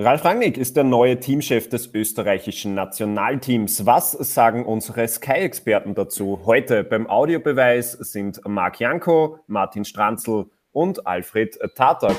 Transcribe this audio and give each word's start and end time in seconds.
Ralf 0.00 0.24
Rangnick 0.24 0.56
ist 0.58 0.76
der 0.76 0.84
neue 0.84 1.18
Teamchef 1.18 1.68
des 1.68 1.92
österreichischen 1.92 2.72
Nationalteams. 2.72 3.84
Was 3.84 4.12
sagen 4.12 4.64
unsere 4.64 5.08
Sky-Experten 5.08 5.96
dazu? 5.96 6.38
Heute 6.46 6.84
beim 6.84 7.10
Audiobeweis 7.10 7.94
sind 7.94 8.40
Marc 8.46 8.78
Janko, 8.78 9.40
Martin 9.48 9.84
Stranzl 9.84 10.46
und 10.70 11.04
Alfred 11.04 11.58
Tatar. 11.74 12.14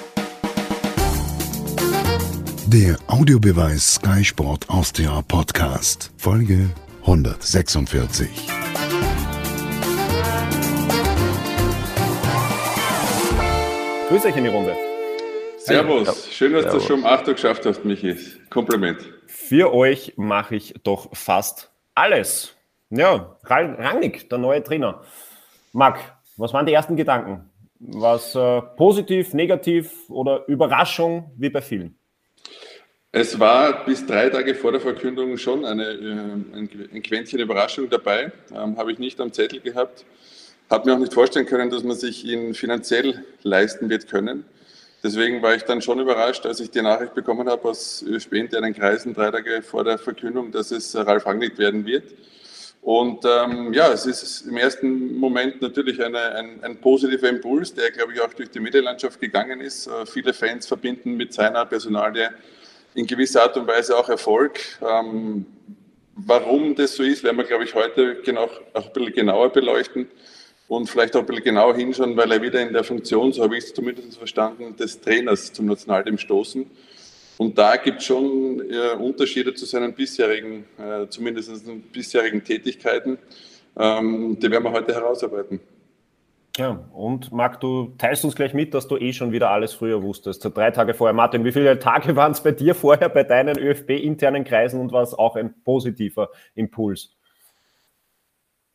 Der 2.68 2.97
Audiobeweis 3.07 3.96
Sky 3.96 4.25
Sport 4.25 4.70
Austria 4.70 5.21
Podcast, 5.25 6.11
Folge 6.18 6.70
146. 7.04 8.27
Grüß 14.09 14.25
euch 14.25 14.36
in 14.36 14.43
die 14.43 14.50
Runde. 14.50 14.89
Servus, 15.70 16.28
schön, 16.32 16.54
dass 16.54 16.66
du 16.72 16.80
schon 16.80 17.02
um 17.02 17.06
8 17.06 17.28
Uhr 17.28 17.36
geschafft 17.36 17.64
hast, 17.68 17.86
Michi. 17.86 18.16
Kompliment. 18.50 19.08
Für 19.28 19.72
euch 19.72 20.14
mache 20.18 20.55
ich 20.55 20.73
doch 20.84 21.16
fast 21.16 21.72
alles. 21.94 22.55
Ja, 22.90 23.38
Rangnick, 23.44 24.27
der 24.32 24.40
neue 24.40 24.63
Trainer. 24.63 25.04
Marc, 25.72 26.00
was 26.38 26.54
waren 26.54 26.66
die 26.66 26.74
ersten 26.74 26.96
Gedanken? 26.96 27.48
Was 27.80 28.34
äh, 28.34 28.62
positiv, 28.77 29.36
negativ 29.36 30.10
oder 30.10 30.44
Überraschung 30.48 31.32
wie 31.38 31.52
bei 31.52 31.62
vielen? 31.62 31.96
Es 33.12 33.40
war 33.40 33.86
bis 33.86 34.05
drei 34.08 34.30
Tage 34.30 34.55
vor 34.55 34.72
der 34.72 34.82
Verkündung 34.82 35.38
schon 35.38 35.66
eine, 35.66 35.84
äh, 35.84 36.58
ein, 36.58 36.90
ein 36.94 37.04
Quäntchen 37.04 37.40
Überraschung 37.40 37.88
dabei. 37.91 38.32
Ähm, 38.55 38.76
Habe 38.76 38.91
ich 38.91 38.98
nicht 38.98 39.22
am 39.22 39.32
Zettel 39.32 39.60
gehabt. 39.60 40.04
Habe 40.68 40.90
mir 40.90 40.96
auch 40.96 40.99
nicht 40.99 41.13
vorstellen 41.13 41.46
können, 41.46 41.70
dass 41.70 41.84
man 41.84 41.96
sich 41.96 42.26
ihn 42.26 42.55
finanziell 42.55 43.24
leisten 43.44 43.88
wird 43.88 44.08
können. 44.08 44.46
Deswegen 45.02 45.41
war 45.41 45.55
ich 45.55 45.63
dann 45.63 45.81
schon 45.81 45.99
überrascht, 45.99 46.45
als 46.45 46.59
ich 46.59 46.71
die 46.71 46.81
Nachricht 46.81 47.13
bekommen 47.13 47.48
habe 47.48 47.70
aus 47.70 48.03
ÖSB-internen 48.05 48.73
Kreisen 48.73 49.13
drei 49.13 49.31
Tage 49.31 49.62
vor 49.62 49.85
der 49.85 49.98
Verkündung, 49.98 50.52
dass 50.52 50.71
es 50.71 50.95
Ralf 50.95 51.26
Rangnick 51.26 51.57
werden 51.57 51.85
wird. 51.85 52.04
Und 52.82 53.26
ähm, 53.26 53.74
ja, 53.74 53.91
es 53.91 54.05
ist 54.05 54.41
im 54.41 54.57
ersten 54.57 55.15
Moment 55.15 55.62
natürlich 55.62 56.04
eine, 56.04 56.20
ein, 56.35 56.63
ein, 56.63 56.77
positiver 56.77 57.29
Impuls, 57.29 57.74
der, 57.74 57.91
glaube 57.91 58.13
ich, 58.13 58.21
auch 58.21 58.34
durch 58.34 58.49
die 58.49 58.59
Medienlandschaft 58.59 59.20
gegangen 59.20 59.62
ist. 59.62 59.87
Äh, 59.87 60.05
viele 60.05 60.34
Fans 60.34 60.65
verbinden 60.65 61.15
mit 61.15 61.34
seiner 61.34 61.65
Personalie 61.65 62.29
in 62.96 63.05
gewisser 63.05 63.43
Art 63.43 63.57
und 63.57 63.68
Weise 63.68 63.98
auch 63.98 64.09
Erfolg. 64.09 64.59
Ähm, 64.81 65.46
warum 66.16 66.75
das 66.75 66.96
so 66.96 67.03
ist, 67.03 67.24
werden 67.24 67.38
wir, 67.38 67.44
glaube 67.46 67.66
ich, 67.66 67.75
heute 67.75 68.16
genau, 68.24 68.50
auch 68.74 68.85
ein 68.85 68.94
bisschen 68.94 69.13
genauer 69.13 69.50
beleuchten 69.50 70.07
und 70.69 70.88
vielleicht 70.88 71.16
auch 71.16 71.22
ein 71.22 71.25
bisschen 71.25 71.44
genauer 71.44 71.75
hinschauen, 71.75 72.16
weil 72.16 72.31
er 72.31 72.41
wieder 72.41 72.62
in 72.62 72.72
der 72.72 72.84
Funktion, 72.84 73.34
so 73.34 73.44
habe 73.44 73.57
ich 73.57 73.66
es 73.66 73.73
zumindest 73.73 74.17
verstanden, 74.17 74.75
des 74.78 75.01
Trainers 75.01 75.51
zum 75.51 75.66
Nationalteam 75.66 76.17
stoßen. 76.17 76.66
Und 77.38 77.57
da 77.57 77.75
gibt 77.75 78.00
es 78.00 78.06
schon 78.06 78.62
äh, 78.69 78.95
Unterschiede 78.95 79.53
zu 79.53 79.66
seinen 79.66 79.94
bisherigen, 79.94 80.66
äh, 80.78 81.07
zumindest 81.09 81.63
bisherigen 81.91 82.44
Tätigkeiten. 82.44 83.17
Ähm, 83.78 84.38
die 84.40 84.51
werden 84.51 84.63
wir 84.63 84.72
heute 84.72 84.94
herausarbeiten. 84.94 85.59
Ja, 86.57 86.84
und 86.94 87.31
Marc, 87.31 87.62
du 87.62 87.94
teilst 87.97 88.23
uns 88.25 88.35
gleich 88.35 88.53
mit, 88.53 88.73
dass 88.73 88.88
du 88.88 88.97
eh 88.97 89.13
schon 89.13 89.31
wieder 89.31 89.50
alles 89.50 89.73
früher 89.73 90.03
wusstest. 90.03 90.45
Drei 90.56 90.69
Tage 90.69 90.94
vorher. 90.94 91.13
Martin, 91.13 91.45
wie 91.45 91.51
viele 91.51 91.79
Tage 91.79 92.16
waren 92.16 92.34
es 92.34 92.44
bei 92.44 92.51
dir 92.51 92.75
vorher 92.75 93.09
bei 93.09 93.23
deinen 93.23 93.57
ÖFB-internen 93.57 94.44
Kreisen 94.44 94.79
und 94.79 94.91
war 94.91 95.01
es 95.01 95.16
auch 95.16 95.35
ein 95.35 95.56
positiver 95.63 96.29
Impuls? 96.53 97.16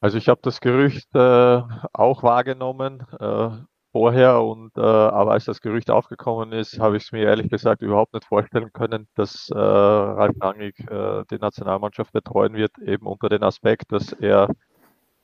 Also 0.05 0.19
ich 0.19 0.28
habe 0.28 0.41
das 0.42 0.60
Gerücht 0.60 1.08
äh, 1.14 1.62
auch 1.94 2.22
wahrgenommen 2.22 3.06
äh, 3.19 3.48
vorher 3.91 4.42
und 4.42 4.77
äh, 4.77 4.80
aber 4.83 5.33
als 5.33 5.46
das 5.46 5.62
Gerücht 5.62 5.91
aufgekommen 5.91 6.52
ist, 6.52 6.78
habe 6.78 6.98
ich 6.98 7.05
es 7.05 7.12
mir 7.12 7.22
ehrlich 7.22 7.48
gesagt 7.48 7.80
überhaupt 7.80 8.12
nicht 8.12 8.27
vorstellen 8.27 8.70
können, 8.74 9.08
dass 9.14 9.48
äh, 9.48 9.56
Ralf 9.56 10.36
Rangnick 10.42 10.78
äh, 10.91 11.24
die 11.30 11.38
Nationalmannschaft 11.38 12.12
betreuen 12.12 12.52
wird, 12.52 12.77
eben 12.80 13.06
unter 13.06 13.30
den 13.30 13.42
Aspekt, 13.42 13.92
dass 13.92 14.12
er 14.12 14.50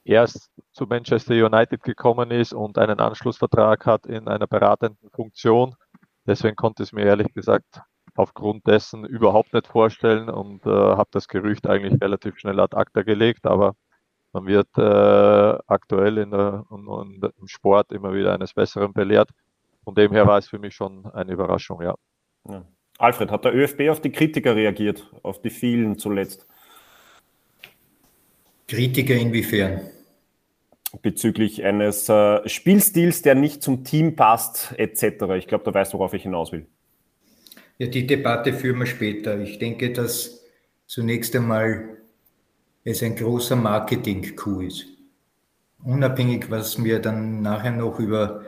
erst 0.05 0.51
zu 0.73 0.87
Manchester 0.87 1.35
United 1.35 1.83
gekommen 1.83 2.31
ist 2.31 2.55
und 2.55 2.79
einen 2.79 3.01
Anschlussvertrag 3.01 3.85
hat 3.85 4.07
in 4.07 4.29
einer 4.29 4.47
beratenden 4.47 5.11
Funktion. 5.11 5.75
Deswegen 6.27 6.57
konnte 6.57 6.85
ich 6.85 6.89
es 6.89 6.93
mir 6.95 7.05
ehrlich 7.05 7.35
gesagt 7.35 7.83
aufgrund 8.15 8.67
dessen 8.67 9.05
überhaupt 9.05 9.53
nicht 9.53 9.67
vorstellen 9.67 10.31
und 10.31 10.65
äh, 10.65 10.71
habe 10.71 11.11
das 11.13 11.29
Gerücht 11.29 11.67
eigentlich 11.67 12.01
relativ 12.01 12.39
schnell 12.39 12.59
ad 12.61 12.75
acta 12.75 13.03
gelegt, 13.03 13.47
aber 13.47 13.75
man 14.33 14.47
wird 14.47 14.69
äh, 14.77 15.59
aktuell 15.67 16.19
in 16.19 16.31
der, 16.31 16.65
in, 16.71 16.87
in, 16.87 17.31
im 17.41 17.49
Sport 17.49 17.93
immer 17.93 18.15
wieder 18.15 18.33
eines 18.33 18.55
Besseren 18.55 18.93
belehrt. 18.93 19.31
Von 19.85 19.95
dem 19.95 20.13
her 20.13 20.27
war 20.27 20.39
es 20.39 20.49
für 20.49 20.59
mich 20.59 20.75
schon 20.75 21.07
eine 21.07 21.33
Überraschung, 21.33 21.83
ja. 21.83 21.95
ja. 22.49 22.65
Alfred, 22.99 23.31
hat 23.31 23.45
der 23.45 23.55
ÖFB 23.55 23.89
auf 23.91 24.01
die 24.01 24.13
Kritiker 24.13 24.55
reagiert, 24.55 25.11
auf 25.23 25.41
die 25.41 25.51
vielen 25.51 25.99
zuletzt? 25.99 26.47
Kritiker 28.69 29.15
inwiefern? 29.15 29.81
Bezüglich 31.03 31.65
eines 31.65 32.09
äh, 32.09 32.47
Spielstils, 32.49 33.23
der 33.23 33.35
nicht 33.35 33.63
zum 33.63 33.85
Team 33.85 34.17
passt, 34.17 34.75
etc. 34.77 35.25
Ich 35.39 35.47
glaube, 35.47 35.65
da 35.65 35.73
weißt 35.73 35.93
du, 35.93 35.99
worauf 35.99 36.13
ich 36.15 36.25
hinaus 36.25 36.53
will. 36.53 36.67
Ja, 37.79 37.87
die 37.87 38.07
Debatte 38.07 38.53
führen 38.53 38.79
wir 38.79 38.87
später. 38.87 39.41
Ich 39.41 39.59
denke, 39.59 39.93
dass 39.93 40.45
zunächst 40.87 41.35
einmal 41.35 42.00
es 42.85 43.03
ein 43.03 43.17
großer 43.17 43.57
Marketing-Coup 43.57 44.63
ist. 44.63 44.87
Unabhängig, 45.83 46.51
was 46.51 46.83
wir 46.83 46.99
dann 46.99 47.43
nachher 47.43 47.73
noch 47.73 47.99
über 47.99 48.43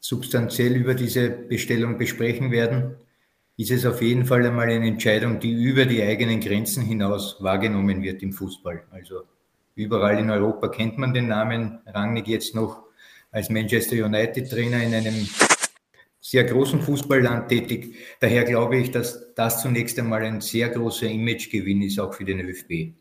substanziell 0.00 0.76
über 0.76 0.94
diese 0.94 1.30
Bestellung 1.30 1.98
besprechen 1.98 2.50
werden, 2.50 2.96
ist 3.56 3.70
es 3.70 3.86
auf 3.86 4.02
jeden 4.02 4.26
Fall 4.26 4.44
einmal 4.46 4.68
eine 4.68 4.86
Entscheidung, 4.86 5.40
die 5.40 5.52
über 5.52 5.86
die 5.86 6.02
eigenen 6.02 6.40
Grenzen 6.40 6.84
hinaus 6.84 7.36
wahrgenommen 7.40 8.02
wird 8.02 8.22
im 8.22 8.32
Fußball. 8.32 8.84
Also 8.90 9.22
überall 9.74 10.18
in 10.18 10.30
Europa 10.30 10.68
kennt 10.68 10.98
man 10.98 11.14
den 11.14 11.28
Namen 11.28 11.80
Rangnick 11.86 12.28
jetzt 12.28 12.54
noch 12.54 12.82
als 13.30 13.48
Manchester 13.48 14.04
United 14.04 14.50
Trainer 14.50 14.82
in 14.82 14.94
einem 14.94 15.28
sehr 16.20 16.44
großen 16.44 16.80
Fußballland 16.80 17.48
tätig. 17.48 17.96
Daher 18.20 18.44
glaube 18.44 18.76
ich, 18.76 18.90
dass 18.90 19.34
das 19.34 19.62
zunächst 19.62 19.98
einmal 19.98 20.22
ein 20.22 20.40
sehr 20.40 20.68
großer 20.68 21.06
Imagegewinn 21.06 21.82
ist, 21.82 21.98
auch 21.98 22.14
für 22.14 22.24
den 22.24 22.40
ÖFB 22.40 22.92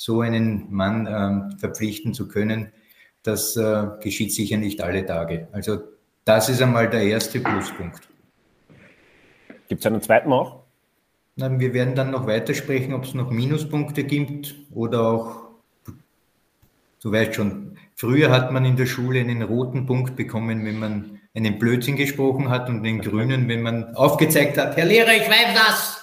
so 0.00 0.22
einen 0.22 0.72
Mann 0.72 1.06
ähm, 1.06 1.58
verpflichten 1.58 2.14
zu 2.14 2.26
können, 2.26 2.72
das 3.22 3.54
äh, 3.58 3.86
geschieht 4.00 4.32
sicher 4.32 4.56
nicht 4.56 4.80
alle 4.80 5.04
Tage. 5.04 5.48
Also 5.52 5.80
das 6.24 6.48
ist 6.48 6.62
einmal 6.62 6.88
der 6.88 7.02
erste 7.02 7.38
Pluspunkt. 7.38 8.08
Gibt 9.68 9.82
es 9.82 9.86
einen 9.86 10.00
zweiten 10.00 10.32
auch? 10.32 10.62
Na, 11.36 11.60
wir 11.60 11.74
werden 11.74 11.94
dann 11.94 12.12
noch 12.12 12.26
weitersprechen, 12.26 12.94
ob 12.94 13.04
es 13.04 13.12
noch 13.12 13.30
Minuspunkte 13.30 14.04
gibt 14.04 14.54
oder 14.70 15.02
auch, 15.02 15.42
du 17.02 17.12
weißt 17.12 17.34
schon, 17.34 17.76
früher 17.94 18.30
hat 18.30 18.52
man 18.52 18.64
in 18.64 18.76
der 18.76 18.86
Schule 18.86 19.20
einen 19.20 19.42
roten 19.42 19.84
Punkt 19.84 20.16
bekommen, 20.16 20.64
wenn 20.64 20.78
man 20.78 21.20
einen 21.34 21.58
Blödsinn 21.58 21.96
gesprochen 21.96 22.48
hat 22.48 22.70
und 22.70 22.84
den 22.84 23.02
grünen, 23.02 23.48
wenn 23.48 23.60
man 23.60 23.94
aufgezeigt 23.96 24.56
hat, 24.56 24.78
Herr 24.78 24.86
Lehrer, 24.86 25.12
ich 25.12 25.28
weiß 25.28 25.54
das. 25.54 25.99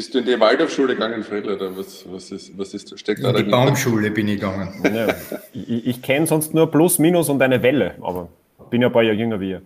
Bist 0.00 0.14
du 0.14 0.20
in 0.20 0.24
die 0.24 0.40
Waldorfschule 0.40 0.94
gegangen, 0.94 1.22
Fredel, 1.22 1.56
oder 1.56 1.76
was, 1.76 2.10
was 2.10 2.30
ist, 2.30 2.56
was 2.56 2.72
ist, 2.72 2.98
steckt 2.98 3.22
da 3.22 3.32
In 3.32 3.36
die 3.36 3.42
Baumschule 3.42 4.10
bin 4.10 4.28
ich 4.28 4.40
gegangen. 4.40 4.82
Ja, 4.82 5.14
ich, 5.52 5.86
ich 5.88 6.00
kenne 6.00 6.26
sonst 6.26 6.54
nur 6.54 6.70
Plus, 6.70 6.98
Minus 6.98 7.28
und 7.28 7.42
eine 7.42 7.62
Welle, 7.62 7.96
aber 8.00 8.30
bin 8.70 8.80
ja 8.80 8.88
ein 8.88 8.94
paar 8.94 9.02
Jahre 9.02 9.18
jünger 9.18 9.38
wie 9.40 9.50
ihr. 9.50 9.62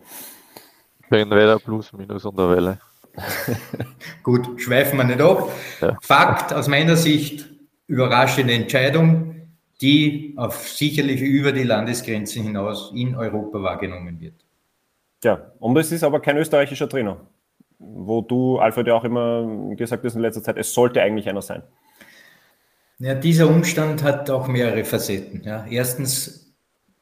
Ich 0.99 1.09
bin 1.09 1.31
weder 1.31 1.61
Plus, 1.61 1.93
Minus 1.93 2.25
und 2.25 2.37
eine 2.37 2.51
Welle. 2.51 2.81
Gut, 4.25 4.61
schweifen 4.61 4.99
wir 4.99 5.05
nicht 5.05 5.21
ab. 5.21 5.53
Ja. 5.81 5.97
Fakt 6.03 6.53
aus 6.53 6.67
meiner 6.67 6.97
Sicht, 6.97 7.49
überraschende 7.87 8.55
Entscheidung, 8.55 9.37
die 9.81 10.35
auf 10.37 10.67
sicherlich 10.67 11.21
über 11.21 11.53
die 11.53 11.63
Landesgrenzen 11.63 12.43
hinaus 12.43 12.91
in 12.93 13.15
Europa 13.15 13.63
wahrgenommen 13.63 14.21
wird. 14.21 14.35
Ja, 15.23 15.53
und 15.61 15.79
es 15.79 15.93
ist 15.93 16.03
aber 16.03 16.19
kein 16.19 16.37
österreichischer 16.39 16.89
Trainer 16.89 17.21
wo 17.79 18.21
du, 18.23 18.59
Alfred, 18.59 18.87
ja 18.87 18.95
auch 18.95 19.05
immer 19.05 19.75
gesagt 19.77 20.05
hast 20.05 20.15
in 20.15 20.21
letzter 20.21 20.43
Zeit, 20.43 20.57
es 20.57 20.73
sollte 20.73 21.03
eigentlich 21.03 21.29
einer 21.29 21.43
sein? 21.43 21.63
Ja, 22.99 23.15
dieser 23.15 23.49
Umstand 23.49 24.03
hat 24.03 24.31
auch 24.31 24.47
mehrere 24.47 24.85
Facetten. 24.85 25.43
Ja. 25.45 25.67
Erstens, 25.69 26.55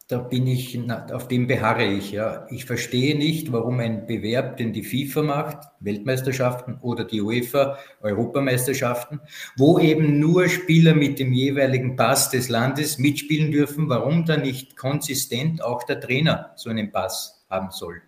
da 0.09 0.19
bin 0.19 0.47
ich, 0.47 0.79
auf 1.13 1.29
dem 1.29 1.47
beharre 1.47 1.85
ich. 1.85 2.13
Ja. 2.13 2.47
Ich 2.51 2.65
verstehe 2.65 3.17
nicht, 3.17 3.53
warum 3.53 3.79
ein 3.79 4.07
Bewerb, 4.07 4.57
den 4.57 4.73
die 4.73 4.83
FIFA 4.83 5.23
macht, 5.23 5.59
Weltmeisterschaften 5.81 6.79
oder 6.81 7.05
die 7.05 7.21
UEFA, 7.21 7.79
Europameisterschaften, 8.01 9.21
wo 9.57 9.79
eben 9.79 10.19
nur 10.19 10.49
Spieler 10.49 10.95
mit 10.95 11.19
dem 11.19 11.33
jeweiligen 11.33 11.97
Pass 11.97 12.31
des 12.31 12.49
Landes 12.49 12.99
mitspielen 12.99 13.53
dürfen, 13.53 13.89
warum 13.89 14.25
da 14.25 14.37
nicht 14.39 14.77
konsistent 14.77 15.63
auch 15.63 15.83
der 15.85 16.01
Trainer 16.01 16.53
so 16.57 16.71
einen 16.71 16.91
Pass 16.91 17.45
haben 17.49 17.71
soll. 17.71 18.03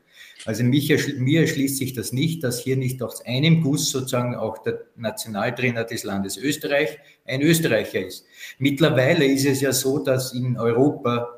Also 0.46 0.62
mich, 0.62 0.90
mir 1.18 1.42
erschließt 1.42 1.78
sich 1.78 1.94
das 1.94 2.12
nicht, 2.12 2.44
dass 2.44 2.60
hier 2.60 2.76
nicht 2.76 3.02
aus 3.02 3.24
einem 3.24 3.62
Guss 3.62 3.90
sozusagen 3.90 4.34
auch 4.34 4.58
der 4.58 4.80
Nationaltrainer 4.96 5.84
des 5.84 6.04
Landes 6.04 6.36
Österreich 6.36 6.98
ein 7.24 7.40
Österreicher 7.40 8.06
ist. 8.06 8.26
Mittlerweile 8.58 9.24
ist 9.24 9.46
es 9.46 9.62
ja 9.62 9.72
so, 9.72 9.98
dass 9.98 10.34
in 10.34 10.58
Europa, 10.58 11.28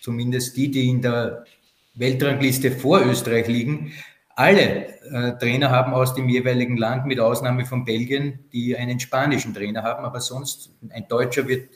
zumindest 0.00 0.56
die, 0.56 0.70
die 0.70 0.88
in 0.88 1.02
der 1.02 1.44
Weltrangliste 1.94 2.70
vor 2.70 3.04
Österreich 3.04 3.48
liegen, 3.48 3.92
alle 4.34 5.00
äh, 5.10 5.38
Trainer 5.38 5.70
haben 5.70 5.94
aus 5.94 6.14
dem 6.14 6.28
jeweiligen 6.28 6.76
Land, 6.76 7.06
mit 7.06 7.20
Ausnahme 7.20 7.64
von 7.64 7.84
Belgien, 7.84 8.40
die 8.52 8.76
einen 8.76 9.00
spanischen 9.00 9.54
Trainer 9.54 9.82
haben, 9.82 10.04
aber 10.04 10.20
sonst 10.20 10.74
ein 10.90 11.06
Deutscher 11.08 11.48
wird 11.48 11.70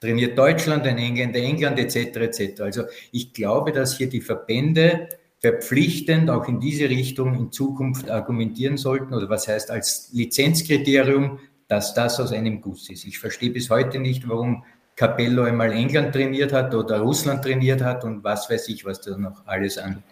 trainiert 0.00 0.36
Deutschland, 0.36 0.84
ein 0.86 0.98
Engländer 0.98 1.38
England 1.38 1.78
etc. 1.78 2.16
etc. 2.16 2.60
Also 2.60 2.82
ich 3.12 3.32
glaube, 3.32 3.72
dass 3.72 3.96
hier 3.96 4.08
die 4.08 4.20
Verbände 4.20 5.08
verpflichtend 5.42 6.30
auch 6.30 6.48
in 6.48 6.60
diese 6.60 6.88
Richtung 6.88 7.34
in 7.34 7.50
Zukunft 7.50 8.08
argumentieren 8.08 8.76
sollten 8.76 9.12
oder 9.12 9.28
was 9.28 9.48
heißt 9.48 9.70
als 9.70 10.10
Lizenzkriterium, 10.12 11.40
dass 11.66 11.94
das 11.94 12.20
aus 12.20 12.32
einem 12.32 12.60
Guss 12.60 12.88
ist. 12.88 13.04
Ich 13.04 13.18
verstehe 13.18 13.50
bis 13.50 13.68
heute 13.68 13.98
nicht, 13.98 14.28
warum 14.28 14.62
Capello 14.94 15.42
einmal 15.42 15.72
England 15.72 16.12
trainiert 16.12 16.52
hat 16.52 16.74
oder 16.74 17.00
Russland 17.00 17.42
trainiert 17.42 17.82
hat 17.82 18.04
und 18.04 18.22
was 18.22 18.48
weiß 18.48 18.68
ich, 18.68 18.84
was 18.84 19.00
da 19.00 19.16
noch 19.16 19.44
alles 19.46 19.78
an 19.78 20.04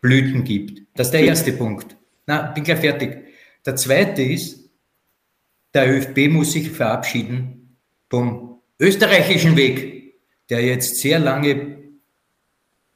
Blüten 0.00 0.42
gibt. 0.42 0.82
Das 0.94 1.08
ist 1.08 1.12
der 1.12 1.24
erste 1.24 1.52
Punkt. 1.52 1.96
Na, 2.26 2.50
bin 2.52 2.64
gleich 2.64 2.80
fertig. 2.80 3.26
Der 3.66 3.76
zweite 3.76 4.22
ist, 4.22 4.70
der 5.74 5.90
ÖFB 5.94 6.30
muss 6.30 6.52
sich 6.52 6.70
verabschieden 6.70 7.76
vom 8.08 8.60
österreichischen 8.78 9.56
Weg, 9.56 10.14
der 10.48 10.64
jetzt 10.64 10.96
sehr 10.96 11.18
lange 11.18 11.78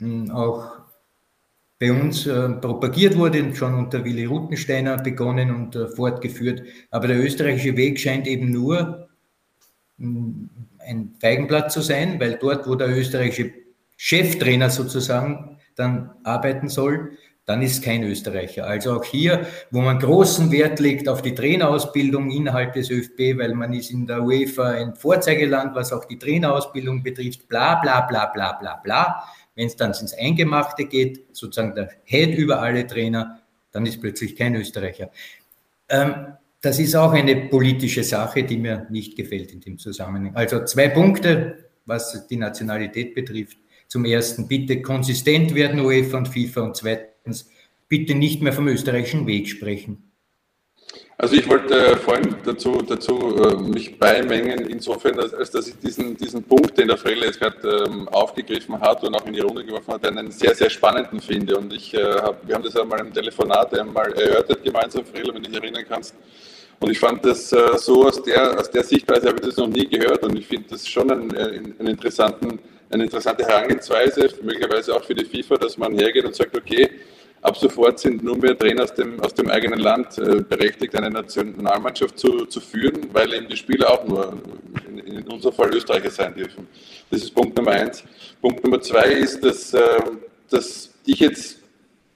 hm, 0.01 0.31
auch 0.31 0.76
bei 1.79 1.93
uns 1.93 2.27
äh, 2.27 2.49
propagiert 2.49 3.17
wurde, 3.17 3.55
schon 3.55 3.75
unter 3.75 4.05
Willi 4.05 4.25
Rutensteiner 4.25 4.97
begonnen 4.97 5.55
und 5.55 5.77
äh, 5.77 5.89
fortgeführt. 5.89 6.63
Aber 6.91 7.09
der 7.09 7.23
österreichische 7.23 7.77
Weg 7.77 8.01
scheint 8.01 8.27
eben 8.27 8.51
nur 8.51 9.09
hm, 9.99 10.49
ein 10.79 11.15
Feigenblatt 11.21 11.71
zu 11.71 11.83
sein, 11.83 12.19
weil 12.19 12.39
dort, 12.41 12.67
wo 12.67 12.75
der 12.77 12.89
österreichische 12.89 13.53
Cheftrainer 13.97 14.71
sozusagen 14.71 15.59
dann 15.75 16.13
arbeiten 16.23 16.69
soll, 16.69 17.13
dann 17.45 17.63
ist 17.63 17.85
kein 17.85 18.03
Österreicher. 18.03 18.67
Also 18.67 18.97
auch 18.97 19.05
hier, 19.05 19.47
wo 19.71 19.81
man 19.81 20.01
großen 20.01 20.51
Wert 20.51 20.81
legt 20.81 21.09
auf 21.09 21.23
die 21.23 21.35
Trainerausbildung 21.35 22.31
innerhalb 22.31 22.73
des 22.73 22.91
ÖFB, 22.91 23.39
weil 23.39 23.55
man 23.55 23.73
ist 23.73 23.91
in 23.91 24.07
der 24.07 24.23
UEFA 24.23 24.71
ein 24.71 24.97
Vorzeigeland, 24.97 25.75
was 25.77 25.93
auch 25.93 26.05
die 26.07 26.19
Trainerausbildung 26.19 27.05
betrifft, 27.05 27.49
bla 27.49 27.77
bla 27.77 28.01
bla 28.01 28.27
bla 28.27 28.53
bla 28.55 28.77
bla. 28.83 29.23
Wenn 29.57 29.67
es 29.67 29.77
dann 29.77 29.93
ins 29.93 30.15
Eingemachte 30.15 30.85
geht, 30.85 31.35
sozusagen 31.35 31.75
der 31.75 31.91
Head 32.05 32.37
über 32.37 32.61
alle 32.61 32.87
Trainer, 32.87 33.41
dann 33.73 33.87
ist 33.87 34.01
plötzlich 34.01 34.37
kein 34.37 34.55
Österreicher. 34.55 35.11
Ähm, 35.89 36.35
das 36.61 36.79
ist 36.79 36.95
auch 36.95 37.13
eine 37.13 37.37
politische 37.49 38.05
Sache, 38.05 38.45
die 38.45 38.59
mir 38.59 38.87
nicht 38.91 39.17
gefällt 39.17 39.53
in 39.53 39.61
dem 39.61 39.79
Zusammenhang. 39.79 40.35
Also 40.35 40.65
zwei 40.65 40.89
Punkte, 40.89 41.69
was 41.85 42.27
die 42.27 42.37
Nationalität 42.37 43.15
betrifft. 43.15 43.59
Zum 43.89 44.05
ersten, 44.05 44.49
bitte 44.49 44.83
konsistent 44.83 45.55
werden 45.55 45.81
UEFA 45.81 46.19
und 46.19 46.29
FIFA 46.29 46.63
und 46.63 46.77
zweitens, 46.77 47.49
bitte 47.89 48.15
nicht 48.15 48.43
mehr 48.43 48.53
vom 48.53 48.69
österreichischen 48.69 49.27
Weg 49.27 49.49
sprechen. 49.49 50.06
Also 51.19 51.35
ich 51.35 51.49
wollte 51.49 51.75
äh, 51.75 51.97
vorhin 51.97 52.37
dazu, 52.45 52.83
dazu 52.87 53.37
äh, 53.39 53.57
mich 53.57 53.99
beimengen, 53.99 54.67
insofern, 54.69 55.19
als, 55.19 55.51
dass 55.51 55.67
ich 55.67 55.79
diesen, 55.79 56.15
diesen 56.15 56.43
Punkt, 56.43 56.77
den 56.77 56.89
der 56.89 56.99
Frelle 56.99 57.25
jetzt 57.25 57.41
gerade 57.41 57.87
ähm, 57.87 58.07
aufgegriffen 58.09 58.79
hat 58.79 59.03
und 59.03 59.15
auch 59.15 59.25
in 59.25 59.33
die 59.33 59.41
Runde 59.41 59.65
geworfen 59.65 59.95
hat, 59.95 60.07
einen 60.07 60.31
sehr, 60.31 60.55
sehr 60.55 60.69
spannenden 60.69 61.19
finde. 61.21 61.57
Und 61.57 61.73
ich, 61.73 61.95
äh, 61.95 62.03
hab, 62.03 62.47
wir 62.47 62.55
haben 62.55 62.65
das 62.65 62.77
einmal 62.77 63.01
im 63.01 63.15
Telefonat 63.15 63.79
einmal 63.79 64.13
erörtert 64.13 64.63
gemeinsam, 64.63 65.07
Frelle, 65.07 65.33
wenn 65.33 65.43
du 65.43 65.49
dich 65.49 65.59
erinnern 65.59 65.87
kannst. 65.89 66.15
Und 66.81 66.91
ich 66.91 66.99
fand 66.99 67.25
das 67.25 67.49
so 67.49 68.07
aus 68.07 68.23
der, 68.23 68.61
aus 68.61 68.71
der 68.71 68.85
Sichtweise, 68.85 69.29
habe 69.29 69.39
ich 69.41 69.47
das 69.47 69.57
noch 69.57 69.67
nie 69.67 69.87
gehört 69.87 70.23
und 70.23 70.39
ich 70.39 70.47
finde 70.47 70.69
das 70.69 70.87
schon 70.87 71.11
einen, 71.11 71.35
einen 71.35 71.87
interessanten, 71.87 72.59
eine 72.91 73.05
interessante 73.05 73.47
Herangehensweise, 73.47 74.29
möglicherweise 74.43 74.95
auch 74.95 75.03
für 75.03 75.15
die 75.15 75.25
FIFA, 75.25 75.57
dass 75.57 75.79
man 75.79 75.99
hergeht 75.99 76.27
und 76.27 76.35
sagt, 76.35 76.55
okay, 76.55 76.91
Ab 77.43 77.57
sofort 77.57 78.01
sind 78.01 78.25
nur 78.25 78.37
mehr 78.37 78.59
Trainer 78.59 78.85
aus 78.85 78.95
dem, 78.95 79.21
aus 79.21 79.35
dem 79.35 79.49
eigenen 79.49 79.79
Land 79.79 80.19
äh, 80.19 80.43
berechtigt, 80.43 80.95
eine 80.97 81.11
Nationalmannschaft 81.11 82.19
zu, 82.19 82.47
zu 82.47 82.61
führen, 82.61 83.09
weil 83.13 83.33
eben 83.35 83.49
die 83.49 83.57
Spieler 83.57 83.91
auch 83.91 84.05
nur 84.07 84.41
in, 84.89 84.99
in 84.99 85.23
unserem 85.29 85.55
Fall 85.55 85.75
Österreicher 85.75 86.11
sein 86.11 86.35
dürfen. 86.35 86.67
Das 87.11 87.23
ist 87.23 87.35
Punkt 87.35 87.57
Nummer 87.57 87.73
eins. 87.73 88.03
Punkt 88.41 88.65
Nummer 88.65 88.81
zwei 88.81 89.13
ist, 89.13 89.45
dass, 89.45 89.75
äh, 89.75 89.81
dass 90.51 90.91
ich 91.05 91.21
jetzt 91.21 91.59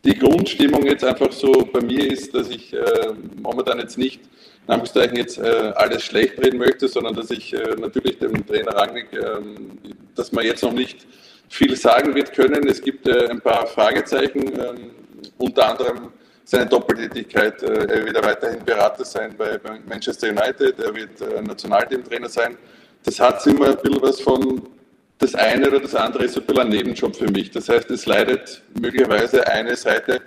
die 0.05 0.19
Grundstimmung 0.19 0.87
jetzt 0.87 1.05
einfach 1.05 1.31
so 1.31 1.53
bei 1.73 1.81
mir 1.81 2.11
ist, 2.11 2.35
dass 2.35 2.49
ich 2.49 2.73
äh, 2.73 3.13
momentan 3.41 3.79
jetzt 3.79 3.99
nicht 3.99 4.21
in 4.67 4.75
Anführungszeichen 4.75 5.17
jetzt 5.17 5.39
äh, 5.39 5.73
alles 5.75 6.03
schlecht 6.05 6.39
reden 6.43 6.59
möchte, 6.59 6.89
sondern 6.89 7.15
dass 7.15 7.31
ich 7.31 7.53
äh, 7.53 7.77
natürlich 7.79 8.19
dem 8.19 8.47
Trainer 8.47 8.75
Rangnick, 8.75 9.13
äh, 9.13 9.41
dass 10.15 10.33
man 10.33 10.45
jetzt 10.45 10.63
noch 10.63 10.73
nicht 10.73 11.07
viel 11.49 11.77
sagen 11.77 12.15
wird 12.15 12.33
können. 12.33 12.67
Es 12.69 12.81
gibt 12.81 13.07
äh, 13.09 13.29
ein 13.29 13.41
paar 13.41 13.67
Fragezeichen. 13.67 14.53
Unter 15.39 15.71
anderem 15.71 16.13
seine 16.45 16.67
Doppeltätigkeit. 16.67 17.63
Äh, 17.63 17.85
er 17.87 18.05
wird 18.05 18.25
weiterhin 18.25 18.65
Berater 18.65 19.05
sein 19.05 19.35
bei 19.37 19.61
Manchester 19.87 20.29
United, 20.29 20.79
er 20.81 20.95
wird 20.95 21.21
äh, 21.21 21.41
Nationalteamtrainer 21.43 22.29
sein. 22.29 22.57
Das 23.05 23.19
hat 23.21 23.47
immer 23.47 23.69
ein 23.69 23.77
bisschen 23.77 24.03
was 24.03 24.21
von 24.21 24.63
das 25.19 25.35
eine 25.35 25.69
oder 25.69 25.81
das 25.81 25.95
andere 25.95 26.25
ist 26.25 26.37
ein 26.37 26.45
bisschen 26.45 26.63
ein 26.63 26.69
Nebenjob 26.71 27.15
für 27.15 27.31
mich. 27.31 27.51
Das 27.51 27.69
heißt, 27.69 27.91
es 27.91 28.07
leidet 28.07 28.63
möglicherweise 28.81 29.47
eine 29.47 29.77
Seite 29.77 30.23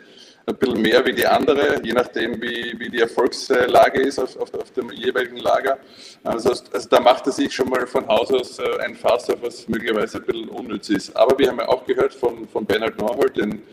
ein 0.45 0.55
bisschen 0.55 0.81
mehr 0.81 1.03
wie 1.05 1.13
die 1.13 1.25
andere, 1.25 1.81
je 1.83 1.93
nachdem, 1.93 2.39
wie, 2.41 2.75
wie 2.77 2.89
die 2.89 2.99
Erfolgslage 2.99 4.01
ist 4.01 4.19
auf, 4.19 4.35
auf, 4.37 4.53
auf 4.53 4.71
dem 4.71 4.91
jeweiligen 4.91 5.37
Lager. 5.37 5.79
Also, 6.23 6.51
also, 6.51 6.89
da 6.89 6.99
macht 6.99 7.25
er 7.25 7.31
sich 7.31 7.53
schon 7.53 7.69
mal 7.69 7.87
von 7.87 8.07
Haus 8.07 8.31
aus 8.31 8.59
äh, 8.59 8.63
ein 8.81 8.95
Fass 8.95 9.29
auf, 9.29 9.41
was 9.41 9.67
möglicherweise 9.67 10.19
ein 10.19 10.25
bisschen 10.25 10.49
unnütz 10.49 10.89
ist. 10.89 11.15
Aber 11.15 11.37
wir 11.39 11.49
haben 11.49 11.59
ja 11.59 11.67
auch 11.69 11.85
gehört 11.85 12.13
von, 12.13 12.47
von 12.47 12.65
Bernhard 12.65 12.97
Norhold, 12.99 13.37
den 13.37 13.63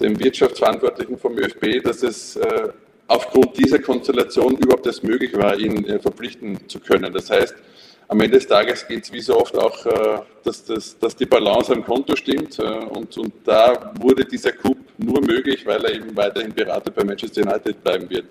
dem 0.00 0.18
Wirtschaftsverantwortlichen 0.18 1.18
vom 1.18 1.38
ÖFB, 1.38 1.82
dass 1.82 2.02
es 2.02 2.36
äh, 2.36 2.68
aufgrund 3.06 3.56
dieser 3.56 3.78
Konstellation 3.78 4.56
überhaupt 4.56 4.86
erst 4.86 5.04
möglich 5.04 5.32
war, 5.34 5.56
ihn 5.58 5.86
äh, 5.86 5.98
verpflichten 5.98 6.68
zu 6.68 6.80
können. 6.80 7.12
Das 7.12 7.30
heißt, 7.30 7.54
am 8.08 8.20
Ende 8.20 8.36
des 8.38 8.46
Tages 8.46 8.86
geht 8.86 9.04
es 9.04 9.12
wie 9.12 9.20
so 9.20 9.40
oft 9.40 9.56
auch, 9.56 9.86
äh, 9.86 10.20
dass, 10.44 10.64
dass, 10.64 10.98
dass, 10.98 11.16
die 11.16 11.26
Balance 11.26 11.72
am 11.72 11.84
Konto 11.84 12.14
stimmt. 12.14 12.58
Und, 12.58 13.16
und 13.18 13.32
da 13.44 13.92
wurde 13.98 14.24
dieser 14.24 14.52
Coup 14.52 14.76
nur 14.98 15.20
möglich, 15.20 15.66
weil 15.66 15.84
er 15.84 15.94
eben 15.94 16.16
weiterhin 16.16 16.52
Berater 16.52 16.90
bei 16.90 17.04
Manchester 17.04 17.42
United 17.42 17.82
bleiben 17.82 18.08
wird. 18.08 18.26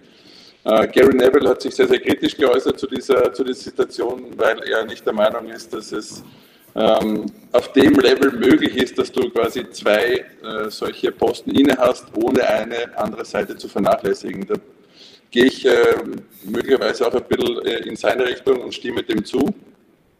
Gary 0.63 1.15
Neville 1.15 1.47
hat 1.47 1.61
sich 1.61 1.75
sehr, 1.75 1.87
sehr 1.87 1.99
kritisch 1.99 2.35
geäußert 2.35 2.79
zu 2.79 2.87
dieser, 2.87 3.31
zu 3.31 3.43
dieser 3.43 3.61
Situation, 3.65 4.31
weil 4.35 4.57
er 4.63 4.83
nicht 4.83 5.05
der 5.05 5.13
Meinung 5.13 5.47
ist, 5.49 5.71
dass 5.71 5.91
es 5.91 6.23
ähm, 6.75 7.25
auf 7.53 7.71
dem 7.71 7.93
Level 7.93 8.31
möglich 8.33 8.75
ist, 8.75 8.97
dass 8.97 9.11
du 9.11 9.29
quasi 9.29 9.69
zwei 9.69 10.25
äh, 10.43 10.69
solche 10.69 11.11
Posten 11.11 11.51
inne 11.51 11.77
hast, 11.77 12.05
ohne 12.15 12.43
eine 12.47 12.97
andere 12.97 13.23
Seite 13.23 13.55
zu 13.55 13.69
vernachlässigen. 13.69 14.45
Da 14.45 14.55
gehe 15.31 15.45
ich 15.45 15.65
äh, 15.65 15.95
möglicherweise 16.43 17.07
auch 17.07 17.13
ein 17.13 17.23
bisschen 17.23 17.65
äh, 17.65 17.87
in 17.87 17.95
seine 17.95 18.25
Richtung 18.25 18.59
und 18.59 18.73
stimme 18.73 19.03
dem 19.03 19.23
zu. 19.23 19.53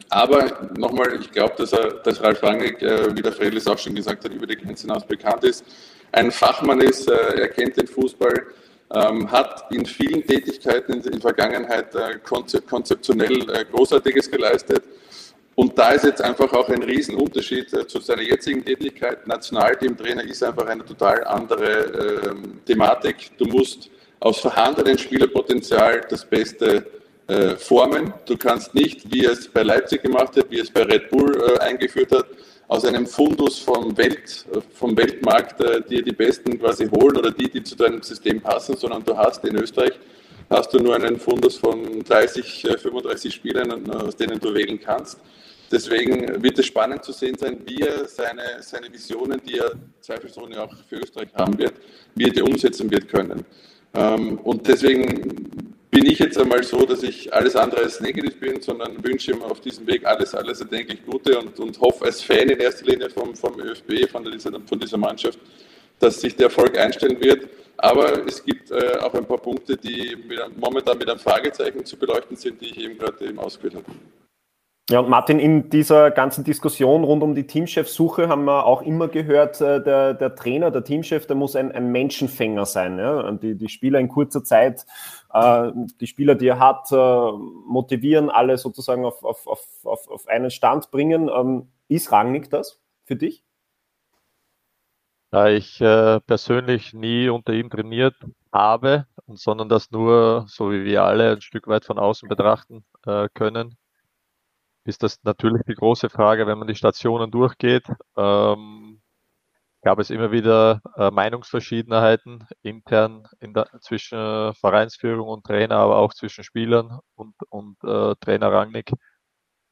Aber 0.10 0.70
nochmal, 0.78 1.20
ich 1.20 1.30
glaube, 1.32 1.56
dass, 1.58 1.72
dass 2.04 2.22
Ralf 2.22 2.42
Rangnick, 2.42 2.82
äh, 2.82 3.14
wie 3.14 3.22
der 3.22 3.34
Fredlis 3.34 3.68
auch 3.68 3.78
schon 3.78 3.96
gesagt 3.96 4.24
hat, 4.24 4.32
über 4.32 4.48
die 4.48 4.56
Grenzen 4.56 4.88
hinaus 4.88 5.06
bekannt 5.06 5.44
ist, 5.44 5.66
ein 6.14 6.32
Fachmann 6.32 6.80
ist, 6.80 7.10
äh, 7.10 7.42
er 7.42 7.48
kennt 7.50 7.76
den 7.76 7.88
Fußball, 7.88 8.46
ähm, 8.94 9.30
hat 9.30 9.66
in 9.72 9.86
vielen 9.86 10.26
Tätigkeiten 10.26 10.94
in 10.94 11.02
der 11.02 11.20
Vergangenheit 11.20 11.94
äh, 11.96 12.20
konzeptionell 12.20 13.46
Großartiges 13.72 14.32
geleistet 14.32 14.84
und 15.56 15.78
da 15.80 15.92
ist 15.92 16.04
jetzt 16.04 16.22
einfach 16.22 16.52
auch 16.52 16.68
ein 16.68 16.84
Riesenunterschied 16.84 17.74
äh, 17.74 17.88
zu 17.88 18.00
seiner 18.02 18.22
jetzigen 18.22 18.64
Tätigkeit. 18.64 19.26
Nationalteamtrainer 19.26 20.24
ist 20.24 20.44
einfach 20.44 20.68
eine 20.68 20.84
total 20.84 21.24
andere 21.24 21.72
äh, 21.72 22.36
Thematik. 22.66 23.32
Du 23.38 23.46
musst 23.46 23.90
aus 24.20 24.40
vorhandenen 24.40 24.98
Spielerpotenzial 24.98 26.02
das 26.10 26.26
Beste 26.26 26.86
äh, 27.28 27.56
formen. 27.56 28.14
Du 28.26 28.36
kannst 28.36 28.76
nicht, 28.76 29.12
wie 29.12 29.26
es 29.26 29.48
bei 29.48 29.64
Leipzig 29.64 30.04
gemacht 30.04 30.36
hat, 30.36 30.52
wie 30.52 30.60
es 30.60 30.70
bei 30.70 30.84
Red 30.84 31.10
Bull 31.10 31.42
äh, 31.42 31.60
eingeführt 31.60 32.12
hat, 32.12 32.26
aus 32.68 32.84
einem 32.84 33.08
Fundus 33.08 33.60
vom, 33.60 33.98
Welt, 33.98 34.46
äh, 34.54 34.60
vom 34.74 34.98
Weltmarkt 34.98 35.62
äh, 35.62 35.82
dir 35.82 36.04
die 36.04 36.12
Besten 36.12 36.60
quasi 36.60 36.88
holen 36.88 37.18
oder 37.18 37.32
die, 37.32 37.50
die 37.50 37.64
zu 37.64 37.76
deinem 37.76 38.02
System 38.02 38.42
passen, 38.42 38.76
sondern 38.76 39.04
du 39.06 39.16
hast 39.16 39.46
in 39.46 39.56
Österreich 39.56 39.94
hast 40.50 40.74
du 40.74 40.80
nur 40.80 40.96
einen 40.96 41.20
Fundus 41.20 41.58
von 41.58 42.04
30, 42.04 42.68
35 42.80 43.34
Spielern, 43.34 43.90
aus 43.92 44.16
denen 44.16 44.40
du 44.40 44.54
wählen 44.54 44.80
kannst. 44.80 45.20
Deswegen 45.72 46.44
wird 46.44 46.60
es 46.60 46.66
spannend 46.68 47.04
zu 47.04 47.12
sehen 47.12 47.38
sein, 47.38 47.58
wie 47.66 47.82
er 47.82 48.06
seine, 48.08 48.62
seine 48.62 48.92
Visionen, 48.92 49.42
die 49.46 49.58
er 49.58 49.72
zweifelsohne 50.02 50.62
auch 50.62 50.74
für 50.88 50.98
Österreich 50.98 51.30
haben 51.36 51.58
wird, 51.58 51.74
wie 52.14 52.26
er 52.26 52.32
die 52.32 52.42
umsetzen 52.42 52.90
wird 52.92 53.08
können. 53.08 53.46
Ähm, 53.94 54.38
und 54.40 54.68
deswegen 54.68 55.76
bin 55.90 56.06
ich 56.06 56.20
jetzt 56.20 56.38
einmal 56.38 56.62
so, 56.64 56.86
dass 56.86 57.04
ich 57.04 57.34
alles 57.34 57.56
andere 57.56 57.82
als 57.82 58.02
negativ 58.02 58.40
bin, 58.40 58.62
sondern 58.62 59.02
wünsche 59.04 59.32
ihm 59.32 59.42
auf 59.42 59.62
diesem 59.62 59.88
Weg 59.88 60.06
alles, 60.06 60.36
alles 60.36 60.60
erdenklich 60.60 61.06
Gute 61.06 61.40
und, 61.40 61.58
und 61.60 61.80
hoffe 61.80 62.06
als 62.06 62.22
Fan 62.22 62.50
in 62.50 62.60
erster 62.60 62.86
Linie 62.86 63.10
vom, 63.10 63.34
vom 63.34 63.60
ÖFB, 63.60 64.10
von 64.12 64.24
dieser, 64.26 64.52
von 64.68 64.80
dieser 64.80 64.98
Mannschaft, 64.98 65.40
dass 66.00 66.20
sich 66.20 66.36
der 66.36 66.48
Erfolg 66.48 66.78
einstellen 66.78 67.20
wird. 67.22 67.48
Aber 67.78 68.26
es 68.28 68.44
gibt 68.44 68.72
äh, 68.72 68.98
auch 69.00 69.14
ein 69.14 69.26
paar 69.26 69.38
Punkte, 69.38 69.78
die 69.78 70.18
mit, 70.28 70.40
momentan 70.58 70.98
mit 70.98 71.10
einem 71.10 71.20
Fragezeichen 71.20 71.86
zu 71.86 71.98
beleuchten 71.98 72.36
sind, 72.36 72.60
die 72.62 72.66
ich 72.66 72.78
eben 72.78 72.98
gerade 72.98 73.26
eben 73.26 73.40
ausgeführt 73.40 73.76
habe. 73.76 73.86
Ja, 74.92 75.00
und 75.00 75.10
Martin, 75.10 75.40
in 75.40 75.72
dieser 75.72 76.12
ganzen 76.12 76.44
Diskussion 76.44 77.04
rund 77.04 77.24
um 77.24 77.34
die 77.34 77.48
Teamchefsuche 77.48 78.30
haben 78.30 78.46
wir 78.46 78.68
auch 78.68 78.84
immer 78.84 79.08
gehört, 79.08 79.60
äh, 79.60 79.84
der, 79.84 80.14
der 80.14 80.36
Trainer, 80.36 80.70
der 80.70 80.84
Teamchef, 80.84 81.26
der 81.26 81.36
muss 81.36 81.56
ein, 81.56 81.72
ein 81.72 81.92
Menschenfänger 81.92 82.68
sein. 82.68 83.00
Ja? 83.00 83.32
Die, 83.32 83.56
die 83.58 83.68
Spieler 83.68 84.00
in 84.00 84.10
kurzer 84.10 84.44
Zeit, 84.44 84.86
äh, 85.34 85.72
die 86.00 86.06
Spieler, 86.06 86.36
die 86.36 86.50
er 86.50 86.60
hat, 86.60 86.92
äh, 86.92 87.32
motivieren, 87.66 88.30
alle 88.30 88.60
sozusagen 88.60 89.06
auf, 89.06 89.24
auf, 89.24 89.48
auf, 89.48 90.08
auf 90.08 90.28
einen 90.28 90.52
Stand 90.52 90.92
bringen. 90.92 91.32
Ähm, 91.36 91.72
ist 91.88 92.12
Rangnick 92.12 92.52
das 92.52 92.80
für 93.06 93.16
dich? 93.16 93.44
Da 95.32 95.50
ich 95.50 95.82
äh, 95.82 96.20
persönlich 96.20 96.94
nie 96.94 97.30
unter 97.30 97.54
ihm 97.54 97.72
trainiert 97.72 98.16
habe, 98.54 99.08
sondern 99.30 99.68
das 99.68 99.90
nur, 99.90 100.46
so 100.48 100.72
wie 100.72 100.86
wir 100.86 101.04
alle, 101.06 101.32
ein 101.32 101.42
Stück 101.42 101.68
weit 101.68 101.86
von 101.86 101.98
außen 101.98 102.30
betrachten 102.30 102.86
können, 103.34 103.78
ist 104.86 105.04
das 105.04 105.24
natürlich 105.24 105.64
die 105.68 105.76
große 105.76 106.10
Frage, 106.10 106.48
wenn 106.48 106.60
man 106.60 106.68
die 106.68 106.76
Stationen 106.76 107.32
durchgeht. 107.32 107.86
Ähm, 108.16 109.02
gab 109.82 110.00
es 110.00 110.10
immer 110.10 110.32
wieder 110.32 110.82
äh, 110.96 111.12
Meinungsverschiedenheiten 111.12 112.48
intern 112.62 113.28
in 113.40 113.54
der, 113.54 113.68
zwischen 113.82 114.18
äh, 114.18 114.54
Vereinsführung 114.54 115.28
und 115.28 115.46
Trainer, 115.46 115.78
aber 115.78 115.98
auch 115.98 116.14
zwischen 116.14 116.44
Spielern 116.44 117.00
und, 117.16 117.36
und 117.50 117.78
äh, 117.84 118.16
Trainer 118.20 118.52
Rangnick. 118.52 118.92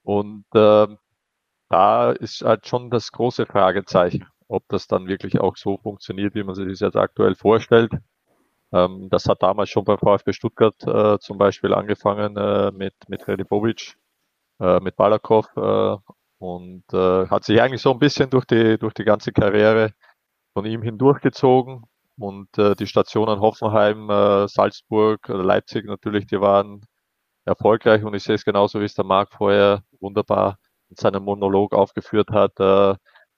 Und 0.04 0.46
äh, 0.56 0.88
da 1.70 2.12
ist 2.12 2.42
halt 2.44 2.68
schon 2.68 2.90
das 2.92 3.12
große 3.12 3.46
Fragezeichen, 3.46 4.28
ob 4.48 4.68
das 4.70 4.88
dann 4.88 5.08
wirklich 5.08 5.40
auch 5.40 5.58
so 5.58 5.78
funktioniert, 5.78 6.36
wie 6.36 6.44
man 6.44 6.56
sich 6.56 6.68
das 6.68 6.80
jetzt 6.82 6.98
aktuell 6.98 7.36
vorstellt. 7.36 7.92
Ähm, 8.72 9.10
das 9.10 9.28
hat 9.28 9.44
damals 9.44 9.70
schon 9.70 9.84
bei 9.86 9.98
VfB 9.98 10.34
Stuttgart 10.34 10.76
äh, 10.86 11.20
zum 11.20 11.38
Beispiel 11.38 11.74
angefangen 11.74 12.38
äh, 12.38 12.72
mit, 12.72 12.94
mit 13.08 13.28
Redi 13.28 13.44
Bobic 13.44 13.96
äh, 14.60 14.80
mit 14.80 14.96
Balakov 14.96 15.48
äh, 15.56 15.98
und 16.40 16.84
äh, 16.94 17.28
hat 17.28 17.44
sich 17.46 17.62
eigentlich 17.62 17.82
so 17.82 17.92
ein 17.92 18.00
bisschen 18.00 18.30
durch 18.30 18.46
die, 18.46 18.78
durch 18.78 18.94
die 18.94 19.06
ganze 19.06 19.32
Karriere 19.32 19.94
von 20.54 20.66
ihm 20.66 20.82
hindurchgezogen. 20.82 21.84
Und 22.18 22.58
äh, 22.58 22.76
die 22.76 22.88
Stationen 22.88 23.40
Hoffenheim, 23.40 24.10
äh, 24.10 24.48
Salzburg, 24.48 25.28
Leipzig 25.28 25.86
natürlich, 25.86 26.28
die 26.28 26.40
waren 26.42 26.86
erfolgreich 27.46 28.04
und 28.04 28.14
ich 28.14 28.24
sehe 28.24 28.36
es 28.36 28.46
genauso, 28.46 28.80
wie 28.82 28.86
es 28.86 28.94
der 28.96 29.06
Marc 29.06 29.34
vorher 29.34 29.84
wunderbar 30.00 30.58
in 30.90 30.96
seinem 30.98 31.24
Monolog 31.24 31.74
aufgeführt 31.74 32.30
hat, 32.32 32.54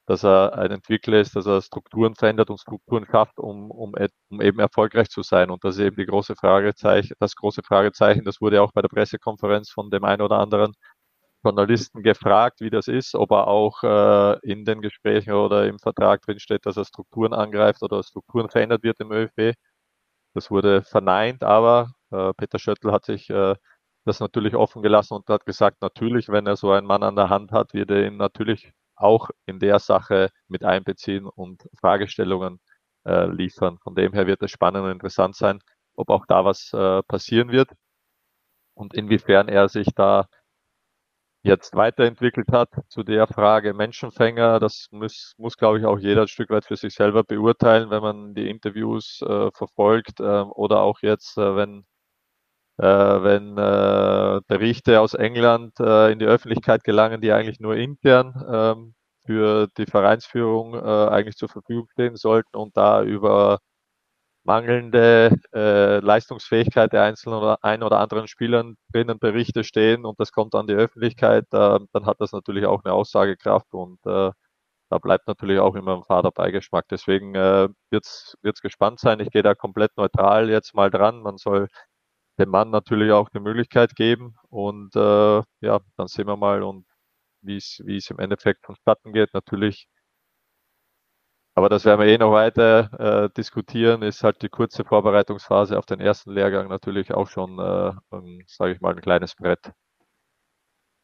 dass 0.07 0.23
er 0.23 0.57
ein 0.57 0.71
Entwickler 0.71 1.19
ist, 1.19 1.35
dass 1.35 1.47
er 1.47 1.61
Strukturen 1.61 2.15
verändert 2.15 2.49
und 2.49 2.59
Strukturen 2.59 3.05
schafft, 3.09 3.39
um, 3.39 3.71
um, 3.71 3.93
um 4.29 4.41
eben 4.41 4.59
erfolgreich 4.59 5.09
zu 5.09 5.23
sein. 5.23 5.49
Und 5.49 5.63
das 5.63 5.75
ist 5.77 5.81
eben 5.81 5.95
die 5.95 6.05
große 6.05 6.35
Fragezeichen, 6.35 7.15
das 7.19 7.35
große 7.35 7.63
Fragezeichen, 7.63 8.23
das 8.25 8.41
wurde 8.41 8.61
auch 8.61 8.71
bei 8.71 8.81
der 8.81 8.89
Pressekonferenz 8.89 9.71
von 9.71 9.89
dem 9.89 10.03
einen 10.03 10.21
oder 10.21 10.37
anderen 10.39 10.73
Journalisten 11.45 12.03
gefragt, 12.03 12.61
wie 12.61 12.71
das 12.71 12.87
ist, 12.87 13.15
ob 13.15 13.31
er 13.31 13.47
auch 13.47 13.83
äh, 13.83 14.39
in 14.51 14.65
den 14.65 14.81
Gesprächen 14.81 15.33
oder 15.33 15.67
im 15.67 15.79
Vertrag 15.79 16.21
drin 16.23 16.39
steht, 16.39 16.65
dass 16.65 16.77
er 16.77 16.85
Strukturen 16.85 17.33
angreift 17.33 17.83
oder 17.83 18.03
Strukturen 18.03 18.49
verändert 18.49 18.83
wird 18.83 18.99
im 18.99 19.11
ÖFB. 19.11 19.55
Das 20.33 20.51
wurde 20.51 20.83
verneint, 20.83 21.43
aber 21.43 21.91
äh, 22.11 22.33
Peter 22.35 22.59
Schöttl 22.59 22.91
hat 22.91 23.05
sich 23.05 23.29
äh, 23.29 23.55
das 24.05 24.19
natürlich 24.19 24.55
offen 24.55 24.81
gelassen 24.83 25.15
und 25.15 25.29
hat 25.29 25.45
gesagt, 25.45 25.81
natürlich, 25.81 26.29
wenn 26.29 26.47
er 26.47 26.55
so 26.57 26.71
einen 26.71 26.87
Mann 26.87 27.03
an 27.03 27.15
der 27.15 27.29
Hand 27.29 27.51
hat, 27.51 27.73
wird 27.73 27.91
er 27.91 28.07
ihn 28.07 28.17
natürlich 28.17 28.71
auch 28.95 29.29
in 29.45 29.59
der 29.59 29.79
Sache 29.79 30.29
mit 30.47 30.63
einbeziehen 30.63 31.25
und 31.27 31.67
Fragestellungen 31.79 32.59
äh, 33.05 33.27
liefern. 33.27 33.77
Von 33.83 33.95
dem 33.95 34.13
her 34.13 34.27
wird 34.27 34.41
es 34.43 34.51
spannend 34.51 34.85
und 34.85 34.91
interessant 34.91 35.35
sein, 35.35 35.59
ob 35.95 36.09
auch 36.09 36.25
da 36.27 36.45
was 36.45 36.73
äh, 36.73 37.03
passieren 37.03 37.51
wird 37.51 37.69
und 38.75 38.93
inwiefern 38.93 39.47
er 39.47 39.69
sich 39.69 39.87
da 39.95 40.27
jetzt 41.45 41.75
weiterentwickelt 41.75 42.51
hat 42.51 42.69
zu 42.89 43.03
der 43.03 43.27
Frage 43.27 43.73
Menschenfänger. 43.73 44.59
Das 44.59 44.87
muss, 44.91 45.33
muss 45.37 45.57
glaube 45.57 45.79
ich, 45.79 45.85
auch 45.85 45.99
jeder 45.99 46.23
ein 46.23 46.27
Stück 46.27 46.49
weit 46.49 46.65
für 46.65 46.75
sich 46.75 46.95
selber 46.95 47.23
beurteilen, 47.23 47.89
wenn 47.91 48.01
man 48.01 48.33
die 48.33 48.49
Interviews 48.49 49.21
äh, 49.21 49.51
verfolgt 49.51 50.19
äh, 50.19 50.23
oder 50.23 50.81
auch 50.81 50.99
jetzt, 51.01 51.37
äh, 51.37 51.55
wenn, 51.55 51.85
äh, 52.77 52.83
wenn 52.85 53.57
äh, 53.57 54.41
Berichte 54.47 55.01
aus 55.01 55.13
England 55.13 55.79
äh, 55.79 56.11
in 56.11 56.19
die 56.19 56.25
Öffentlichkeit 56.25 56.83
gelangen, 56.83 57.21
die 57.21 57.31
eigentlich 57.31 57.59
nur 57.59 57.75
intern 57.75 58.33
ähm, 58.51 58.95
für 59.25 59.67
die 59.77 59.87
Vereinsführung 59.87 60.75
eigentlich 60.75 61.35
zur 61.35 61.49
Verfügung 61.49 61.87
stehen 61.93 62.15
sollten 62.15 62.55
und 62.57 62.77
da 62.77 63.03
über 63.03 63.57
mangelnde 64.45 65.31
äh, 65.53 65.99
Leistungsfähigkeit 65.99 66.93
der 66.93 67.03
einzelnen 67.03 67.37
oder 67.37 67.63
ein 67.63 67.83
oder 67.83 67.99
anderen 67.99 68.27
Spielern 68.27 68.77
drinnen 68.93 69.19
Berichte 69.19 69.63
stehen 69.63 70.05
und 70.05 70.19
das 70.19 70.31
kommt 70.31 70.55
an 70.55 70.67
die 70.67 70.73
Öffentlichkeit, 70.75 71.45
äh, 71.53 71.79
dann 71.93 72.05
hat 72.05 72.21
das 72.21 72.31
natürlich 72.31 72.65
auch 72.65 72.83
eine 72.85 72.93
Aussagekraft 72.93 73.73
und 73.73 73.99
äh, 74.05 74.31
da 74.89 74.99
bleibt 74.99 75.27
natürlich 75.27 75.59
auch 75.59 75.75
immer 75.75 75.95
ein 75.97 76.03
fader 76.03 76.31
Beigeschmack. 76.31 76.85
Deswegen 76.89 77.35
äh, 77.35 77.69
wird 77.91 78.05
es 78.05 78.61
gespannt 78.61 78.99
sein. 78.99 79.19
Ich 79.19 79.31
gehe 79.31 79.43
da 79.43 79.55
komplett 79.55 79.91
neutral 79.97 80.49
jetzt 80.49 80.75
mal 80.75 80.91
dran. 80.91 81.21
Man 81.21 81.37
soll 81.37 81.67
dem 82.39 82.49
Mann 82.49 82.69
natürlich 82.71 83.11
auch 83.11 83.29
die 83.29 83.39
Möglichkeit 83.39 83.95
geben 83.95 84.35
und 84.49 84.95
äh, 84.95 85.41
ja, 85.61 85.79
dann 85.97 86.07
sehen 86.07 86.27
wir 86.27 86.37
mal 86.37 86.63
und 86.63 86.85
wie 87.41 87.57
es 87.57 88.09
im 88.09 88.19
Endeffekt 88.19 88.65
vonstatten 88.65 89.13
geht. 89.13 89.33
Natürlich 89.33 89.87
aber 91.55 91.69
das 91.69 91.85
werden 91.85 92.01
wir 92.01 92.07
eh 92.07 92.17
noch 92.17 92.31
weiter 92.33 93.25
äh, 93.25 93.29
diskutieren, 93.35 94.01
ist 94.01 94.23
halt 94.23 94.41
die 94.41 94.49
kurze 94.49 94.83
Vorbereitungsphase 94.83 95.77
auf 95.77 95.85
den 95.85 96.01
ersten 96.01 96.31
Lehrgang 96.31 96.67
natürlich 96.67 97.13
auch 97.13 97.29
schon, 97.29 97.57
äh, 97.59 97.91
sage 98.45 98.73
ich 98.73 98.81
mal, 98.81 98.93
ein 98.93 99.01
kleines 99.01 99.35
Brett. 99.35 99.71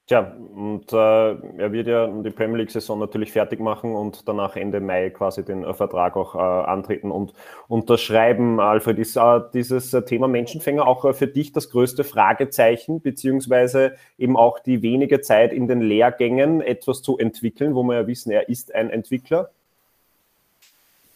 Tja, 0.07 0.35
und 0.55 0.91
äh, 0.91 0.95
er 0.95 1.71
wird 1.71 1.87
ja 1.87 2.05
die 2.07 2.31
Premier 2.31 2.57
League-Saison 2.57 2.99
natürlich 2.99 3.31
fertig 3.31 3.61
machen 3.61 3.95
und 3.95 4.27
danach 4.27 4.57
Ende 4.57 4.81
Mai 4.81 5.09
quasi 5.09 5.45
den 5.45 5.63
äh, 5.63 5.73
Vertrag 5.73 6.17
auch 6.17 6.35
äh, 6.35 6.39
antreten 6.39 7.11
und 7.11 7.31
unterschreiben. 7.69 8.59
Alfred, 8.59 8.99
ist 8.99 9.15
äh, 9.15 9.39
dieses 9.53 9.93
äh, 9.93 10.03
Thema 10.03 10.27
Menschenfänger 10.27 10.85
auch 10.85 11.05
äh, 11.05 11.13
für 11.13 11.27
dich 11.27 11.53
das 11.53 11.69
größte 11.69 12.03
Fragezeichen, 12.03 13.01
beziehungsweise 13.01 13.95
eben 14.17 14.35
auch 14.35 14.59
die 14.59 14.81
wenige 14.81 15.21
Zeit 15.21 15.53
in 15.53 15.69
den 15.69 15.79
Lehrgängen 15.79 16.59
etwas 16.59 17.01
zu 17.01 17.17
entwickeln, 17.17 17.73
wo 17.73 17.83
wir 17.83 18.01
ja 18.01 18.07
wissen, 18.07 18.31
er 18.31 18.49
ist 18.49 18.75
ein 18.75 18.89
Entwickler? 18.89 19.51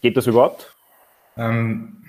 Geht 0.00 0.16
das 0.16 0.26
überhaupt? 0.26 0.74
Ähm, 1.36 2.04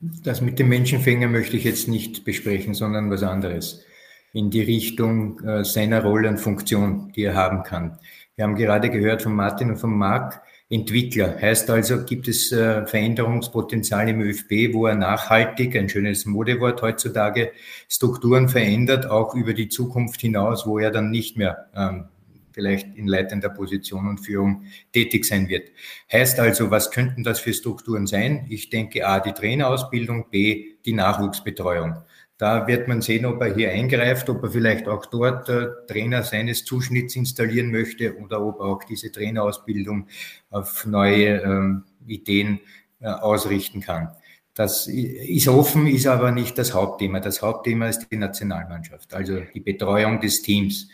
das 0.00 0.40
mit 0.40 0.58
dem 0.58 0.68
Menschenfänger 0.68 1.28
möchte 1.28 1.56
ich 1.56 1.64
jetzt 1.64 1.88
nicht 1.88 2.24
besprechen, 2.24 2.74
sondern 2.74 3.10
was 3.10 3.22
anderes. 3.22 3.84
In 4.32 4.50
die 4.50 4.62
Richtung 4.62 5.40
äh, 5.40 5.64
seiner 5.64 6.02
Rolle 6.02 6.28
und 6.28 6.38
Funktion, 6.38 7.12
die 7.14 7.24
er 7.24 7.34
haben 7.34 7.62
kann. 7.62 7.98
Wir 8.34 8.44
haben 8.44 8.56
gerade 8.56 8.90
gehört 8.90 9.22
von 9.22 9.34
Martin 9.34 9.70
und 9.70 9.76
von 9.76 9.96
Marc, 9.96 10.42
Entwickler. 10.72 11.38
Heißt 11.38 11.68
also, 11.68 12.02
gibt 12.04 12.28
es 12.28 12.50
äh, 12.50 12.86
Veränderungspotenzial 12.86 14.08
im 14.08 14.22
ÖFB, 14.22 14.72
wo 14.72 14.86
er 14.86 14.94
nachhaltig, 14.94 15.76
ein 15.76 15.90
schönes 15.90 16.24
Modewort 16.24 16.80
heutzutage, 16.80 17.52
Strukturen 17.90 18.48
verändert, 18.48 19.04
auch 19.10 19.34
über 19.34 19.52
die 19.52 19.68
Zukunft 19.68 20.22
hinaus, 20.22 20.66
wo 20.66 20.78
er 20.78 20.90
dann 20.90 21.10
nicht 21.10 21.36
mehr 21.36 21.68
ähm, 21.76 22.04
vielleicht 22.52 22.96
in 22.96 23.06
leitender 23.06 23.48
Position 23.48 24.08
und 24.08 24.18
Führung 24.18 24.64
tätig 24.92 25.24
sein 25.24 25.48
wird. 25.48 25.70
Heißt 26.12 26.38
also, 26.40 26.70
was 26.70 26.90
könnten 26.90 27.24
das 27.24 27.40
für 27.40 27.52
Strukturen 27.52 28.06
sein? 28.06 28.46
Ich 28.48 28.70
denke 28.70 29.06
A, 29.06 29.20
die 29.20 29.32
Trainerausbildung, 29.32 30.30
B, 30.30 30.74
die 30.84 30.92
Nachwuchsbetreuung. 30.92 31.96
Da 32.38 32.66
wird 32.66 32.88
man 32.88 33.02
sehen, 33.02 33.24
ob 33.24 33.40
er 33.40 33.54
hier 33.54 33.70
eingreift, 33.70 34.28
ob 34.28 34.42
er 34.42 34.50
vielleicht 34.50 34.88
auch 34.88 35.06
dort 35.06 35.48
äh, 35.48 35.68
Trainer 35.86 36.24
seines 36.24 36.64
Zuschnitts 36.64 37.14
installieren 37.14 37.70
möchte 37.70 38.16
oder 38.18 38.44
ob 38.44 38.58
er 38.58 38.66
auch 38.66 38.82
diese 38.82 39.12
Trainerausbildung 39.12 40.08
auf 40.50 40.84
neue 40.84 41.40
ähm, 41.40 41.84
Ideen 42.04 42.58
äh, 43.00 43.06
ausrichten 43.06 43.80
kann. 43.80 44.08
Das 44.54 44.86
ist 44.86 45.48
offen, 45.48 45.86
ist 45.86 46.06
aber 46.06 46.30
nicht 46.30 46.58
das 46.58 46.74
Hauptthema. 46.74 47.20
Das 47.20 47.40
Hauptthema 47.40 47.88
ist 47.88 48.08
die 48.10 48.16
Nationalmannschaft, 48.16 49.14
also 49.14 49.40
die 49.54 49.60
Betreuung 49.60 50.20
des 50.20 50.42
Teams. 50.42 50.88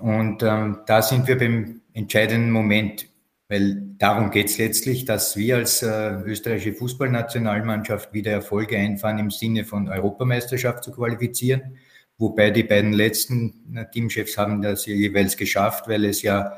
Und 0.00 0.42
ähm, 0.42 0.80
da 0.86 1.02
sind 1.02 1.28
wir 1.28 1.38
beim 1.38 1.82
entscheidenden 1.92 2.50
Moment, 2.50 3.08
weil 3.48 3.82
darum 3.98 4.30
geht 4.30 4.48
es 4.48 4.58
letztlich, 4.58 5.04
dass 5.04 5.36
wir 5.36 5.56
als 5.56 5.82
äh, 5.82 6.12
österreichische 6.24 6.72
Fußballnationalmannschaft 6.72 8.12
wieder 8.14 8.32
Erfolge 8.32 8.78
einfahren 8.78 9.18
im 9.18 9.30
Sinne 9.30 9.64
von 9.64 9.88
Europameisterschaft 9.88 10.84
zu 10.84 10.92
qualifizieren. 10.92 11.76
Wobei 12.16 12.50
die 12.50 12.62
beiden 12.62 12.92
letzten 12.92 13.76
äh, 13.76 13.84
Teamchefs 13.90 14.38
haben 14.38 14.62
das 14.62 14.86
jeweils 14.86 15.36
geschafft, 15.36 15.88
weil 15.88 16.06
es 16.06 16.22
ja 16.22 16.56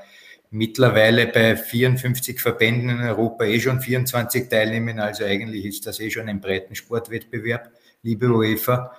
mittlerweile 0.51 1.27
bei 1.27 1.57
54 1.57 2.41
Verbänden 2.41 2.91
in 2.91 3.01
Europa 3.01 3.45
eh 3.45 3.59
schon 3.59 3.81
24 3.81 4.49
teilnehmen. 4.49 5.01
Also 5.01 5.25
eigentlich 5.25 5.65
ist 5.65 5.87
das 5.87 5.99
eh 5.99 6.11
schon 6.11 6.29
ein 6.29 6.41
breiten 6.41 6.77
Sportwettbewerb, 6.77 7.73
liebe 8.03 8.29
UEFA. 8.29 8.93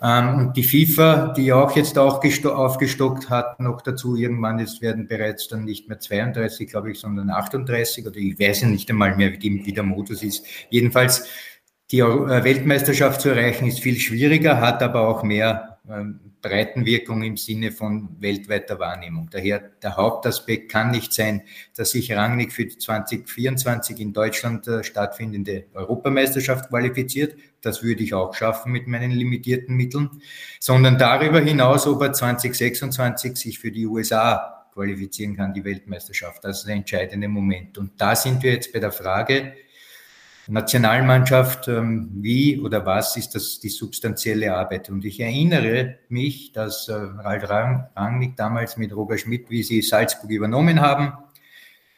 Ähm, 0.00 0.38
und 0.38 0.56
die 0.56 0.62
FIFA, 0.62 1.32
die 1.32 1.52
auch 1.52 1.74
jetzt 1.74 1.98
auch 1.98 2.22
aufgestockt 2.22 3.30
hat, 3.30 3.58
noch 3.60 3.80
dazu 3.80 4.16
irgendwann, 4.16 4.58
jetzt 4.58 4.80
werden 4.80 5.08
bereits 5.08 5.48
dann 5.48 5.64
nicht 5.64 5.88
mehr 5.88 5.98
32, 5.98 6.68
glaube 6.68 6.92
ich, 6.92 7.00
sondern 7.00 7.30
38 7.30 8.06
oder 8.06 8.16
ich 8.16 8.38
weiß 8.38 8.62
ja 8.62 8.68
nicht 8.68 8.88
einmal 8.90 9.16
mehr, 9.16 9.32
wie, 9.40 9.72
der 9.72 9.82
Modus 9.82 10.22
ist. 10.22 10.46
Jedenfalls, 10.70 11.26
die 11.90 12.00
äh, 12.00 12.44
Weltmeisterschaft 12.44 13.20
zu 13.20 13.30
erreichen 13.30 13.66
ist 13.66 13.80
viel 13.80 13.98
schwieriger, 13.98 14.60
hat 14.60 14.82
aber 14.82 15.08
auch 15.08 15.22
mehr 15.22 15.77
ähm, 15.90 16.20
Breitenwirkung 16.42 17.22
im 17.22 17.36
Sinne 17.36 17.72
von 17.72 18.16
weltweiter 18.20 18.78
Wahrnehmung. 18.78 19.28
Daher 19.30 19.58
der 19.60 19.96
Hauptaspekt 19.96 20.70
kann 20.70 20.90
nicht 20.90 21.12
sein, 21.12 21.42
dass 21.76 21.90
sich 21.90 22.12
Rangnick 22.12 22.52
für 22.52 22.66
die 22.66 22.78
2024 22.78 23.98
in 24.00 24.12
Deutschland 24.12 24.68
äh, 24.68 24.84
stattfindende 24.84 25.66
Europameisterschaft 25.74 26.68
qualifiziert. 26.68 27.36
Das 27.60 27.82
würde 27.82 28.02
ich 28.02 28.14
auch 28.14 28.34
schaffen 28.34 28.72
mit 28.72 28.86
meinen 28.86 29.10
limitierten 29.10 29.74
Mitteln, 29.74 30.10
sondern 30.60 30.98
darüber 30.98 31.40
hinaus, 31.40 31.86
ob 31.86 32.02
er 32.02 32.12
2026 32.12 33.36
sich 33.36 33.58
für 33.58 33.72
die 33.72 33.86
USA 33.86 34.66
qualifizieren 34.72 35.36
kann, 35.36 35.54
die 35.54 35.64
Weltmeisterschaft. 35.64 36.44
Das 36.44 36.58
ist 36.58 36.68
der 36.68 36.76
entscheidende 36.76 37.28
Moment. 37.28 37.78
Und 37.78 38.00
da 38.00 38.14
sind 38.14 38.42
wir 38.42 38.52
jetzt 38.52 38.72
bei 38.72 38.78
der 38.78 38.92
Frage, 38.92 39.54
Nationalmannschaft, 40.48 41.68
ähm, 41.68 42.08
wie 42.14 42.58
oder 42.58 42.86
was 42.86 43.16
ist 43.16 43.34
das 43.34 43.60
die 43.60 43.68
substanzielle 43.68 44.54
Arbeit? 44.54 44.88
Und 44.88 45.04
ich 45.04 45.20
erinnere 45.20 45.98
mich, 46.08 46.52
dass 46.52 46.88
äh, 46.88 46.94
Ralf 46.94 47.48
Rangnick 47.48 48.36
damals 48.36 48.76
mit 48.76 48.94
Roger 48.94 49.18
Schmidt, 49.18 49.50
wie 49.50 49.62
sie 49.62 49.82
Salzburg 49.82 50.30
übernommen 50.30 50.80
haben, 50.80 51.12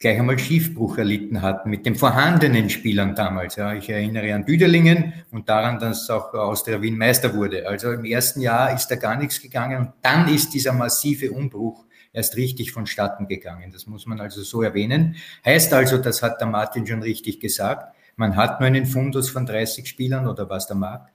gleich 0.00 0.19
einmal 0.19 0.38
Schiefbruch 0.38 0.99
erlitten 0.99 1.42
hatten 1.42 1.71
mit 1.71 1.87
den 1.87 1.95
vorhandenen 1.95 2.71
Spielern 2.71 3.14
damals. 3.14 3.57
Ja, 3.57 3.75
ich 3.75 3.88
erinnere 3.88 4.35
an 4.35 4.47
Düdelingen 4.47 5.12
und 5.30 5.49
daran, 5.49 5.78
dass 5.78 6.09
auch 6.11 6.33
Austria 6.33 6.80
Wien 6.80 6.97
Meister 6.97 7.35
wurde. 7.35 7.69
Also 7.69 7.92
im 7.92 8.04
ersten 8.04 8.40
Jahr 8.40 8.75
ist 8.75 8.88
da 8.88 8.97
gar 8.97 9.16
nichts 9.16 9.40
gegangen 9.40 9.78
und 9.78 9.92
dann 10.02 10.26
ist 10.28 10.54
dieser 10.54 10.73
massive 10.73 11.30
Umbruch 11.30 11.85
erst 12.12 12.37
richtig 12.37 12.73
vonstatten 12.73 13.28
gegangen. 13.28 13.71
Das 13.73 13.87
muss 13.87 14.07
man 14.07 14.21
also 14.21 14.42
so 14.42 14.62
erwähnen. 14.62 15.16
Heißt 15.45 15.73
also, 15.73 15.99
das 15.99 16.23
hat 16.23 16.40
der 16.40 16.49
Martin 16.49 16.87
schon 16.87 17.02
richtig 17.02 17.38
gesagt, 17.38 17.95
man 18.21 18.37
hat 18.37 18.61
nur 18.61 18.67
einen 18.67 18.85
Fundus 18.85 19.31
von 19.31 19.47
30 19.47 19.89
Spielern 19.89 20.29
oder 20.29 20.50
was 20.50 20.67
der 20.67 20.77
Markt. 20.77 21.11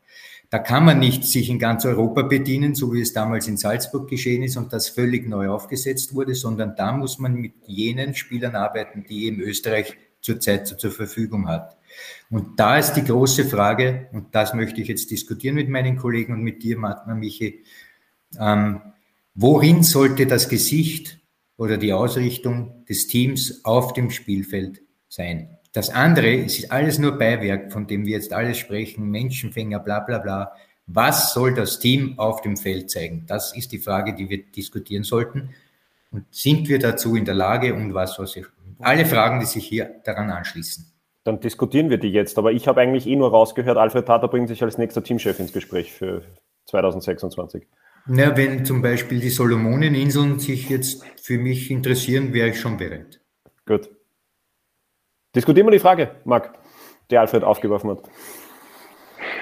Da 0.50 0.58
kann 0.58 0.84
man 0.84 1.00
nicht 1.00 1.24
sich 1.24 1.52
in 1.52 1.60
ganz 1.60 1.86
Europa 1.86 2.24
bedienen, 2.24 2.74
so 2.74 2.92
wie 2.94 3.02
es 3.02 3.14
damals 3.14 3.48
in 3.48 3.58
Salzburg 3.58 4.10
geschehen 4.10 4.42
ist 4.42 4.58
und 4.58 4.74
das 4.74 4.90
völlig 4.90 5.30
neu 5.30 5.50
aufgesetzt 5.50 6.16
wurde, 6.16 6.34
sondern 6.34 6.76
da 6.76 6.92
muss 6.94 7.20
man 7.20 7.36
mit 7.36 7.54
jenen 7.68 8.16
Spielern 8.16 8.56
arbeiten, 8.56 9.06
die 9.08 9.26
eben 9.26 9.40
Österreich 9.40 9.96
zurzeit 10.20 10.68
zur 10.68 10.92
Verfügung 10.92 11.48
hat. 11.48 11.78
Und 12.32 12.60
da 12.60 12.80
ist 12.80 12.94
die 12.94 13.04
große 13.04 13.46
Frage, 13.46 14.08
und 14.12 14.34
das 14.34 14.56
möchte 14.56 14.82
ich 14.82 14.88
jetzt 14.88 15.12
diskutieren 15.12 15.56
mit 15.56 15.70
meinen 15.70 15.98
Kollegen 15.98 16.34
und 16.34 16.42
mit 16.42 16.64
dir, 16.64 16.76
Martin 16.78 17.20
Michi, 17.20 17.64
ähm, 18.40 18.82
worin 19.36 19.84
sollte 19.84 20.26
das 20.26 20.50
Gesicht 20.50 21.20
oder 21.56 21.78
die 21.78 21.94
Ausrichtung 21.94 22.84
des 22.90 23.06
Teams 23.06 23.64
auf 23.64 23.94
dem 23.94 24.10
Spielfeld 24.10 24.82
sein? 25.08 25.55
Das 25.76 25.90
andere 25.90 26.34
ist 26.34 26.72
alles 26.72 27.00
nur 27.00 27.18
Beiwerk, 27.18 27.74
von 27.74 27.86
dem 27.86 28.06
wir 28.06 28.14
jetzt 28.14 28.32
alles 28.32 28.58
sprechen, 28.58 29.12
Menschenfänger, 29.12 29.80
bla 29.80 30.00
bla 30.00 30.20
bla. 30.20 30.54
Was 30.88 31.34
soll 31.34 31.54
das 31.54 31.80
Team 31.80 32.18
auf 32.18 32.42
dem 32.42 32.56
Feld 32.56 32.90
zeigen? 32.90 33.26
Das 33.28 33.54
ist 33.54 33.74
die 33.74 33.80
Frage, 33.80 34.16
die 34.16 34.30
wir 34.30 34.42
diskutieren 34.42 35.04
sollten. 35.04 35.50
Und 36.12 36.24
sind 36.32 36.70
wir 36.70 36.80
dazu 36.80 37.18
in 37.18 37.26
der 37.26 37.34
Lage 37.34 37.74
und 37.74 37.94
was, 37.94 38.18
was 38.18 38.38
ich, 38.38 38.46
alle 38.80 39.06
Fragen, 39.06 39.42
die 39.42 39.46
sich 39.46 39.68
hier 39.68 40.00
daran 40.06 40.30
anschließen. 40.30 40.86
Dann 41.26 41.42
diskutieren 41.42 41.90
wir 41.90 41.98
die 41.98 42.08
jetzt. 42.08 42.38
Aber 42.38 42.54
ich 42.54 42.70
habe 42.70 42.80
eigentlich 42.80 43.06
eh 43.06 43.18
nur 43.18 43.32
rausgehört, 43.32 43.78
Alfred 43.78 44.06
Tata 44.06 44.28
bringt 44.28 44.48
sich 44.48 44.64
als 44.64 44.78
nächster 44.78 45.04
Teamchef 45.04 45.42
ins 45.42 45.52
Gespräch 45.52 45.92
für 45.92 46.22
2026. 46.68 47.68
Na, 48.06 48.38
wenn 48.38 48.64
zum 48.64 48.82
Beispiel 48.82 49.20
die 49.20 49.30
Solomoneninseln 49.30 50.40
sich 50.40 50.70
jetzt 50.70 51.04
für 51.22 51.38
mich 51.38 51.70
interessieren, 51.70 52.32
wäre 52.32 52.48
ich 52.50 52.62
schon 52.62 52.78
bereit. 52.78 53.20
Gut. 53.66 53.90
Diskutieren 55.36 55.68
wir 55.68 55.72
die 55.72 55.80
Frage, 55.80 56.12
Marc, 56.24 56.54
die 57.12 57.18
Alfred 57.18 57.44
aufgeworfen 57.44 57.90
hat. 57.92 58.00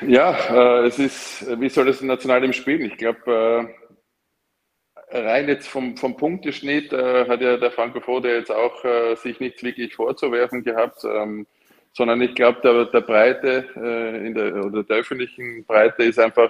Ja, 0.08 0.36
äh, 0.50 0.88
es 0.88 1.00
ist, 1.00 1.46
wie 1.60 1.70
soll 1.70 1.86
das 1.86 2.02
national 2.02 2.44
im 2.44 2.52
Spielen? 2.52 2.82
Ich 2.82 2.98
glaube, 2.98 3.70
äh, 5.10 5.18
rein 5.18 5.48
jetzt 5.48 5.68
vom, 5.68 5.96
vom 5.96 6.18
Punkteschnitt 6.18 6.92
äh, 6.92 7.28
hat 7.28 7.42
ja 7.42 7.58
der 7.58 7.72
Franco 7.72 8.00
Fode 8.00 8.36
jetzt 8.36 8.52
auch 8.52 8.84
äh, 8.84 9.16
sich 9.16 9.40
nichts 9.40 9.64
wirklich 9.64 9.94
vorzuwerfen 9.94 10.64
gehabt, 10.64 11.04
ähm, 11.04 11.46
sondern 11.94 12.22
ich 12.22 12.34
glaube, 12.34 12.60
der, 12.64 12.86
der 12.86 13.02
Breite 13.02 13.70
äh, 13.76 14.28
in 14.28 14.34
der, 14.34 14.66
oder 14.66 14.84
der 14.84 14.98
öffentlichen 14.98 15.64
Breite 15.66 16.04
ist 16.04 16.20
einfach 16.20 16.50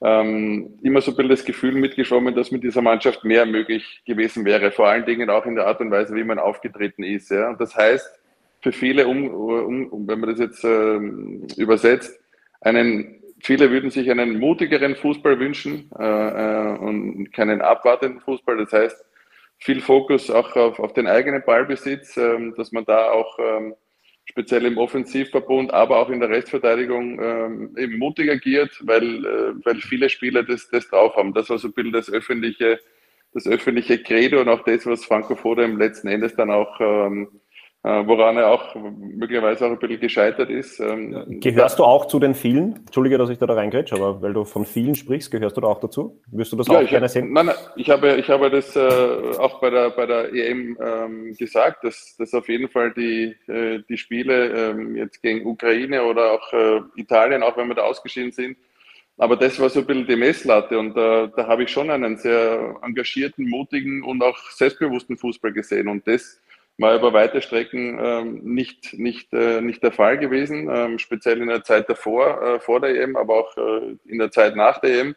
ähm, 0.00 0.78
immer 0.82 1.00
so 1.00 1.10
ein 1.10 1.16
bisschen 1.16 1.30
das 1.30 1.44
Gefühl 1.44 1.72
mitgeschwommen, 1.72 2.34
dass 2.34 2.52
mit 2.52 2.62
dieser 2.62 2.82
Mannschaft 2.82 3.24
mehr 3.24 3.44
möglich 3.44 4.02
gewesen 4.06 4.44
wäre, 4.44 4.70
vor 4.70 4.86
allen 4.86 5.04
Dingen 5.04 5.28
auch 5.30 5.44
in 5.46 5.56
der 5.56 5.66
Art 5.66 5.80
und 5.80 5.90
Weise, 5.90 6.14
wie 6.14 6.24
man 6.24 6.38
aufgetreten 6.38 7.02
ist. 7.02 7.30
Ja. 7.30 7.52
Das 7.54 7.74
heißt, 7.74 8.08
für 8.60 8.72
viele, 8.72 9.06
um, 9.06 9.28
um, 9.28 10.08
wenn 10.08 10.20
man 10.20 10.30
das 10.30 10.38
jetzt 10.38 10.64
äh, 10.64 10.96
übersetzt, 11.60 12.18
einen, 12.60 13.22
viele 13.40 13.70
würden 13.70 13.90
sich 13.90 14.10
einen 14.10 14.38
mutigeren 14.38 14.96
Fußball 14.96 15.38
wünschen 15.38 15.90
äh, 15.98 16.04
äh, 16.04 16.78
und 16.78 17.32
keinen 17.32 17.60
abwartenden 17.60 18.20
Fußball. 18.20 18.56
Das 18.56 18.72
heißt, 18.72 19.04
viel 19.58 19.80
Fokus 19.80 20.30
auch 20.30 20.54
auf, 20.56 20.78
auf 20.78 20.92
den 20.92 21.06
eigenen 21.06 21.42
Ballbesitz, 21.44 22.16
äh, 22.16 22.52
dass 22.56 22.72
man 22.72 22.84
da 22.84 23.10
auch 23.10 23.38
ähm, 23.38 23.74
speziell 24.24 24.66
im 24.66 24.76
Offensivverbund, 24.76 25.72
aber 25.72 25.98
auch 25.98 26.10
in 26.10 26.20
der 26.20 26.28
Restverteidigung 26.28 27.20
ähm, 27.22 27.76
eben 27.78 27.98
mutig 27.98 28.30
agiert, 28.30 28.70
weil, 28.82 29.24
äh, 29.24 29.54
weil 29.64 29.76
viele 29.76 30.10
Spieler 30.10 30.42
das, 30.42 30.68
das 30.68 30.88
drauf 30.88 31.16
haben. 31.16 31.32
Das 31.32 31.48
war 31.48 31.58
so 31.58 31.68
ein 31.68 31.72
bisschen 31.72 31.92
das 31.92 32.10
öffentliche, 32.10 32.78
das 33.32 33.46
öffentliche 33.46 34.02
Credo 34.02 34.40
und 34.40 34.48
auch 34.48 34.64
das, 34.64 34.84
was 34.86 35.04
Franco 35.04 35.34
Foda 35.34 35.64
im 35.64 35.78
letzten 35.78 36.08
Endes 36.08 36.36
dann 36.36 36.50
auch 36.50 36.78
ähm, 36.80 37.28
äh, 37.28 37.47
woran 37.82 38.36
er 38.36 38.50
auch 38.50 38.74
möglicherweise 38.74 39.66
auch 39.66 39.70
ein 39.70 39.78
bisschen 39.78 40.00
gescheitert 40.00 40.50
ist. 40.50 40.80
Ähm, 40.80 41.40
gehörst 41.40 41.78
du 41.78 41.84
auch 41.84 42.06
zu 42.06 42.18
den 42.18 42.34
vielen? 42.34 42.76
Entschuldige, 42.76 43.18
dass 43.18 43.30
ich 43.30 43.38
da, 43.38 43.46
da 43.46 43.54
reingrätsche, 43.54 43.94
aber 43.94 44.20
weil 44.20 44.32
du 44.32 44.44
von 44.44 44.66
vielen 44.66 44.94
sprichst, 44.94 45.30
gehörst 45.30 45.56
du 45.56 45.60
da 45.60 45.68
auch 45.68 45.80
dazu? 45.80 46.20
Wirst 46.32 46.52
du 46.52 46.56
das 46.56 46.66
ja, 46.66 46.80
auch 46.80 46.86
gerne 46.86 47.08
sehen? 47.08 47.32
Nein, 47.32 47.46
nein, 47.46 47.56
ich 47.76 47.88
habe, 47.88 48.16
ich 48.16 48.28
habe 48.28 48.50
das 48.50 48.74
äh, 48.74 49.38
auch 49.38 49.60
bei 49.60 49.70
der, 49.70 49.90
bei 49.90 50.06
der 50.06 50.32
EM 50.34 50.76
ähm, 50.84 51.34
gesagt, 51.34 51.84
dass, 51.84 52.16
dass 52.18 52.34
auf 52.34 52.48
jeden 52.48 52.68
Fall 52.68 52.92
die, 52.92 53.36
äh, 53.46 53.80
die 53.88 53.96
Spiele 53.96 54.70
ähm, 54.70 54.96
jetzt 54.96 55.22
gegen 55.22 55.46
Ukraine 55.46 56.02
oder 56.02 56.32
auch 56.32 56.52
äh, 56.52 56.80
Italien, 56.96 57.42
auch 57.42 57.56
wenn 57.56 57.68
wir 57.68 57.76
da 57.76 57.82
ausgeschieden 57.82 58.32
sind, 58.32 58.56
aber 59.18 59.36
das 59.36 59.58
war 59.58 59.68
so 59.68 59.80
ein 59.80 59.86
bisschen 59.86 60.06
die 60.06 60.16
Messlatte 60.16 60.78
und 60.78 60.96
äh, 60.96 61.28
da 61.36 61.46
habe 61.48 61.64
ich 61.64 61.70
schon 61.70 61.90
einen 61.90 62.16
sehr 62.16 62.76
engagierten, 62.82 63.48
mutigen 63.48 64.04
und 64.04 64.22
auch 64.22 64.38
selbstbewussten 64.50 65.16
Fußball 65.16 65.52
gesehen 65.52 65.88
und 65.88 66.06
das 66.06 66.40
war 66.78 66.94
über 66.94 67.12
weite 67.12 67.42
Strecken 67.42 67.98
ähm, 68.00 68.40
nicht, 68.44 68.94
nicht, 68.94 69.32
äh, 69.32 69.60
nicht 69.60 69.82
der 69.82 69.92
Fall 69.92 70.18
gewesen, 70.18 70.70
ähm, 70.72 70.98
speziell 70.98 71.42
in 71.42 71.48
der 71.48 71.64
Zeit 71.64 71.90
davor, 71.90 72.40
äh, 72.40 72.60
vor 72.60 72.80
der 72.80 72.90
EM, 73.02 73.16
aber 73.16 73.34
auch 73.34 73.56
äh, 73.56 73.96
in 74.06 74.18
der 74.18 74.30
Zeit 74.30 74.54
nach 74.54 74.78
der 74.78 75.00
EM. 75.00 75.16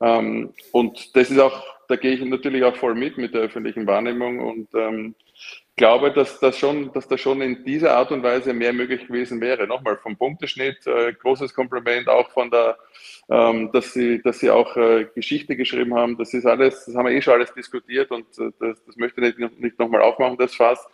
Ähm, 0.00 0.54
und 0.70 1.14
das 1.16 1.30
ist 1.30 1.40
auch, 1.40 1.64
da 1.88 1.96
gehe 1.96 2.12
ich 2.12 2.24
natürlich 2.24 2.62
auch 2.64 2.76
voll 2.76 2.94
mit 2.94 3.18
mit 3.18 3.34
der 3.34 3.42
öffentlichen 3.42 3.86
Wahrnehmung 3.86 4.38
und 4.38 4.68
ähm, 4.74 5.14
glaube, 5.82 6.12
dass 6.12 6.38
das 6.38 6.56
schon, 6.56 6.92
dass 6.92 7.08
das 7.08 7.20
schon 7.20 7.42
in 7.42 7.64
dieser 7.64 7.96
Art 7.96 8.12
und 8.12 8.22
Weise 8.22 8.52
mehr 8.52 8.72
möglich 8.72 9.04
gewesen 9.08 9.40
wäre. 9.40 9.66
Nochmal 9.66 9.96
vom 9.96 10.16
Punkteschnitt, 10.16 10.86
äh, 10.86 11.12
großes 11.12 11.52
Kompliment 11.54 12.08
auch 12.08 12.30
von 12.30 12.52
der, 12.52 12.78
ähm, 13.28 13.68
dass 13.72 13.92
sie, 13.92 14.22
dass 14.22 14.38
sie 14.38 14.48
auch 14.48 14.76
äh, 14.76 15.06
Geschichte 15.12 15.56
geschrieben 15.56 15.92
haben. 15.96 16.16
Das 16.16 16.34
ist 16.34 16.46
alles, 16.46 16.84
das 16.84 16.94
haben 16.94 17.06
wir 17.06 17.12
eh 17.12 17.20
schon 17.20 17.34
alles 17.34 17.52
diskutiert 17.52 18.12
und 18.12 18.26
äh, 18.38 18.52
das, 18.60 18.84
das 18.86 18.96
möchte 18.96 19.26
ich 19.26 19.36
nicht, 19.36 19.60
nicht 19.60 19.78
nochmal 19.80 20.02
aufmachen, 20.02 20.38
das 20.38 20.54
Fass. 20.54 20.86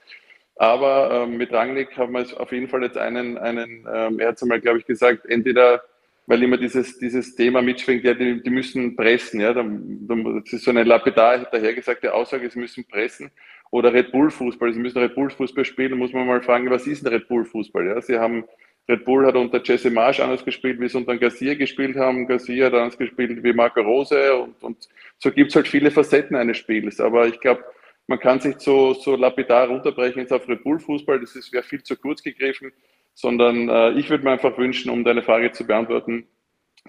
Aber 0.56 1.10
ähm, 1.12 1.36
mit 1.36 1.52
Rangnick 1.52 1.94
haben 1.98 2.14
wir 2.14 2.24
auf 2.40 2.50
jeden 2.50 2.68
Fall 2.68 2.82
jetzt 2.82 2.96
einen, 2.96 3.36
einen 3.36 3.86
ähm, 3.92 4.20
er 4.20 4.28
hat 4.28 4.42
einmal, 4.42 4.58
glaube 4.58 4.78
ich, 4.78 4.86
gesagt, 4.86 5.26
entweder 5.26 5.82
weil 6.28 6.42
immer 6.42 6.58
dieses, 6.58 6.98
dieses 6.98 7.34
Thema 7.34 7.62
mitschwingt, 7.62 8.04
ja, 8.04 8.12
die, 8.12 8.42
die 8.42 8.50
müssen 8.50 8.96
pressen, 8.96 9.40
ja, 9.40 9.54
das 9.54 10.52
ist 10.52 10.64
so 10.64 10.70
eine 10.70 10.84
lapidar 10.84 11.38
dahergesagte 11.50 12.12
Aussage, 12.12 12.50
sie 12.50 12.58
müssen 12.58 12.84
pressen 12.84 13.30
oder 13.70 13.92
Red 13.92 14.12
Bull 14.12 14.30
Fußball. 14.30 14.72
Sie 14.72 14.80
müssen 14.80 14.98
Red 14.98 15.14
Bull 15.14 15.30
Fußball 15.30 15.64
spielen, 15.64 15.98
muss 15.98 16.12
man 16.12 16.26
mal 16.26 16.42
fragen, 16.42 16.70
was 16.70 16.86
ist 16.86 17.04
ein 17.04 17.12
Red 17.12 17.28
Bull 17.28 17.44
Fußball? 17.44 17.86
Ja, 17.86 18.00
sie 18.00 18.18
haben 18.18 18.44
Red 18.88 19.04
Bull 19.04 19.26
hat 19.26 19.36
unter 19.36 19.60
Jesse 19.62 19.90
Marsch 19.90 20.18
anders 20.20 20.44
gespielt, 20.44 20.80
wie 20.80 20.88
sie 20.88 20.96
unter 20.96 21.16
Garcia 21.18 21.54
gespielt 21.54 21.96
haben. 21.96 22.26
Garcia 22.26 22.66
hat 22.66 22.74
anders 22.74 22.96
gespielt 22.96 23.42
wie 23.42 23.52
Marco 23.52 23.82
Rose 23.82 24.34
und, 24.34 24.62
und 24.62 24.88
so 25.18 25.30
gibt 25.30 25.50
es 25.50 25.56
halt 25.56 25.68
viele 25.68 25.90
Facetten 25.90 26.36
eines 26.36 26.56
Spiels. 26.56 26.98
Aber 26.98 27.26
ich 27.26 27.38
glaube, 27.38 27.62
man 28.06 28.18
kann 28.18 28.40
sich 28.40 28.58
so, 28.58 28.94
so 28.94 29.16
lapidar 29.16 29.68
runterbrechen 29.68 30.22
jetzt 30.22 30.32
auf 30.32 30.48
Red 30.48 30.64
Bull 30.64 30.80
Fußball, 30.80 31.20
das 31.20 31.52
wäre 31.52 31.62
viel 31.62 31.82
zu 31.82 31.96
kurz 31.96 32.22
gegriffen, 32.22 32.72
sondern 33.12 33.68
äh, 33.68 33.90
ich 33.92 34.08
würde 34.08 34.24
mir 34.24 34.30
einfach 34.30 34.56
wünschen, 34.56 34.90
um 34.90 35.04
deine 35.04 35.22
Frage 35.22 35.52
zu 35.52 35.66
beantworten, 35.66 36.26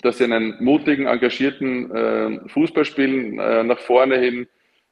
dass 0.02 0.20
sie 0.20 0.24
einen 0.24 0.56
mutigen, 0.64 1.08
engagierten 1.08 1.92
äh, 1.94 2.50
Fußball 2.50 2.86
spielen, 2.86 3.38
äh, 3.38 3.64
nach 3.64 3.80
vorne 3.80 4.18
hin, 4.18 4.48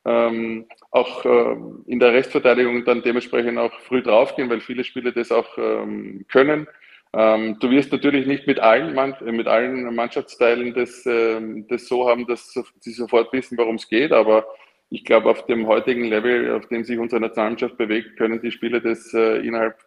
ähm, 0.07 0.65
auch 0.91 1.25
äh, 1.25 1.55
in 1.85 1.99
der 1.99 2.13
Restverteidigung 2.13 2.85
dann 2.85 3.03
dementsprechend 3.03 3.57
auch 3.57 3.73
früh 3.81 4.01
draufgehen, 4.01 4.49
weil 4.49 4.61
viele 4.61 4.85
Spieler 4.85 5.11
das 5.11 5.31
auch 5.31 5.57
ähm, 5.57 6.25
können. 6.29 6.67
Ähm, 7.13 7.57
du 7.59 7.69
wirst 7.69 7.91
natürlich 7.91 8.25
nicht 8.25 8.47
mit 8.47 8.59
allen, 8.59 8.95
Mann, 8.95 9.15
mit 9.21 9.47
allen 9.47 9.93
Mannschaftsteilen 9.93 10.73
das, 10.73 11.05
äh, 11.05 11.41
das 11.69 11.87
so 11.87 12.07
haben, 12.07 12.25
dass 12.25 12.53
sie 12.79 12.91
sofort 12.91 13.33
wissen, 13.33 13.57
worum 13.57 13.75
es 13.75 13.89
geht, 13.89 14.13
aber 14.13 14.45
ich 14.89 15.03
glaube, 15.03 15.29
auf 15.29 15.45
dem 15.45 15.67
heutigen 15.67 16.05
Level, 16.05 16.53
auf 16.53 16.67
dem 16.67 16.85
sich 16.85 16.97
unsere 16.97 17.19
Nationalmannschaft 17.19 17.77
bewegt, 17.77 18.17
können 18.17 18.41
die 18.41 18.51
Spieler 18.51 18.79
das 18.79 19.13
äh, 19.13 19.45
innerhalb 19.45 19.77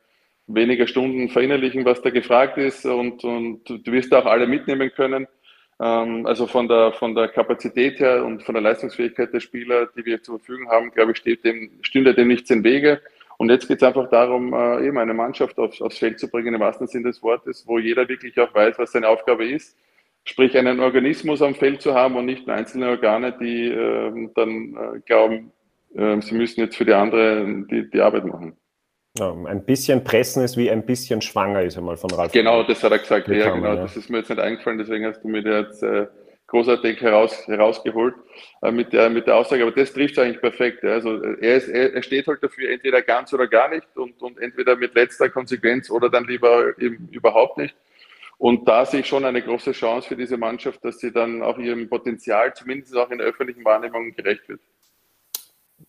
weniger 0.47 0.87
Stunden 0.87 1.31
verinnerlichen, 1.31 1.85
was 1.85 2.03
da 2.03 2.11
gefragt 2.11 2.59
ist 2.59 2.85
und, 2.85 3.25
und 3.25 3.65
du 3.69 3.93
wirst 3.93 4.13
auch 4.13 4.27
alle 4.27 4.47
mitnehmen 4.47 4.91
können. 4.95 5.27
Ähm, 5.81 6.27
also 6.27 6.47
von 6.47 6.69
der, 6.69 6.93
von 6.93 7.15
der 7.15 7.29
Kapazität 7.29 7.99
her 8.01 8.25
und 8.25 8.43
von 8.43 8.55
der 8.55 8.63
Leistungsfähigkeit 8.63 9.33
der 9.33 9.41
Spieler, 9.41 9.89
die 9.97 10.05
wir 10.05 10.23
zur 10.23 10.39
Verfügung 10.39 10.69
haben, 10.69 10.91
glaube 10.91 11.13
ich, 11.13 11.19
steht 11.19 11.45
dem, 11.45 11.71
stünde 11.83 12.15
dem 12.15 12.29
nichts 12.29 12.51
im 12.51 12.63
Wege. 12.63 13.01
Und 13.39 13.51
jetzt 13.51 13.67
geht 13.67 13.79
es 13.79 13.83
einfach 13.83 14.11
darum, 14.11 14.53
äh, 14.53 14.87
eben 14.87 14.99
eine 14.99 15.15
Mannschaft 15.15 15.59
aufs, 15.59 15.81
aufs 15.81 15.97
Feld 15.99 16.21
zu 16.21 16.29
bringen, 16.29 16.53
im 16.53 16.61
wahrsten 16.61 16.87
Sinne 16.87 17.09
des 17.09 17.23
Wortes, 17.23 17.67
wo 17.67 17.79
jeder 17.79 18.07
wirklich 18.07 18.39
auch 18.39 18.55
weiß, 18.55 18.79
was 18.79 18.93
seine 18.93 19.09
Aufgabe 19.09 19.47
ist. 19.47 19.79
Sprich, 20.25 20.57
einen 20.59 20.81
Organismus 20.81 21.41
am 21.41 21.55
Feld 21.55 21.81
zu 21.81 21.95
haben 21.95 22.17
und 22.17 22.27
nicht 22.27 22.47
nur 22.47 22.55
einzelne 22.55 22.91
Organe, 22.91 23.33
die 23.41 23.69
äh, 23.69 24.29
dann 24.35 24.77
äh, 24.77 25.01
glauben, 25.07 25.53
äh, 25.95 26.21
sie 26.21 26.35
müssen 26.35 26.61
jetzt 26.61 26.77
für 26.77 26.85
die 26.85 26.93
andere 26.93 27.65
die, 27.71 27.89
die 27.89 28.01
Arbeit 28.03 28.27
machen. 28.27 28.55
Ja, 29.19 29.33
ein 29.33 29.65
bisschen 29.65 30.05
pressen 30.05 30.45
ist 30.45 30.57
wie 30.57 30.71
ein 30.71 30.87
bisschen 30.87 31.21
schwanger, 31.21 31.63
ist 31.63 31.77
einmal 31.77 31.97
von 31.97 32.11
Ralf. 32.13 32.31
Genau, 32.33 32.63
das 32.63 32.83
hat 32.85 32.93
er 32.93 32.99
gesagt. 32.99 33.27
Ja, 33.29 33.51
genau, 33.51 33.75
ja. 33.75 33.77
das 33.77 33.97
ist 33.97 34.09
mir 34.09 34.19
jetzt 34.19 34.31
nicht 34.31 34.39
eingefallen, 34.41 34.79
deswegen 34.79 35.05
hast 35.05 35.23
du 35.23 35.29
mir 35.29 35.43
jetzt 35.43 35.83
äh, 35.83 36.07
großartig 36.47 37.01
heraus, 37.01 37.47
herausgeholt 37.47 38.15
äh, 38.63 38.71
mit, 38.71 38.93
der, 38.93 39.11
mit 39.11 39.27
der 39.27 39.37
Aussage. 39.37 39.63
Aber 39.63 39.73
das 39.73 39.93
trifft 39.93 40.17
es 40.17 40.19
eigentlich 40.19 40.41
perfekt. 40.41 40.85
Ja. 40.85 40.91
Also 40.91 41.23
er, 41.23 41.57
ist, 41.57 41.69
er, 41.69 41.95
er, 41.95 42.03
steht 42.03 42.27
halt 42.29 42.43
dafür 42.43 42.71
entweder 42.71 43.03
ganz 43.03 43.33
oder 43.33 43.49
gar 43.49 43.69
nicht 43.69 43.87
und, 43.97 44.21
und 44.23 44.39
entweder 44.39 44.77
mit 44.77 44.95
letzter 44.95 45.29
Konsequenz 45.29 45.91
oder 45.91 46.09
dann 46.09 46.27
lieber 46.27 46.79
eben 46.79 47.09
überhaupt 47.11 47.59
nicht. 47.59 47.75
Und 48.39 48.67
da 48.69 48.87
sehe 48.87 49.01
ich 49.01 49.07
schon 49.07 49.25
eine 49.25 49.43
große 49.43 49.73
Chance 49.73 50.09
für 50.09 50.17
diese 50.17 50.39
Mannschaft, 50.39 50.85
dass 50.85 50.99
sie 50.99 51.13
dann 51.13 51.43
auch 51.43 51.59
ihrem 51.59 51.89
Potenzial, 51.89 52.55
zumindest 52.55 52.97
auch 52.97 53.11
in 53.11 53.19
der 53.19 53.27
öffentlichen 53.27 53.65
Wahrnehmung, 53.65 54.15
gerecht 54.15 54.49
wird. 54.49 54.61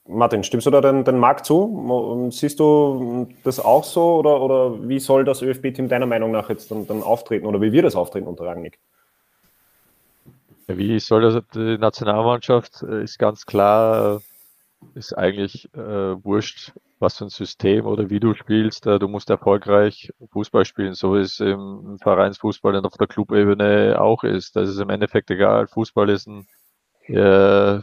Martin, 0.07 0.43
stimmst 0.43 0.67
du 0.67 0.71
da 0.71 0.81
den, 0.81 1.03
den 1.03 1.19
Markt 1.19 1.45
zu? 1.45 2.29
Siehst 2.31 2.59
du 2.59 3.27
das 3.43 3.59
auch 3.59 3.83
so 3.83 4.15
oder, 4.15 4.41
oder 4.41 4.87
wie 4.87 4.99
soll 4.99 5.23
das 5.23 5.41
ÖFB-Team 5.41 5.87
deiner 5.87 6.05
Meinung 6.05 6.31
nach 6.31 6.49
jetzt 6.49 6.71
dann, 6.71 6.87
dann 6.87 7.03
auftreten 7.03 7.45
oder 7.45 7.61
wie 7.61 7.71
wird 7.71 7.85
es 7.85 7.95
auftreten 7.95 8.27
unter 8.27 8.45
Rangnick? 8.45 8.79
Wie 10.67 10.99
soll 10.99 11.21
das 11.21 11.43
die 11.53 11.77
Nationalmannschaft 11.77 12.83
äh, 12.83 13.03
ist 13.03 13.19
ganz 13.19 13.45
klar, 13.45 14.17
äh, 14.17 14.97
ist 14.97 15.17
eigentlich 15.17 15.73
äh, 15.73 16.23
wurscht, 16.23 16.73
was 16.99 17.17
für 17.17 17.25
ein 17.25 17.29
System 17.29 17.85
oder 17.85 18.09
wie 18.09 18.19
du 18.19 18.33
spielst. 18.33 18.85
Äh, 18.87 18.99
du 18.99 19.07
musst 19.07 19.29
erfolgreich 19.29 20.11
Fußball 20.31 20.65
spielen, 20.65 20.93
so 20.93 21.15
wie 21.15 21.19
es 21.19 21.39
im 21.39 21.97
Vereinsfußball 22.01 22.75
und 22.75 22.85
auf 22.85 22.97
der 22.97 23.07
Clubebene 23.07 23.99
auch 23.99 24.23
ist. 24.23 24.55
Das 24.55 24.69
ist 24.69 24.79
im 24.79 24.89
Endeffekt 24.89 25.29
egal. 25.31 25.67
Fußball 25.67 26.09
ist 26.09 26.27
ein 26.27 26.47
ja, 27.07 27.81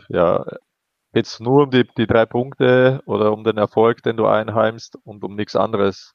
Geht 1.12 1.40
nur 1.40 1.64
um 1.64 1.70
die, 1.70 1.84
die 1.96 2.06
drei 2.06 2.26
Punkte 2.26 3.02
oder 3.06 3.32
um 3.32 3.42
den 3.44 3.56
Erfolg, 3.56 4.02
den 4.02 4.16
du 4.16 4.26
einheimst 4.26 4.96
und 5.04 5.24
um 5.24 5.34
nichts 5.36 5.56
anderes? 5.56 6.14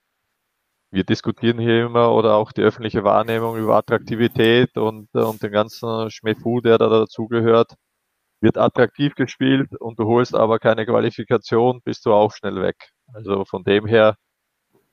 Wir 0.91 1.03
diskutieren 1.03 1.59
hier 1.59 1.85
immer 1.85 2.13
oder 2.13 2.35
auch 2.35 2.51
die 2.51 2.61
öffentliche 2.61 3.03
Wahrnehmung 3.03 3.57
über 3.57 3.75
Attraktivität 3.77 4.77
und, 4.77 5.09
äh, 5.15 5.19
und 5.19 5.41
den 5.43 5.51
ganzen 5.51 6.11
Schmefu, 6.11 6.61
der 6.61 6.77
da 6.77 6.89
dazugehört. 6.89 7.73
Wird 8.41 8.57
attraktiv 8.57 9.15
gespielt 9.15 9.75
und 9.79 9.99
du 9.99 10.05
holst 10.07 10.35
aber 10.35 10.59
keine 10.59 10.85
Qualifikation, 10.85 11.81
bist 11.83 12.05
du 12.05 12.13
auch 12.13 12.33
schnell 12.33 12.61
weg. 12.61 12.91
Also 13.13 13.45
von 13.45 13.63
dem 13.63 13.87
her, 13.87 14.17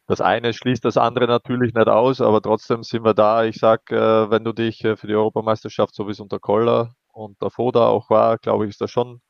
das 0.07 0.21
eine 0.23 0.53
schließt 0.55 0.85
das 0.85 0.97
andere 0.99 1.27
natürlich 1.27 1.75
nicht 1.75 1.89
aus, 1.89 2.21
aber 2.23 2.43
trotzdem 2.43 2.83
sind 2.85 3.05
wir 3.05 3.15
da. 3.15 3.45
Ich 3.45 3.59
sag, 3.59 3.91
äh, 3.93 4.31
wenn 4.31 4.45
du 4.45 4.53
dich 4.53 4.85
äh, 4.85 4.97
für 4.97 5.07
die 5.09 5.15
Europameisterschaft, 5.17 5.95
so 5.95 6.07
wie 6.09 6.13
es 6.13 6.21
unter 6.21 6.41
Koller 6.41 6.95
und 7.13 7.41
der 7.43 7.51
Foda 7.51 7.89
auch 7.89 8.11
war, 8.11 8.39
glaube 8.39 8.67
ich, 8.67 8.71
ist 8.71 8.81
das 8.81 8.91
schon 8.91 9.21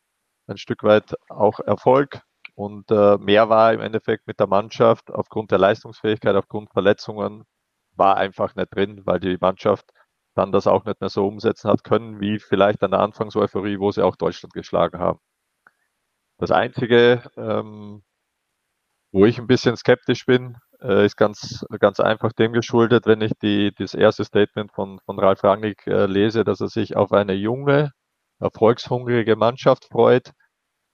ein 0.50 0.58
Stück 0.58 0.82
weit 0.82 1.14
auch 1.28 1.60
Erfolg. 1.60 2.22
Und 2.54 2.90
äh, 2.90 3.16
mehr 3.18 3.48
war 3.48 3.72
im 3.72 3.80
Endeffekt 3.80 4.26
mit 4.26 4.38
der 4.40 4.46
Mannschaft 4.46 5.10
aufgrund 5.10 5.50
der 5.50 5.58
Leistungsfähigkeit, 5.58 6.36
aufgrund 6.36 6.70
Verletzungen, 6.72 7.44
war 7.96 8.16
einfach 8.16 8.54
nicht 8.54 8.74
drin, 8.74 9.02
weil 9.06 9.20
die 9.20 9.38
Mannschaft 9.40 9.90
dann 10.34 10.52
das 10.52 10.66
auch 10.66 10.84
nicht 10.84 11.00
mehr 11.00 11.10
so 11.10 11.26
umsetzen 11.26 11.70
hat 11.70 11.84
können, 11.84 12.20
wie 12.20 12.38
vielleicht 12.38 12.82
an 12.82 12.92
der 12.92 13.00
Anfangseuphorie, 13.00 13.78
wo 13.78 13.90
sie 13.90 14.04
auch 14.04 14.16
Deutschland 14.16 14.54
geschlagen 14.54 14.98
haben. 14.98 15.20
Das 16.38 16.50
Einzige, 16.50 17.22
ähm, 17.36 18.02
wo 19.12 19.24
ich 19.26 19.38
ein 19.38 19.46
bisschen 19.46 19.76
skeptisch 19.76 20.24
bin, 20.26 20.56
äh, 20.80 21.04
ist 21.04 21.16
ganz, 21.16 21.64
ganz 21.80 22.00
einfach 22.00 22.32
dem 22.32 22.52
geschuldet, 22.52 23.06
wenn 23.06 23.20
ich 23.20 23.32
die, 23.42 23.72
das 23.76 23.94
erste 23.94 24.24
Statement 24.24 24.72
von, 24.72 25.00
von 25.04 25.18
Ralf 25.18 25.44
Rangnick 25.44 25.86
äh, 25.86 26.06
lese, 26.06 26.44
dass 26.44 26.60
er 26.60 26.68
sich 26.68 26.96
auf 26.96 27.12
eine 27.12 27.34
junge, 27.34 27.92
erfolgshungrige 28.38 29.36
Mannschaft 29.36 29.86
freut, 29.86 30.32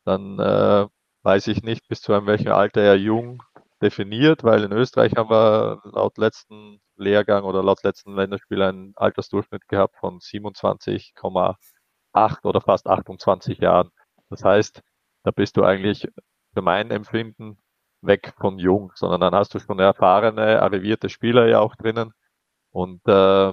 dann 0.07 0.39
äh, 0.39 0.87
weiß 1.23 1.49
ich 1.49 1.63
nicht, 1.63 1.87
bis 1.89 2.01
zu 2.01 2.15
einem 2.15 2.27
welchem 2.27 2.53
Alter 2.53 2.81
er 2.83 2.97
jung 2.97 3.43
definiert, 3.83 4.45
weil 4.45 4.65
in 4.65 4.73
Österreich 4.73 5.15
haben 5.17 5.31
wir 5.31 5.81
laut 5.85 6.19
letzten 6.19 6.81
Lehrgang 6.97 7.45
oder 7.45 7.63
laut 7.63 7.83
letzten 7.83 8.15
Länderspiel 8.15 8.63
einen 8.63 8.93
Altersdurchschnitt 8.97 9.69
gehabt 9.69 9.97
von 9.99 10.21
27,8 10.21 12.45
oder 12.45 12.61
fast 12.61 12.87
28 12.87 13.59
Jahren. 13.59 13.91
Das 14.31 14.45
heißt, 14.45 14.83
da 15.25 15.31
bist 15.31 15.57
du 15.57 15.65
eigentlich 15.65 16.09
für 16.55 16.63
mein 16.63 16.91
Empfinden 16.91 17.59
weg 18.03 18.35
von 18.39 18.59
jung, 18.59 18.93
sondern 18.95 19.21
dann 19.21 19.35
hast 19.35 19.55
du 19.55 19.59
schon 19.59 19.79
erfahrene, 19.79 20.63
arrivierte 20.63 21.09
Spieler 21.09 21.49
ja 21.49 21.61
auch 21.61 21.77
drinnen. 21.77 22.13
Und 22.71 23.01
äh, 23.09 23.53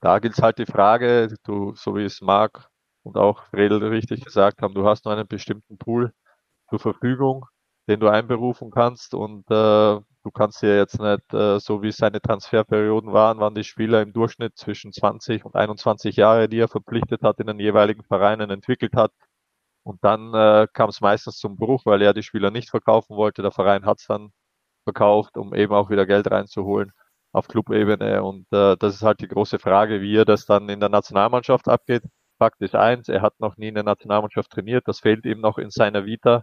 da 0.00 0.18
gilt 0.20 0.38
halt 0.38 0.58
die 0.58 0.66
Frage, 0.66 1.34
du, 1.44 1.74
so 1.74 1.96
wie 1.96 2.04
es 2.04 2.20
Marc 2.20 2.68
und 3.06 3.16
auch 3.16 3.44
Fredel 3.46 3.82
richtig 3.84 4.24
gesagt 4.24 4.62
haben, 4.62 4.74
du 4.74 4.86
hast 4.86 5.04
nur 5.04 5.14
einen 5.14 5.28
bestimmten 5.28 5.78
Pool 5.78 6.12
zur 6.68 6.80
Verfügung, 6.80 7.46
den 7.88 8.00
du 8.00 8.08
einberufen 8.08 8.70
kannst 8.72 9.14
und 9.14 9.48
äh, 9.50 9.54
du 10.26 10.30
kannst 10.34 10.62
ja 10.62 10.76
jetzt 10.76 11.00
nicht, 11.00 11.32
äh, 11.32 11.60
so 11.60 11.82
wie 11.82 11.92
seine 11.92 12.20
Transferperioden 12.20 13.12
waren, 13.12 13.38
waren 13.38 13.54
die 13.54 13.64
Spieler 13.64 14.02
im 14.02 14.12
Durchschnitt 14.12 14.56
zwischen 14.56 14.92
20 14.92 15.44
und 15.44 15.54
21 15.54 16.16
Jahre, 16.16 16.48
die 16.48 16.58
er 16.58 16.68
verpflichtet 16.68 17.22
hat, 17.22 17.38
in 17.40 17.46
den 17.46 17.60
jeweiligen 17.60 18.02
Vereinen 18.02 18.50
entwickelt 18.50 18.94
hat. 18.96 19.12
Und 19.84 20.02
dann 20.04 20.34
äh, 20.34 20.66
kam 20.72 20.90
es 20.90 21.00
meistens 21.00 21.38
zum 21.38 21.56
Bruch, 21.56 21.86
weil 21.86 22.02
er 22.02 22.14
die 22.14 22.24
Spieler 22.24 22.50
nicht 22.50 22.70
verkaufen 22.70 23.16
wollte. 23.16 23.42
Der 23.42 23.52
Verein 23.52 23.86
hat 23.86 24.00
es 24.00 24.06
dann 24.06 24.32
verkauft, 24.84 25.36
um 25.36 25.54
eben 25.54 25.72
auch 25.74 25.90
wieder 25.90 26.06
Geld 26.06 26.30
reinzuholen 26.30 26.92
auf 27.32 27.48
Clubebene. 27.48 28.22
Und 28.24 28.46
äh, 28.52 28.76
das 28.78 28.96
ist 28.96 29.02
halt 29.02 29.20
die 29.20 29.28
große 29.28 29.58
Frage, 29.60 30.00
wie 30.00 30.16
er 30.16 30.24
das 30.24 30.46
dann 30.46 30.68
in 30.68 30.80
der 30.80 30.88
Nationalmannschaft 30.88 31.68
abgeht. 31.68 32.02
Fakt 32.38 32.60
ist 32.60 32.74
eins, 32.74 33.08
er 33.08 33.22
hat 33.22 33.40
noch 33.40 33.56
nie 33.56 33.68
in 33.68 33.74
der 33.74 33.84
Nationalmannschaft 33.84 34.50
trainiert. 34.50 34.86
Das 34.88 35.00
fehlt 35.00 35.24
ihm 35.24 35.40
noch 35.40 35.58
in 35.58 35.70
seiner 35.70 36.04
Vita. 36.06 36.42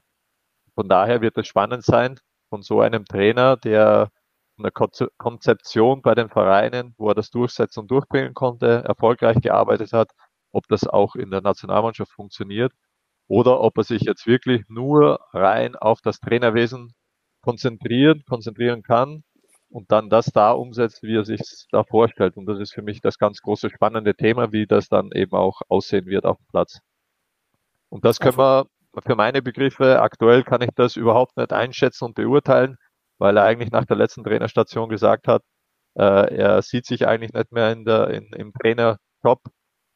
Von 0.75 0.89
daher 0.89 1.21
wird 1.21 1.37
es 1.37 1.47
spannend 1.47 1.83
sein, 1.83 2.19
von 2.49 2.63
so 2.63 2.81
einem 2.81 3.05
Trainer, 3.05 3.57
der 3.57 4.09
eine 4.57 4.71
Konzeption 4.71 6.01
bei 6.01 6.15
den 6.15 6.29
Vereinen, 6.29 6.93
wo 6.97 7.09
er 7.09 7.15
das 7.15 7.31
durchsetzen 7.31 7.81
und 7.81 7.91
durchbringen 7.91 8.33
konnte, 8.33 8.83
erfolgreich 8.85 9.37
gearbeitet 9.41 9.93
hat, 9.93 10.11
ob 10.51 10.67
das 10.67 10.87
auch 10.87 11.15
in 11.15 11.31
der 11.31 11.41
Nationalmannschaft 11.41 12.11
funktioniert 12.11 12.73
oder 13.27 13.61
ob 13.61 13.77
er 13.77 13.83
sich 13.83 14.03
jetzt 14.03 14.27
wirklich 14.27 14.63
nur 14.69 15.19
rein 15.33 15.75
auf 15.75 16.01
das 16.01 16.19
Trainerwesen 16.19 16.93
konzentrieren, 17.41 18.23
konzentrieren 18.27 18.83
kann 18.83 19.23
und 19.73 19.91
dann 19.91 20.09
das 20.09 20.27
da 20.27 20.51
umsetzt, 20.51 21.01
wie 21.01 21.17
er 21.17 21.25
sich 21.25 21.41
da 21.71 21.83
vorstellt. 21.83 22.37
Und 22.37 22.45
das 22.45 22.59
ist 22.59 22.73
für 22.73 22.83
mich 22.83 23.01
das 23.01 23.17
ganz 23.17 23.41
große 23.41 23.71
spannende 23.71 24.13
Thema, 24.15 24.51
wie 24.51 24.67
das 24.67 24.87
dann 24.87 25.11
eben 25.13 25.33
auch 25.33 25.61
aussehen 25.67 26.05
wird 26.05 26.25
auf 26.25 26.37
dem 26.37 26.45
Platz. 26.51 26.79
Und 27.89 28.05
das 28.05 28.19
können 28.19 28.37
wir 28.37 28.67
für 29.03 29.15
meine 29.15 29.41
Begriffe, 29.41 29.99
aktuell 30.01 30.43
kann 30.43 30.61
ich 30.61 30.69
das 30.75 30.95
überhaupt 30.95 31.37
nicht 31.37 31.51
einschätzen 31.51 32.05
und 32.05 32.13
beurteilen, 32.15 32.77
weil 33.17 33.35
er 33.37 33.45
eigentlich 33.45 33.71
nach 33.71 33.85
der 33.85 33.97
letzten 33.97 34.23
Trainerstation 34.23 34.89
gesagt 34.89 35.27
hat, 35.27 35.41
äh, 35.95 36.35
er 36.35 36.61
sieht 36.61 36.85
sich 36.85 37.07
eigentlich 37.07 37.33
nicht 37.33 37.51
mehr 37.51 37.71
in 37.71 37.83
der, 37.85 38.09
in, 38.09 38.31
im 38.33 38.53
Trainerjob, 38.53 39.41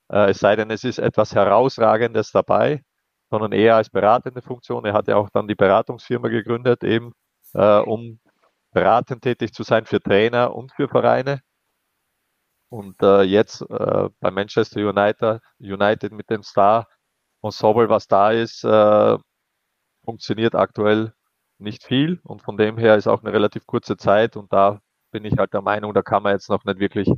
äh, 0.09 0.31
es 0.31 0.39
sei 0.39 0.55
denn, 0.55 0.71
es 0.71 0.83
ist 0.83 0.97
etwas 0.97 1.35
Herausragendes 1.35 2.31
dabei, 2.31 2.81
sondern 3.29 3.51
eher 3.51 3.75
als 3.75 3.91
beratende 3.91 4.41
Funktion. 4.41 4.85
Er 4.85 4.93
hat 4.93 5.07
ja 5.07 5.17
auch 5.17 5.29
dann 5.31 5.47
die 5.47 5.55
Beratungsfirma 5.55 6.29
gegründet, 6.29 6.83
eben 6.83 7.13
äh, 7.53 7.79
um 7.79 8.19
beratend 8.77 9.23
tätig 9.23 9.53
zu 9.53 9.63
sein 9.63 9.85
für 9.85 9.99
Trainer 9.99 10.55
und 10.55 10.71
für 10.71 10.87
Vereine. 10.87 11.41
Und 12.69 13.01
äh, 13.01 13.23
jetzt 13.23 13.61
äh, 13.61 14.09
bei 14.19 14.29
Manchester 14.29 14.81
United, 14.81 15.41
United 15.59 16.11
mit 16.11 16.29
dem 16.29 16.43
Star 16.43 16.87
Ensemble, 17.41 17.89
was 17.89 18.07
da 18.07 18.31
ist, 18.31 18.63
äh, 18.63 19.17
funktioniert 20.05 20.53
aktuell 20.53 21.13
nicht 21.59 21.83
viel. 21.83 22.19
Und 22.23 22.43
von 22.43 22.57
dem 22.57 22.77
her 22.77 22.97
ist 22.97 23.07
auch 23.07 23.23
eine 23.23 23.33
relativ 23.33 23.65
kurze 23.65 23.97
Zeit. 23.97 24.35
Und 24.37 24.53
da 24.53 24.79
bin 25.11 25.25
ich 25.25 25.37
halt 25.37 25.53
der 25.53 25.61
Meinung, 25.61 25.93
da 25.93 26.03
kann 26.03 26.23
man 26.23 26.33
jetzt 26.33 26.49
noch 26.49 26.63
nicht 26.63 26.79
wirklich 26.79 27.09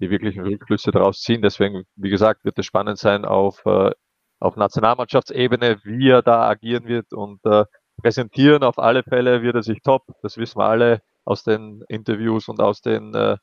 die 0.00 0.10
wirklichen 0.10 0.42
Rückschlüsse 0.42 0.90
daraus 0.90 1.20
ziehen. 1.20 1.42
Deswegen, 1.42 1.84
wie 1.94 2.10
gesagt, 2.10 2.44
wird 2.44 2.58
es 2.58 2.66
spannend 2.66 2.98
sein 2.98 3.24
auf, 3.24 3.64
äh, 3.66 3.92
auf 4.40 4.56
Nationalmannschaftsebene, 4.56 5.78
wie 5.84 6.10
er 6.10 6.22
da 6.22 6.48
agieren 6.48 6.86
wird. 6.86 7.12
Und 7.12 7.44
äh, 7.44 7.64
präsentieren 7.96 8.62
auf 8.62 8.78
alle 8.78 9.02
Fälle 9.02 9.42
wird 9.42 9.56
er 9.56 9.62
sich 9.62 9.82
top. 9.82 10.02
Das 10.22 10.36
wissen 10.38 10.58
wir 10.58 10.66
alle 10.66 11.02
aus 11.24 11.42
den 11.42 11.82
Interviews 11.88 12.48
und 12.48 12.60
aus 12.60 12.80
den, 12.80 13.14
äh, 13.14 13.36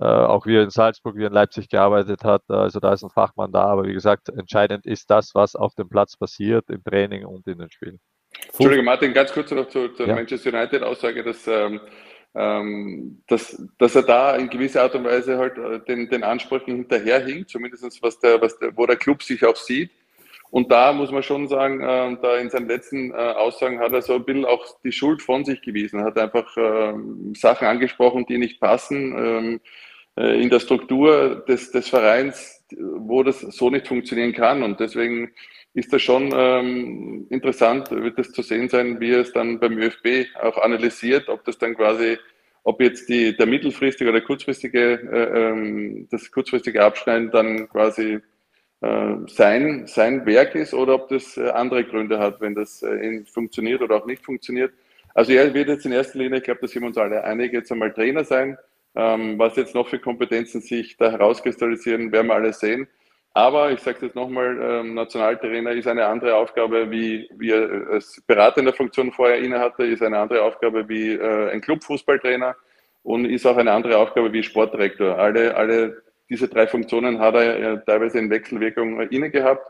äh, 0.00 0.04
auch 0.04 0.46
wie 0.46 0.56
er 0.56 0.62
in 0.62 0.70
Salzburg, 0.70 1.16
wie 1.16 1.24
er 1.24 1.28
in 1.28 1.32
Leipzig 1.32 1.68
gearbeitet 1.68 2.24
hat. 2.24 2.42
Also 2.48 2.80
da 2.80 2.92
ist 2.92 3.02
ein 3.02 3.10
Fachmann 3.10 3.52
da. 3.52 3.64
Aber 3.64 3.84
wie 3.84 3.92
gesagt, 3.92 4.28
entscheidend 4.28 4.86
ist 4.86 5.10
das, 5.10 5.34
was 5.34 5.54
auf 5.54 5.74
dem 5.74 5.88
Platz 5.88 6.16
passiert, 6.16 6.68
im 6.70 6.82
Training 6.82 7.24
und 7.24 7.46
in 7.46 7.58
den 7.58 7.70
Spielen. 7.70 8.00
Entschuldige 8.46 8.82
Martin, 8.82 9.12
ganz 9.12 9.32
kurz 9.32 9.50
noch 9.50 9.68
zur, 9.68 9.94
zur 9.94 10.06
ja. 10.06 10.14
Manchester 10.14 10.50
United-Aussage, 10.50 11.22
dass 11.22 11.46
ähm, 11.46 11.80
ähm, 12.34 13.22
dass, 13.26 13.62
dass 13.78 13.94
er 13.94 14.02
da 14.02 14.36
in 14.36 14.48
gewisser 14.48 14.82
Art 14.82 14.94
und 14.94 15.04
Weise 15.04 15.36
halt 15.36 15.58
äh, 15.58 15.80
den, 15.80 16.08
den 16.08 16.24
Ansprüchen 16.24 16.76
hinterherhinkt, 16.76 17.50
zumindest 17.50 18.02
was 18.02 18.18
der, 18.20 18.40
was 18.40 18.58
der, 18.58 18.76
wo 18.76 18.86
der 18.86 18.96
Club 18.96 19.22
sich 19.22 19.44
auch 19.44 19.56
sieht. 19.56 19.90
Und 20.52 20.70
da 20.70 20.92
muss 20.92 21.10
man 21.10 21.22
schon 21.22 21.48
sagen, 21.48 21.80
äh, 21.80 22.14
da 22.20 22.36
in 22.36 22.50
seinen 22.50 22.68
letzten 22.68 23.10
äh, 23.10 23.14
Aussagen 23.14 23.80
hat 23.80 23.94
er 23.94 24.02
so 24.02 24.16
ein 24.16 24.24
bisschen 24.26 24.44
auch 24.44 24.62
die 24.84 24.92
Schuld 24.92 25.22
von 25.22 25.46
sich 25.46 25.62
gewiesen. 25.62 26.00
Er 26.00 26.04
hat 26.04 26.18
einfach 26.18 26.54
äh, 26.58 26.92
Sachen 27.34 27.66
angesprochen, 27.66 28.26
die 28.28 28.36
nicht 28.36 28.60
passen 28.60 29.16
ähm, 29.16 29.60
äh, 30.14 30.42
in 30.42 30.50
der 30.50 30.60
Struktur 30.60 31.42
des, 31.48 31.72
des 31.72 31.88
Vereins, 31.88 32.62
wo 32.76 33.22
das 33.22 33.40
so 33.40 33.70
nicht 33.70 33.88
funktionieren 33.88 34.34
kann. 34.34 34.62
Und 34.62 34.78
deswegen 34.78 35.30
ist 35.72 35.90
das 35.90 36.02
schon 36.02 36.30
ähm, 36.36 37.26
interessant, 37.30 37.90
wird 37.90 38.18
es 38.18 38.32
zu 38.32 38.42
sehen 38.42 38.68
sein, 38.68 39.00
wie 39.00 39.12
er 39.12 39.22
es 39.22 39.32
dann 39.32 39.58
beim 39.58 39.78
ÖFB 39.78 40.26
auch 40.42 40.58
analysiert, 40.58 41.30
ob 41.30 41.46
das 41.46 41.56
dann 41.56 41.74
quasi, 41.74 42.18
ob 42.62 42.78
jetzt 42.82 43.08
die, 43.08 43.34
der 43.34 43.46
mittelfristige 43.46 44.10
oder 44.10 44.20
kurzfristige, 44.20 45.00
äh, 45.10 45.48
ähm, 45.48 46.08
das 46.10 46.30
kurzfristige 46.30 46.84
Abschneiden 46.84 47.30
dann 47.30 47.70
quasi 47.70 48.20
sein, 49.26 49.86
sein 49.86 50.26
Werk 50.26 50.54
ist 50.54 50.74
oder 50.74 50.94
ob 50.94 51.08
das 51.08 51.36
äh, 51.36 51.48
andere 51.50 51.84
Gründe 51.84 52.18
hat, 52.18 52.40
wenn 52.40 52.54
das 52.54 52.82
äh, 52.82 53.24
funktioniert 53.24 53.80
oder 53.80 53.96
auch 53.96 54.06
nicht 54.06 54.24
funktioniert. 54.24 54.72
Also 55.14 55.32
er 55.32 55.52
wird 55.54 55.68
jetzt 55.68 55.86
in 55.86 55.92
erster 55.92 56.18
Linie, 56.18 56.38
ich 56.38 56.44
glaube, 56.44 56.60
da 56.62 56.66
sind 56.66 56.82
wir 56.82 56.88
uns 56.88 56.98
alle 56.98 57.22
einig, 57.22 57.52
jetzt 57.52 57.70
einmal 57.70 57.92
Trainer 57.92 58.24
sein. 58.24 58.58
Ähm, 58.94 59.38
was 59.38 59.56
jetzt 59.56 59.74
noch 59.74 59.88
für 59.88 59.98
Kompetenzen 59.98 60.60
sich 60.60 60.96
da 60.96 61.10
herauskristallisieren, 61.10 62.12
werden 62.12 62.26
wir 62.26 62.34
alle 62.34 62.52
sehen. 62.52 62.88
Aber 63.34 63.70
ich 63.72 63.80
sage 63.80 63.96
es 63.96 64.02
jetzt 64.02 64.16
nochmal, 64.16 64.58
ähm, 64.60 64.94
Nationaltrainer 64.94 65.72
ist 65.72 65.86
eine 65.86 66.06
andere 66.06 66.36
Aufgabe, 66.36 66.90
wie, 66.90 67.30
wie 67.36 67.50
er 67.50 67.88
als 67.90 68.22
Berater 68.26 68.58
in 68.58 68.66
der 68.66 68.74
Funktion 68.74 69.10
vorher 69.10 69.38
inne 69.38 69.58
hatte, 69.58 69.84
ist 69.84 70.02
eine 70.02 70.18
andere 70.18 70.42
Aufgabe 70.42 70.86
wie 70.88 71.12
äh, 71.12 71.50
ein 71.50 71.62
Clubfußballtrainer 71.62 72.54
und 73.02 73.24
ist 73.24 73.46
auch 73.46 73.56
eine 73.56 73.72
andere 73.72 73.96
Aufgabe 73.96 74.32
wie 74.32 74.42
Sportdirektor. 74.42 75.18
Alle, 75.18 75.56
alle 75.56 76.02
diese 76.28 76.48
drei 76.48 76.66
Funktionen 76.66 77.18
hat 77.18 77.34
er 77.34 77.58
äh, 77.58 77.84
teilweise 77.84 78.18
in 78.18 78.30
Wechselwirkung 78.30 79.00
inne 79.08 79.30
gehabt. 79.30 79.66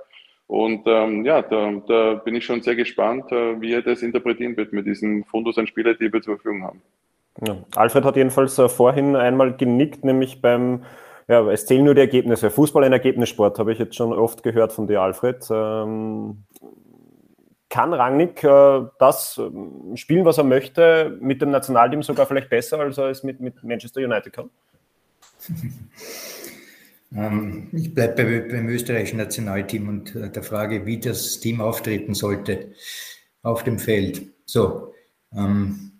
Und 0.47 0.83
ähm, 0.87 1.25
ja, 1.25 1.41
da, 1.41 1.73
da, 1.87 2.15
bin 2.15 2.35
ich 2.35 2.45
schon 2.45 2.61
sehr 2.61 2.77
gespannt, 2.77 3.31
äh, 3.33 3.61
wie 3.61 3.73
er 3.73 3.83
das 3.83 4.03
interpretieren 4.03 4.57
wird 4.57 4.73
mit 4.73 4.87
diesem 4.87 5.25
Fundus 5.25 5.57
an 5.57 5.67
Spieler, 5.67 5.95
die 5.95 6.13
wir 6.13 6.21
zur 6.21 6.37
Verfügung 6.37 6.63
haben. 6.63 6.83
Ja, 7.47 7.57
Alfred 7.75 8.05
hat 8.05 8.17
jedenfalls 8.17 8.59
äh, 8.59 8.69
vorhin 8.69 9.17
einmal 9.17 9.57
genickt, 9.57 10.05
nämlich 10.05 10.43
beim 10.43 10.85
ja, 11.29 11.49
es 11.51 11.67
zählen 11.67 11.85
nur 11.85 11.95
die 11.95 12.01
Ergebnisse. 12.01 12.51
Fußball 12.51 12.85
ein 12.85 12.93
Ergebnissport, 12.93 13.59
habe 13.59 13.73
ich 13.73 13.79
jetzt 13.79 13.95
schon 13.95 14.13
oft 14.13 14.43
gehört 14.43 14.73
von 14.73 14.87
dir, 14.87 15.01
Alfred. 15.01 15.47
Ähm, 15.51 16.45
kann 17.71 17.95
Rangnick 17.95 18.45
äh, 18.45 18.83
das 18.99 19.39
ähm, 19.39 19.97
spielen, 19.97 20.27
was 20.27 20.37
er 20.37 20.45
möchte, 20.45 21.17
mit 21.21 21.41
dem 21.41 21.51
Nationalteam 21.51 22.03
sogar 22.03 22.27
vielleicht 22.27 22.51
besser, 22.51 22.79
als 22.81 22.99
er 22.99 23.07
es 23.07 23.23
mit, 23.23 23.41
mit 23.41 23.65
Manchester 23.65 24.03
United 24.03 24.33
kann? 24.33 24.51
ähm, 27.15 27.69
ich 27.73 27.95
bleibe 27.95 28.25
bei, 28.25 28.41
beim 28.41 28.69
österreichischen 28.69 29.19
Nationalteam 29.19 29.89
und 29.89 30.15
äh, 30.15 30.31
der 30.31 30.43
Frage, 30.43 30.87
wie 30.87 30.99
das 30.99 31.41
Team 31.41 31.61
auftreten 31.61 32.15
sollte 32.15 32.73
auf 33.43 33.65
dem 33.65 33.79
Feld. 33.79 34.23
So, 34.47 34.95
ähm, 35.35 35.93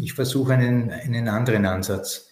ich 0.00 0.14
versuche 0.14 0.54
einen, 0.54 0.90
einen 0.90 1.28
anderen 1.28 1.66
Ansatz. 1.66 2.28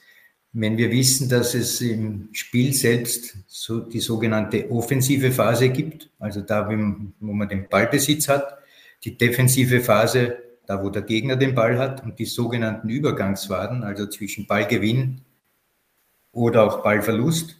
Wenn 0.52 0.78
wir 0.78 0.90
wissen, 0.90 1.28
dass 1.28 1.54
es 1.54 1.80
im 1.82 2.30
Spiel 2.32 2.72
selbst 2.72 3.36
so 3.46 3.80
die 3.80 4.00
sogenannte 4.00 4.70
offensive 4.70 5.30
Phase 5.30 5.68
gibt, 5.68 6.10
also 6.18 6.40
da, 6.40 6.68
wo 6.68 7.32
man 7.32 7.48
den 7.48 7.68
Ballbesitz 7.68 8.28
hat, 8.28 8.56
die 9.04 9.18
defensive 9.18 9.80
Phase, 9.80 10.38
da 10.66 10.82
wo 10.82 10.88
der 10.88 11.02
Gegner 11.02 11.36
den 11.36 11.54
Ball 11.54 11.78
hat 11.78 12.02
und 12.02 12.18
die 12.18 12.24
sogenannten 12.24 12.88
Übergangsphasen, 12.88 13.84
also 13.84 14.06
zwischen 14.06 14.46
Ballgewinn 14.46 15.20
oder 16.32 16.64
auch 16.64 16.82
Ballverlust, 16.82 17.58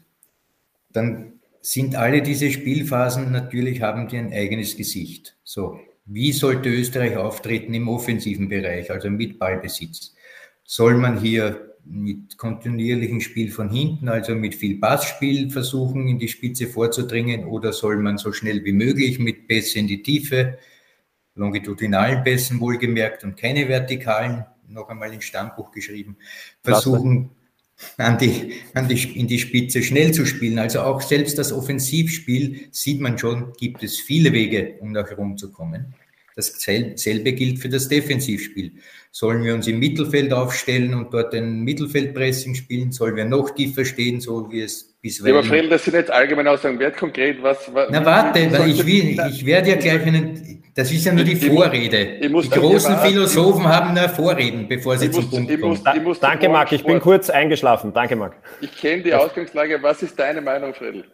dann 0.96 1.40
sind 1.61 1.96
alle 1.96 2.22
diese 2.22 2.50
Spielphasen 2.50 3.32
natürlich, 3.32 3.82
haben 3.82 4.09
die 4.09 4.18
ein 4.18 4.32
eigenes 4.32 4.76
Gesicht. 4.76 5.37
So, 5.44 5.80
wie 6.04 6.32
sollte 6.32 6.68
Österreich 6.68 7.16
auftreten 7.16 7.74
im 7.74 7.88
offensiven 7.88 8.48
Bereich, 8.48 8.90
also 8.90 9.11
mit 9.11 9.38
Ballbesitz? 9.38 10.14
Soll 10.64 10.94
man 10.94 11.20
hier 11.20 11.74
mit 11.85 12.37
kontinuierlichem 12.38 13.20
Spiel 13.20 13.50
von 13.50 13.70
hinten, 13.70 14.09
also 14.09 14.35
mit 14.35 14.54
viel 14.54 14.78
Passspiel 14.78 15.50
versuchen, 15.50 16.09
in 16.09 16.18
die 16.18 16.28
Spitze 16.28 16.66
vorzudringen 16.66 17.44
oder 17.44 17.72
soll 17.72 17.98
man 17.98 18.18
so 18.18 18.32
schnell 18.32 18.64
wie 18.64 18.72
möglich 18.72 19.18
mit 19.18 19.46
Pässe 19.46 19.78
in 19.78 19.87
die 19.87 20.02
Tiefe, 20.02 20.59
longitudinalen 21.35 22.24
Pässen 22.24 22.61
wohlgemerkt 22.61 23.22
und 23.24 23.37
keine 23.37 23.68
vertikalen, 23.68 24.44
noch 24.68 24.88
einmal 24.88 25.12
ins 25.12 25.24
Stammbuch 25.24 25.70
geschrieben, 25.70 26.16
versuchen 26.62 27.30
an 27.98 28.18
die, 28.18 28.54
an 28.74 28.88
die, 28.88 29.18
in 29.18 29.26
die 29.26 29.38
Spitze 29.38 29.82
schnell 29.82 30.12
zu 30.12 30.26
spielen. 30.26 30.58
Also 30.58 30.80
auch 30.80 31.00
selbst 31.02 31.38
das 31.38 31.52
Offensivspiel 31.52 32.68
sieht 32.70 33.00
man 33.00 33.18
schon, 33.18 33.52
gibt 33.58 33.82
es 33.82 33.98
viele 33.98 34.32
Wege, 34.32 34.76
um 34.80 34.92
nach 34.92 35.16
Rom 35.16 35.36
zu 35.36 35.52
kommen. 35.52 35.94
Dasselbe 36.37 37.33
gilt 37.33 37.61
für 37.61 37.70
das 37.70 37.88
Defensivspiel. 37.88 38.72
Sollen 39.11 39.42
wir 39.42 39.55
uns 39.55 39.66
im 39.66 39.79
Mittelfeld 39.79 40.35
aufstellen 40.35 40.92
und 40.92 41.14
dort 41.14 41.35
ein 41.35 41.61
Mittelfeldpressing 41.61 42.55
spielen? 42.55 42.92
Sollen 42.92 43.16
wir 43.16 43.25
noch 43.25 43.55
tiefer 43.55 43.87
stehen, 43.87 44.20
so 44.20 44.53
wie 44.53 44.61
es 44.61 44.99
bisweilen... 45.01 45.35
Ja, 45.35 45.40
aber 45.40 45.49
Fredel, 45.49 45.70
das 45.70 45.85
sind 45.85 45.94
jetzt 45.94 46.11
allgemein 46.11 46.46
Aussagen. 46.46 46.79
Wer 46.79 46.90
konkret 46.90 47.42
was... 47.42 47.72
was 47.72 47.88
Na 47.90 48.05
warte, 48.05 48.40
ich, 48.66 48.85
will, 48.85 49.18
ich 49.31 49.46
werde 49.46 49.70
ja 49.70 49.77
gleich 49.77 50.03
einen... 50.03 50.62
Das 50.75 50.92
ist 50.92 51.07
ja 51.07 51.14
nur 51.14 51.25
die 51.25 51.33
ich, 51.33 51.46
Vorrede. 51.46 52.18
Ich 52.20 52.29
muss, 52.29 52.51
die 52.51 52.59
großen 52.59 52.99
Philosophen 52.99 53.64
haben 53.64 53.94
nur 53.94 54.11
Vorreden, 54.11 54.68
bevor 54.68 54.99
sie 54.99 55.11
zum 55.11 55.31
Punkt 55.31 55.59
kommen. 55.59 55.81
Muss, 56.05 56.20
Danke, 56.20 56.51
Marc. 56.51 56.70
Ich 56.70 56.85
bin 56.85 57.01
kurz 57.01 57.31
eingeschlafen. 57.31 57.94
Danke, 57.94 58.14
Marc. 58.14 58.35
Ich 58.61 58.77
kenne 58.77 59.03
die 59.03 59.14
Ausgangslage. 59.14 59.79
Was 59.81 60.03
ist 60.03 60.18
deine 60.18 60.42
Meinung, 60.42 60.75
Fredel? 60.75 61.05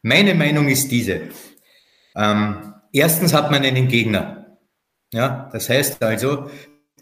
Meine 0.00 0.34
Meinung 0.34 0.66
ist 0.68 0.90
diese. 0.90 1.20
Ähm, 2.16 2.72
erstens 2.90 3.34
hat 3.34 3.50
man 3.50 3.62
einen 3.62 3.88
Gegner. 3.88 4.41
Ja, 5.12 5.50
das 5.52 5.68
heißt 5.68 6.02
also, 6.02 6.48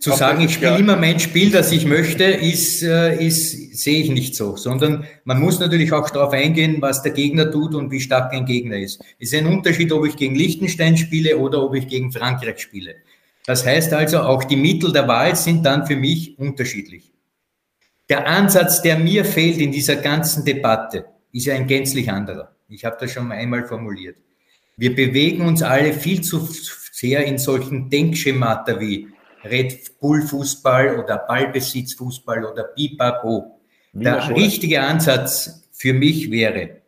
zu 0.01 0.12
sagen, 0.12 0.40
ich 0.40 0.55
spiele 0.55 0.79
immer 0.79 0.96
mein 0.96 1.20
Spiel, 1.20 1.51
das 1.51 1.70
ich 1.73 1.85
möchte, 1.85 2.25
ist, 2.25 2.83
äh, 2.83 3.23
ist, 3.23 3.77
sehe 3.77 4.01
ich 4.01 4.11
nicht 4.11 4.35
so, 4.35 4.57
sondern 4.57 5.07
man 5.25 5.38
muss 5.38 5.61
natürlich 5.61 5.92
auch 5.92 6.09
darauf 6.09 6.33
eingehen, 6.33 6.81
was 6.81 7.03
der 7.03 7.12
Gegner 7.12 7.51
tut 7.51 7.75
und 7.75 7.90
wie 7.90 8.01
stark 8.01 8.33
ein 8.33 8.46
Gegner 8.46 8.79
ist. 8.79 9.03
Es 9.18 9.33
ist 9.33 9.38
ein 9.38 9.46
Unterschied, 9.46 9.92
ob 9.92 10.07
ich 10.07 10.16
gegen 10.16 10.35
Liechtenstein 10.35 10.96
spiele 10.96 11.37
oder 11.37 11.62
ob 11.62 11.75
ich 11.75 11.87
gegen 11.87 12.11
Frankreich 12.12 12.61
spiele. 12.61 12.94
Das 13.44 13.66
heißt 13.66 13.92
also, 13.92 14.20
auch 14.20 14.44
die 14.44 14.57
Mittel 14.57 14.90
der 14.90 15.07
Wahl 15.07 15.37
sind 15.37 15.66
dann 15.66 15.87
für 15.87 15.96
mich 15.96 16.38
unterschiedlich. 16.38 17.12
Der 18.09 18.27
Ansatz, 18.27 18.81
der 18.83 18.99
mir 18.99 19.25
fehlt 19.25 19.59
in 19.59 19.70
dieser 19.70 19.96
ganzen 19.96 20.44
Debatte, 20.44 21.05
ist 21.33 21.46
ja 21.46 21.55
ein 21.55 21.66
gänzlich 21.66 22.11
anderer. 22.11 22.57
Ich 22.68 22.85
habe 22.85 22.96
das 22.99 23.12
schon 23.12 23.31
einmal 23.31 23.66
formuliert. 23.66 24.16
Wir 24.77 24.94
bewegen 24.94 25.42
uns 25.42 25.62
alle 25.62 25.92
viel 25.92 26.23
zu 26.23 26.49
sehr 27.01 27.25
in 27.25 27.39
solchen 27.39 27.89
Denkschemata 27.89 28.79
wie 28.79 29.09
Red 29.45 29.99
Bull 30.01 30.21
Fußball 30.23 30.99
oder 30.99 31.19
Ballbesitz 31.19 31.95
Fußball 31.95 32.45
oder 32.45 32.65
Pipapo. 32.65 33.59
Der 33.93 34.29
richtige 34.37 34.83
Ansatz 34.83 35.69
für 35.73 35.95
mich 35.95 36.31
wäre, 36.31 36.83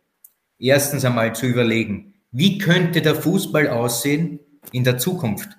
erstens 0.59 1.03
einmal 1.03 1.33
zu 1.33 1.47
überlegen, 1.47 2.13
wie 2.31 2.59
könnte 2.59 3.01
der 3.01 3.15
Fußball 3.15 3.67
aussehen 3.67 4.39
in 4.71 4.83
der 4.83 4.97
Zukunft? 4.99 5.49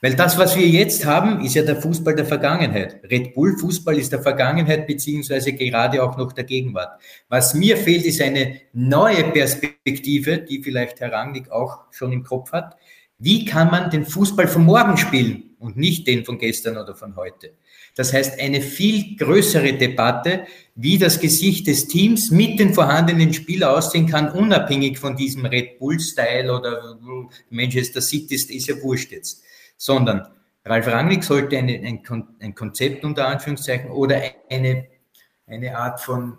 Weil 0.00 0.14
das, 0.14 0.38
was 0.38 0.56
wir 0.56 0.66
jetzt 0.66 1.04
haben, 1.04 1.44
ist 1.44 1.54
ja 1.54 1.62
der 1.62 1.76
Fußball 1.76 2.14
der 2.14 2.24
Vergangenheit. 2.24 3.00
Red 3.10 3.34
Bull 3.34 3.58
Fußball 3.58 3.98
ist 3.98 4.12
der 4.12 4.22
Vergangenheit 4.22 4.86
beziehungsweise 4.86 5.52
gerade 5.52 6.02
auch 6.02 6.16
noch 6.16 6.32
der 6.32 6.44
Gegenwart. 6.44 7.00
Was 7.28 7.54
mir 7.54 7.76
fehlt, 7.76 8.04
ist 8.04 8.20
eine 8.22 8.60
neue 8.72 9.24
Perspektive, 9.24 10.38
die 10.38 10.62
vielleicht 10.62 11.00
Herr 11.00 11.12
Rangnick 11.12 11.50
auch 11.50 11.80
schon 11.90 12.12
im 12.12 12.24
Kopf 12.24 12.52
hat, 12.52 12.76
wie 13.24 13.46
kann 13.46 13.70
man 13.70 13.90
den 13.90 14.04
Fußball 14.04 14.46
von 14.46 14.64
morgen 14.66 14.98
spielen 14.98 15.56
und 15.58 15.78
nicht 15.78 16.06
den 16.06 16.26
von 16.26 16.36
gestern 16.38 16.76
oder 16.76 16.94
von 16.94 17.16
heute? 17.16 17.54
Das 17.96 18.12
heißt, 18.12 18.38
eine 18.38 18.60
viel 18.60 19.16
größere 19.16 19.72
Debatte, 19.72 20.44
wie 20.74 20.98
das 20.98 21.18
Gesicht 21.18 21.66
des 21.66 21.88
Teams 21.88 22.30
mit 22.30 22.60
den 22.60 22.74
vorhandenen 22.74 23.32
Spielern 23.32 23.76
aussehen 23.76 24.06
kann, 24.06 24.30
unabhängig 24.30 24.98
von 24.98 25.16
diesem 25.16 25.46
Red 25.46 25.78
Bull-Style 25.78 26.52
oder 26.54 26.98
Manchester 27.48 28.02
City 28.02 28.34
ist 28.34 28.68
ja 28.68 28.82
wurscht 28.82 29.12
jetzt, 29.12 29.42
sondern 29.78 30.28
Ralf 30.66 30.86
Rangnick 30.86 31.24
sollte 31.24 31.56
eine, 31.56 31.80
ein, 31.80 32.02
ein 32.40 32.54
Konzept 32.54 33.04
unter 33.04 33.28
Anführungszeichen 33.28 33.90
oder 33.90 34.20
eine, 34.50 34.86
eine 35.46 35.78
Art 35.78 36.00
von 36.00 36.36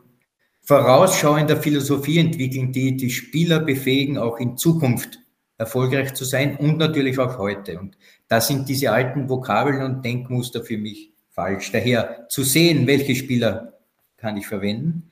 vorausschauender 0.61 1.57
Philosophie 1.57 2.19
entwickeln, 2.19 2.71
die 2.71 2.95
die 2.95 3.09
Spieler 3.09 3.59
befähigen, 3.59 4.19
auch 4.19 4.37
in 4.37 4.55
Zukunft 4.55 5.19
erfolgreich 5.57 6.13
zu 6.13 6.25
sein 6.25 6.57
und 6.57 6.77
natürlich 6.77 7.17
auch 7.19 7.37
heute. 7.37 7.79
Und 7.79 7.97
da 8.27 8.41
sind 8.41 8.67
diese 8.67 8.91
alten 8.91 9.29
Vokabeln 9.29 9.81
und 9.83 10.03
Denkmuster 10.03 10.63
für 10.63 10.77
mich 10.77 11.11
falsch. 11.31 11.71
Daher 11.71 12.27
zu 12.29 12.43
sehen, 12.43 12.87
welche 12.87 13.15
Spieler 13.15 13.73
kann 14.17 14.37
ich 14.37 14.47
verwenden, 14.47 15.11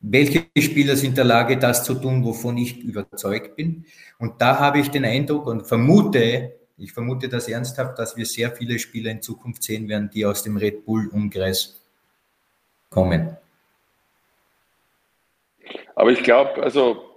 welche 0.00 0.46
Spieler 0.58 0.96
sind 0.96 1.10
in 1.10 1.14
der 1.14 1.24
Lage, 1.24 1.56
das 1.56 1.84
zu 1.84 1.94
tun, 1.94 2.24
wovon 2.24 2.58
ich 2.58 2.78
überzeugt 2.78 3.56
bin. 3.56 3.86
Und 4.18 4.40
da 4.40 4.58
habe 4.58 4.78
ich 4.78 4.90
den 4.90 5.04
Eindruck 5.04 5.46
und 5.46 5.66
vermute, 5.66 6.52
ich 6.76 6.92
vermute 6.92 7.28
das 7.28 7.48
ernsthaft, 7.48 7.98
dass 7.98 8.16
wir 8.16 8.26
sehr 8.26 8.50
viele 8.50 8.78
Spieler 8.78 9.10
in 9.10 9.22
Zukunft 9.22 9.62
sehen 9.62 9.88
werden, 9.88 10.10
die 10.12 10.26
aus 10.26 10.42
dem 10.42 10.56
Red 10.56 10.84
Bull-Umkreis 10.84 11.80
kommen. 12.90 13.36
Aber 15.94 16.10
ich 16.10 16.22
glaube, 16.22 16.62
also 16.62 17.13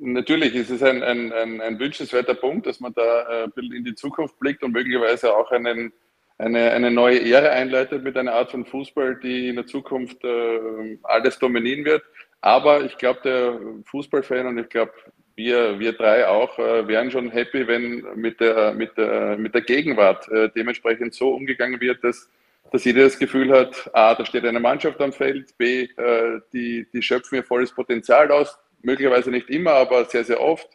natürlich 0.00 0.54
ist 0.54 0.70
es 0.70 0.82
ein, 0.82 1.02
ein, 1.02 1.32
ein, 1.32 1.60
ein, 1.60 1.78
wünschenswerter 1.78 2.34
Punkt, 2.34 2.66
dass 2.66 2.80
man 2.80 2.92
da 2.94 3.22
äh, 3.22 3.44
ein 3.44 3.52
bisschen 3.52 3.74
in 3.74 3.84
die 3.84 3.94
Zukunft 3.94 4.38
blickt 4.38 4.62
und 4.62 4.72
möglicherweise 4.72 5.34
auch 5.34 5.50
einen, 5.50 5.92
eine, 6.38 6.70
eine 6.70 6.90
neue 6.90 7.20
Ära 7.30 7.48
einleitet 7.48 8.02
mit 8.02 8.16
einer 8.16 8.32
Art 8.32 8.50
von 8.50 8.64
Fußball, 8.64 9.18
die 9.20 9.48
in 9.48 9.56
der 9.56 9.66
Zukunft 9.66 10.22
äh, 10.24 10.98
alles 11.02 11.38
dominieren 11.38 11.84
wird. 11.84 12.02
Aber 12.40 12.84
ich 12.84 12.96
glaube, 12.96 13.20
der 13.24 13.60
Fußballfan 13.84 14.46
und 14.46 14.58
ich 14.58 14.68
glaube, 14.68 14.92
wir, 15.34 15.78
wir 15.78 15.92
drei 15.92 16.26
auch, 16.26 16.58
äh, 16.58 16.86
wären 16.86 17.10
schon 17.10 17.30
happy, 17.30 17.66
wenn 17.66 18.04
mit 18.16 18.40
der, 18.40 18.74
mit 18.74 18.96
der, 18.96 19.36
mit 19.38 19.54
der 19.54 19.62
Gegenwart 19.62 20.28
äh, 20.28 20.50
dementsprechend 20.54 21.14
so 21.14 21.30
umgegangen 21.30 21.80
wird, 21.80 22.02
dass, 22.02 22.28
dass 22.72 22.84
jeder 22.84 23.04
das 23.04 23.18
Gefühl 23.18 23.52
hat, 23.52 23.90
A, 23.94 24.14
da 24.14 24.24
steht 24.26 24.44
eine 24.44 24.60
Mannschaft 24.60 25.00
am 25.00 25.12
Feld, 25.12 25.56
B, 25.56 25.84
äh, 25.84 26.40
die, 26.52 26.86
die 26.92 27.02
schöpfen 27.02 27.36
ihr 27.36 27.44
volles 27.44 27.72
Potenzial 27.72 28.30
aus, 28.32 28.58
möglicherweise 28.82 29.30
nicht 29.30 29.50
immer, 29.50 29.72
aber 29.72 30.04
sehr, 30.06 30.24
sehr 30.24 30.40
oft. 30.40 30.68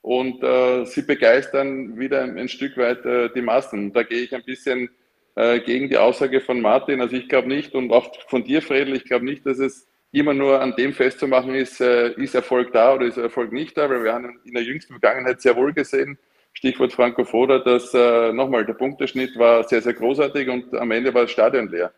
Und 0.00 0.42
äh, 0.42 0.84
sie 0.84 1.02
begeistern 1.02 1.98
wieder 1.98 2.22
ein, 2.22 2.36
ein 2.36 2.48
Stück 2.48 2.76
weit 2.76 3.04
äh, 3.06 3.30
die 3.34 3.42
Massen. 3.42 3.92
Da 3.92 4.02
gehe 4.02 4.22
ich 4.22 4.34
ein 4.34 4.44
bisschen 4.44 4.90
äh, 5.36 5.60
gegen 5.60 5.88
die 5.88 5.96
Aussage 5.96 6.40
von 6.40 6.60
Martin. 6.60 7.00
Also 7.00 7.16
ich 7.16 7.28
glaube 7.28 7.48
nicht 7.48 7.74
und 7.74 7.92
auch 7.92 8.12
von 8.28 8.44
dir, 8.44 8.62
Fredel, 8.62 8.96
ich 8.96 9.04
glaube 9.04 9.24
nicht, 9.24 9.46
dass 9.46 9.58
es 9.58 9.88
immer 10.10 10.34
nur 10.34 10.60
an 10.60 10.76
dem 10.76 10.92
festzumachen 10.92 11.54
ist, 11.54 11.80
äh, 11.80 12.12
ist 12.12 12.34
Erfolg 12.34 12.72
da 12.72 12.94
oder 12.94 13.06
ist 13.06 13.16
Erfolg 13.16 13.52
nicht 13.52 13.76
da, 13.78 13.88
weil 13.88 14.04
wir 14.04 14.12
haben 14.12 14.38
in 14.44 14.54
der 14.54 14.62
jüngsten 14.62 14.92
Vergangenheit 14.92 15.40
sehr 15.40 15.56
wohl 15.56 15.72
gesehen, 15.72 16.18
Stichwort 16.52 16.92
Franco 16.92 17.24
Foda, 17.24 17.58
dass 17.60 17.94
äh, 17.94 18.32
nochmal 18.32 18.66
der 18.66 18.74
Punkteschnitt 18.74 19.38
war 19.38 19.64
sehr, 19.64 19.80
sehr 19.80 19.94
großartig 19.94 20.50
und 20.50 20.74
am 20.74 20.90
Ende 20.90 21.14
war 21.14 21.22
das 21.22 21.30
Stadion 21.30 21.68
leer. 21.68 21.92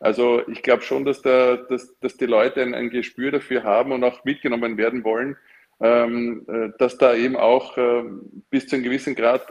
Also 0.00 0.46
ich 0.48 0.62
glaube 0.62 0.82
schon, 0.82 1.04
dass, 1.04 1.22
der, 1.22 1.56
dass, 1.56 1.98
dass 2.00 2.16
die 2.16 2.26
Leute 2.26 2.62
ein, 2.62 2.74
ein, 2.74 2.90
Gespür 2.90 3.30
dafür 3.30 3.62
haben 3.62 3.92
und 3.92 4.04
auch 4.04 4.24
mitgenommen 4.24 4.76
werden 4.76 5.04
wollen, 5.04 5.36
ähm, 5.80 6.44
äh, 6.48 6.70
dass 6.78 6.98
da 6.98 7.14
eben 7.14 7.36
auch 7.36 7.76
äh, 7.78 8.02
bis 8.50 8.66
zu 8.66 8.76
einem 8.76 8.84
gewissen 8.84 9.14
Grad 9.14 9.46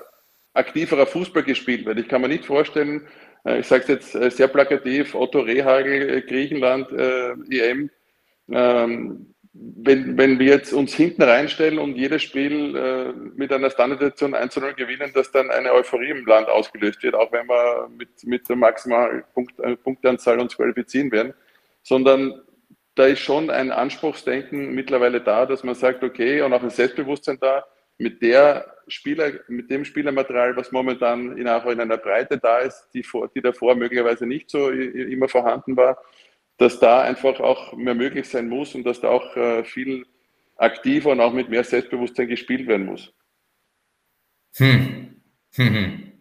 aktiverer 0.54 1.08
Fußball 1.08 1.44
gespielt 1.44 1.86
wird. 1.86 2.00
Ich 2.00 2.08
kann 2.08 2.22
mir 2.22 2.28
nicht 2.28 2.46
vorstellen, 2.46 3.08
äh, 3.46 3.60
ich 3.60 3.68
sage 3.68 3.84
es 3.84 3.88
jetzt 3.90 4.16
äh, 4.16 4.30
sehr 4.30 4.48
plakativ, 4.48 5.16
Otto 5.16 5.40
Rehagel, 5.40 6.18
äh, 6.18 6.22
Griechenland, 6.22 6.92
EM, 6.92 7.90
ähm, 8.52 9.34
wenn, 9.54 10.18
wenn 10.18 10.40
wir 10.40 10.48
jetzt 10.48 10.74
uns 10.74 10.96
hinten 10.96 11.22
reinstellen 11.22 11.78
und 11.78 11.96
jedes 11.96 12.24
Spiel 12.24 12.76
äh, 12.76 13.14
mit 13.36 13.52
einer 13.52 13.70
Standardsituation 13.70 14.34
1 14.34 14.54
zu 14.54 14.60
0 14.60 14.74
gewinnen, 14.74 15.12
dass 15.14 15.32
dann 15.32 15.52
eine 15.52 15.74
Euphorie 15.74 16.10
im 16.10 16.26
Land 16.26 16.50
ausgelöst 16.50 17.04
wird, 17.04 17.14
auch 17.14 17.32
wenn 17.32 17.48
wir 17.48 17.88
mit, 17.96 18.10
mit 18.24 18.50
der 18.50 18.56
maximalen 18.56 19.24
Punkt, 19.34 19.60
äh, 19.60 19.76
Punkteanzahl 19.76 20.40
uns 20.40 20.56
qualifizieren 20.56 21.12
werden, 21.12 21.34
sondern 21.84 22.42
da 22.96 23.06
ist 23.06 23.20
schon 23.20 23.52
ein 23.52 23.72
Anspruchsdenken 23.72 24.74
mittlerweile 24.74 25.22
da, 25.22 25.46
dass 25.46 25.64
man 25.64 25.76
sagt, 25.76 26.04
okay, 26.04 26.42
und 26.42 26.54
auch 26.54 26.64
ein 26.64 26.70
Selbstbewusstsein 26.72 27.38
da, 27.40 27.64
mit 28.00 28.22
der 28.24 28.66
Spieler, 28.88 29.34
mit 29.48 29.70
dem 29.70 29.86
Spielermaterial, 29.86 30.56
was 30.56 30.72
momentan 30.72 31.38
in, 31.38 31.48
auch 31.48 31.66
in 31.68 31.80
einer 31.80 31.98
Breite 31.98 32.40
da 32.40 32.60
ist, 32.60 32.90
die, 32.94 33.04
vor, 33.04 33.30
die 33.34 33.42
davor 33.42 33.76
möglicherweise 33.76 34.26
nicht 34.26 34.50
so 34.50 34.70
immer 34.70 35.30
vorhanden 35.30 35.78
war, 35.78 35.98
dass 36.58 36.80
da 36.80 37.02
einfach 37.02 37.40
auch 37.40 37.74
mehr 37.74 37.96
möglich 37.96 38.30
sein 38.30 38.48
muss 38.48 38.76
und 38.76 38.84
dass 38.84 39.02
da 39.02 39.10
auch 39.10 39.36
äh, 39.36 39.64
viel 39.64 40.06
aktiver 40.58 41.12
und 41.12 41.20
auch 41.20 41.34
mit 41.34 41.50
mehr 41.50 41.64
Selbstbewusstsein 41.64 42.28
gespielt 42.28 42.68
werden 42.68 42.86
muss. 42.86 43.14
Hm. 44.56 45.22
Hm. 45.56 45.76
hm. 45.76 46.14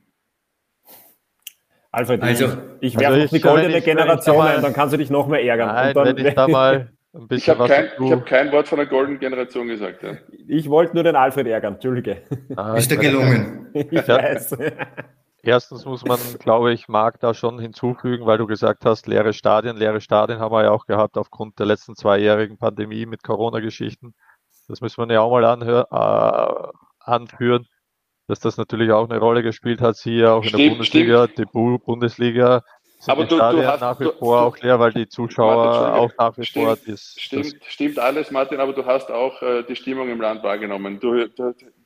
Alfred, 1.95 2.23
also, 2.23 2.47
ich, 2.81 2.95
ich 2.95 2.99
werfe 2.99 3.21
also 3.21 3.37
die 3.37 3.43
goldene 3.43 3.79
ich, 3.79 3.85
Generation 3.85 4.39
mal, 4.39 4.57
und 4.57 4.63
dann 4.63 4.73
kannst 4.73 4.95
du 4.95 4.97
dich 4.97 5.11
noch 5.11 5.29
mehr 5.29 5.45
ärgern. 5.45 5.69
Nein, 5.69 5.95
dann, 5.95 6.17
wenn 6.17 6.27
ich 6.27 6.35
da 6.35 6.49
mal 6.49 6.91
ein 7.13 7.29
bisschen 7.29 7.53
ich 7.55 7.61
habe 7.61 7.69
kein, 7.69 8.11
hab 8.11 8.27
kein, 8.27 8.51
Wort 8.51 8.67
von 8.67 8.79
der 8.79 8.87
goldenen 8.87 9.21
Generation 9.21 9.69
gesagt. 9.69 10.03
Ja. 10.03 10.17
Ich 10.49 10.71
wollte 10.71 10.95
nur 10.95 11.05
den 11.05 11.17
Alfred 11.17 11.47
ärgern, 11.47 11.75
Entschuldige. 11.75 12.23
Ah, 12.57 12.77
ist 12.77 12.91
dir 12.91 12.97
gelungen? 12.97 13.69
ich 13.75 14.09
weiß. 14.09 14.57
Erstens 15.45 15.85
muss 15.85 16.05
man, 16.05 16.21
glaube 16.39 16.73
ich, 16.73 16.87
Marc 16.87 17.19
da 17.19 17.35
schon 17.35 17.59
hinzufügen, 17.59 18.27
weil 18.27 18.39
du 18.39 18.47
gesagt 18.47 18.85
hast, 18.85 19.09
leere 19.09 19.33
Stadien. 19.33 19.77
Leere 19.77 20.01
Stadien 20.01 20.39
haben 20.39 20.55
wir 20.55 20.63
ja 20.63 20.71
auch 20.71 20.87
gehabt 20.87 21.19
aufgrund 21.19 21.59
der 21.59 21.67
letzten 21.67 21.97
zweijährigen 21.97 22.59
Pandemie 22.59 23.07
mit 23.07 23.25
Corona-Geschichten. 23.25 24.15
Das 24.69 24.81
müssen 24.81 25.09
wir 25.09 25.13
ja 25.13 25.21
auch 25.21 25.33
mal 25.33 25.45
anhör, 25.45 25.89
äh, 25.91 27.11
anführen, 27.11 27.67
dass 28.29 28.39
das 28.39 28.57
natürlich 28.57 28.93
auch 28.93 29.11
eine 29.11 29.19
Rolle 29.19 29.43
gespielt 29.43 29.81
hat. 29.81 29.97
Sie 29.97 30.25
auch 30.25 30.43
in 30.45 30.51
stimmt, 30.51 30.63
der 30.63 30.69
Bundesliga, 30.71 31.25
stimmt. 31.25 31.39
die 31.39 31.79
Bundesliga 31.85 32.63
sind 33.01 33.13
Aber 33.13 33.25
du, 33.25 33.37
du 33.37 33.67
hast, 33.67 33.81
nach 33.81 33.99
wie 33.99 34.05
du, 34.05 34.13
vor 34.13 34.43
auch 34.43 34.57
leer, 34.59 34.79
weil 34.79 34.93
die 34.93 35.09
Zuschauer 35.09 35.65
Martin, 35.65 35.95
auch 35.95 36.13
nach 36.19 36.39
wie 36.39 36.45
stimmt, 36.45 36.67
vor. 36.67 36.77
Das, 36.87 37.17
stimmt, 37.19 37.61
das 37.61 37.69
stimmt 37.69 37.99
alles, 37.99 38.31
Martin, 38.31 38.61
aber 38.61 38.73
du 38.75 38.87
hast 38.87 39.11
auch 39.11 39.43
äh, 39.43 39.65
die 39.65 39.75
Stimmung 39.75 40.09
im 40.09 40.21
Land 40.21 40.45
wahrgenommen. 40.45 41.01
Du, 41.01 41.27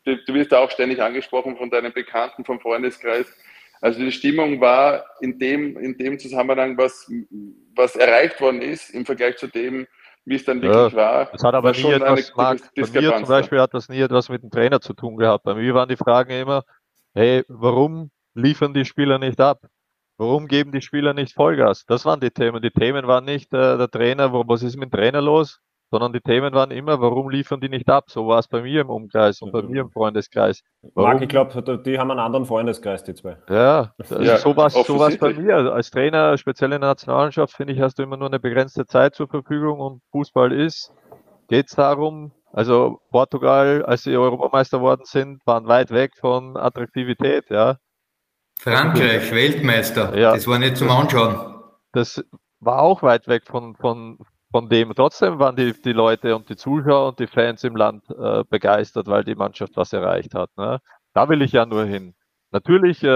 du, 0.06 0.16
du 0.16 0.34
wirst 0.34 0.54
auch 0.54 0.70
ständig 0.70 1.02
angesprochen 1.02 1.56
von 1.56 1.68
deinen 1.70 1.92
Bekannten, 1.92 2.44
vom 2.44 2.60
Freundeskreis. 2.60 3.26
Also 3.80 4.00
die 4.00 4.12
Stimmung 4.12 4.60
war 4.60 5.04
in 5.20 5.38
dem, 5.38 5.76
in 5.76 5.98
dem 5.98 6.18
Zusammenhang, 6.18 6.78
was, 6.78 7.10
was 7.74 7.94
erreicht 7.96 8.40
worden 8.40 8.62
ist, 8.62 8.90
im 8.90 9.04
Vergleich 9.04 9.36
zu 9.36 9.48
dem, 9.48 9.86
wie 10.24 10.36
es 10.36 10.44
dann 10.44 10.62
wirklich 10.62 10.92
ja, 10.92 10.96
war. 10.96 11.26
Das 11.26 11.44
hat 11.44 11.54
aber 11.54 11.72
nie 11.72 11.92
etwas, 11.92 12.32
Marc, 12.34 12.60
bei 12.74 13.00
mir 13.00 13.16
zum 13.16 13.28
Beispiel 13.28 13.60
hat 13.60 13.74
das 13.74 13.88
nie 13.88 14.00
etwas 14.00 14.28
mit 14.28 14.42
dem 14.42 14.50
Trainer 14.50 14.80
zu 14.80 14.94
tun 14.94 15.16
gehabt. 15.16 15.44
Bei 15.44 15.54
mir 15.54 15.74
waren 15.74 15.88
die 15.88 15.96
Fragen 15.96 16.30
immer, 16.30 16.64
hey, 17.14 17.44
warum 17.48 18.10
liefern 18.34 18.72
die 18.72 18.84
Spieler 18.84 19.18
nicht 19.18 19.40
ab? 19.40 19.60
Warum 20.18 20.48
geben 20.48 20.72
die 20.72 20.80
Spieler 20.80 21.12
nicht 21.12 21.34
Vollgas? 21.34 21.84
Das 21.86 22.06
waren 22.06 22.20
die 22.20 22.30
Themen. 22.30 22.62
Die 22.62 22.70
Themen 22.70 23.06
waren 23.06 23.26
nicht 23.26 23.52
äh, 23.52 23.76
der 23.76 23.90
Trainer, 23.90 24.32
wo, 24.32 24.44
was 24.46 24.62
ist 24.62 24.76
mit 24.76 24.90
dem 24.90 24.98
Trainer 24.98 25.20
los? 25.20 25.60
Sondern 25.90 26.12
die 26.12 26.20
Themen 26.20 26.52
waren 26.54 26.70
immer, 26.70 27.00
warum 27.00 27.30
liefern 27.30 27.60
die 27.60 27.68
nicht 27.68 27.88
ab? 27.88 28.04
So 28.08 28.26
war 28.26 28.38
es 28.38 28.48
bei 28.48 28.62
mir 28.62 28.82
im 28.82 28.90
Umkreis 28.90 29.40
und 29.40 29.52
bei 29.52 29.62
mir 29.62 29.82
im 29.82 29.90
Freundeskreis. 29.90 30.62
Warum? 30.94 31.10
Marc, 31.10 31.22
ich 31.22 31.28
glaube, 31.28 31.82
die 31.84 31.98
haben 31.98 32.10
einen 32.10 32.20
anderen 32.20 32.44
Freundeskreis, 32.44 33.04
die 33.04 33.14
zwei. 33.14 33.36
Ja, 33.48 33.92
also 33.98 34.20
ja 34.20 34.38
so 34.38 34.56
war 34.56 34.66
es 34.66 35.18
bei 35.18 35.32
mir. 35.34 35.56
Als 35.72 35.90
Trainer, 35.90 36.36
speziell 36.38 36.72
in 36.72 36.80
der 36.80 36.90
Nationalmannschaft, 36.90 37.54
finde 37.54 37.72
ich, 37.72 37.80
hast 37.80 37.98
du 37.98 38.02
immer 38.02 38.16
nur 38.16 38.28
eine 38.28 38.40
begrenzte 38.40 38.86
Zeit 38.86 39.14
zur 39.14 39.28
Verfügung 39.28 39.80
und 39.80 40.02
Fußball 40.10 40.52
ist, 40.52 40.92
geht 41.48 41.68
es 41.68 41.76
darum, 41.76 42.32
also 42.52 43.00
Portugal, 43.10 43.84
als 43.84 44.02
sie 44.04 44.16
Europameister 44.16 44.80
worden 44.80 45.02
sind, 45.04 45.46
waren 45.46 45.68
weit 45.68 45.90
weg 45.90 46.12
von 46.18 46.56
Attraktivität, 46.56 47.50
ja. 47.50 47.76
Frankreich, 48.58 49.30
Weltmeister, 49.30 50.16
ja, 50.16 50.32
das 50.32 50.46
war 50.48 50.58
nicht 50.58 50.78
zum 50.78 50.90
Anschauen. 50.90 51.60
Das 51.92 52.24
war 52.60 52.80
auch 52.80 53.02
weit 53.02 53.28
weg 53.28 53.44
von, 53.46 53.76
von, 53.76 54.18
von 54.50 54.68
dem 54.68 54.92
trotzdem 54.94 55.38
waren 55.38 55.56
die, 55.56 55.72
die 55.72 55.92
Leute 55.92 56.36
und 56.36 56.48
die 56.48 56.56
Zuschauer 56.56 57.08
und 57.08 57.18
die 57.18 57.26
Fans 57.26 57.64
im 57.64 57.76
Land 57.76 58.04
äh, 58.10 58.44
begeistert, 58.48 59.06
weil 59.08 59.24
die 59.24 59.34
Mannschaft 59.34 59.76
was 59.76 59.92
erreicht 59.92 60.34
hat. 60.34 60.50
Ne? 60.56 60.80
Da 61.14 61.28
will 61.28 61.42
ich 61.42 61.52
ja 61.52 61.66
nur 61.66 61.84
hin. 61.84 62.14
Natürlich 62.52 63.02
äh, 63.02 63.08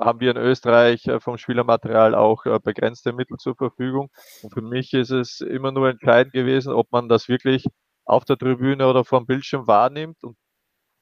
haben 0.00 0.20
wir 0.20 0.30
in 0.30 0.36
Österreich 0.36 1.06
äh, 1.06 1.20
vom 1.20 1.38
Spielermaterial 1.38 2.14
auch 2.14 2.46
äh, 2.46 2.58
begrenzte 2.62 3.12
Mittel 3.12 3.36
zur 3.36 3.56
Verfügung. 3.56 4.10
Und 4.42 4.54
für 4.54 4.62
mich 4.62 4.92
ist 4.94 5.10
es 5.10 5.40
immer 5.40 5.72
nur 5.72 5.90
entscheidend 5.90 6.32
gewesen, 6.32 6.72
ob 6.72 6.90
man 6.92 7.08
das 7.08 7.28
wirklich 7.28 7.66
auf 8.04 8.24
der 8.24 8.38
Tribüne 8.38 8.86
oder 8.88 9.04
vom 9.04 9.26
Bildschirm 9.26 9.66
wahrnimmt. 9.66 10.22
Und 10.22 10.36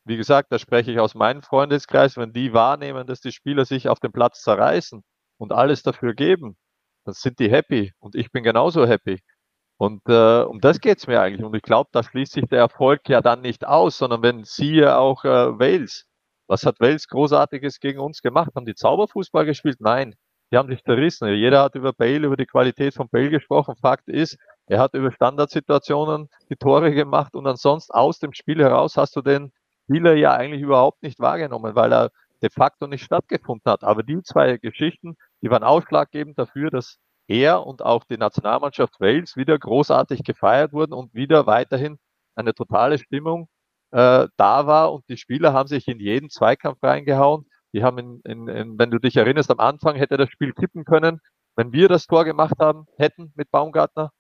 wie 0.05 0.17
gesagt, 0.17 0.51
da 0.53 0.59
spreche 0.59 0.93
ich 0.93 0.99
aus 0.99 1.15
meinem 1.15 1.43
Freundeskreis, 1.43 2.17
wenn 2.17 2.33
die 2.33 2.53
wahrnehmen, 2.53 3.07
dass 3.07 3.21
die 3.21 3.33
Spieler 3.33 3.65
sich 3.65 3.89
auf 3.89 4.01
dem 4.01 4.13
Platz 4.13 4.43
zerreißen 4.43 5.03
und 5.39 5.53
alles 5.53 5.83
dafür 5.83 6.15
geben, 6.15 6.57
dann 7.05 7.15
sind 7.15 7.39
die 7.39 7.51
happy 7.51 7.93
und 8.01 8.15
ich 8.15 8.33
bin 8.33 8.45
genauso 8.45 8.87
happy. 8.87 9.21
Und 9.77 10.03
äh, 10.09 10.43
um 10.43 10.61
das 10.61 10.81
geht's 10.81 11.07
mir 11.07 11.21
eigentlich. 11.21 11.45
Und 11.45 11.55
ich 11.55 11.63
glaube, 11.63 11.91
da 11.93 12.03
schließt 12.03 12.33
sich 12.33 12.47
der 12.47 12.61
Erfolg 12.61 13.09
ja 13.09 13.21
dann 13.21 13.41
nicht 13.41 13.67
aus, 13.67 13.99
sondern 13.99 14.23
wenn 14.23 14.45
siehe 14.45 14.97
auch 14.97 15.25
äh, 15.25 15.59
Wales. 15.59 16.07
Was 16.47 16.65
hat 16.65 16.81
Wales 16.81 17.09
Großartiges 17.09 17.81
gegen 17.81 18.01
uns 18.01 18.23
gemacht? 18.23 18.51
Haben 18.55 18.67
die 18.67 18.75
Zauberfußball 18.75 19.45
gespielt? 19.47 19.81
Nein. 19.81 20.15
Die 20.53 20.57
haben 20.57 20.69
sich 20.69 20.85
zerrissen. 20.85 21.29
Jeder 21.29 21.63
hat 21.63 21.75
über 21.75 21.93
Bale, 21.93 22.27
über 22.27 22.37
die 22.37 22.47
Qualität 22.47 22.95
von 22.95 23.09
Bale 23.09 23.31
gesprochen. 23.31 23.75
Fakt 23.77 24.09
ist, 24.09 24.37
er 24.67 24.79
hat 24.79 24.95
über 24.95 25.11
Standardsituationen 25.11 26.29
die 26.49 26.57
Tore 26.57 26.93
gemacht 26.93 27.35
und 27.35 27.47
ansonsten 27.47 27.93
aus 27.93 28.19
dem 28.19 28.33
Spiel 28.33 28.63
heraus 28.63 28.97
hast 28.97 29.17
du 29.17 29.23
den 29.23 29.53
Spieler 29.85 30.15
ja 30.15 30.33
eigentlich 30.33 30.63
überhaupt 30.63 31.03
nicht 31.03 31.19
wahrgenommen, 31.19 31.75
weil 31.75 31.93
er 31.93 32.11
de 32.43 32.51
facto 32.51 32.87
nicht 32.87 33.05
stattgefunden 33.05 33.71
hat. 33.71 33.83
Aber 33.85 34.03
die 34.03 34.23
zwei 34.23 34.57
Geschichten, 34.59 35.17
die 35.43 35.51
waren 35.51 35.65
ausschlaggebend 35.65 36.39
dafür, 36.39 36.71
dass 36.71 36.99
er 37.29 37.67
und 37.67 37.83
auch 37.83 38.05
die 38.05 38.19
Nationalmannschaft 38.19 39.01
Wales 39.01 39.37
wieder 39.37 39.59
großartig 39.59 40.25
gefeiert 40.25 40.73
wurden 40.73 40.93
und 40.93 41.15
wieder 41.15 41.47
weiterhin 41.47 41.99
eine 42.35 42.55
totale 42.55 42.99
Stimmung 42.99 43.49
äh, 43.93 44.29
da 44.37 44.67
war 44.67 44.93
und 44.93 45.09
die 45.09 45.17
Spieler 45.17 45.53
haben 45.53 45.69
sich 45.69 45.87
in 45.89 46.01
jeden 46.01 46.29
Zweikampf 46.29 46.83
reingehauen. 46.83 47.47
Die 47.73 47.85
haben, 47.85 47.99
in, 47.99 48.21
in, 48.25 48.49
in, 48.49 48.79
wenn 48.79 48.91
du 48.91 48.99
dich 48.99 49.17
erinnerst, 49.17 49.51
am 49.51 49.61
Anfang 49.61 49.97
hätte 49.97 50.17
das 50.17 50.31
Spiel 50.31 50.53
kippen 50.53 50.85
können, 50.85 51.21
wenn 51.57 51.73
wir 51.73 51.89
das 51.89 52.07
Tor 52.07 52.25
gemacht 52.25 52.55
haben, 52.59 52.87
hätten 52.97 53.33
mit 53.37 53.51
Baumgartner. 53.53 54.11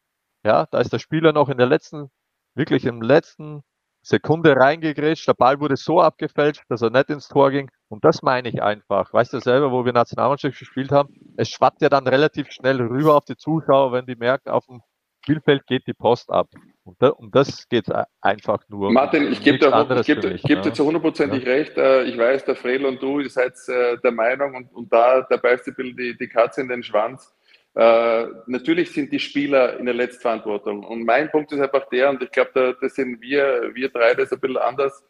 Ja, 0.45 0.66
da 0.70 0.78
ist 0.81 0.93
der 0.93 0.99
Spieler 1.01 1.33
noch 1.33 1.49
in 1.49 1.59
der 1.59 1.66
letzten, 1.66 2.11
wirklich 2.55 2.85
im 2.85 3.03
letzten 3.03 3.62
Sekunde 4.05 4.55
reingegrätscht. 4.55 5.26
Der 5.26 5.34
Ball 5.34 5.59
wurde 5.61 5.76
so 5.76 6.00
abgefälscht, 6.00 6.62
dass 6.68 6.82
er 6.82 6.90
nicht 6.90 7.09
ins 7.09 7.26
Tor 7.28 7.50
ging. 7.50 7.70
Und 7.88 8.05
das 8.05 8.22
meine 8.22 8.48
ich 8.50 8.62
einfach. 8.62 9.12
Weißt 9.12 9.32
du 9.32 9.40
selber, 9.40 9.72
wo 9.72 9.84
wir 9.84 9.92
Nationalmannschaft 9.92 10.59
gespielt 10.59 10.92
haben? 10.92 11.14
Es 11.36 11.48
schwappt 11.48 11.80
ja 11.80 11.88
dann 11.88 12.07
relativ 12.07 12.50
schnell 12.50 12.80
rüber 12.80 13.16
auf 13.16 13.24
die 13.24 13.36
Zuschauer, 13.36 13.92
wenn 13.92 14.05
die 14.05 14.16
merken, 14.16 14.50
auf 14.50 14.66
dem 14.66 14.82
Spielfeld 15.22 15.66
geht 15.66 15.86
die 15.86 15.94
Post 15.94 16.30
ab. 16.30 16.48
Und 16.84 17.00
da, 17.00 17.09
um 17.09 17.30
das 17.30 17.66
geht 17.68 17.88
es 17.88 17.94
einfach 18.20 18.59
nur. 18.68 18.92
Martin, 18.92 19.32
ich 19.32 19.42
gebe 19.42 19.59
dir, 19.59 19.98
ich 19.98 20.07
geb, 20.07 20.22
ich 20.22 20.42
geb 20.42 20.62
dir 20.62 20.72
zu 20.74 20.84
hundertprozentig 20.84 21.44
ja. 21.44 21.52
recht. 21.52 21.78
Äh, 21.78 22.02
ich 22.02 22.18
weiß, 22.18 22.44
der 22.44 22.57
Fredel 22.57 22.86
und 22.86 23.02
du, 23.02 23.20
ihr 23.20 23.30
seid 23.30 23.55
äh, 23.68 23.96
der 24.05 24.12
Meinung 24.12 24.55
und, 24.55 24.72
und 24.74 24.92
da, 24.92 25.22
da 25.22 25.38
beißt 25.38 25.66
ein 25.66 25.74
bisschen 25.74 25.96
die, 25.96 26.14
die 26.18 26.28
Katze 26.28 26.61
in 26.61 26.68
den 26.68 26.82
Schwanz. 26.82 27.34
Uh, 27.77 28.31
natürlich 28.47 28.93
sind 28.93 29.11
die 29.12 29.18
Spieler 29.18 29.81
in 29.81 29.87
der 29.87 29.95
Letztverantwortung. 29.95 30.85
Und 30.85 31.05
mein 31.05 31.29
Punkt 31.31 31.51
ist 31.51 31.61
einfach 31.61 31.89
der, 31.89 32.11
und 32.11 32.22
ich 32.22 32.31
glaube, 32.31 32.51
da, 32.55 32.72
das 32.72 32.95
sind 32.95 33.20
wir, 33.20 33.72
wir 33.75 33.89
drei 33.89 34.14
das 34.14 34.33
ein 34.33 34.39
bisschen 34.39 34.59
anders, 34.59 35.03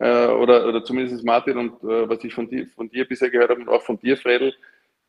uh, 0.00 0.04
oder, 0.04 0.68
oder 0.68 0.84
zumindest 0.84 1.24
Martin 1.24 1.58
und 1.58 1.82
uh, 1.82 2.08
was 2.08 2.22
ich 2.22 2.32
von 2.32 2.48
dir, 2.48 2.68
von 2.76 2.88
dir 2.88 3.08
bisher 3.08 3.28
gehört 3.28 3.50
habe 3.50 3.60
und 3.60 3.68
auch 3.68 3.82
von 3.82 3.98
dir, 3.98 4.16
Fredel, 4.16 4.54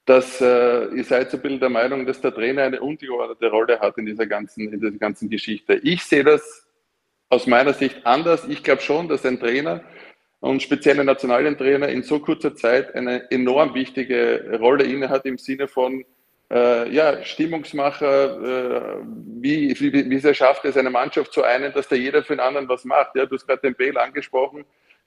dass 0.05 0.41
ihr 0.41 1.03
seid 1.05 1.31
so 1.31 1.37
ein 1.37 1.43
bisschen 1.43 1.61
der 1.61 1.69
Meinung, 1.69 2.05
dass 2.05 2.19
der 2.19 2.33
Trainer 2.33 2.63
eine 2.63 2.81
untergeordnete 2.81 3.49
Rolle 3.49 3.79
hat 3.79 3.97
in 3.97 4.05
dieser 4.05 4.25
ganzen, 4.27 4.73
in 4.73 4.81
dieser 4.81 4.91
ganzen 4.91 5.29
Geschichte. 5.29 5.75
Ich 5.75 6.03
sehe 6.03 6.25
das 6.25 6.67
aus 7.29 7.47
meiner 7.47 7.71
Sicht 7.71 8.05
anders. 8.05 8.45
Ich 8.49 8.63
glaube 8.63 8.81
schon, 8.81 9.07
dass 9.07 9.25
ein 9.25 9.39
Trainer 9.39 9.81
und 10.41 10.61
speziell 10.61 10.99
ein 10.99 11.05
Nationaltrainer 11.05 11.87
in 11.87 12.03
so 12.03 12.19
kurzer 12.19 12.53
Zeit 12.53 12.93
eine 12.95 13.31
enorm 13.31 13.73
wichtige 13.75 14.57
Rolle 14.59 14.83
innehat 14.83 15.25
im 15.25 15.37
Sinne 15.37 15.69
von, 15.69 16.03
äh, 16.53 16.89
ja, 16.93 17.23
Stimmungsmacher, 17.23 18.99
äh, 18.99 19.03
wie, 19.41 19.79
wie, 19.79 20.09
wie 20.09 20.19
sehr 20.19 20.35
schafft 20.35 20.65
es, 20.65 20.77
eine 20.77 20.91
Mannschaft 20.91 21.33
zu 21.33 21.43
einen, 21.43 21.73
dass 21.73 21.87
da 21.87 21.95
jeder 21.95 22.23
für 22.23 22.33
den 22.33 22.41
anderen 22.41 22.69
was 22.69 22.85
macht. 22.85 23.15
Ja, 23.15 23.25
du 23.25 23.35
hast 23.35 23.47
gerade 23.47 23.61
den 23.61 23.75
Bale 23.75 23.99
angesprochen, 23.99 24.63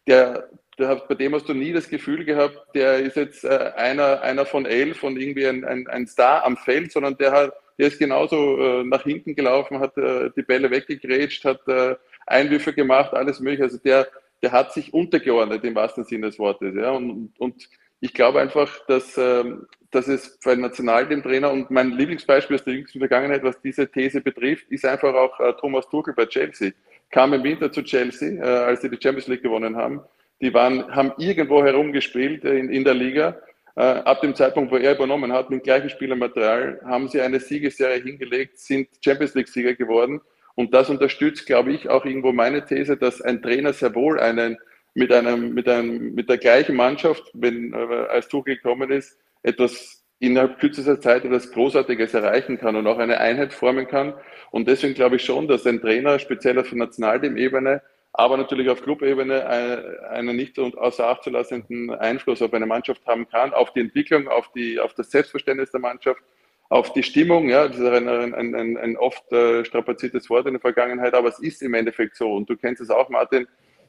der, 0.08 0.48
der 0.78 0.96
bei 1.08 1.14
dem 1.14 1.34
hast 1.34 1.48
du 1.48 1.54
nie 1.54 1.72
das 1.72 1.88
Gefühl 1.88 2.24
gehabt, 2.24 2.58
der 2.74 2.98
ist 2.98 3.16
jetzt 3.16 3.44
äh, 3.44 3.72
einer, 3.76 4.22
einer 4.22 4.44
von 4.44 4.66
elf 4.66 5.04
und 5.04 5.20
irgendwie 5.20 5.46
ein, 5.46 5.64
ein, 5.64 5.86
ein 5.86 6.06
Star 6.08 6.44
am 6.44 6.56
Feld, 6.56 6.90
sondern 6.90 7.16
der 7.16 7.30
hat, 7.32 7.52
der 7.78 7.88
ist 7.88 7.98
genauso 7.98 8.58
äh, 8.58 8.84
nach 8.84 9.04
hinten 9.04 9.36
gelaufen, 9.36 9.78
hat 9.78 9.96
äh, 9.98 10.30
die 10.36 10.42
Bälle 10.42 10.70
weggegrätscht, 10.70 11.44
hat 11.44 11.66
äh, 11.68 11.94
Einwürfe 12.26 12.72
gemacht, 12.72 13.14
alles 13.14 13.38
mögliche. 13.38 13.64
Also 13.64 13.78
der, 13.78 14.08
der 14.42 14.50
hat 14.50 14.72
sich 14.72 14.92
untergeordnet 14.92 15.62
im 15.64 15.76
wahrsten 15.76 16.04
Sinne 16.04 16.26
des 16.26 16.38
Wortes. 16.40 16.74
Ja? 16.74 16.90
Und, 16.90 17.32
und 17.38 17.68
ich 18.00 18.12
glaube 18.14 18.40
einfach, 18.40 18.84
dass, 18.86 19.16
ähm, 19.16 19.66
dass 19.90 20.08
es 20.08 20.38
für 20.40 20.52
einen 20.52 20.62
Nationalteamtrainer 20.62 21.50
und 21.50 21.70
mein 21.70 21.92
Lieblingsbeispiel 21.92 22.56
aus 22.56 22.64
der 22.64 22.74
jüngsten 22.74 22.98
Vergangenheit, 22.98 23.42
was 23.42 23.60
diese 23.60 23.90
These 23.90 24.20
betrifft, 24.20 24.66
ist 24.70 24.84
einfach 24.84 25.14
auch 25.14 25.38
äh, 25.40 25.52
Thomas 25.54 25.88
Tuchel 25.88 26.14
bei 26.14 26.26
Chelsea. 26.26 26.72
Kam 27.10 27.32
im 27.32 27.42
Winter 27.42 27.70
zu 27.72 27.82
Chelsea, 27.82 28.42
äh, 28.42 28.64
als 28.64 28.82
sie 28.82 28.90
die 28.90 28.98
Champions 29.00 29.28
League 29.28 29.42
gewonnen 29.42 29.76
haben. 29.76 30.00
Die 30.40 30.52
waren, 30.52 30.94
haben 30.94 31.12
irgendwo 31.18 31.64
herumgespielt 31.64 32.44
in, 32.44 32.68
in 32.68 32.84
der 32.84 32.94
Liga. 32.94 33.40
Äh, 33.76 33.82
ab 33.82 34.20
dem 34.20 34.34
Zeitpunkt, 34.34 34.70
wo 34.72 34.76
er 34.76 34.94
übernommen 34.94 35.32
hat, 35.32 35.50
mit 35.50 35.64
gleichem 35.64 35.88
Spielermaterial, 35.88 36.80
haben 36.84 37.08
sie 37.08 37.20
eine 37.20 37.40
Siegesserie 37.40 38.02
hingelegt, 38.02 38.58
sind 38.58 38.88
Champions 39.02 39.34
League-Sieger 39.34 39.74
geworden. 39.74 40.20
Und 40.54 40.72
das 40.72 40.88
unterstützt, 40.88 41.46
glaube 41.46 41.72
ich, 41.72 41.88
auch 41.88 42.04
irgendwo 42.04 42.32
meine 42.32 42.64
These, 42.64 42.96
dass 42.96 43.20
ein 43.20 43.42
Trainer 43.42 43.74
sehr 43.74 43.94
wohl 43.94 44.18
einen 44.18 44.56
mit 44.96 45.12
einem, 45.12 45.52
mit 45.52 45.68
einem, 45.68 46.14
mit 46.14 46.30
der 46.30 46.38
gleichen 46.38 46.74
Mannschaft, 46.74 47.30
wenn 47.34 47.74
äh, 47.74 47.76
als 47.76 48.28
Tuchel 48.28 48.56
gekommen 48.56 48.90
ist, 48.90 49.18
etwas 49.42 50.02
innerhalb 50.20 50.58
kürzester 50.58 50.98
Zeit 50.98 51.26
etwas 51.26 51.52
Großartiges 51.52 52.14
erreichen 52.14 52.58
kann 52.58 52.76
und 52.76 52.86
auch 52.86 52.98
eine 52.98 53.20
Einheit 53.20 53.52
formen 53.52 53.86
kann. 53.86 54.14
Und 54.50 54.66
deswegen 54.66 54.94
glaube 54.94 55.16
ich 55.16 55.24
schon, 55.24 55.48
dass 55.48 55.66
ein 55.66 55.82
Trainer, 55.82 56.18
speziell 56.18 56.58
auf 56.58 56.72
Nationalteam-Ebene, 56.72 57.82
aber 58.14 58.38
natürlich 58.38 58.70
auf 58.70 58.82
Clubebene 58.82 59.46
einen 59.46 60.34
nicht 60.34 60.58
außer 60.58 61.06
Acht 61.06 61.24
zu 61.24 61.28
lassenden 61.28 61.90
Einfluss 61.90 62.40
auf 62.40 62.54
eine 62.54 62.64
Mannschaft 62.64 63.06
haben 63.06 63.28
kann, 63.28 63.52
auf 63.52 63.74
die 63.74 63.80
Entwicklung, 63.80 64.28
auf, 64.28 64.50
die, 64.52 64.80
auf 64.80 64.94
das 64.94 65.10
Selbstverständnis 65.10 65.72
der 65.72 65.80
Mannschaft, 65.80 66.22
auf 66.70 66.94
die 66.94 67.02
Stimmung. 67.02 67.50
Ja, 67.50 67.68
das 67.68 67.76
ist 67.76 67.84
ein, 67.84 68.08
ein, 68.08 68.54
ein, 68.54 68.78
ein 68.78 68.96
oft 68.96 69.30
äh, 69.30 69.62
strapaziertes 69.62 70.30
Wort 70.30 70.46
in 70.46 70.54
der 70.54 70.62
Vergangenheit, 70.62 71.12
aber 71.12 71.28
es 71.28 71.38
ist 71.38 71.60
im 71.60 71.74
Endeffekt 71.74 72.16
so. 72.16 72.32
Und 72.32 72.48
du 72.48 72.56
kennst 72.56 72.80
es 72.80 72.88
auch, 72.88 73.10
Martin, 73.10 73.46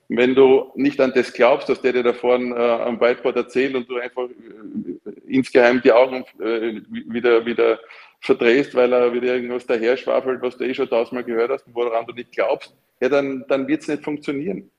wenn 0.10 0.36
du 0.36 0.72
nicht 0.76 1.00
an 1.02 1.12
das 1.14 1.34
glaubst, 1.34 1.68
dass 1.68 1.82
der 1.82 1.94
dir 1.94 2.04
da 2.04 2.14
vorne 2.14 2.56
äh, 2.56 2.82
am 2.84 3.00
Whiteboard 3.00 3.36
erzählt 3.36 3.76
und 3.76 3.90
du 3.90 3.98
einfach 3.98 4.24
äh, 4.24 5.12
insgeheim 5.28 5.82
die 5.82 5.92
Augen 5.92 6.24
äh, 6.40 6.82
wieder, 6.90 7.46
wieder 7.46 7.80
verdrehst, 8.22 8.74
weil 8.74 8.94
er 8.94 9.14
wieder 9.14 9.36
irgendwas 9.36 9.66
daher 9.66 9.98
schwafelt, 9.98 10.42
was 10.42 10.58
du 10.58 10.64
eh 10.64 10.74
schon 10.74 10.90
tausendmal 10.90 11.24
gehört 11.24 11.52
hast 11.52 11.68
und 11.68 11.76
woran 11.76 12.06
du 12.06 12.14
nicht 12.14 12.32
glaubst, 12.32 12.74
ja, 13.02 13.10
dann, 13.10 13.44
dann 13.48 13.68
wird 13.68 13.82
es 13.82 13.88
nicht 13.88 14.04
funktionieren. 14.04 14.72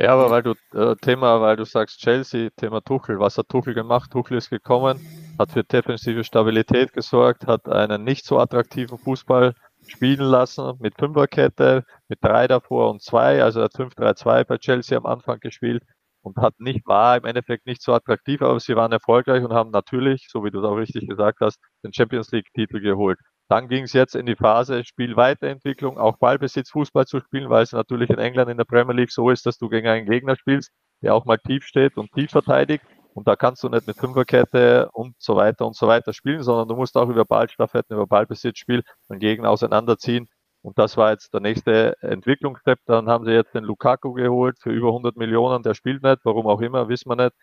Ja, 0.00 0.14
aber 0.14 0.30
weil 0.30 0.42
du 0.42 0.54
äh, 0.74 0.96
Thema, 0.96 1.40
weil 1.40 1.56
du 1.56 1.64
sagst 1.64 2.00
Chelsea, 2.00 2.50
Thema 2.56 2.80
Tuchel, 2.80 3.18
was 3.20 3.38
hat 3.38 3.48
Tuchel 3.48 3.72
gemacht? 3.72 4.10
Tuchel 4.10 4.36
ist 4.36 4.50
gekommen, 4.50 5.00
hat 5.38 5.52
für 5.52 5.64
defensive 5.64 6.24
Stabilität 6.24 6.92
gesorgt, 6.92 7.46
hat 7.46 7.68
einen 7.68 8.04
nicht 8.04 8.26
so 8.26 8.38
attraktiven 8.38 8.98
Fußball 8.98 9.54
spielen 9.92 10.24
lassen 10.24 10.74
mit 10.80 10.94
Fünferkette, 10.98 11.84
mit 12.08 12.18
drei 12.22 12.48
davor 12.48 12.90
und 12.90 13.02
zwei. 13.02 13.42
Also 13.42 13.60
er 13.60 13.64
hat 13.64 13.74
5-3-2 13.74 14.44
bei 14.44 14.58
Chelsea 14.58 14.98
am 14.98 15.06
Anfang 15.06 15.38
gespielt 15.40 15.84
und 16.22 16.36
hat 16.38 16.58
nicht, 16.58 16.86
war 16.86 17.16
im 17.16 17.24
Endeffekt 17.24 17.66
nicht 17.66 17.82
so 17.82 17.92
attraktiv, 17.92 18.42
aber 18.42 18.58
sie 18.60 18.76
waren 18.76 18.92
erfolgreich 18.92 19.44
und 19.44 19.52
haben 19.52 19.70
natürlich, 19.70 20.28
so 20.30 20.44
wie 20.44 20.50
du 20.50 20.60
es 20.60 20.64
auch 20.64 20.76
richtig 20.76 21.08
gesagt 21.08 21.38
hast, 21.40 21.58
den 21.84 21.92
Champions 21.92 22.30
League 22.32 22.48
Titel 22.54 22.80
geholt. 22.80 23.18
Dann 23.48 23.68
ging 23.68 23.84
es 23.84 23.92
jetzt 23.92 24.14
in 24.14 24.26
die 24.26 24.36
Phase 24.36 24.84
Spielweiterentwicklung, 24.84 25.98
auch 25.98 26.16
Ballbesitz, 26.18 26.70
Fußball 26.70 27.06
zu 27.06 27.20
spielen, 27.20 27.50
weil 27.50 27.64
es 27.64 27.72
natürlich 27.72 28.08
in 28.10 28.18
England 28.18 28.50
in 28.50 28.56
der 28.56 28.64
Premier 28.64 28.94
League 28.94 29.12
so 29.12 29.30
ist, 29.30 29.44
dass 29.44 29.58
du 29.58 29.68
gegen 29.68 29.88
einen 29.88 30.06
Gegner 30.06 30.36
spielst, 30.36 30.70
der 31.02 31.14
auch 31.14 31.26
mal 31.26 31.38
tief 31.38 31.64
steht 31.64 31.96
und 31.96 32.10
tief 32.12 32.30
verteidigt. 32.30 32.84
Und 33.14 33.28
da 33.28 33.36
kannst 33.36 33.62
du 33.62 33.68
nicht 33.68 33.86
mit 33.86 33.96
Fünferkette 33.96 34.88
und 34.92 35.16
so 35.18 35.36
weiter 35.36 35.66
und 35.66 35.76
so 35.76 35.86
weiter 35.86 36.12
spielen, 36.12 36.42
sondern 36.42 36.68
du 36.68 36.76
musst 36.76 36.96
auch 36.96 37.08
über 37.08 37.24
Ballstaffetten, 37.24 37.94
über 37.94 38.06
Ballbesitzspiel 38.06 38.82
den 39.10 39.18
Gegner 39.18 39.50
auseinanderziehen. 39.50 40.28
Und 40.62 40.78
das 40.78 40.96
war 40.96 41.10
jetzt 41.10 41.34
der 41.34 41.40
nächste 41.40 41.96
Entwicklungsstep. 42.02 42.78
Dann 42.86 43.08
haben 43.08 43.24
sie 43.24 43.32
jetzt 43.32 43.54
den 43.54 43.64
Lukaku 43.64 44.12
geholt 44.12 44.58
für 44.60 44.70
über 44.70 44.88
100 44.88 45.16
Millionen. 45.16 45.62
Der 45.62 45.74
spielt 45.74 46.02
nicht, 46.02 46.20
warum 46.24 46.46
auch 46.46 46.60
immer, 46.60 46.88
wissen 46.88 47.10
wir 47.10 47.16
nicht. 47.16 47.34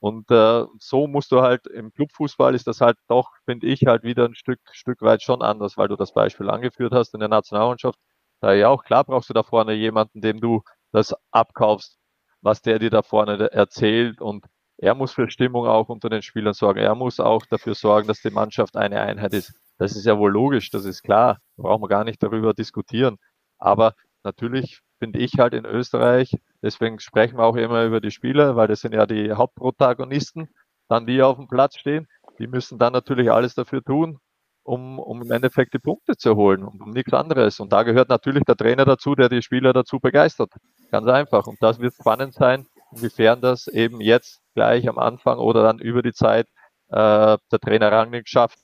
Und 0.00 0.30
äh, 0.30 0.64
so 0.78 1.08
musst 1.08 1.32
du 1.32 1.42
halt 1.42 1.66
im 1.66 1.92
Clubfußball 1.92 2.54
ist 2.54 2.68
das 2.68 2.80
halt 2.80 2.96
doch, 3.08 3.32
finde 3.44 3.66
ich, 3.66 3.86
halt 3.86 4.04
wieder 4.04 4.26
ein 4.26 4.34
Stück, 4.34 4.60
Stück 4.72 5.02
weit 5.02 5.22
schon 5.22 5.42
anders, 5.42 5.76
weil 5.76 5.88
du 5.88 5.96
das 5.96 6.12
Beispiel 6.12 6.48
angeführt 6.50 6.92
hast 6.92 7.14
in 7.14 7.20
der 7.20 7.28
Nationalmannschaft. 7.28 7.98
Da 8.40 8.52
ja 8.54 8.68
auch 8.68 8.84
klar 8.84 9.04
brauchst 9.04 9.28
du 9.28 9.34
da 9.34 9.42
vorne 9.42 9.72
jemanden, 9.74 10.20
dem 10.20 10.40
du 10.40 10.62
das 10.92 11.14
abkaufst, 11.32 11.98
was 12.42 12.62
der 12.62 12.78
dir 12.78 12.90
da 12.90 13.02
vorne 13.02 13.50
erzählt 13.52 14.20
und 14.20 14.46
er 14.78 14.94
muss 14.94 15.12
für 15.12 15.28
Stimmung 15.28 15.66
auch 15.66 15.88
unter 15.88 16.08
den 16.08 16.22
Spielern 16.22 16.54
sorgen. 16.54 16.78
Er 16.78 16.94
muss 16.94 17.18
auch 17.18 17.44
dafür 17.46 17.74
sorgen, 17.74 18.06
dass 18.06 18.22
die 18.22 18.30
Mannschaft 18.30 18.76
eine 18.76 19.00
Einheit 19.00 19.34
ist. 19.34 19.52
Das 19.76 19.96
ist 19.96 20.06
ja 20.06 20.18
wohl 20.18 20.32
logisch, 20.32 20.70
das 20.70 20.84
ist 20.84 21.02
klar. 21.02 21.38
Da 21.56 21.64
brauchen 21.64 21.82
wir 21.82 21.88
gar 21.88 22.04
nicht 22.04 22.22
darüber 22.22 22.54
diskutieren. 22.54 23.16
Aber 23.58 23.94
natürlich 24.22 24.80
finde 25.00 25.18
ich 25.18 25.38
halt 25.38 25.52
in 25.54 25.64
Österreich, 25.64 26.36
deswegen 26.62 27.00
sprechen 27.00 27.38
wir 27.38 27.44
auch 27.44 27.56
immer 27.56 27.84
über 27.84 28.00
die 28.00 28.10
Spieler, 28.10 28.56
weil 28.56 28.68
das 28.68 28.80
sind 28.80 28.94
ja 28.94 29.06
die 29.06 29.32
Hauptprotagonisten, 29.32 30.48
dann 30.88 31.06
die 31.06 31.22
auf 31.22 31.36
dem 31.36 31.48
Platz 31.48 31.76
stehen. 31.76 32.06
Die 32.38 32.46
müssen 32.46 32.78
dann 32.78 32.92
natürlich 32.92 33.30
alles 33.30 33.54
dafür 33.54 33.82
tun, 33.82 34.18
um, 34.62 34.98
um 35.00 35.22
im 35.22 35.30
Endeffekt 35.30 35.74
die 35.74 35.80
Punkte 35.80 36.16
zu 36.16 36.36
holen 36.36 36.64
und 36.64 36.80
um 36.80 36.90
nichts 36.90 37.12
anderes. 37.12 37.58
Und 37.58 37.72
da 37.72 37.82
gehört 37.82 38.08
natürlich 38.08 38.44
der 38.44 38.56
Trainer 38.56 38.84
dazu, 38.84 39.16
der 39.16 39.28
die 39.28 39.42
Spieler 39.42 39.72
dazu 39.72 39.98
begeistert. 39.98 40.52
Ganz 40.90 41.08
einfach. 41.08 41.46
Und 41.46 41.60
das 41.60 41.80
wird 41.80 41.94
spannend 41.94 42.34
sein, 42.34 42.66
inwiefern 42.92 43.40
das 43.40 43.66
eben 43.66 44.00
jetzt 44.00 44.40
gleich 44.54 44.88
am 44.88 44.98
Anfang 44.98 45.38
oder 45.38 45.62
dann 45.62 45.78
über 45.78 46.02
die 46.02 46.12
Zeit 46.12 46.46
äh, 46.88 47.38
der 47.52 47.60
Trainer 47.60 47.92
Rangnick 47.92 48.28
schafft. 48.28 48.58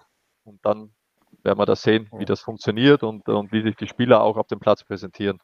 Und 0.45 0.65
dann 0.65 0.93
werden 1.43 1.59
wir 1.59 1.67
das 1.67 1.83
sehen, 1.83 2.09
wie 2.19 2.25
das 2.25 2.41
funktioniert 2.41 3.03
und, 3.03 3.29
und 3.29 3.53
wie 3.53 3.63
sich 3.63 3.77
die 3.77 3.89
Spieler 3.89 4.23
auch 4.23 4.37
auf 4.37 4.47
dem 4.47 4.61
Platz 4.61 4.85
präsentieren. 4.85 5.39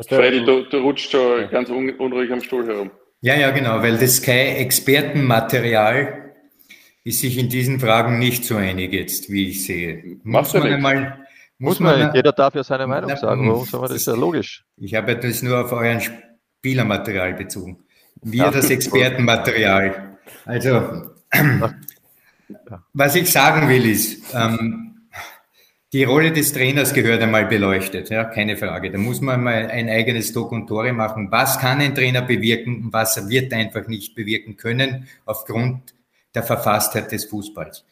Freddy, 0.00 0.44
du, 0.44 0.64
du 0.64 0.78
rutscht 0.78 1.10
schon 1.10 1.50
ganz 1.50 1.68
un, 1.68 1.90
unruhig 1.98 2.32
am 2.32 2.40
Stuhl 2.40 2.66
herum. 2.66 2.90
Ja, 3.20 3.34
ja, 3.34 3.50
genau, 3.50 3.82
weil 3.82 3.98
das 3.98 4.16
Sky-Expertenmaterial 4.16 6.34
ist 7.04 7.20
sich 7.20 7.38
in 7.38 7.48
diesen 7.48 7.78
Fragen 7.80 8.18
nicht 8.18 8.44
so 8.44 8.56
einig 8.56 8.92
jetzt, 8.92 9.30
wie 9.30 9.50
ich 9.50 9.64
sehe. 9.64 10.18
Muss 10.22 10.52
man 10.54 10.64
einmal, 10.64 11.26
muss 11.58 11.80
man, 11.80 11.98
man, 11.98 12.14
jeder 12.14 12.32
darf 12.32 12.54
ja 12.54 12.64
seine 12.64 12.86
Meinung 12.86 13.10
na, 13.10 13.16
sagen. 13.16 13.48
Warum 13.48 13.64
soll 13.64 13.80
man 13.80 13.88
das? 13.90 13.98
ist 13.98 14.06
ja 14.06 14.14
logisch. 14.14 14.64
Ich 14.76 14.94
habe 14.94 15.16
das 15.16 15.42
nur 15.42 15.64
auf 15.64 15.72
euren 15.72 16.00
Spielermaterial 16.00 17.34
bezogen. 17.34 17.84
Wir 18.22 18.50
das 18.50 18.70
Expertenmaterial. 18.70 20.16
Also, 20.44 21.10
was 22.92 23.14
ich 23.16 23.30
sagen 23.30 23.68
will 23.68 23.84
ist, 23.84 24.34
ähm, 24.34 25.08
die 25.92 26.04
Rolle 26.04 26.32
des 26.32 26.52
Trainers 26.52 26.94
gehört 26.94 27.20
einmal 27.20 27.46
beleuchtet, 27.46 28.08
ja, 28.08 28.24
keine 28.24 28.56
Frage. 28.56 28.90
Da 28.90 28.96
muss 28.96 29.20
man 29.20 29.42
mal 29.42 29.68
ein 29.70 29.90
eigenes 29.90 30.32
Doc 30.32 30.52
und 30.52 30.66
Tore 30.66 30.92
machen. 30.92 31.30
Was 31.30 31.58
kann 31.58 31.80
ein 31.80 31.94
Trainer 31.94 32.22
bewirken 32.22 32.84
und 32.84 32.92
was 32.92 33.28
wird 33.28 33.52
er 33.52 33.58
einfach 33.58 33.86
nicht 33.88 34.14
bewirken 34.14 34.56
können 34.56 35.08
aufgrund 35.26 35.94
der 36.34 36.42
Verfasstheit 36.42 37.12
des 37.12 37.26
Fußballs. 37.26 37.84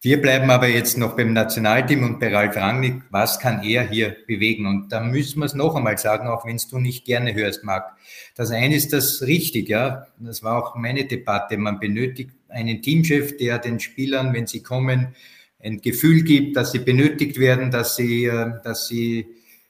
Wir 0.00 0.22
bleiben 0.22 0.48
aber 0.50 0.68
jetzt 0.68 0.96
noch 0.96 1.16
beim 1.16 1.32
Nationalteam 1.32 2.04
und 2.04 2.20
bei 2.20 2.32
Ralf 2.32 2.54
Rangnick. 2.54 3.02
Was 3.10 3.40
kann 3.40 3.64
er 3.64 3.88
hier 3.88 4.14
bewegen? 4.28 4.64
Und 4.66 4.92
da 4.92 5.00
müssen 5.00 5.40
wir 5.40 5.46
es 5.46 5.54
noch 5.54 5.74
einmal 5.74 5.98
sagen, 5.98 6.28
auch 6.28 6.46
wenn 6.46 6.54
es 6.54 6.68
du 6.68 6.78
nicht 6.78 7.04
gerne 7.04 7.34
hörst, 7.34 7.64
Marc. 7.64 7.96
Das 8.36 8.52
eine 8.52 8.76
ist 8.76 8.92
das 8.92 9.22
richtig, 9.22 9.68
ja. 9.68 10.06
Das 10.20 10.44
war 10.44 10.62
auch 10.62 10.76
meine 10.76 11.06
Debatte. 11.06 11.56
Man 11.56 11.80
benötigt 11.80 12.30
einen 12.48 12.80
Teamchef, 12.80 13.38
der 13.38 13.58
den 13.58 13.80
Spielern, 13.80 14.32
wenn 14.34 14.46
sie 14.46 14.62
kommen, 14.62 15.16
ein 15.58 15.80
Gefühl 15.80 16.22
gibt, 16.22 16.56
dass 16.56 16.70
sie 16.70 16.78
benötigt 16.78 17.40
werden, 17.40 17.72
dass 17.72 17.96
sie, 17.96 18.26
äh, 18.26 18.52
dass 18.62 18.86
sie 18.86 19.26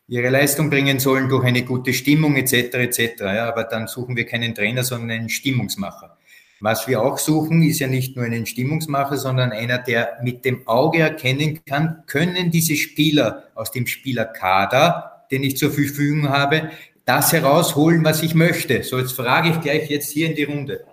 ihre 0.09 0.29
Leistung 0.29 0.69
bringen 0.69 0.99
sollen 0.99 1.31
durch 1.31 1.45
eine 1.45 1.65
gute 1.65 1.95
Stimmung 1.95 2.37
etc. 2.37 2.75
etc. 2.75 3.21
Ja, 3.21 3.49
aber 3.49 3.65
dann 3.65 3.87
suchen 3.87 4.15
wir 4.15 4.27
keinen 4.27 4.55
Trainer, 4.55 4.85
sondern 4.85 5.11
einen 5.11 5.29
Stimmungsmacher. 5.31 6.18
Was 6.61 6.89
wir 6.89 7.03
auch 7.03 7.19
suchen, 7.19 7.63
ist 7.63 7.79
ja 7.79 7.87
nicht 7.87 8.17
nur 8.17 8.25
einen 8.25 8.47
Stimmungsmacher, 8.47 9.17
sondern 9.17 9.53
einer, 9.53 9.79
der 9.79 10.19
mit 10.23 10.45
dem 10.45 10.67
Auge 10.67 10.99
erkennen 10.99 11.61
kann, 11.65 12.03
können 12.07 12.51
diese 12.51 12.75
Spieler 12.75 13.45
aus 13.55 13.71
dem 13.71 13.87
Spielerkader, 13.87 15.27
den 15.31 15.45
ich 15.45 15.57
zur 15.57 15.71
Verfügung 15.71 16.29
habe, 16.29 16.71
das 17.05 17.33
herausholen, 17.33 18.05
was 18.05 18.23
ich 18.23 18.35
möchte. 18.35 18.83
So, 18.83 18.99
jetzt 18.99 19.13
frage 19.13 19.51
ich 19.51 19.61
gleich 19.61 19.89
jetzt 19.89 20.11
hier 20.11 20.29
in 20.29 20.35
die 20.37 20.45
Runde. 20.45 20.85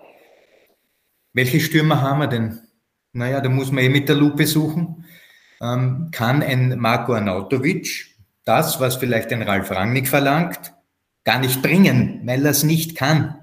Welche 1.34 1.60
Stürmer 1.60 2.02
haben 2.02 2.20
wir 2.20 2.28
denn? 2.28 2.60
Naja, 3.12 3.42
da 3.42 3.50
muss 3.50 3.72
man 3.72 3.84
eh 3.84 3.90
mit 3.90 4.08
der 4.08 4.16
Lupe 4.16 4.46
suchen. 4.46 5.06
Ähm, 5.62 6.10
kann 6.12 6.44
ein 6.44 6.78
Marco 6.78 7.14
Arnautovic 7.14 8.16
das, 8.46 8.80
was 8.80 8.96
vielleicht 8.96 9.34
ein 9.34 9.42
Ralf 9.42 9.72
Rangnick 9.72 10.08
verlangt, 10.08 10.74
gar 11.24 11.40
nicht 11.40 11.62
bringen, 11.62 12.22
weil 12.24 12.46
er 12.46 12.52
es 12.52 12.64
nicht 12.64 12.96
kann. 12.96 13.40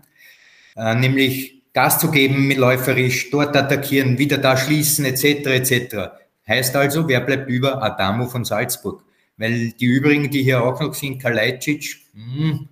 Äh, 0.77 0.95
nämlich 0.95 1.52
Gas 1.73 1.99
zu 1.99 2.11
geben, 2.11 2.47
mit 2.47 2.59
läuferisch, 2.59 3.31
dort 3.31 3.57
attackieren, 3.57 4.19
wieder 4.19 4.39
da 4.39 4.57
schließen, 4.57 5.05
etc., 5.05 5.47
etc. 5.47 5.97
Heißt 6.47 6.77
also, 6.77 7.09
wer 7.09 7.21
bleibt 7.21 7.49
über? 7.49 7.83
Adamo 7.83 8.27
von 8.27 8.45
Salzburg. 8.45 9.05
Weil 9.39 9.73
die 9.73 9.87
übrigen, 9.87 10.31
die 10.31 10.43
hier 10.43 10.63
auch 10.63 10.81
noch 10.81 10.95
sind, 10.95 11.21
Kalajdzic, 11.21 11.97
hm, 12.13 12.69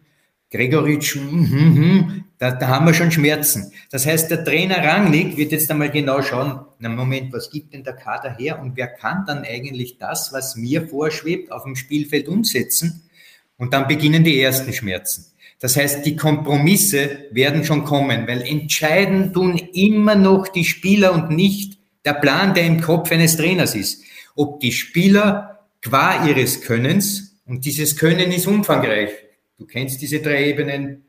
Gregoritsch, 0.50 1.14
hm, 1.14 1.50
hm, 1.50 1.76
hm, 1.76 2.24
da, 2.38 2.50
da 2.50 2.68
haben 2.68 2.86
wir 2.86 2.94
schon 2.94 3.10
Schmerzen. 3.10 3.72
Das 3.90 4.04
heißt, 4.04 4.30
der 4.30 4.44
Trainer 4.44 4.84
Rangnick 4.84 5.36
wird 5.36 5.52
jetzt 5.52 5.70
einmal 5.70 5.90
genau 5.90 6.22
schauen, 6.22 6.60
na 6.78 6.88
Moment, 6.88 7.32
was 7.32 7.50
gibt 7.50 7.72
denn 7.72 7.84
der 7.84 7.94
Kader 7.94 8.36
her 8.36 8.60
und 8.60 8.76
wer 8.76 8.88
kann 8.88 9.24
dann 9.26 9.44
eigentlich 9.44 9.98
das, 9.98 10.32
was 10.32 10.56
mir 10.56 10.88
vorschwebt, 10.88 11.52
auf 11.52 11.64
dem 11.64 11.76
Spielfeld 11.76 12.28
umsetzen? 12.28 13.08
Und 13.56 13.74
dann 13.74 13.86
beginnen 13.86 14.24
die 14.24 14.40
ersten 14.40 14.72
Schmerzen. 14.72 15.29
Das 15.60 15.76
heißt, 15.76 16.06
die 16.06 16.16
Kompromisse 16.16 17.26
werden 17.30 17.64
schon 17.64 17.84
kommen, 17.84 18.26
weil 18.26 18.40
entscheiden 18.42 19.32
tun 19.32 19.60
immer 19.74 20.14
noch 20.14 20.48
die 20.48 20.64
Spieler 20.64 21.12
und 21.12 21.30
nicht 21.30 21.78
der 22.04 22.14
Plan, 22.14 22.54
der 22.54 22.64
im 22.64 22.80
Kopf 22.80 23.12
eines 23.12 23.36
Trainers 23.36 23.74
ist. 23.74 24.02
Ob 24.34 24.60
die 24.60 24.72
Spieler 24.72 25.68
qua 25.82 26.26
ihres 26.26 26.62
Könnens, 26.62 27.38
und 27.44 27.64
dieses 27.64 27.96
Können 27.96 28.30
ist 28.32 28.46
umfangreich, 28.46 29.10
du 29.58 29.66
kennst 29.66 30.00
diese 30.00 30.20
drei 30.20 30.48
Ebenen, 30.48 31.04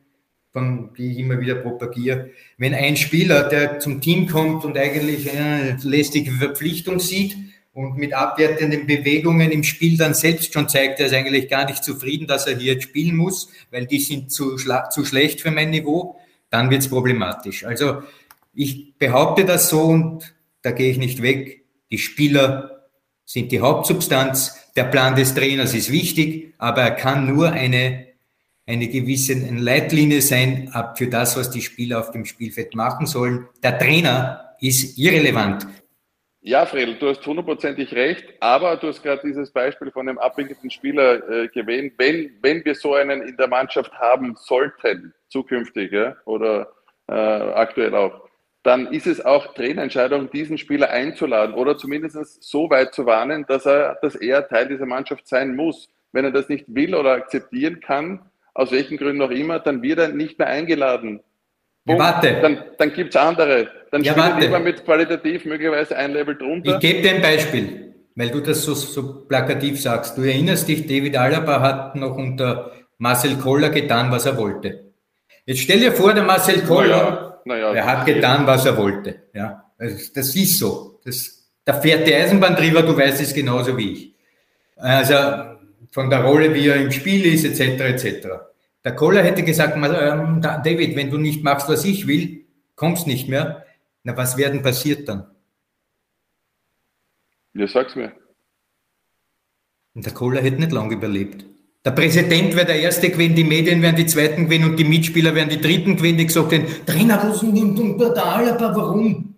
von, 0.52 0.89
die 0.97 1.12
ich 1.12 1.20
immer 1.20 1.39
wieder 1.39 1.56
propagiere. 1.56 2.32
Wenn 2.58 2.74
ein 2.74 2.97
Spieler, 2.97 3.43
der 3.47 3.80
zum 3.80 4.02
Team 4.02 4.28
kommt 4.28 4.66
und 4.66 4.78
eigentlich 4.78 5.32
eine 5.32 5.78
lästige 5.84 6.32
Verpflichtung 6.32 6.99
sieht, 6.99 7.38
und 7.74 7.97
mit 7.97 8.13
abwertenden 8.13 8.86
Bewegungen 8.86 9.51
im 9.51 9.63
Spiel 9.63 9.97
dann 9.97 10.13
selbst 10.13 10.53
schon 10.53 10.67
zeigt, 10.67 10.99
er 10.99 11.05
ist 11.07 11.13
eigentlich 11.13 11.49
gar 11.49 11.65
nicht 11.65 11.84
zufrieden, 11.84 12.28
dass 12.28 12.47
er 12.47 12.57
hier 12.57 12.74
jetzt 12.74 12.84
spielen 12.84 13.15
muss, 13.15 13.49
weil 13.69 13.86
die 13.86 13.99
sind 13.99 14.32
zu, 14.32 14.57
zu 14.57 15.05
schlecht 15.05 15.41
für 15.41 15.51
mein 15.51 15.69
Niveau, 15.69 16.19
dann 16.49 16.69
wird 16.69 16.82
es 16.82 16.89
problematisch. 16.89 17.63
Also 17.65 18.03
ich 18.53 18.97
behaupte 18.97 19.45
das 19.45 19.69
so 19.69 19.84
und 19.84 20.36
da 20.61 20.72
gehe 20.72 20.91
ich 20.91 20.97
nicht 20.97 21.22
weg. 21.22 21.63
Die 21.91 21.97
Spieler 21.97 22.88
sind 23.26 23.51
die 23.51 23.61
Hauptsubstanz. 23.61 24.57
Der 24.76 24.84
Plan 24.84 25.15
des 25.15 25.34
Trainers 25.34 25.74
ist 25.74 25.91
wichtig, 25.91 26.53
aber 26.57 26.82
er 26.82 26.91
kann 26.91 27.34
nur 27.34 27.51
eine, 27.51 28.07
eine 28.65 28.88
gewisse 28.89 29.34
eine 29.34 29.59
Leitlinie 29.59 30.22
sein 30.22 30.74
für 30.95 31.07
das, 31.07 31.38
was 31.38 31.49
die 31.49 31.61
Spieler 31.61 31.99
auf 31.99 32.11
dem 32.11 32.26
Spielfeld 32.26 32.76
machen 32.76 33.07
sollen. 33.07 33.47
Der 33.63 33.80
Trainer 33.80 34.55
ist 34.59 34.97
irrelevant. 34.97 35.65
Ja, 36.44 36.66
Fredel, 36.66 36.96
du 36.96 37.08
hast 37.08 37.24
hundertprozentig 37.24 37.94
recht, 37.94 38.34
aber 38.39 38.76
du 38.76 38.88
hast 38.88 39.04
gerade 39.04 39.22
dieses 39.24 39.52
Beispiel 39.52 39.92
von 39.92 40.10
einem 40.10 40.18
abwinkelnden 40.18 40.72
Spieler 40.72 41.30
äh, 41.30 41.48
gewähnt. 41.50 41.94
Wenn, 41.98 42.32
wenn 42.42 42.66
wir 42.66 42.74
so 42.74 42.96
einen 42.96 43.22
in 43.22 43.38
der 43.38 43.48
Mannschaft 43.48 43.94
haben 43.94 44.36
sollten, 44.36 45.14
zukünftig 45.30 45.92
ja, 45.92 46.16
oder 46.26 46.72
äh, 47.08 47.14
aktuell 47.14 47.94
auch, 47.94 48.28
dann 48.64 48.88
ist 48.88 49.06
es 49.06 49.24
auch 49.24 49.54
Trainerentscheidung, 49.54 50.32
diesen 50.32 50.58
Spieler 50.58 50.89
einzuladen 50.89 51.54
oder 51.54 51.78
zumindest 51.78 52.42
so 52.42 52.72
weit 52.72 52.96
zu 52.96 53.06
warnen, 53.06 53.46
dass 53.48 53.68
er, 53.68 54.00
dass 54.02 54.16
er 54.16 54.48
Teil 54.48 54.68
dieser 54.68 54.88
Mannschaft 54.88 55.28
sein 55.28 55.56
muss. 55.56 55.89
Wenn 56.12 56.26
er 56.26 56.32
das 56.32 56.50
nicht 56.50 56.66
will 56.68 56.96
oder 56.96 57.12
akzeptieren 57.12 57.82
kann, 57.82 58.32
aus 58.56 58.72
welchen 58.72 58.98
Gründen 58.98 59.22
auch 59.22 59.30
immer, 59.30 59.60
dann 59.60 59.84
wird 59.84 60.00
er 60.00 60.08
nicht 60.08 60.39
mehr 60.39 60.48
eingeladen. 60.48 61.22
Ja, 61.86 61.97
warte. 61.97 62.39
Dann, 62.41 62.63
dann 62.77 62.93
gibt 62.93 63.15
es 63.15 63.21
andere. 63.21 63.67
Dann 63.91 64.03
ja, 64.03 64.13
spielen 64.13 64.39
lieber 64.39 64.59
mit 64.59 64.86
qualitativ 64.86 65.45
möglicherweise 65.45 65.97
ein 65.97 66.13
Level 66.13 66.38
drunter. 66.38 66.75
Ich 66.75 66.79
gebe 66.79 67.01
dir 67.01 67.15
ein 67.15 67.21
Beispiel, 67.21 67.93
weil 68.15 68.29
du 68.29 68.39
das 68.39 68.63
so, 68.63 68.73
so 68.73 69.25
plakativ 69.25 69.82
sagst. 69.82 70.17
Du 70.17 70.21
erinnerst 70.21 70.67
dich, 70.67 70.86
David 70.88 71.17
Alaba 71.17 71.59
hat 71.61 71.95
noch 71.95 72.15
unter 72.15 72.71
Marcel 72.97 73.36
Koller 73.36 73.69
getan, 73.69 74.11
was 74.11 74.25
er 74.25 74.38
wollte. 74.38 74.91
Jetzt 75.45 75.61
stell 75.61 75.79
dir 75.79 75.91
vor, 75.91 76.13
der 76.13 76.23
Marcel 76.23 76.61
Koller, 76.61 77.41
naja, 77.45 77.71
naja, 77.71 77.73
er 77.73 77.86
hat 77.86 78.05
getan, 78.05 78.45
was 78.45 78.65
er 78.65 78.77
wollte. 78.77 79.23
Ja, 79.34 79.71
das, 79.77 80.13
das 80.13 80.36
ist 80.36 80.59
so. 80.59 80.99
Das, 81.03 81.49
der 81.65 81.73
fährt 81.75 82.07
die 82.07 82.13
Eisenbahntrieber, 82.13 82.84
du 82.84 82.95
weißt 82.95 83.21
es 83.21 83.34
genauso 83.34 83.75
wie 83.75 83.91
ich. 83.91 84.15
Also 84.75 85.15
von 85.91 86.09
der 86.09 86.23
Rolle, 86.23 86.53
wie 86.53 86.67
er 86.67 86.75
im 86.77 86.91
Spiel 86.91 87.25
ist, 87.34 87.43
etc., 87.43 87.82
etc. 87.82 88.27
Der 88.84 88.95
Koller 88.95 89.23
hätte 89.23 89.43
gesagt, 89.43 89.75
ähm, 89.75 90.41
David, 90.41 90.95
wenn 90.95 91.11
du 91.11 91.17
nicht 91.17 91.43
machst, 91.43 91.69
was 91.69 91.86
ich 91.86 92.07
will, 92.07 92.45
kommst 92.75 93.05
nicht 93.05 93.29
mehr. 93.29 93.65
Na, 94.03 94.17
was 94.17 94.38
werden 94.38 94.63
passiert 94.63 95.07
dann? 95.07 95.27
Ja, 97.53 97.67
sag's 97.67 97.95
mir. 97.95 98.11
Und 99.93 100.05
der 100.05 100.13
Koller 100.13 100.41
hätte 100.41 100.59
nicht 100.59 100.71
lange 100.71 100.95
überlebt. 100.95 101.45
Der 101.86 101.91
Präsident 101.91 102.55
wäre 102.55 102.65
der 102.65 102.79
Erste 102.79 103.09
gewesen, 103.09 103.36
die 103.36 103.43
Medien 103.43 103.82
wären 103.82 103.95
die 103.95 104.05
Zweiten 104.05 104.45
gewesen 104.45 104.65
und 104.65 104.77
die 104.77 104.84
Mitspieler 104.84 105.36
wären 105.36 105.49
die 105.49 105.61
Dritten 105.61 105.97
gewesen, 105.97 106.17
die 106.17 106.27
gesagt 106.27 106.51
hätten, 106.51 106.86
Trainer, 106.86 107.21
was 107.23 107.41
nimmt 107.41 107.99
der 107.99 108.25
Alaba, 108.25 108.75
warum? 108.75 109.36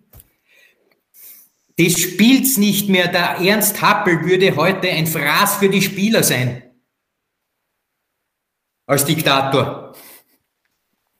Das 1.78 2.00
spielt's 2.00 2.58
nicht 2.58 2.88
mehr. 2.90 3.08
Der 3.08 3.38
Ernst 3.40 3.82
Happel 3.82 4.26
würde 4.26 4.56
heute 4.56 4.90
ein 4.90 5.08
Fraß 5.08 5.58
für 5.58 5.70
die 5.70 5.82
Spieler 5.82 6.22
sein 6.22 6.63
als 8.86 9.06
Diktator. 9.06 9.94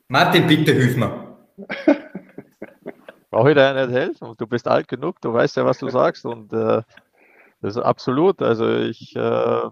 Martin, 0.08 0.48
bitte 0.48 0.74
hilf 0.74 0.98
mir. 0.98 1.38
Brauche 3.30 3.50
ich 3.50 3.56
dir 3.56 3.74
nicht 3.74 3.96
helfen? 3.96 4.36
Du 4.38 4.46
bist 4.48 4.68
alt 4.68 4.88
genug, 4.88 5.20
du 5.22 5.34
weißt 5.34 5.58
ja, 5.58 5.66
was 5.66 5.80
du 5.80 5.90
sagst 5.90 6.26
und 6.26 6.54
äh, 6.54 6.84
das 7.62 7.78
ist 7.78 7.82
absolut. 7.82 8.42
Also 8.42 8.70
ich, 8.70 9.16
äh, 9.16 9.70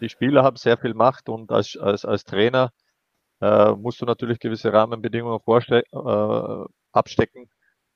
die 0.00 0.08
Spieler 0.08 0.42
haben 0.42 0.56
sehr 0.56 0.78
viel 0.78 0.94
Macht 0.94 1.28
und 1.28 1.50
als, 1.50 1.76
als, 1.76 2.04
als 2.04 2.24
Trainer 2.24 2.70
äh, 3.40 3.72
musst 3.72 4.00
du 4.00 4.06
natürlich 4.06 4.38
gewisse 4.38 4.72
Rahmenbedingungen 4.72 5.40
äh, 5.48 6.64
abstecken. 6.92 7.50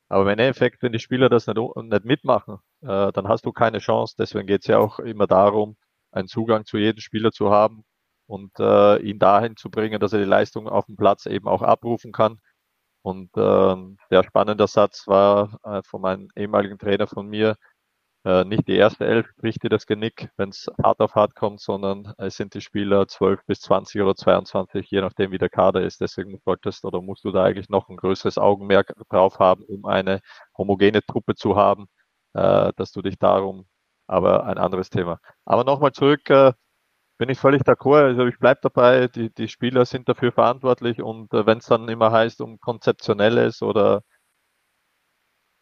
Aber 0.08 0.22
im 0.22 0.38
Endeffekt, 0.38 0.82
wenn 0.82 0.92
die 0.92 0.98
Spieler 0.98 1.28
das 1.28 1.46
nicht, 1.46 1.58
nicht 1.58 2.04
mitmachen, 2.04 2.58
äh, 2.82 3.12
dann 3.12 3.28
hast 3.28 3.46
du 3.46 3.52
keine 3.52 3.78
Chance. 3.78 4.16
Deswegen 4.18 4.46
geht 4.46 4.62
es 4.62 4.66
ja 4.66 4.78
auch 4.78 4.98
immer 4.98 5.26
darum, 5.26 5.76
einen 6.12 6.28
Zugang 6.28 6.64
zu 6.64 6.78
jedem 6.78 7.00
Spieler 7.00 7.30
zu 7.32 7.50
haben, 7.50 7.84
und 8.28 8.52
äh, 8.60 8.98
ihn 8.98 9.18
dahin 9.18 9.56
zu 9.56 9.70
bringen, 9.70 10.00
dass 10.00 10.12
er 10.12 10.20
die 10.20 10.24
Leistung 10.26 10.68
auf 10.68 10.86
dem 10.86 10.96
Platz 10.96 11.26
eben 11.26 11.48
auch 11.48 11.62
abrufen 11.62 12.12
kann. 12.12 12.40
Und 13.02 13.36
äh, 13.36 13.76
der 14.10 14.24
spannende 14.24 14.66
Satz 14.68 15.06
war 15.08 15.58
äh, 15.64 15.82
von 15.84 16.02
meinem 16.02 16.28
ehemaligen 16.36 16.78
Trainer 16.78 17.06
von 17.08 17.26
mir, 17.28 17.56
äh, 18.24 18.44
nicht 18.44 18.66
die 18.68 18.76
erste 18.76 19.06
Elf 19.06 19.34
bricht 19.36 19.62
dir 19.62 19.70
das 19.70 19.86
Genick, 19.86 20.28
wenn 20.36 20.50
es 20.50 20.66
hart 20.82 21.00
auf 21.00 21.14
hart 21.14 21.34
kommt, 21.34 21.60
sondern 21.60 22.12
es 22.18 22.36
sind 22.36 22.52
die 22.54 22.60
Spieler 22.60 23.06
12 23.08 23.44
bis 23.46 23.60
20 23.60 24.02
oder 24.02 24.14
22, 24.16 24.90
je 24.90 25.00
nachdem 25.00 25.30
wie 25.30 25.38
der 25.38 25.48
Kader 25.48 25.82
ist. 25.82 26.00
Deswegen 26.00 26.38
solltest 26.44 26.84
oder 26.84 27.00
musst 27.00 27.24
du 27.24 27.30
da 27.30 27.44
eigentlich 27.44 27.68
noch 27.68 27.88
ein 27.88 27.96
größeres 27.96 28.36
Augenmerk 28.38 28.92
drauf 29.08 29.38
haben, 29.38 29.62
um 29.64 29.86
eine 29.86 30.20
homogene 30.56 31.02
Truppe 31.02 31.36
zu 31.36 31.56
haben, 31.56 31.86
äh, 32.34 32.72
dass 32.76 32.92
du 32.92 33.02
dich 33.02 33.18
darum, 33.18 33.66
aber 34.06 34.44
ein 34.46 34.58
anderes 34.58 34.90
Thema. 34.90 35.20
Aber 35.44 35.64
nochmal 35.64 35.92
zurück, 35.92 36.28
äh, 36.30 36.52
bin 37.18 37.28
ich 37.30 37.38
völlig 37.38 37.62
d'accord. 37.62 38.04
Also 38.04 38.26
ich 38.26 38.38
bleibe 38.38 38.60
dabei, 38.62 39.08
die, 39.08 39.32
die 39.34 39.48
Spieler 39.48 39.84
sind 39.84 40.08
dafür 40.08 40.32
verantwortlich 40.32 41.02
und 41.02 41.32
äh, 41.34 41.46
wenn 41.46 41.58
es 41.58 41.66
dann 41.66 41.88
immer 41.88 42.12
heißt, 42.12 42.40
um 42.40 42.58
konzeptionelles 42.60 43.62
oder 43.62 44.02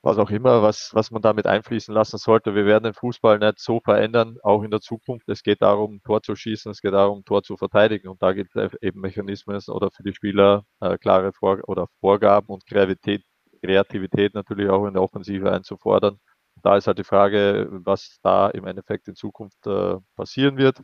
was 0.02 0.18
auch 0.18 0.30
immer, 0.30 0.62
was, 0.62 0.90
was 0.94 1.10
man 1.10 1.20
damit 1.20 1.46
einfließen 1.46 1.92
lassen 1.92 2.18
sollte. 2.18 2.54
Wir 2.54 2.64
werden 2.64 2.84
den 2.84 2.94
Fußball 2.94 3.38
nicht 3.40 3.58
so 3.58 3.80
verändern, 3.80 4.36
auch 4.44 4.62
in 4.62 4.70
der 4.70 4.80
Zukunft. 4.80 5.28
Es 5.28 5.42
geht 5.42 5.62
darum, 5.62 6.00
Tor 6.04 6.22
zu 6.22 6.36
schießen, 6.36 6.70
es 6.70 6.80
geht 6.80 6.92
darum, 6.92 7.24
Tor 7.24 7.42
zu 7.42 7.56
verteidigen. 7.56 8.08
Und 8.08 8.22
da 8.22 8.32
gibt 8.32 8.54
es 8.54 8.72
eben 8.82 9.00
Mechanismen 9.00 9.60
oder 9.68 9.90
für 9.90 10.04
die 10.04 10.14
Spieler 10.14 10.64
äh, 10.80 10.96
klare 10.98 11.32
Vor 11.32 11.58
oder 11.66 11.88
Vorgaben 12.00 12.48
und 12.48 12.64
Kreativität, 12.66 13.24
Kreativität 13.62 14.34
natürlich 14.34 14.68
auch 14.70 14.86
in 14.86 14.94
der 14.94 15.02
Offensive 15.02 15.50
einzufordern. 15.50 16.20
Da 16.62 16.76
ist 16.76 16.86
halt 16.86 16.98
die 16.98 17.04
Frage, 17.04 17.68
was 17.70 18.18
da 18.22 18.48
im 18.50 18.66
Endeffekt 18.66 19.08
in 19.08 19.14
Zukunft 19.16 19.66
äh, 19.66 19.96
passieren 20.14 20.56
wird. 20.56 20.82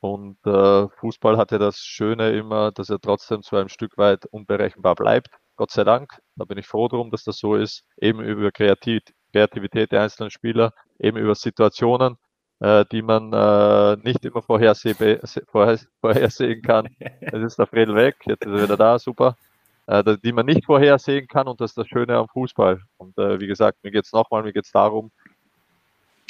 Und 0.00 0.38
äh, 0.46 0.88
Fußball 0.88 1.36
hat 1.36 1.50
ja 1.52 1.58
das 1.58 1.78
Schöne 1.78 2.30
immer, 2.30 2.70
dass 2.72 2.90
er 2.90 3.00
trotzdem 3.00 3.42
zu 3.42 3.56
einem 3.56 3.68
Stück 3.68 3.98
weit 3.98 4.26
unberechenbar 4.26 4.94
bleibt. 4.94 5.28
Gott 5.56 5.72
sei 5.72 5.84
Dank. 5.84 6.20
Da 6.36 6.44
bin 6.44 6.58
ich 6.58 6.66
froh 6.66 6.88
drum, 6.88 7.10
dass 7.10 7.24
das 7.24 7.38
so 7.38 7.56
ist. 7.56 7.84
Eben 8.00 8.20
über 8.20 8.52
Kreativ 8.52 9.02
Kreativität 9.32 9.92
der 9.92 10.02
einzelnen 10.02 10.30
Spieler, 10.30 10.72
eben 10.98 11.18
über 11.18 11.34
Situationen, 11.34 12.16
äh, 12.60 12.84
die 12.90 13.02
man 13.02 13.32
äh, 13.32 13.96
nicht 14.02 14.24
immer 14.24 14.42
vorhersehen, 14.42 15.20
vorhersehen 16.00 16.62
kann. 16.62 16.88
Jetzt 17.20 17.34
ist 17.34 17.58
der 17.58 17.66
Fredel 17.66 17.94
weg, 17.94 18.16
jetzt 18.26 18.44
ist 18.44 18.52
er 18.52 18.62
wieder 18.62 18.76
da, 18.76 18.98
super. 18.98 19.36
Äh, 19.86 20.18
die 20.22 20.32
man 20.32 20.46
nicht 20.46 20.66
vorhersehen 20.66 21.26
kann 21.28 21.48
und 21.48 21.60
das 21.60 21.70
ist 21.70 21.78
das 21.78 21.88
Schöne 21.88 22.16
am 22.16 22.28
Fußball. 22.28 22.80
Und 22.96 23.16
äh, 23.18 23.40
wie 23.40 23.46
gesagt, 23.46 23.78
mir 23.82 23.90
geht 23.90 24.04
es 24.04 24.12
nochmal, 24.12 24.42
mir 24.42 24.52
geht 24.52 24.66
es 24.66 24.72
darum, 24.72 25.10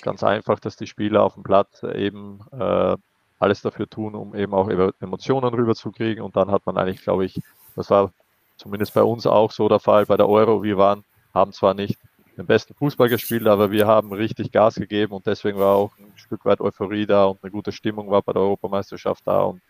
ganz 0.03 0.23
einfach, 0.23 0.61
dass 0.61 0.77
die 0.77 0.87
Spieler 0.87 1.25
auf 1.25 1.35
dem 1.35 1.43
Platz 1.43 1.83
eben 1.83 2.41
äh, 2.53 2.97
alles 3.39 3.63
dafür 3.63 3.89
tun, 3.89 4.15
um 4.15 4.35
eben 4.35 4.55
auch 4.55 4.69
Emotionen 4.69 5.55
rüberzukriegen. 5.55 6.23
Und 6.23 6.37
dann 6.37 6.51
hat 6.51 6.67
man 6.67 6.77
eigentlich, 6.77 7.03
glaube 7.03 7.25
ich, 7.25 7.41
das 7.77 7.91
war 7.91 8.13
zumindest 8.57 8.95
bei 8.95 9.03
uns 9.03 9.27
auch 9.27 9.53
so 9.53 9.69
der 9.69 9.81
Fall 9.81 10.07
bei 10.07 10.17
der 10.17 10.29
Euro. 10.29 10.63
Wir 10.63 10.77
waren, 10.77 11.05
haben 11.33 11.53
zwar 11.53 11.75
nicht 11.75 11.99
den 12.37 12.47
besten 12.47 12.75
Fußball 12.75 13.09
gespielt, 13.09 13.47
aber 13.47 13.71
wir 13.71 13.87
haben 13.87 14.13
richtig 14.13 14.53
Gas 14.53 14.77
gegeben 14.77 15.13
und 15.13 15.27
deswegen 15.27 15.59
war 15.59 15.75
auch 15.75 15.93
ein 15.99 16.13
Stück 16.17 16.45
weit 16.45 16.61
Euphorie 16.61 17.07
da 17.07 17.27
und 17.27 17.43
eine 17.43 17.51
gute 17.51 17.73
Stimmung 17.73 18.11
war 18.11 18.23
bei 18.23 18.33
der 18.33 18.43
Europameisterschaft 18.43 19.27
da 19.27 19.43
und 19.43 19.61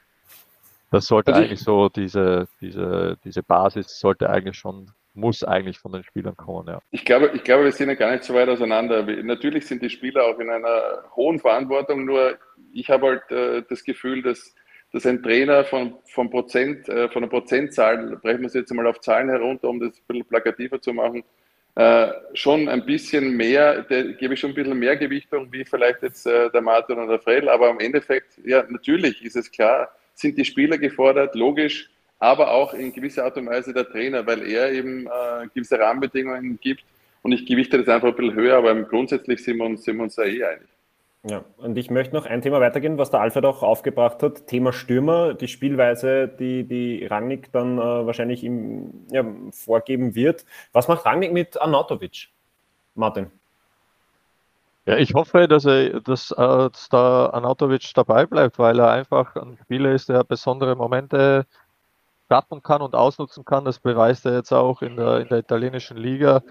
das 0.90 1.06
sollte 1.06 1.32
also 1.32 1.44
eigentlich 1.44 1.60
so 1.60 1.88
diese, 1.88 2.48
diese, 2.60 3.16
diese 3.24 3.42
Basis 3.42 3.98
sollte 3.98 4.28
eigentlich 4.28 4.58
schon 4.58 4.90
muss 5.18 5.44
eigentlich 5.44 5.78
von 5.78 5.92
den 5.92 6.04
Spielern 6.04 6.36
kommen, 6.36 6.68
ja. 6.68 6.80
Ich 6.90 7.04
glaube, 7.04 7.30
ich 7.34 7.44
glaube, 7.44 7.64
wir 7.64 7.72
sind 7.72 7.88
ja 7.88 7.94
gar 7.94 8.12
nicht 8.12 8.24
so 8.24 8.34
weit 8.34 8.48
auseinander. 8.48 9.02
Natürlich 9.02 9.66
sind 9.66 9.82
die 9.82 9.90
Spieler 9.90 10.24
auch 10.24 10.38
in 10.38 10.50
einer 10.50 11.04
hohen 11.16 11.38
Verantwortung, 11.38 12.04
nur 12.04 12.38
ich 12.72 12.88
habe 12.90 13.06
halt 13.06 13.30
äh, 13.30 13.62
das 13.68 13.84
Gefühl, 13.84 14.22
dass, 14.22 14.54
dass 14.92 15.06
ein 15.06 15.22
Trainer 15.22 15.64
von, 15.64 15.94
von, 16.06 16.30
Prozent, 16.30 16.88
äh, 16.88 17.08
von 17.08 17.22
der 17.22 17.28
Prozentzahl, 17.28 18.16
brechen 18.16 18.40
wir 18.40 18.46
es 18.46 18.54
jetzt 18.54 18.72
mal 18.72 18.86
auf 18.86 19.00
Zahlen 19.00 19.28
herunter, 19.28 19.68
um 19.68 19.80
das 19.80 19.98
ein 19.98 20.02
bisschen 20.06 20.26
plakativer 20.26 20.80
zu 20.80 20.92
machen, 20.92 21.24
äh, 21.74 22.12
schon 22.34 22.68
ein 22.68 22.84
bisschen 22.84 23.36
mehr, 23.36 23.82
der 23.82 24.12
gebe 24.14 24.34
ich 24.34 24.40
schon 24.40 24.50
ein 24.50 24.54
bisschen 24.54 24.78
mehr 24.78 24.96
Gewichtung, 24.96 25.52
wie 25.52 25.64
vielleicht 25.64 26.02
jetzt 26.02 26.26
äh, 26.26 26.50
der 26.50 26.60
Martin 26.60 26.98
oder 26.98 27.06
der 27.06 27.20
Fredel, 27.20 27.48
aber 27.48 27.70
im 27.70 27.78
Endeffekt, 27.78 28.38
ja, 28.44 28.64
natürlich 28.68 29.24
ist 29.24 29.36
es 29.36 29.50
klar, 29.50 29.88
sind 30.14 30.36
die 30.36 30.44
Spieler 30.44 30.76
gefordert, 30.76 31.36
logisch, 31.36 31.88
aber 32.18 32.50
auch 32.50 32.74
in 32.74 32.92
gewisser 32.92 33.24
Art 33.24 33.36
und 33.36 33.46
Weise 33.46 33.72
der 33.72 33.88
Trainer, 33.88 34.26
weil 34.26 34.46
er 34.46 34.72
eben 34.72 35.06
äh, 35.06 35.46
gewisse 35.54 35.78
Rahmenbedingungen 35.78 36.58
gibt 36.60 36.84
und 37.22 37.32
ich 37.32 37.46
gewichte 37.46 37.78
das 37.78 37.88
einfach 37.88 38.08
ein 38.08 38.16
bisschen 38.16 38.34
höher, 38.34 38.58
aber 38.58 38.74
grundsätzlich 38.82 39.42
sind 39.42 39.58
wir 39.58 39.66
uns, 39.66 39.84
sind 39.84 39.96
wir 39.96 40.04
uns 40.04 40.16
da 40.16 40.24
eh 40.24 40.44
einig. 40.44 40.68
Ja, 41.24 41.44
und 41.56 41.76
ich 41.76 41.90
möchte 41.90 42.14
noch 42.14 42.26
ein 42.26 42.42
Thema 42.42 42.60
weitergehen, 42.60 42.96
was 42.96 43.10
der 43.10 43.20
Alfred 43.20 43.44
auch 43.44 43.62
aufgebracht 43.62 44.22
hat. 44.22 44.46
Thema 44.46 44.72
Stürmer, 44.72 45.34
die 45.34 45.48
Spielweise, 45.48 46.28
die, 46.28 46.64
die 46.64 47.04
Rangnick 47.06 47.50
dann 47.52 47.76
äh, 47.78 48.06
wahrscheinlich 48.06 48.44
ihm 48.44 49.06
ja, 49.10 49.24
vorgeben 49.50 50.14
wird. 50.14 50.44
Was 50.72 50.86
macht 50.86 51.04
Rangnick 51.04 51.32
mit 51.32 51.60
Anatovic, 51.60 52.28
Martin? 52.94 53.32
Ja, 54.86 54.96
ich 54.96 55.12
hoffe, 55.12 55.48
dass, 55.48 55.66
er, 55.66 56.00
dass, 56.00 56.30
äh, 56.30 56.36
dass 56.36 56.88
der 56.88 57.30
Anatovic 57.34 57.92
dabei 57.94 58.24
bleibt, 58.24 58.58
weil 58.58 58.78
er 58.78 58.90
einfach 58.90 59.34
ein 59.36 59.58
Spieler 59.64 59.92
ist, 59.92 60.08
der 60.08 60.24
besondere 60.24 60.76
Momente 60.76 61.46
schaffen 62.28 62.62
kann 62.62 62.82
und 62.82 62.94
ausnutzen 62.94 63.44
kann. 63.44 63.64
Das 63.64 63.78
beweist 63.78 64.26
er 64.26 64.34
jetzt 64.34 64.52
auch 64.52 64.82
in 64.82 64.96
der, 64.96 65.20
in 65.20 65.28
der 65.28 65.38
italienischen 65.38 65.96
Liga. 65.96 66.42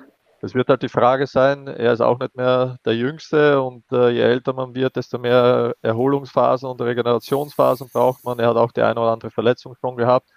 Es 0.42 0.54
wird 0.54 0.70
halt 0.70 0.84
die 0.84 0.90
Frage 0.90 1.26
sein, 1.26 1.68
er 1.68 1.94
ist 1.94 2.02
auch 2.02 2.20
nicht 2.20 2.36
mehr 2.36 2.78
der 2.86 2.96
Jüngste 2.96 3.62
und 3.62 3.84
äh, 3.92 4.10
je 4.10 4.22
älter 4.22 4.54
man 4.54 4.76
wird, 4.76 4.96
desto 4.96 5.18
mehr 5.18 5.74
Erholungsphasen 5.82 6.70
und 6.70 6.80
Regenerationsphasen 6.80 7.90
braucht 7.92 8.24
man. 8.24 8.38
Er 8.40 8.50
hat 8.50 8.58
auch 8.58 8.72
die 8.72 8.84
eine 8.84 9.00
oder 9.00 9.12
andere 9.12 9.32
Verletzung 9.32 9.76
schon 9.82 9.98
gehabt. 9.98 10.30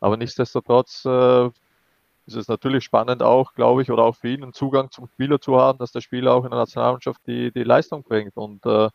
Aber 0.00 0.18
nichtsdestotrotz 0.18 1.06
äh, 1.06 1.46
ist 2.26 2.36
es 2.36 2.48
natürlich 2.48 2.84
spannend 2.84 3.22
auch, 3.22 3.54
glaube 3.54 3.82
ich, 3.82 3.90
oder 3.90 4.02
auch 4.04 4.16
für 4.16 4.28
ihn 4.28 4.42
einen 4.42 4.52
Zugang 4.52 4.90
zum 4.90 5.06
Spieler 5.08 5.40
zu 5.40 5.58
haben, 5.58 5.78
dass 5.78 5.92
der 5.92 6.00
Spieler 6.02 6.34
auch 6.34 6.44
in 6.44 6.50
der 6.50 6.60
Nationalmannschaft 6.60 7.20
die, 7.26 7.50
die 7.52 7.64
Leistung 7.64 8.02
bringt. 8.02 8.36
Und 8.36 8.66
äh, 8.66 8.90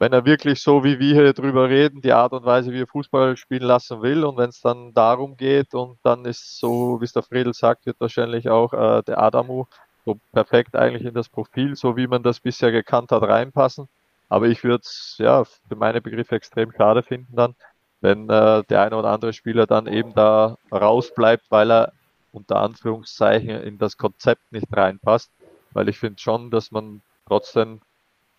wenn 0.00 0.14
er 0.14 0.24
wirklich 0.24 0.62
so, 0.62 0.82
wie 0.82 0.98
wir 0.98 1.14
hier 1.14 1.32
drüber 1.34 1.68
reden, 1.68 2.00
die 2.00 2.12
Art 2.12 2.32
und 2.32 2.46
Weise, 2.46 2.72
wie 2.72 2.80
er 2.80 2.86
Fußball 2.86 3.36
spielen 3.36 3.64
lassen 3.64 4.00
will 4.00 4.24
und 4.24 4.38
wenn 4.38 4.48
es 4.48 4.60
dann 4.62 4.94
darum 4.94 5.36
geht 5.36 5.74
und 5.74 5.98
dann 6.02 6.24
ist 6.24 6.58
so, 6.58 7.00
wie 7.00 7.04
es 7.04 7.12
der 7.12 7.22
Friedel 7.22 7.52
sagt, 7.52 7.84
wird 7.84 8.00
wahrscheinlich 8.00 8.48
auch 8.48 8.72
äh, 8.72 9.02
der 9.02 9.18
Adamu 9.22 9.66
so 10.06 10.18
perfekt 10.32 10.74
eigentlich 10.74 11.04
in 11.04 11.12
das 11.12 11.28
Profil, 11.28 11.76
so 11.76 11.98
wie 11.98 12.06
man 12.06 12.22
das 12.22 12.40
bisher 12.40 12.72
gekannt 12.72 13.12
hat, 13.12 13.22
reinpassen. 13.22 13.88
Aber 14.30 14.46
ich 14.46 14.64
würde 14.64 14.82
es 14.86 15.16
ja 15.18 15.44
für 15.44 15.76
meine 15.76 16.00
Begriffe 16.00 16.34
extrem 16.34 16.72
schade 16.72 17.02
finden 17.02 17.36
dann, 17.36 17.54
wenn 18.00 18.30
äh, 18.30 18.62
der 18.70 18.80
eine 18.80 18.96
oder 18.96 19.10
andere 19.10 19.34
Spieler 19.34 19.66
dann 19.66 19.86
eben 19.86 20.14
da 20.14 20.56
rausbleibt, 20.72 21.44
weil 21.50 21.70
er 21.70 21.92
unter 22.32 22.56
Anführungszeichen 22.56 23.50
in 23.50 23.76
das 23.76 23.98
Konzept 23.98 24.50
nicht 24.50 24.74
reinpasst. 24.74 25.30
Weil 25.72 25.90
ich 25.90 25.98
finde 25.98 26.18
schon, 26.20 26.50
dass 26.50 26.70
man 26.70 27.02
trotzdem 27.26 27.82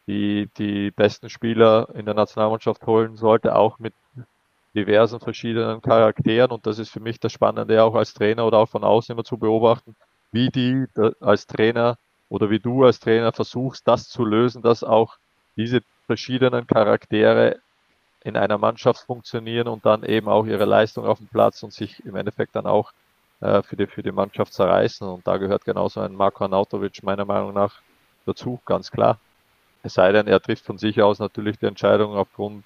die, 0.08 0.50
die 0.58 0.92
besten 0.92 1.30
Spieler 1.30 1.90
in 1.94 2.06
der 2.06 2.14
Nationalmannschaft 2.14 2.86
holen 2.86 3.16
sollte, 3.16 3.56
auch 3.56 3.80
mit 3.80 3.94
diversen 4.76 5.20
verschiedenen 5.20 5.82
Charakteren. 5.82 6.52
Und 6.52 6.66
das 6.66 6.80
ist 6.80 6.90
für 6.90 7.00
mich 7.00 7.20
das 7.20 7.32
Spannende, 7.32 7.84
auch 7.84 7.96
als 7.96 8.14
Trainer 8.14 8.46
oder 8.46 8.60
auch 8.60 8.70
von 8.70 8.84
außen 8.84 9.14
immer 9.14 9.24
zu 9.24 9.38
beobachten, 9.38 9.96
wie 10.32 10.50
die 10.50 10.86
als 11.20 11.46
Trainer 11.48 11.98
oder 12.30 12.50
wie 12.50 12.60
du 12.60 12.86
als 12.86 13.00
Trainer 13.00 13.32
versuchst, 13.34 13.88
das 13.88 14.08
zu 14.08 14.24
lösen, 14.24 14.62
dass 14.62 14.84
auch 14.84 15.18
diese 15.58 15.82
verschiedenen 16.06 16.66
Charaktere 16.66 17.60
in 18.24 18.38
einer 18.38 18.58
Mannschaft 18.58 19.02
funktionieren 19.06 19.68
und 19.68 19.86
dann 19.86 20.04
eben 20.04 20.30
auch 20.30 20.46
ihre 20.46 20.66
Leistung 20.66 21.06
auf 21.06 21.18
dem 21.18 21.28
Platz 21.28 21.64
und 21.64 21.74
sich 21.74 22.06
im 22.06 22.16
Endeffekt 22.16 22.56
dann 22.56 22.68
auch 22.68 22.92
äh, 23.42 23.62
für, 23.64 23.76
die, 23.76 23.88
für 23.88 24.04
die 24.04 24.12
Mannschaft 24.12 24.54
zerreißen. 24.54 25.08
Und 25.08 25.26
da 25.28 25.38
gehört 25.38 25.66
genauso 25.66 26.00
ein 26.02 26.16
Marko 26.16 26.46
Anautovic 26.46 27.04
meiner 27.04 27.26
Meinung 27.26 27.54
nach 27.54 27.82
dazu, 28.26 28.60
ganz 28.66 28.92
klar. 28.92 29.20
Es 29.84 29.96
sei 29.96 30.12
denn, 30.12 30.28
er 30.28 30.40
trifft 30.40 30.66
von 30.66 30.78
sich 30.78 31.02
aus 31.02 31.20
natürlich 31.20 31.58
die 31.58 31.66
Entscheidung 31.66 32.16
aufgrund 32.16 32.64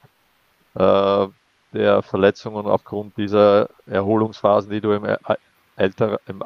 äh, 0.76 1.28
der 1.74 2.01
Verletzungen, 2.01 2.66
aufgrund 2.66 3.18
dieser 3.18 3.70
Erholungsphasen, 3.86 4.72
die 4.72 4.82
du 4.82 4.91
im, 4.91 5.05
äh, 5.05 5.18
älter, 5.76 6.20
im 6.28 6.43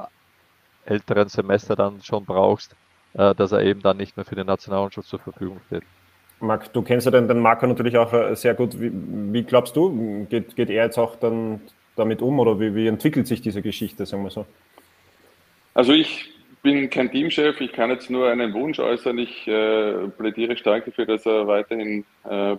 älteren 0.86 1.30
Semester 1.30 1.76
dann 1.76 2.02
schon 2.02 2.26
brauchst, 2.26 2.76
äh, 3.14 3.34
dass 3.36 3.52
er 3.52 3.62
eben 3.62 3.82
dann 3.82 3.98
nicht 3.98 4.18
mehr 4.18 4.26
für 4.26 4.36
den 4.36 4.48
Nationalmannschaft 4.48 5.08
zur 5.08 5.20
Verfügung 5.20 5.60
steht. 5.68 5.84
Marc, 6.40 6.72
du 6.72 6.82
kennst 6.82 7.06
ja 7.06 7.12
den, 7.12 7.28
den 7.28 7.40
Marco 7.40 7.68
natürlich 7.68 7.98
auch 7.98 8.14
äh, 8.14 8.36
sehr 8.36 8.54
gut. 8.54 8.80
Wie, 8.80 8.92
wie 8.94 9.44
glaubst 9.44 9.76
du, 9.76 10.26
geht, 10.30 10.56
geht 10.56 10.70
er 10.70 10.86
jetzt 10.86 10.98
auch 10.98 11.16
dann 11.16 11.62
damit 11.96 12.22
um 12.22 12.40
oder 12.40 12.60
wie, 12.60 12.74
wie 12.76 12.88
entwickelt 12.88 13.28
sich 13.28 13.42
diese 13.42 13.62
Geschichte, 13.62 14.06
sagen 14.06 14.24
wir 14.24 14.30
so? 14.30 14.46
Also 15.74 15.94
ich 15.94 16.32
bin 16.62 16.90
kein 16.90 17.12
Teamchef, 17.12 17.62
ich 17.62 17.72
kann 17.72 17.90
jetzt 17.90 18.10
nur 18.10 18.30
einen 18.30 18.54
Wunsch 18.54 18.80
äußern. 18.80 19.18
Ich 19.18 19.48
äh, 19.48 20.08
plädiere 20.18 20.58
stark 20.58 20.86
dafür, 20.86 21.06
dass 21.06 21.26
er 21.26 21.48
weiterhin 21.48 22.06
äh, 22.30 22.56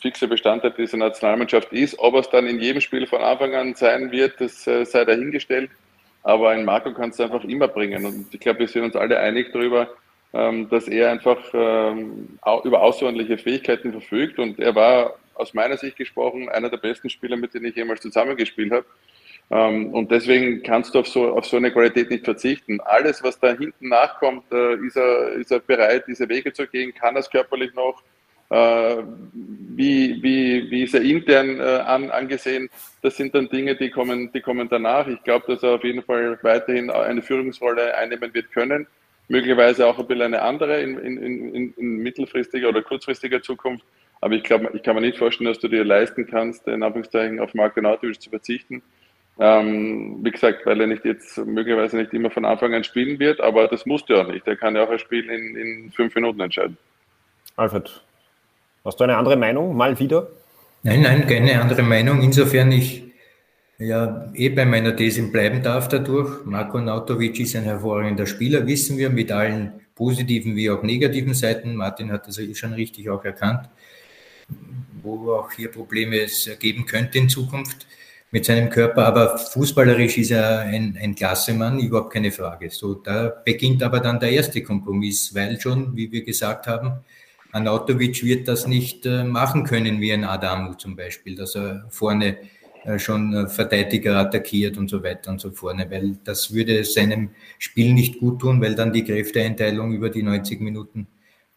fixer 0.00 0.26
Bestandteil 0.26 0.72
dieser 0.72 0.96
Nationalmannschaft 0.96 1.72
ist. 1.72 1.98
Ob 1.98 2.14
es 2.14 2.30
dann 2.30 2.46
in 2.46 2.60
jedem 2.60 2.80
Spiel 2.80 3.06
von 3.06 3.20
Anfang 3.20 3.54
an 3.54 3.74
sein 3.74 4.10
wird, 4.10 4.40
das 4.40 4.66
äh, 4.66 4.84
sei 4.84 5.04
dahingestellt. 5.04 5.70
Aber 6.22 6.50
ein 6.50 6.64
Marco 6.64 6.92
kann 6.92 7.10
es 7.10 7.20
einfach 7.20 7.44
immer 7.44 7.68
bringen. 7.68 8.04
Und 8.04 8.32
ich 8.32 8.40
glaube, 8.40 8.60
wir 8.60 8.68
sind 8.68 8.84
uns 8.84 8.96
alle 8.96 9.18
einig 9.18 9.52
darüber, 9.52 9.88
ähm, 10.32 10.68
dass 10.68 10.88
er 10.88 11.10
einfach 11.10 11.38
ähm, 11.54 12.38
über 12.64 12.82
außerordentliche 12.82 13.38
Fähigkeiten 13.38 13.92
verfügt. 13.92 14.38
Und 14.38 14.58
er 14.58 14.74
war 14.74 15.14
aus 15.34 15.54
meiner 15.54 15.76
Sicht 15.76 15.96
gesprochen 15.96 16.48
einer 16.48 16.68
der 16.68 16.76
besten 16.76 17.08
Spieler, 17.08 17.36
mit 17.36 17.54
denen 17.54 17.66
ich 17.66 17.76
jemals 17.76 18.00
zusammengespielt 18.00 18.72
habe. 18.72 18.84
Ähm, 19.50 19.92
und 19.92 20.10
deswegen 20.10 20.62
kannst 20.62 20.94
du 20.94 21.00
auf 21.00 21.08
so, 21.08 21.30
auf 21.30 21.44
so 21.44 21.56
eine 21.56 21.72
Qualität 21.72 22.10
nicht 22.10 22.24
verzichten. 22.24 22.80
Alles, 22.80 23.22
was 23.22 23.38
da 23.40 23.52
hinten 23.52 23.88
nachkommt, 23.88 24.44
äh, 24.52 24.76
ist, 24.76 24.96
er, 24.96 25.32
ist 25.32 25.50
er 25.50 25.58
bereit, 25.58 26.04
diese 26.06 26.28
Wege 26.28 26.52
zu 26.52 26.66
gehen, 26.66 26.94
kann 26.94 27.16
er 27.16 27.20
es 27.20 27.30
körperlich 27.30 27.74
noch, 27.74 28.02
äh, 28.50 29.02
wie, 29.32 30.22
wie, 30.22 30.70
wie 30.70 30.82
ist 30.84 30.94
er 30.94 31.02
intern 31.02 31.58
äh, 31.58 31.62
an, 31.62 32.10
angesehen, 32.10 32.68
das 33.02 33.16
sind 33.16 33.34
dann 33.34 33.48
Dinge, 33.48 33.76
die 33.76 33.90
kommen, 33.90 34.30
die 34.32 34.40
kommen 34.40 34.68
danach. 34.68 35.06
Ich 35.08 35.22
glaube, 35.24 35.52
dass 35.52 35.62
er 35.62 35.76
auf 35.76 35.84
jeden 35.84 36.02
Fall 36.02 36.38
weiterhin 36.42 36.90
eine 36.90 37.22
Führungsrolle 37.22 37.96
einnehmen 37.96 38.34
wird 38.34 38.52
können, 38.52 38.86
möglicherweise 39.28 39.86
auch 39.86 39.98
ein 39.98 40.06
bisschen 40.06 40.22
eine 40.22 40.42
andere 40.42 40.82
in, 40.82 40.98
in, 40.98 41.18
in, 41.54 41.74
in 41.74 41.96
mittelfristiger 41.98 42.68
oder 42.68 42.82
kurzfristiger 42.82 43.42
Zukunft. 43.42 43.84
Aber 44.20 44.34
ich 44.34 44.42
glaube, 44.42 44.70
ich 44.74 44.82
kann 44.82 44.96
mir 44.96 45.00
nicht 45.00 45.18
vorstellen, 45.18 45.48
dass 45.48 45.60
du 45.60 45.68
dir 45.68 45.84
leisten 45.84 46.26
kannst, 46.26 46.66
in 46.66 46.82
Anführungszeichen 46.82 47.40
auf 47.40 47.54
Marco 47.54 47.80
Nautovic 47.80 48.20
zu 48.20 48.30
verzichten. 48.30 48.82
Ähm, 49.38 50.18
wie 50.22 50.30
gesagt, 50.30 50.66
weil 50.66 50.80
er 50.80 50.86
nicht 50.86 51.04
jetzt 51.04 51.38
möglicherweise 51.38 51.96
nicht 51.96 52.12
immer 52.12 52.30
von 52.30 52.44
Anfang 52.44 52.74
an 52.74 52.84
spielen 52.84 53.18
wird, 53.18 53.40
aber 53.40 53.68
das 53.68 53.86
musst 53.86 54.08
du 54.10 54.20
auch 54.20 54.28
nicht. 54.28 54.46
Er 54.46 54.56
kann 54.56 54.76
ja 54.76 54.84
auch 54.84 54.90
ein 54.90 54.98
Spiel 54.98 55.30
in, 55.30 55.56
in 55.56 55.92
fünf 55.92 56.14
Minuten 56.14 56.40
entscheiden. 56.40 56.76
Alfred, 57.56 58.02
hast 58.84 59.00
du 59.00 59.04
eine 59.04 59.16
andere 59.16 59.36
Meinung? 59.36 59.76
Mal 59.76 59.98
wieder? 59.98 60.28
Nein, 60.82 61.02
nein, 61.02 61.26
keine 61.26 61.60
andere 61.60 61.82
Meinung. 61.82 62.22
Insofern 62.22 62.72
ich 62.72 63.04
ja 63.78 64.30
eh 64.34 64.50
bei 64.50 64.64
meiner 64.64 64.94
These 64.94 65.30
bleiben 65.30 65.62
darf 65.62 65.88
dadurch. 65.88 66.44
Marko 66.44 66.80
Nautovic 66.80 67.40
ist 67.40 67.56
ein 67.56 67.64
hervorragender 67.64 68.26
Spieler, 68.26 68.66
wissen 68.66 68.98
wir, 68.98 69.10
mit 69.10 69.32
allen 69.32 69.80
positiven 69.94 70.56
wie 70.56 70.70
auch 70.70 70.82
negativen 70.82 71.34
Seiten. 71.34 71.76
Martin 71.76 72.12
hat 72.12 72.26
das 72.26 72.40
schon 72.56 72.72
richtig 72.72 73.10
auch 73.10 73.24
erkannt, 73.24 73.68
wo 75.02 75.32
auch 75.32 75.50
hier 75.52 75.70
Probleme 75.70 76.20
es 76.20 76.48
geben 76.58 76.86
könnte 76.86 77.18
in 77.18 77.28
Zukunft. 77.28 77.86
Mit 78.32 78.44
seinem 78.44 78.70
Körper, 78.70 79.06
aber 79.06 79.38
fußballerisch 79.38 80.18
ist 80.18 80.30
er 80.30 80.60
ein, 80.60 80.96
ein 81.00 81.14
Klassemann, 81.14 81.80
überhaupt 81.80 82.12
keine 82.12 82.30
Frage. 82.30 82.70
So, 82.70 82.94
da 82.94 83.28
beginnt 83.44 83.82
aber 83.82 84.00
dann 84.00 84.20
der 84.20 84.30
erste 84.30 84.62
Kompromiss, 84.62 85.34
weil 85.34 85.60
schon, 85.60 85.96
wie 85.96 86.12
wir 86.12 86.22
gesagt 86.22 86.66
haben, 86.66 87.00
Anatovic 87.52 88.22
wird 88.24 88.46
das 88.46 88.66
nicht 88.66 89.06
äh, 89.06 89.24
machen 89.24 89.64
können 89.64 90.00
wie 90.00 90.12
ein 90.12 90.24
Adamu 90.24 90.74
zum 90.74 90.94
Beispiel, 90.94 91.34
dass 91.34 91.56
er 91.56 91.86
vorne 91.90 92.36
äh, 92.84 92.98
schon 92.98 93.34
äh, 93.34 93.48
Verteidiger 93.48 94.16
attackiert 94.16 94.78
und 94.78 94.88
so 94.88 95.02
weiter 95.02 95.30
und 95.30 95.40
so 95.40 95.50
vorne, 95.50 95.90
weil 95.90 96.16
das 96.22 96.54
würde 96.54 96.84
seinem 96.84 97.30
Spiel 97.58 97.92
nicht 97.92 98.20
gut 98.20 98.40
tun, 98.40 98.60
weil 98.60 98.76
dann 98.76 98.92
die 98.92 99.04
Kräfteeinteilung 99.04 99.92
über 99.92 100.10
die 100.10 100.22
90 100.22 100.60
Minuten, 100.60 101.08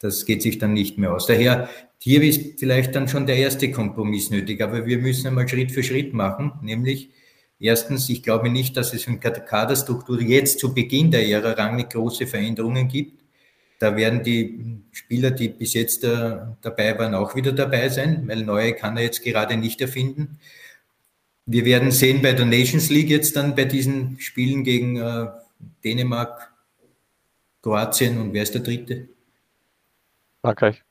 das 0.03 0.25
geht 0.25 0.41
sich 0.41 0.57
dann 0.57 0.73
nicht 0.73 0.97
mehr 0.97 1.13
aus. 1.13 1.27
Daher, 1.27 1.69
hier 1.97 2.21
ist 2.21 2.59
vielleicht 2.59 2.93
dann 2.93 3.07
schon 3.07 3.25
der 3.25 3.37
erste 3.37 3.71
Kompromiss 3.71 4.29
nötig, 4.29 4.61
aber 4.61 4.85
wir 4.85 4.97
müssen 4.97 5.27
einmal 5.27 5.47
Schritt 5.47 5.71
für 5.71 5.81
Schritt 5.81 6.13
machen, 6.13 6.51
nämlich 6.61 7.09
erstens, 7.57 8.09
ich 8.09 8.21
glaube 8.21 8.49
nicht, 8.49 8.75
dass 8.75 8.93
es 8.93 9.07
in 9.07 9.21
der 9.21 9.31
Kaderstruktur 9.31 10.19
jetzt 10.21 10.59
zu 10.59 10.73
Beginn 10.73 11.09
der 11.09 11.25
Ära 11.25 11.51
Rangnick 11.51 11.91
große 11.91 12.27
Veränderungen 12.27 12.89
gibt. 12.89 13.23
Da 13.79 13.95
werden 13.95 14.23
die 14.23 14.81
Spieler, 14.91 15.31
die 15.31 15.47
bis 15.47 15.73
jetzt 15.73 16.03
äh, 16.03 16.35
dabei 16.61 16.99
waren, 16.99 17.15
auch 17.15 17.33
wieder 17.35 17.53
dabei 17.53 17.87
sein, 17.87 18.27
weil 18.27 18.43
neue 18.43 18.73
kann 18.73 18.97
er 18.97 19.03
jetzt 19.03 19.23
gerade 19.23 19.55
nicht 19.55 19.79
erfinden. 19.79 20.37
Wir 21.45 21.63
werden 21.63 21.91
sehen 21.91 22.21
bei 22.21 22.33
der 22.33 22.45
Nations 22.45 22.89
League 22.89 23.09
jetzt 23.09 23.37
dann 23.37 23.55
bei 23.55 23.63
diesen 23.63 24.19
Spielen 24.19 24.65
gegen 24.65 24.97
äh, 24.97 25.27
Dänemark, 25.81 26.51
Kroatien 27.61 28.19
und 28.19 28.33
wer 28.33 28.43
ist 28.43 28.53
der 28.53 28.61
dritte? 28.61 29.07
Frankreich. 30.43 30.83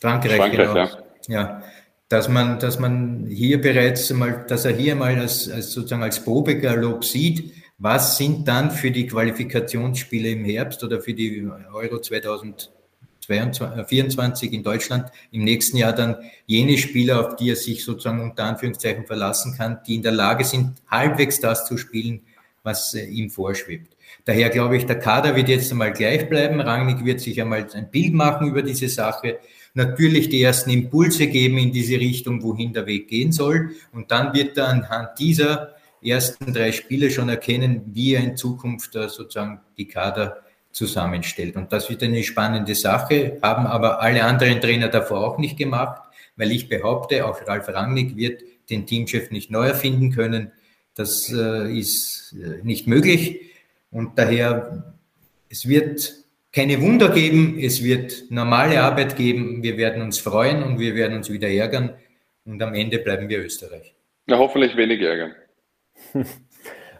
Frankreich, 0.00 0.36
Frankreich 0.36 0.68
genau. 0.68 0.76
Ja. 0.76 0.88
ja. 1.28 1.62
Dass 2.08 2.28
man, 2.28 2.60
dass 2.60 2.78
man 2.78 3.26
hier 3.28 3.60
bereits 3.60 4.10
mal, 4.12 4.46
dass 4.48 4.64
er 4.64 4.72
hier 4.72 4.94
mal 4.94 5.18
als, 5.18 5.50
als 5.50 5.72
sozusagen 5.72 6.02
als 6.02 6.24
Probegalopp 6.24 7.04
sieht, 7.04 7.52
was 7.78 8.16
sind 8.16 8.46
dann 8.46 8.70
für 8.70 8.92
die 8.92 9.06
Qualifikationsspiele 9.06 10.30
im 10.30 10.44
Herbst 10.44 10.84
oder 10.84 11.00
für 11.00 11.14
die 11.14 11.48
Euro 11.72 12.00
2024 12.00 14.52
in 14.52 14.62
Deutschland 14.62 15.10
im 15.32 15.44
nächsten 15.44 15.76
Jahr 15.76 15.92
dann 15.92 16.16
jene 16.46 16.78
Spieler, 16.78 17.26
auf 17.26 17.36
die 17.36 17.50
er 17.50 17.56
sich 17.56 17.84
sozusagen 17.84 18.20
unter 18.20 18.44
Anführungszeichen 18.44 19.06
verlassen 19.06 19.56
kann, 19.56 19.80
die 19.86 19.96
in 19.96 20.02
der 20.02 20.12
Lage 20.12 20.44
sind, 20.44 20.74
halbwegs 20.88 21.40
das 21.40 21.66
zu 21.66 21.76
spielen, 21.76 22.22
was 22.62 22.94
äh, 22.94 23.06
ihm 23.06 23.30
vorschwebt. 23.30 23.96
Daher 24.30 24.48
glaube 24.48 24.76
ich, 24.76 24.86
der 24.86 25.00
Kader 25.00 25.34
wird 25.34 25.48
jetzt 25.48 25.72
einmal 25.72 25.92
gleich 25.92 26.28
bleiben. 26.28 26.60
Rangnick 26.60 27.04
wird 27.04 27.18
sich 27.18 27.40
einmal 27.40 27.66
ein 27.74 27.90
Bild 27.90 28.14
machen 28.14 28.46
über 28.46 28.62
diese 28.62 28.88
Sache. 28.88 29.40
Natürlich 29.74 30.28
die 30.28 30.40
ersten 30.40 30.70
Impulse 30.70 31.26
geben 31.26 31.58
in 31.58 31.72
diese 31.72 31.98
Richtung, 31.98 32.40
wohin 32.40 32.72
der 32.72 32.86
Weg 32.86 33.08
gehen 33.08 33.32
soll. 33.32 33.70
Und 33.92 34.12
dann 34.12 34.32
wird 34.32 34.56
er 34.56 34.68
anhand 34.68 35.18
dieser 35.18 35.74
ersten 36.00 36.52
drei 36.52 36.70
Spiele 36.70 37.10
schon 37.10 37.28
erkennen, 37.28 37.82
wie 37.86 38.14
er 38.14 38.22
in 38.22 38.36
Zukunft 38.36 38.94
äh, 38.94 39.08
sozusagen 39.08 39.62
die 39.76 39.88
Kader 39.88 40.44
zusammenstellt. 40.70 41.56
Und 41.56 41.72
das 41.72 41.90
wird 41.90 42.04
eine 42.04 42.22
spannende 42.22 42.76
Sache, 42.76 43.38
haben 43.42 43.66
aber 43.66 44.00
alle 44.00 44.22
anderen 44.22 44.60
Trainer 44.60 44.86
davor 44.86 45.26
auch 45.26 45.38
nicht 45.38 45.56
gemacht, 45.58 46.02
weil 46.36 46.52
ich 46.52 46.68
behaupte, 46.68 47.26
auch 47.26 47.44
Ralf 47.48 47.66
Rangnick 47.68 48.16
wird 48.16 48.44
den 48.70 48.86
Teamchef 48.86 49.32
nicht 49.32 49.50
neu 49.50 49.66
erfinden 49.66 50.12
können. 50.12 50.52
Das 50.94 51.32
äh, 51.32 51.76
ist 51.76 52.36
äh, 52.40 52.64
nicht 52.64 52.86
möglich. 52.86 53.49
Und 53.90 54.18
daher, 54.18 54.94
es 55.48 55.68
wird 55.68 56.14
keine 56.52 56.80
Wunder 56.80 57.10
geben, 57.10 57.58
es 57.60 57.82
wird 57.82 58.24
normale 58.30 58.82
Arbeit 58.82 59.16
geben, 59.16 59.62
wir 59.62 59.76
werden 59.76 60.02
uns 60.02 60.18
freuen 60.18 60.62
und 60.62 60.78
wir 60.78 60.94
werden 60.94 61.16
uns 61.16 61.30
wieder 61.30 61.48
ärgern 61.48 61.94
und 62.44 62.62
am 62.62 62.74
Ende 62.74 62.98
bleiben 62.98 63.28
wir 63.28 63.44
Österreich. 63.44 63.94
Ja, 64.26 64.38
hoffentlich 64.38 64.76
wenig 64.76 65.00
ärgern. 65.00 65.34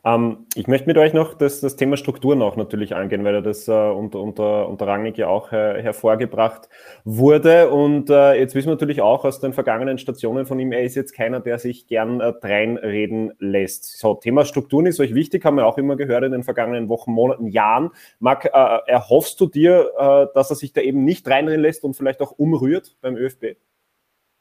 Ähm, 0.05 0.47
ich 0.55 0.67
möchte 0.67 0.87
mit 0.87 0.97
euch 0.97 1.13
noch 1.13 1.35
das, 1.35 1.61
das 1.61 1.77
Thema 1.77 1.97
Strukturen 1.97 2.41
auch 2.43 2.57
natürlich 2.57 2.95
angehen, 2.95 3.25
weil 3.25 3.43
das 3.43 3.69
äh, 3.69 3.73
unter, 3.73 4.21
unter, 4.21 4.69
unter 4.69 4.87
Rangnick 4.87 5.19
ja 5.19 5.29
auch 5.29 5.53
äh, 5.53 5.83
hervorgebracht 5.83 6.69
wurde. 7.05 7.71
Und 7.71 8.09
äh, 8.09 8.35
jetzt 8.35 8.55
wissen 8.55 8.69
wir 8.69 8.75
natürlich 8.75 9.03
auch 9.03 9.25
aus 9.25 9.41
den 9.41 9.53
vergangenen 9.53 9.99
Stationen 9.99 10.47
von 10.47 10.59
ihm, 10.59 10.73
er 10.73 10.83
ist 10.83 10.95
jetzt 10.95 11.13
keiner, 11.13 11.41
der 11.41 11.59
sich 11.59 11.87
gern 11.87 12.21
äh, 12.21 12.33
reinreden 12.43 13.33
lässt. 13.39 13.99
So, 13.99 14.15
Thema 14.15 14.45
Strukturen 14.45 14.87
ist 14.87 15.01
euch 15.01 15.15
wichtig, 15.15 15.45
haben 15.45 15.57
wir 15.57 15.67
auch 15.67 15.79
immer 15.79 15.97
gehört 15.97 16.25
in 16.25 16.33
den 16.33 16.45
vergangenen 16.45 16.89
Wochen, 16.89 17.13
Monaten, 17.13 17.47
Jahren. 17.49 17.91
Marc, 18.19 18.47
äh, 18.47 18.79
erhoffst 18.87 19.41
du 19.41 19.47
dir, 19.47 19.91
äh, 19.99 20.27
dass 20.35 20.51
er 20.51 20.57
sich 20.57 20.73
da 20.73 20.81
eben 20.81 21.05
nicht 21.05 21.29
reinreden 21.29 21.61
lässt 21.61 21.85
und 21.85 21.95
vielleicht 21.95 22.23
auch 22.23 22.33
umrührt 22.33 22.97
beim 23.03 23.17
ÖFB? 23.17 23.57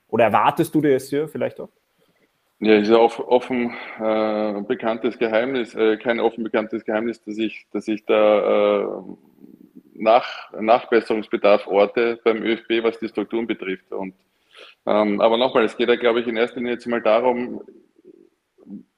Oder 0.07 0.25
erwartest 0.25 0.73
du 0.73 0.81
dir 0.81 0.95
es 0.95 1.09
hier 1.09 1.27
vielleicht 1.27 1.59
auch? 1.59 1.69
Ja, 2.61 2.75
ist 2.75 2.89
ja 2.89 2.97
offen 2.97 3.73
äh, 3.99 4.61
bekanntes 4.67 5.17
Geheimnis, 5.17 5.73
äh, 5.75 5.95
kein 5.95 6.19
offen 6.19 6.43
bekanntes 6.43 6.83
Geheimnis, 6.83 7.23
dass 7.23 7.37
ich, 7.37 7.65
dass 7.71 7.87
ich 7.87 8.03
da 8.05 8.81
äh, 8.81 9.01
nach, 9.93 10.51
Nachbesserungsbedarf 10.59 11.67
orte 11.67 12.19
beim 12.21 12.43
ÖFB, 12.43 12.83
was 12.83 12.99
die 12.99 13.07
Strukturen 13.07 13.47
betrifft. 13.47 13.89
Und, 13.93 14.13
ähm, 14.85 15.21
aber 15.21 15.37
nochmal, 15.37 15.63
es 15.63 15.77
geht 15.77 15.87
ja, 15.87 15.95
glaube 15.95 16.19
ich, 16.19 16.27
in 16.27 16.35
erster 16.35 16.57
Linie 16.57 16.73
jetzt 16.73 16.85
mal 16.85 17.01
darum, 17.01 17.61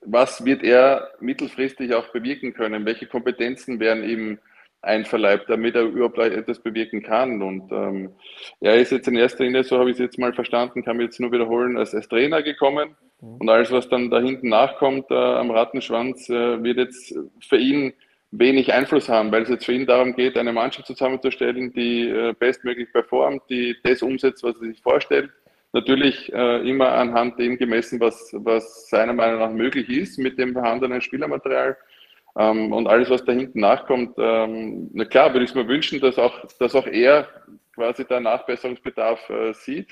was 0.04 0.44
wird 0.44 0.64
er 0.64 1.12
mittelfristig 1.20 1.94
auch 1.94 2.08
bewirken 2.08 2.54
können? 2.54 2.86
Welche 2.86 3.06
Kompetenzen 3.06 3.80
werden 3.80 4.04
ihm 4.04 4.40
einverleibt, 4.82 5.50
damit 5.50 5.76
er 5.76 5.84
überhaupt 5.84 6.18
etwas 6.18 6.60
bewirken 6.60 7.04
kann. 7.04 7.42
Und 7.42 7.72
ähm, 7.72 8.10
er 8.60 8.76
ist 8.76 8.92
jetzt 8.92 9.08
in 9.08 9.16
erster 9.16 9.44
Linie, 9.44 9.64
so 9.64 9.78
habe 9.78 9.90
ich 9.90 9.96
es 9.96 10.02
jetzt 10.02 10.20
mal 10.20 10.34
verstanden, 10.34 10.84
kann 10.84 11.00
ich 11.00 11.06
jetzt 11.06 11.20
nur 11.20 11.32
wiederholen, 11.32 11.78
als, 11.78 11.94
als 11.94 12.08
Trainer 12.08 12.42
gekommen. 12.42 12.96
Mhm. 13.22 13.36
Und 13.38 13.50
alles, 13.50 13.72
was 13.72 13.90
dann 13.90 14.10
da 14.10 14.20
hinten 14.20 14.50
nachkommt 14.50 15.06
äh, 15.12 15.16
am 15.16 15.52
Rattenschwanz, 15.52 16.30
äh, 16.30 16.64
wird 16.64 16.78
jetzt 16.78 17.16
für 17.48 17.58
ihn 17.58 17.94
wenig 18.32 18.74
Einfluss 18.74 19.10
haben, 19.10 19.32
weil 19.32 19.44
es 19.44 19.50
jetzt 19.50 19.66
für 19.66 19.74
ihn 19.74 19.86
darum 19.86 20.16
geht, 20.16 20.38
eine 20.38 20.54
Mannschaft 20.54 20.88
zusammenzustellen, 20.88 21.74
die 21.74 22.08
äh, 22.08 22.34
bestmöglich 22.34 22.92
performt, 22.92 23.44
die 23.50 23.76
das 23.84 24.02
umsetzt, 24.02 24.44
was 24.44 24.56
er 24.62 24.68
sich 24.68 24.82
vorstellt. 24.82 25.30
Natürlich 25.74 26.32
äh, 26.34 26.70
immer 26.70 26.92
anhand 26.94 27.40
dem 27.40 27.58
gemessen, 27.58 28.00
was, 28.00 28.32
was 28.34 28.90
seiner 28.90 29.14
Meinung 29.14 29.40
nach 29.40 29.52
möglich 29.52 29.90
ist 29.90 30.18
mit 30.18 30.38
dem 30.38 30.54
vorhandenen 30.54 31.02
Spielermaterial. 31.02 31.78
Ähm, 32.38 32.72
und 32.72 32.88
alles, 32.88 33.10
was 33.10 33.26
da 33.26 33.34
hinten 33.34 33.60
nachkommt, 33.60 34.16
ähm, 34.18 34.90
na 34.94 35.06
klar, 35.06 35.34
würde 35.34 35.44
ich 35.44 35.52
es 35.52 35.56
mir 35.56 35.68
wünschen, 35.68 36.00
dass 36.00 36.18
auch, 36.18 36.46
dass 36.60 36.76
auch 36.76 36.88
er 36.88 37.28
quasi 37.76 38.06
da 38.06 38.20
Nachbesserungsbedarf 38.20 39.30
äh, 39.30 39.54
sieht. 39.54 39.92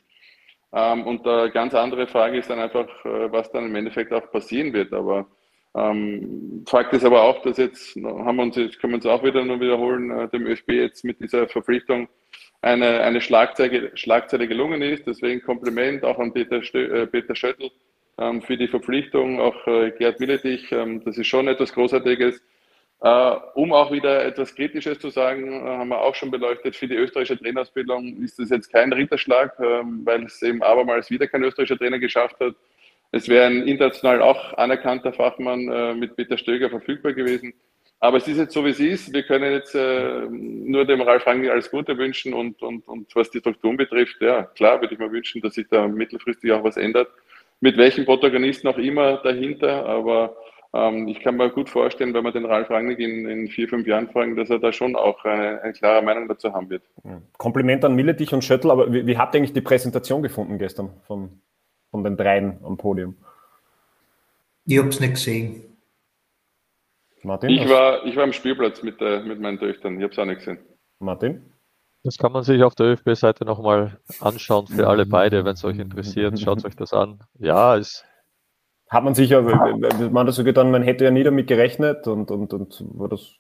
Ähm, 0.72 1.06
und 1.06 1.28
eine 1.28 1.52
ganz 1.52 1.74
andere 1.74 2.08
Frage 2.08 2.38
ist 2.38 2.50
dann 2.50 2.60
einfach, 2.60 2.88
äh, 3.06 3.32
was 3.32 3.52
dann 3.52 3.66
im 3.66 3.76
Endeffekt 3.76 4.14
auch 4.14 4.32
passieren 4.32 4.72
wird. 4.74 4.94
Aber 4.94 5.28
ähm, 5.76 6.64
Fakt 6.68 6.94
ist 6.94 7.04
aber 7.06 7.24
auch, 7.24 7.42
dass 7.42 7.58
jetzt 7.58 7.96
haben 7.96 8.36
wir 8.38 8.44
uns, 8.44 8.56
jetzt 8.56 8.80
können 8.80 8.94
wir 8.94 8.98
uns 8.98 9.06
auch 9.06 9.24
wieder 9.24 9.44
nur 9.44 9.60
wiederholen, 9.60 10.12
äh, 10.12 10.30
dem 10.30 10.46
ÖFB 10.46 10.72
jetzt 10.72 11.04
mit 11.04 11.20
dieser 11.20 11.48
Verpflichtung 11.48 12.08
eine, 12.62 13.02
eine 13.02 13.22
Schlagzeile, 13.22 13.96
Schlagzeile 13.96 14.48
gelungen 14.48 14.82
ist. 14.82 15.08
Deswegen 15.08 15.42
Kompliment 15.42 16.04
auch 16.04 16.20
an 16.20 16.34
Peter, 16.34 16.62
Stö, 16.64 16.86
äh, 16.86 17.08
Peter 17.08 17.36
Schöttl 17.36 17.72
für 18.42 18.58
die 18.58 18.68
Verpflichtung, 18.68 19.40
auch 19.40 19.68
äh, 19.68 19.92
Gerd 19.92 20.20
Milletich. 20.20 20.72
Ähm, 20.72 21.04
das 21.04 21.18
ist 21.18 21.28
schon 21.28 21.48
etwas 21.48 21.74
Großartiges. 21.74 22.42
Uh, 23.02 23.40
um 23.54 23.72
auch 23.72 23.94
wieder 23.94 24.26
etwas 24.26 24.54
Kritisches 24.54 25.00
zu 25.00 25.10
sagen, 25.10 25.64
uh, 25.64 25.66
haben 25.66 25.88
wir 25.88 26.02
auch 26.02 26.16
schon 26.16 26.32
beleuchtet, 26.32 26.76
für 26.76 26.86
die 26.86 26.96
österreichische 26.96 27.40
Trainerausbildung 27.40 28.22
ist 28.22 28.38
das 28.40 28.50
jetzt 28.50 28.74
kein 28.74 28.92
Ritterschlag, 28.92 29.58
uh, 29.58 29.86
weil 30.04 30.26
es 30.26 30.42
eben 30.42 30.62
abermals 30.62 31.10
wieder 31.10 31.26
kein 31.26 31.42
österreichischer 31.42 31.78
Trainer 31.78 31.98
geschafft 32.00 32.38
hat. 32.42 32.56
Es 33.12 33.28
wäre 33.28 33.48
ein 33.48 33.68
international 33.68 34.22
auch 34.22 34.54
anerkannter 34.54 35.14
Fachmann 35.14 35.68
äh, 35.68 35.94
mit 35.96 36.16
Peter 36.16 36.38
Stöger 36.38 36.70
verfügbar 36.70 37.14
gewesen. 37.14 37.54
Aber 38.02 38.18
es 38.18 38.28
ist 38.28 38.38
jetzt 38.38 38.54
so, 38.54 38.64
wie 38.64 38.70
es 38.70 38.80
ist. 38.80 39.14
Wir 39.14 39.24
können 39.24 39.52
jetzt 39.52 39.76
äh, 39.76 40.28
nur 40.30 40.86
dem 40.86 41.02
Ralf 41.02 41.26
Rangnick 41.26 41.50
alles 41.50 41.72
Gute 41.72 41.98
wünschen 41.98 42.34
und, 42.34 42.62
und, 42.62 42.88
und 42.88 43.14
was 43.16 43.30
die 43.32 43.40
Strukturen 43.40 43.78
betrifft, 43.78 44.22
ja, 44.22 44.44
klar 44.44 44.80
würde 44.80 44.94
ich 44.94 45.00
mir 45.00 45.12
wünschen, 45.12 45.42
dass 45.42 45.56
sich 45.56 45.68
da 45.70 45.88
mittelfristig 45.88 46.52
auch 46.52 46.64
was 46.64 46.78
ändert. 46.78 47.10
Mit 47.62 47.78
welchen 47.78 48.06
Protagonisten 48.06 48.68
auch 48.68 48.78
immer 48.78 49.18
dahinter, 49.18 49.86
aber 49.86 50.36
ähm, 50.74 51.08
ich 51.08 51.20
kann 51.22 51.36
mir 51.36 51.50
gut 51.50 51.70
vorstellen, 51.70 52.14
wenn 52.14 52.24
wir 52.24 52.32
den 52.32 52.46
Ralf 52.46 52.70
Rangnick 52.70 53.00
in, 53.00 53.28
in, 53.28 53.48
vier, 53.48 53.68
fünf 53.68 53.88
Jahren 53.88 54.10
fragen, 54.10 54.36
dass 54.36 54.50
er 54.50 54.60
da 54.60 54.72
schon 54.72 54.96
auch 54.96 55.24
eine, 55.26 55.62
eine 55.62 55.74
klare 55.74 56.02
Meinung 56.04 56.28
dazu 56.28 56.54
haben 56.54 56.70
wird. 56.70 56.84
Kompliment 57.38 57.84
an 57.84 57.96
Milletich 57.96 58.34
und 58.34 58.44
Schöttl, 58.44 58.70
aber 58.70 58.94
wie, 58.94 59.06
wie, 59.08 59.18
habt 59.18 59.34
ihr 59.34 59.40
eigentlich 59.40 59.54
die 59.54 59.62
Präsentation 59.62 60.22
gefunden 60.22 60.58
gestern 60.58 60.92
von, 61.08 61.42
von 61.90 62.04
den 62.04 62.18
dreien 62.18 62.60
am 62.64 62.78
Podium? 62.78 63.18
Ich 64.66 64.78
habe 64.78 64.90
es 64.90 65.00
nicht 65.00 65.14
gesehen. 65.14 65.64
Martin? 67.24 67.50
Ich 67.50 67.68
war, 67.68 68.06
ich 68.06 68.16
war 68.16 68.24
am 68.24 68.34
Spielplatz 68.34 68.84
mit, 68.84 69.02
äh, 69.02 69.22
mit 69.22 69.40
meinen 69.40 69.60
Töchtern, 69.60 69.98
ich 69.98 70.04
habe 70.04 70.14
es 70.14 70.20
auch 70.20 70.26
nicht 70.26 70.40
gesehen. 70.40 70.60
Martin? 71.00 71.42
Das 72.04 72.18
kann 72.18 72.32
man 72.32 72.44
sich 72.44 72.64
auf 72.64 72.76
der 72.76 72.88
ÖFB-Seite 72.88 73.44
nochmal 73.44 74.00
anschauen 74.22 74.68
für 74.68 74.88
alle 74.88 75.06
beide, 75.06 75.44
wenn 75.44 75.54
es 75.54 75.66
euch 75.66 75.80
interessiert. 75.80 76.40
Schaut 76.40 76.64
euch 76.64 76.76
das 76.76 76.94
an. 76.94 77.20
Ja, 77.38 77.76
es 77.76 78.06
hat 78.90 79.04
man 79.04 79.14
sicher, 79.14 79.42
man 79.44 80.26
das 80.26 80.36
so 80.36 80.44
getan, 80.44 80.72
man 80.72 80.82
hätte 80.82 81.04
ja 81.06 81.12
nie 81.12 81.24
damit 81.24 81.46
gerechnet 81.46 82.08
und, 82.08 82.32
und, 82.32 82.54
und 82.54 82.84
war 82.98 83.08
das, 83.08 83.36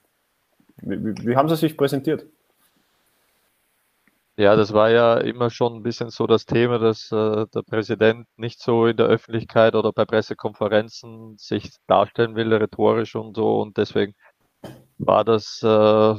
wie, 0.77 1.15
wie 1.25 1.35
haben 1.35 1.49
sie 1.49 1.55
sich 1.55 1.75
präsentiert? 1.75 2.27
Ja, 4.37 4.55
das 4.55 4.73
war 4.73 4.89
ja 4.91 5.17
immer 5.17 5.49
schon 5.49 5.75
ein 5.75 5.83
bisschen 5.83 6.11
so 6.11 6.27
das 6.27 6.45
Thema, 6.45 6.77
dass 6.77 7.11
äh, 7.11 7.45
der 7.53 7.63
Präsident 7.63 8.27
nicht 8.37 8.61
so 8.61 8.85
in 8.85 8.95
der 8.95 9.07
Öffentlichkeit 9.07 9.75
oder 9.75 9.91
bei 9.91 10.05
Pressekonferenzen 10.05 11.35
sich 11.37 11.71
darstellen 11.87 12.35
will, 12.35 12.53
rhetorisch 12.53 13.15
und 13.15 13.35
so. 13.35 13.59
Und 13.59 13.75
deswegen 13.75 14.13
war 14.97 15.25
das, 15.25 15.61
äh, 15.63 16.15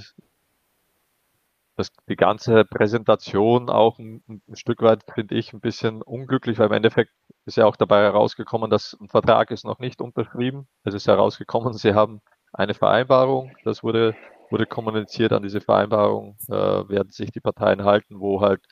das 1.81 1.91
die 2.09 2.17
ganze 2.17 2.65
Präsentation 2.65 3.71
auch 3.71 3.99
ein, 3.99 4.23
ein 4.29 4.57
Stück 4.57 4.83
weit, 4.83 5.05
finde 5.15 5.35
ich, 5.37 5.53
ein 5.53 5.61
bisschen 5.61 6.03
unglücklich, 6.03 6.59
weil 6.59 6.67
im 6.67 6.75
Endeffekt 6.75 7.13
ist 7.47 7.57
ja 7.57 7.67
auch 7.67 7.77
dabei 7.77 8.03
herausgekommen, 8.03 8.71
dass 8.71 8.97
ein 9.01 9.09
Vertrag 9.09 9.51
ist 9.51 9.65
noch 9.65 9.79
nicht 9.81 10.01
unterschrieben. 10.01 10.69
Es 10.85 10.95
ist 10.95 11.09
herausgekommen, 11.09 11.73
sie 11.75 11.95
haben 11.95 12.21
eine 12.53 12.75
Vereinbarung, 12.75 13.53
das 13.65 13.83
wurde 13.83 14.15
wurde 14.51 14.67
kommuniziert, 14.67 15.33
an 15.33 15.43
diese 15.43 15.61
Vereinbarung 15.61 16.37
äh, 16.49 16.53
werden 16.53 17.11
sich 17.11 17.31
die 17.31 17.41
Parteien 17.41 17.85
halten, 17.85 18.21
wo 18.21 18.41
halt 18.41 18.65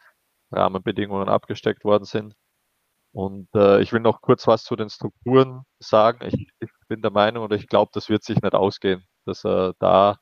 Rahmenbedingungen 0.50 1.28
abgesteckt 1.28 1.84
worden 1.84 2.04
sind. 2.04 2.34
Und 3.12 3.48
äh, 3.54 3.80
ich 3.80 3.92
will 3.92 4.00
noch 4.00 4.20
kurz 4.20 4.46
was 4.46 4.64
zu 4.64 4.76
den 4.76 4.90
Strukturen 4.90 5.62
sagen. 5.78 6.26
Ich, 6.26 6.48
ich 6.60 6.70
bin 6.88 7.02
der 7.02 7.10
Meinung 7.10 7.44
oder 7.44 7.56
ich 7.56 7.68
glaube, 7.68 7.90
das 7.94 8.08
wird 8.08 8.24
sich 8.24 8.40
nicht 8.42 8.54
ausgehen, 8.54 9.04
dass 9.24 9.44
er 9.44 9.74
da 9.78 10.18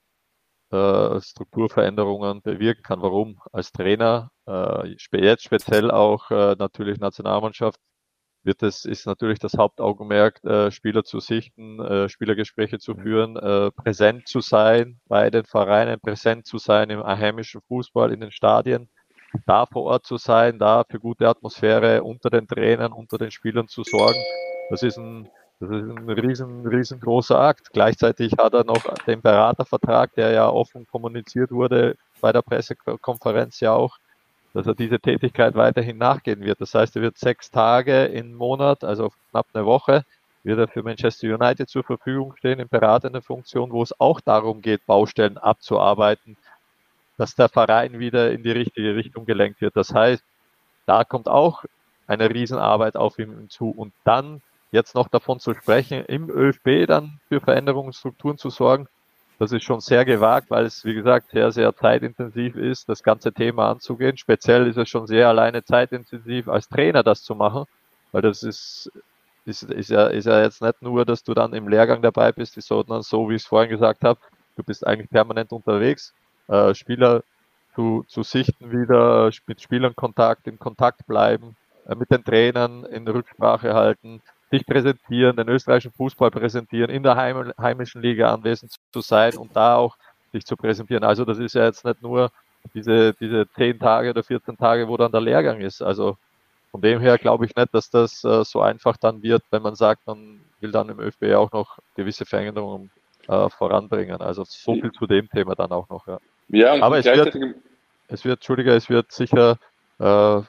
äh, 0.70 1.20
Strukturveränderungen 1.20 2.42
bewirken 2.42 2.82
kann. 2.82 3.02
Warum? 3.02 3.40
Als 3.52 3.72
Trainer, 3.72 4.30
äh, 4.48 4.96
jetzt 5.12 5.44
speziell 5.44 5.90
auch 5.90 6.30
äh, 6.30 6.56
natürlich 6.58 6.98
Nationalmannschaft, 6.98 7.80
wird 8.46 8.62
es, 8.62 8.84
ist 8.84 9.06
natürlich 9.06 9.38
das 9.40 9.54
Hauptaugenmerk, 9.58 10.42
äh, 10.44 10.70
Spieler 10.70 11.04
zu 11.04 11.20
sichten, 11.20 11.80
äh, 11.80 12.08
Spielergespräche 12.08 12.78
zu 12.78 12.94
führen, 12.94 13.36
äh, 13.36 13.70
präsent 13.72 14.28
zu 14.28 14.40
sein 14.40 15.00
bei 15.06 15.30
den 15.30 15.44
Vereinen, 15.44 16.00
präsent 16.00 16.46
zu 16.46 16.58
sein 16.58 16.88
im 16.90 17.02
heimischen 17.04 17.60
Fußball, 17.68 18.12
in 18.12 18.20
den 18.20 18.30
Stadien, 18.30 18.88
da 19.46 19.66
vor 19.66 19.82
Ort 19.84 20.06
zu 20.06 20.16
sein, 20.16 20.58
da 20.58 20.84
für 20.88 21.00
gute 21.00 21.28
Atmosphäre 21.28 22.02
unter 22.04 22.30
den 22.30 22.46
Trainern, 22.46 22.92
unter 22.92 23.18
den 23.18 23.32
Spielern 23.32 23.68
zu 23.68 23.82
sorgen. 23.82 24.20
Das 24.70 24.82
ist 24.82 24.96
ein, 24.96 25.28
das 25.60 25.70
ist 25.70 25.82
ein 25.84 26.10
riesen, 26.10 26.66
riesengroßer 26.66 27.38
Akt. 27.38 27.72
Gleichzeitig 27.72 28.32
hat 28.38 28.52
er 28.52 28.64
noch 28.64 28.82
den 29.06 29.22
Beratervertrag, 29.22 30.14
der 30.14 30.32
ja 30.32 30.48
offen 30.48 30.86
kommuniziert 30.86 31.50
wurde 31.50 31.96
bei 32.20 32.32
der 32.32 32.42
Pressekonferenz 32.42 33.60
ja 33.60 33.72
auch, 33.72 33.96
dass 34.52 34.66
er 34.66 34.74
diese 34.74 35.00
Tätigkeit 35.00 35.54
weiterhin 35.54 35.98
nachgehen 35.98 36.40
wird. 36.40 36.60
Das 36.60 36.74
heißt, 36.74 36.96
er 36.96 37.02
wird 37.02 37.18
sechs 37.18 37.50
Tage 37.50 38.04
im 38.04 38.34
Monat, 38.34 38.84
also 38.84 39.12
knapp 39.30 39.46
eine 39.54 39.64
Woche, 39.64 40.04
wird 40.44 40.58
er 40.58 40.68
für 40.68 40.82
Manchester 40.82 41.34
United 41.34 41.68
zur 41.68 41.84
Verfügung 41.84 42.36
stehen 42.36 42.60
in 42.60 42.68
beratender 42.68 43.22
Funktion, 43.22 43.72
wo 43.72 43.82
es 43.82 43.98
auch 43.98 44.20
darum 44.20 44.60
geht, 44.60 44.84
Baustellen 44.86 45.38
abzuarbeiten, 45.38 46.36
dass 47.16 47.34
der 47.34 47.48
Verein 47.48 47.98
wieder 47.98 48.30
in 48.30 48.42
die 48.42 48.52
richtige 48.52 48.94
Richtung 48.94 49.24
gelenkt 49.24 49.60
wird. 49.60 49.74
Das 49.74 49.92
heißt, 49.92 50.22
da 50.84 51.02
kommt 51.04 51.28
auch 51.28 51.64
eine 52.06 52.30
Riesenarbeit 52.30 52.96
auf 52.96 53.18
ihm 53.18 53.48
zu. 53.50 53.70
Und 53.70 53.92
dann 54.04 54.42
jetzt 54.70 54.94
noch 54.94 55.08
davon 55.08 55.40
zu 55.40 55.54
sprechen, 55.54 56.04
im 56.04 56.28
ÖFB 56.30 56.86
dann 56.86 57.20
für 57.28 57.40
Veränderungen, 57.40 57.92
Strukturen 57.92 58.38
zu 58.38 58.50
sorgen, 58.50 58.88
das 59.38 59.52
ist 59.52 59.64
schon 59.64 59.80
sehr 59.80 60.04
gewagt, 60.04 60.50
weil 60.50 60.64
es, 60.64 60.84
wie 60.84 60.94
gesagt, 60.94 61.30
sehr, 61.30 61.52
sehr 61.52 61.74
zeitintensiv 61.76 62.56
ist, 62.56 62.88
das 62.88 63.02
ganze 63.02 63.32
Thema 63.32 63.70
anzugehen. 63.70 64.16
Speziell 64.16 64.66
ist 64.66 64.78
es 64.78 64.88
schon 64.88 65.06
sehr 65.06 65.28
alleine 65.28 65.62
zeitintensiv, 65.62 66.48
als 66.48 66.68
Trainer 66.68 67.02
das 67.02 67.22
zu 67.22 67.34
machen, 67.34 67.64
weil 68.12 68.22
das 68.22 68.42
ist, 68.42 68.90
ist, 69.44 69.64
ist, 69.64 69.90
ja, 69.90 70.06
ist 70.06 70.26
ja 70.26 70.40
jetzt 70.42 70.62
nicht 70.62 70.80
nur, 70.80 71.04
dass 71.04 71.22
du 71.22 71.34
dann 71.34 71.52
im 71.52 71.68
Lehrgang 71.68 72.00
dabei 72.00 72.32
bist, 72.32 72.60
sondern 72.62 73.02
so, 73.02 73.28
wie 73.28 73.34
ich 73.34 73.42
es 73.42 73.48
vorhin 73.48 73.70
gesagt 73.70 74.04
habe, 74.04 74.20
du 74.56 74.62
bist 74.62 74.86
eigentlich 74.86 75.10
permanent 75.10 75.52
unterwegs, 75.52 76.14
äh, 76.48 76.74
Spieler 76.74 77.22
zu, 77.74 78.04
zu 78.08 78.22
sichten 78.22 78.72
wieder, 78.72 79.30
mit 79.46 79.60
Spielern 79.60 79.94
Kontakt, 79.94 80.46
in 80.46 80.58
Kontakt 80.58 81.06
bleiben, 81.06 81.56
äh, 81.86 81.94
mit 81.94 82.10
den 82.10 82.24
Trainern 82.24 82.86
in 82.86 83.06
Rücksprache 83.06 83.74
halten, 83.74 84.22
sich 84.50 84.64
präsentieren, 84.64 85.36
den 85.36 85.48
österreichischen 85.48 85.92
Fußball 85.92 86.30
präsentieren, 86.30 86.90
in 86.90 87.02
der 87.02 87.16
heim, 87.16 87.52
heimischen 87.60 88.02
Liga 88.02 88.32
anwesend 88.32 88.72
zu 88.92 89.00
sein 89.00 89.36
und 89.36 89.54
da 89.56 89.76
auch 89.76 89.96
sich 90.32 90.44
zu 90.44 90.56
präsentieren. 90.56 91.04
Also 91.04 91.24
das 91.24 91.38
ist 91.38 91.54
ja 91.54 91.64
jetzt 91.64 91.84
nicht 91.84 92.02
nur 92.02 92.30
diese, 92.74 93.14
diese 93.14 93.48
10 93.56 93.78
Tage 93.78 94.10
oder 94.10 94.22
14 94.22 94.56
Tage, 94.56 94.88
wo 94.88 94.96
dann 94.96 95.12
der 95.12 95.20
Lehrgang 95.20 95.60
ist. 95.60 95.82
Also 95.82 96.16
von 96.70 96.80
dem 96.80 97.00
her 97.00 97.18
glaube 97.18 97.46
ich 97.46 97.56
nicht, 97.56 97.74
dass 97.74 97.90
das 97.90 98.22
äh, 98.24 98.44
so 98.44 98.60
einfach 98.60 98.96
dann 98.96 99.22
wird, 99.22 99.42
wenn 99.50 99.62
man 99.62 99.74
sagt, 99.74 100.06
man 100.06 100.40
will 100.60 100.72
dann 100.72 100.88
im 100.88 101.00
ÖFB 101.00 101.34
auch 101.34 101.50
noch 101.52 101.78
gewisse 101.94 102.26
Veränderungen 102.26 102.90
äh, 103.28 103.48
voranbringen. 103.48 104.20
Also 104.20 104.44
so 104.44 104.74
viel 104.74 104.92
zu 104.92 105.06
dem 105.06 105.28
Thema 105.28 105.54
dann 105.54 105.72
auch 105.72 105.88
noch. 105.88 106.06
Ja, 106.06 106.18
ja 106.48 106.82
aber 106.82 106.98
es 106.98 107.06
wird, 107.06 107.36
es 108.08 108.24
wird, 108.24 108.38
Entschuldige, 108.38 108.72
es 108.74 108.88
wird 108.88 109.10
sicher 109.12 109.58
äh, 109.98 110.42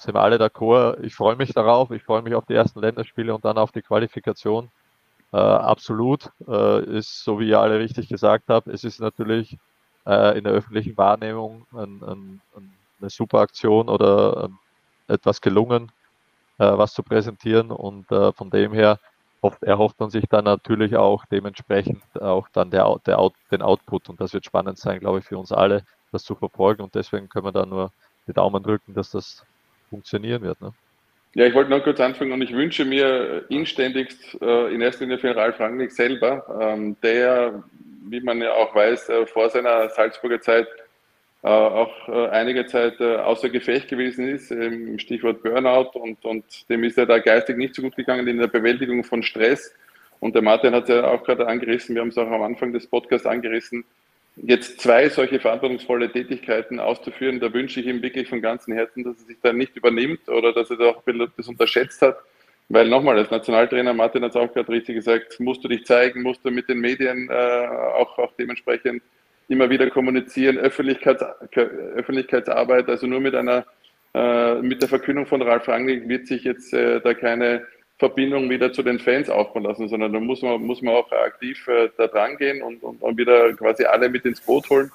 sind 0.00 0.14
wir 0.14 0.22
alle 0.22 0.36
d'accord. 0.36 0.98
Ich 1.02 1.14
freue 1.14 1.36
mich 1.36 1.52
darauf. 1.52 1.90
Ich 1.90 2.02
freue 2.02 2.22
mich 2.22 2.34
auf 2.34 2.46
die 2.46 2.54
ersten 2.54 2.80
Länderspiele 2.80 3.34
und 3.34 3.44
dann 3.44 3.58
auf 3.58 3.70
die 3.70 3.82
Qualifikation. 3.82 4.70
Äh, 5.32 5.36
absolut. 5.36 6.30
Äh, 6.48 6.84
ist, 6.98 7.22
so 7.22 7.38
wie 7.38 7.48
ihr 7.48 7.60
alle 7.60 7.78
richtig 7.78 8.08
gesagt 8.08 8.44
habt, 8.48 8.66
es 8.66 8.82
ist 8.84 9.00
natürlich 9.00 9.58
äh, 10.06 10.38
in 10.38 10.44
der 10.44 10.54
öffentlichen 10.54 10.96
Wahrnehmung 10.96 11.66
ein, 11.72 12.02
ein, 12.02 12.40
eine 13.00 13.10
super 13.10 13.40
Aktion 13.40 13.88
oder 13.88 14.48
etwas 15.06 15.40
gelungen, 15.40 15.92
äh, 16.58 16.64
was 16.64 16.94
zu 16.94 17.02
präsentieren. 17.02 17.70
Und 17.70 18.10
äh, 18.10 18.32
von 18.32 18.48
dem 18.48 18.72
her 18.72 18.98
hofft, 19.42 19.62
erhofft 19.62 20.00
man 20.00 20.08
sich 20.08 20.24
dann 20.30 20.44
natürlich 20.44 20.96
auch 20.96 21.26
dementsprechend 21.26 22.02
auch 22.20 22.48
dann 22.54 22.70
der, 22.70 22.96
der 23.04 23.18
Out, 23.18 23.34
den 23.50 23.60
Output. 23.60 24.08
Und 24.08 24.20
das 24.20 24.32
wird 24.32 24.46
spannend 24.46 24.78
sein, 24.78 25.00
glaube 25.00 25.18
ich, 25.18 25.26
für 25.26 25.36
uns 25.36 25.52
alle, 25.52 25.84
das 26.10 26.24
zu 26.24 26.34
verfolgen. 26.34 26.82
Und 26.82 26.94
deswegen 26.94 27.28
können 27.28 27.44
wir 27.44 27.52
da 27.52 27.66
nur 27.66 27.92
die 28.26 28.32
Daumen 28.32 28.62
drücken, 28.62 28.94
dass 28.94 29.10
das 29.10 29.44
funktionieren 29.90 30.42
wird. 30.42 30.60
Ne? 30.60 30.72
Ja, 31.34 31.46
ich 31.46 31.54
wollte 31.54 31.70
noch 31.70 31.84
kurz 31.84 32.00
anfangen 32.00 32.32
und 32.32 32.42
ich 32.42 32.52
wünsche 32.52 32.84
mir 32.84 33.44
inständigst 33.50 34.36
äh, 34.40 34.74
in 34.74 34.80
erster 34.80 35.04
Linie 35.04 35.18
für 35.18 35.36
Ralf 35.36 35.60
Rangnick 35.60 35.92
selber, 35.92 36.44
ähm, 36.60 36.96
der, 37.02 37.62
wie 38.08 38.20
man 38.20 38.40
ja 38.40 38.52
auch 38.54 38.74
weiß, 38.74 39.08
äh, 39.10 39.26
vor 39.26 39.48
seiner 39.50 39.88
Salzburger 39.90 40.40
Zeit 40.40 40.66
äh, 41.42 41.48
auch 41.48 42.08
äh, 42.08 42.28
einige 42.30 42.66
Zeit 42.66 43.00
äh, 43.00 43.16
außer 43.16 43.48
Gefecht 43.48 43.88
gewesen 43.88 44.28
ist, 44.28 44.50
im 44.50 44.98
Stichwort 44.98 45.42
Burnout 45.42 45.98
und, 45.98 46.22
und 46.24 46.44
dem 46.68 46.84
ist 46.84 46.98
er 46.98 47.06
da 47.06 47.18
geistig 47.18 47.56
nicht 47.56 47.74
so 47.74 47.82
gut 47.82 47.96
gegangen 47.96 48.26
in 48.26 48.38
der 48.38 48.48
Bewältigung 48.48 49.04
von 49.04 49.22
Stress. 49.22 49.72
Und 50.18 50.34
der 50.34 50.42
Martin 50.42 50.74
hat 50.74 50.82
es 50.82 50.90
ja 50.90 51.06
auch 51.06 51.24
gerade 51.24 51.46
angerissen, 51.46 51.94
wir 51.94 52.02
haben 52.02 52.08
es 52.08 52.18
auch 52.18 52.30
am 52.30 52.42
Anfang 52.42 52.74
des 52.74 52.86
Podcasts 52.86 53.26
angerissen, 53.26 53.84
jetzt 54.42 54.80
zwei 54.80 55.08
solche 55.08 55.40
verantwortungsvolle 55.40 56.10
Tätigkeiten 56.10 56.80
auszuführen, 56.80 57.40
da 57.40 57.52
wünsche 57.52 57.80
ich 57.80 57.86
ihm 57.86 58.02
wirklich 58.02 58.28
von 58.28 58.40
ganzem 58.40 58.74
Herzen, 58.74 59.04
dass 59.04 59.18
er 59.18 59.26
sich 59.26 59.38
da 59.42 59.52
nicht 59.52 59.76
übernimmt 59.76 60.28
oder 60.28 60.52
dass 60.52 60.70
er 60.70 60.76
da 60.76 60.84
auch 60.86 61.02
das 61.36 61.48
unterschätzt 61.48 62.02
hat. 62.02 62.18
Weil 62.68 62.88
nochmal, 62.88 63.18
als 63.18 63.30
Nationaltrainer, 63.30 63.92
Martin 63.92 64.22
hat 64.22 64.30
es 64.30 64.36
auch 64.36 64.52
gerade 64.54 64.68
richtig 64.68 64.94
gesagt, 64.94 65.40
musst 65.40 65.64
du 65.64 65.68
dich 65.68 65.84
zeigen, 65.84 66.22
musst 66.22 66.44
du 66.44 66.50
mit 66.52 66.68
den 66.68 66.78
Medien 66.78 67.28
äh, 67.28 67.32
auch, 67.32 68.16
auch 68.16 68.32
dementsprechend 68.38 69.02
immer 69.48 69.68
wieder 69.68 69.90
kommunizieren, 69.90 70.56
Öffentlichkeits, 70.56 71.24
Öffentlichkeitsarbeit, 71.96 72.88
also 72.88 73.08
nur 73.08 73.18
mit 73.20 73.34
einer, 73.34 73.66
äh, 74.14 74.62
mit 74.62 74.80
der 74.82 74.88
Verkündung 74.88 75.26
von 75.26 75.42
Ralf 75.42 75.66
Rangnick 75.66 76.08
wird 76.08 76.28
sich 76.28 76.44
jetzt 76.44 76.72
äh, 76.72 77.00
da 77.00 77.12
keine 77.14 77.66
Verbindung 78.00 78.48
wieder 78.48 78.72
zu 78.72 78.82
den 78.82 78.98
Fans 78.98 79.28
aufbauen 79.28 79.64
lassen, 79.64 79.88
sondern 79.88 80.12
da 80.12 80.18
muss 80.18 80.40
man, 80.40 80.62
muss 80.62 80.80
man 80.80 80.94
auch 80.94 81.12
aktiv 81.12 81.68
äh, 81.68 81.90
da 81.98 82.06
dran 82.06 82.36
gehen 82.38 82.62
und, 82.62 82.82
und, 82.82 83.00
und, 83.02 83.18
wieder 83.18 83.52
quasi 83.52 83.84
alle 83.84 84.08
mit 84.08 84.24
ins 84.24 84.40
Boot 84.40 84.68
holen. 84.70 84.90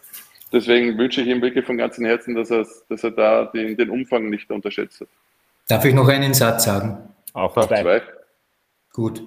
Deswegen 0.52 0.98
wünsche 0.98 1.22
ich 1.22 1.28
ihm 1.28 1.42
wirklich 1.42 1.66
von 1.66 1.78
ganzem 1.78 2.06
Herzen, 2.06 2.34
dass 2.34 2.50
er, 2.50 2.66
dass 2.90 3.04
er 3.04 3.12
da 3.12 3.46
den, 3.46 3.78
den 3.78 3.92
Umfang 3.92 4.30
nicht 4.30 4.50
unterschätzt 4.50 5.02
hat. 5.02 5.08
Darf 5.68 5.86
ich 5.86 5.94
noch 5.94 6.08
einen 6.08 6.34
Satz 6.34 6.66
sagen? 6.66 6.98
Auch 7.34 7.54
zwei. 7.54 7.82
zwei. 7.82 8.02
Gut. 8.92 9.24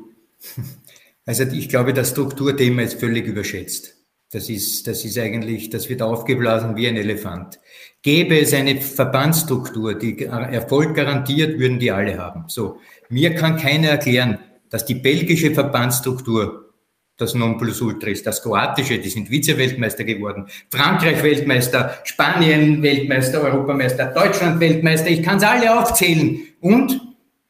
Also 1.25 1.45
ich 1.45 1.69
glaube, 1.69 1.93
das 1.93 2.13
Strukturthema 2.13 2.81
ist 2.81 2.99
völlig 2.99 3.27
überschätzt. 3.27 3.99
Das 4.31 4.49
ist, 4.49 4.87
das 4.87 5.05
ist 5.05 5.19
eigentlich, 5.19 5.69
das 5.69 5.91
wird 5.91 6.01
aufgeblasen 6.01 6.75
wie 6.75 6.89
ein 6.89 6.97
Elefant. 6.97 7.61
Gäbe 8.01 8.41
es 8.41 8.55
eine 8.55 8.81
Verbandsstruktur, 8.81 9.95
die 9.95 10.25
Erfolg 10.25 10.95
garantiert, 10.95 11.59
würden 11.59 11.79
die 11.79 11.91
alle 11.91 12.17
haben. 12.17 12.45
So. 12.49 12.79
Mir 13.11 13.35
kann 13.35 13.57
keiner 13.57 13.89
erklären, 13.89 14.39
dass 14.71 14.85
die 14.85 14.95
belgische 14.95 15.53
Verbandsstruktur 15.55 16.75
das 17.17 17.35
Nonplusultra 17.35 18.11
ist, 18.11 18.27
das 18.27 18.43
kroatische, 18.43 18.99
die 18.99 19.09
sind 19.09 19.29
Vize-Weltmeister 19.29 20.05
geworden, 20.05 20.47
Frankreich 20.71 21.23
Weltmeister, 21.23 21.99
Spanien 22.05 22.81
Weltmeister, 22.81 23.43
Europameister, 23.43 24.07
Deutschland 24.07 24.61
Weltmeister, 24.61 25.09
ich 25.09 25.23
kann 25.23 25.39
es 25.39 25.43
alle 25.43 25.79
aufzählen. 25.79 26.39
Und 26.61 27.01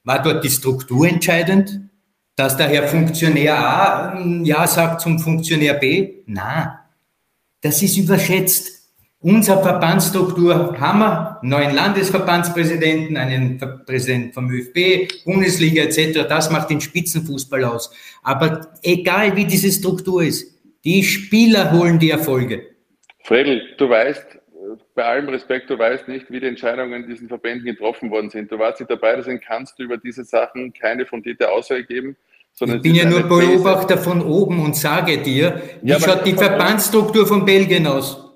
war 0.04 0.22
dort 0.22 0.42
die 0.42 0.50
Struktur 0.50 1.06
entscheidend? 1.06 1.82
Dass 2.34 2.56
der 2.56 2.68
Herr 2.68 2.88
Funktionär 2.88 3.58
A 3.58 4.18
Ja 4.42 4.66
sagt 4.66 5.00
zum 5.02 5.18
Funktionär 5.18 5.74
B? 5.74 6.22
Na, 6.26 6.86
das 7.60 7.82
ist 7.82 7.98
überschätzt. 7.98 8.77
Unsere 9.20 9.60
Verbandsstruktur 9.62 10.78
haben 10.78 11.00
wir, 11.00 11.38
neuen 11.42 11.74
Landesverbandspräsidenten, 11.74 13.16
einen 13.16 13.58
Präsidenten 13.84 14.32
vom 14.32 14.48
ÖFB, 14.48 15.24
Bundesliga 15.24 15.82
etc. 15.82 16.28
Das 16.28 16.50
macht 16.52 16.70
den 16.70 16.80
Spitzenfußball 16.80 17.64
aus. 17.64 17.92
Aber 18.22 18.68
egal 18.82 19.34
wie 19.34 19.44
diese 19.44 19.72
Struktur 19.72 20.22
ist, 20.22 20.56
die 20.84 21.02
Spieler 21.02 21.72
holen 21.72 21.98
die 21.98 22.10
Erfolge. 22.10 22.62
Fredel, 23.24 23.60
du 23.76 23.90
weißt, 23.90 24.38
bei 24.94 25.04
allem 25.04 25.28
Respekt, 25.28 25.68
du 25.68 25.76
weißt 25.76 26.06
nicht, 26.06 26.30
wie 26.30 26.38
die 26.38 26.46
Entscheidungen 26.46 27.02
in 27.02 27.10
diesen 27.10 27.26
Verbänden 27.26 27.64
getroffen 27.66 28.12
worden 28.12 28.30
sind. 28.30 28.52
Du 28.52 28.58
warst 28.60 28.78
nicht 28.78 28.90
dabei, 28.90 29.16
deswegen 29.16 29.40
kannst 29.40 29.80
du 29.80 29.82
über 29.82 29.96
diese 29.96 30.22
Sachen 30.22 30.72
keine 30.72 31.04
fundierte 31.06 31.50
Aussage 31.50 31.84
geben. 31.84 32.16
Ich 32.60 32.82
bin 32.82 32.94
ja 32.94 33.04
nur 33.04 33.22
Beobachter 33.22 33.96
These. 33.96 34.04
von 34.04 34.22
oben 34.22 34.64
und 34.64 34.76
sage 34.76 35.18
dir, 35.18 35.60
wie 35.82 35.90
ja, 35.90 36.00
schaut 36.00 36.24
die 36.24 36.34
Verbandsstruktur 36.34 37.26
von 37.26 37.44
Belgien 37.44 37.86
aus? 37.86 38.27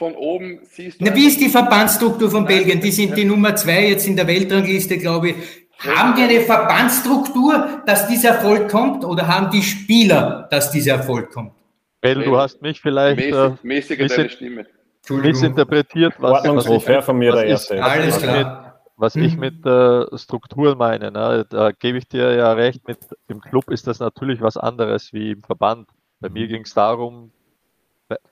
Von 0.00 0.14
oben 0.14 0.60
siehst 0.62 0.98
du. 0.98 1.04
Na, 1.04 1.14
wie 1.14 1.26
ist 1.26 1.38
die 1.42 1.50
Verbandsstruktur 1.50 2.30
von 2.30 2.44
Nein, 2.44 2.56
Belgien? 2.56 2.80
Die 2.80 2.90
sind 2.90 3.14
die 3.18 3.24
Nummer 3.26 3.54
zwei 3.54 3.88
jetzt 3.88 4.08
in 4.08 4.16
der 4.16 4.26
Weltrangliste, 4.26 4.96
glaube 4.96 5.28
ich. 5.28 5.36
Haben 5.78 6.16
die 6.16 6.22
eine 6.22 6.40
Verbandsstruktur, 6.40 7.82
dass 7.84 8.08
dieser 8.08 8.30
Erfolg 8.30 8.70
kommt, 8.70 9.04
oder 9.04 9.28
haben 9.28 9.50
die 9.50 9.62
Spieler, 9.62 10.48
dass 10.50 10.70
dieser 10.70 10.92
Erfolg 10.92 11.30
kommt? 11.30 11.52
Weil 12.00 12.14
du 12.14 12.34
hast 12.34 12.62
mich 12.62 12.80
vielleicht 12.80 13.18
mäßig, 13.18 13.62
mäßiger 13.62 14.06
deine 14.06 14.30
Stimme. 14.30 14.66
missinterpretiert, 15.10 16.14
was, 16.16 16.44
was, 16.44 16.88
ich, 16.88 17.04
von 17.04 17.18
mir 17.18 17.32
der 17.32 17.44
erste. 17.44 17.74
Ich, 17.74 17.82
Alles 17.82 18.22
klar 18.22 18.66
was 18.96 19.16
ich 19.16 19.32
hm. 19.32 19.40
mit 19.40 19.66
äh, 19.66 20.18
Strukturen 20.18 20.76
meine, 20.76 21.10
ne, 21.10 21.46
da 21.48 21.72
gebe 21.72 21.96
ich 21.96 22.06
dir 22.06 22.34
ja 22.34 22.52
recht, 22.52 22.86
mit 22.86 22.98
im 23.28 23.40
Club 23.40 23.70
ist 23.70 23.86
das 23.86 23.98
natürlich 23.98 24.42
was 24.42 24.58
anderes 24.58 25.14
wie 25.14 25.30
im 25.30 25.42
Verband. 25.42 25.88
Bei 26.20 26.28
mir 26.28 26.46
ging 26.48 26.62
es 26.62 26.74
darum, 26.74 27.32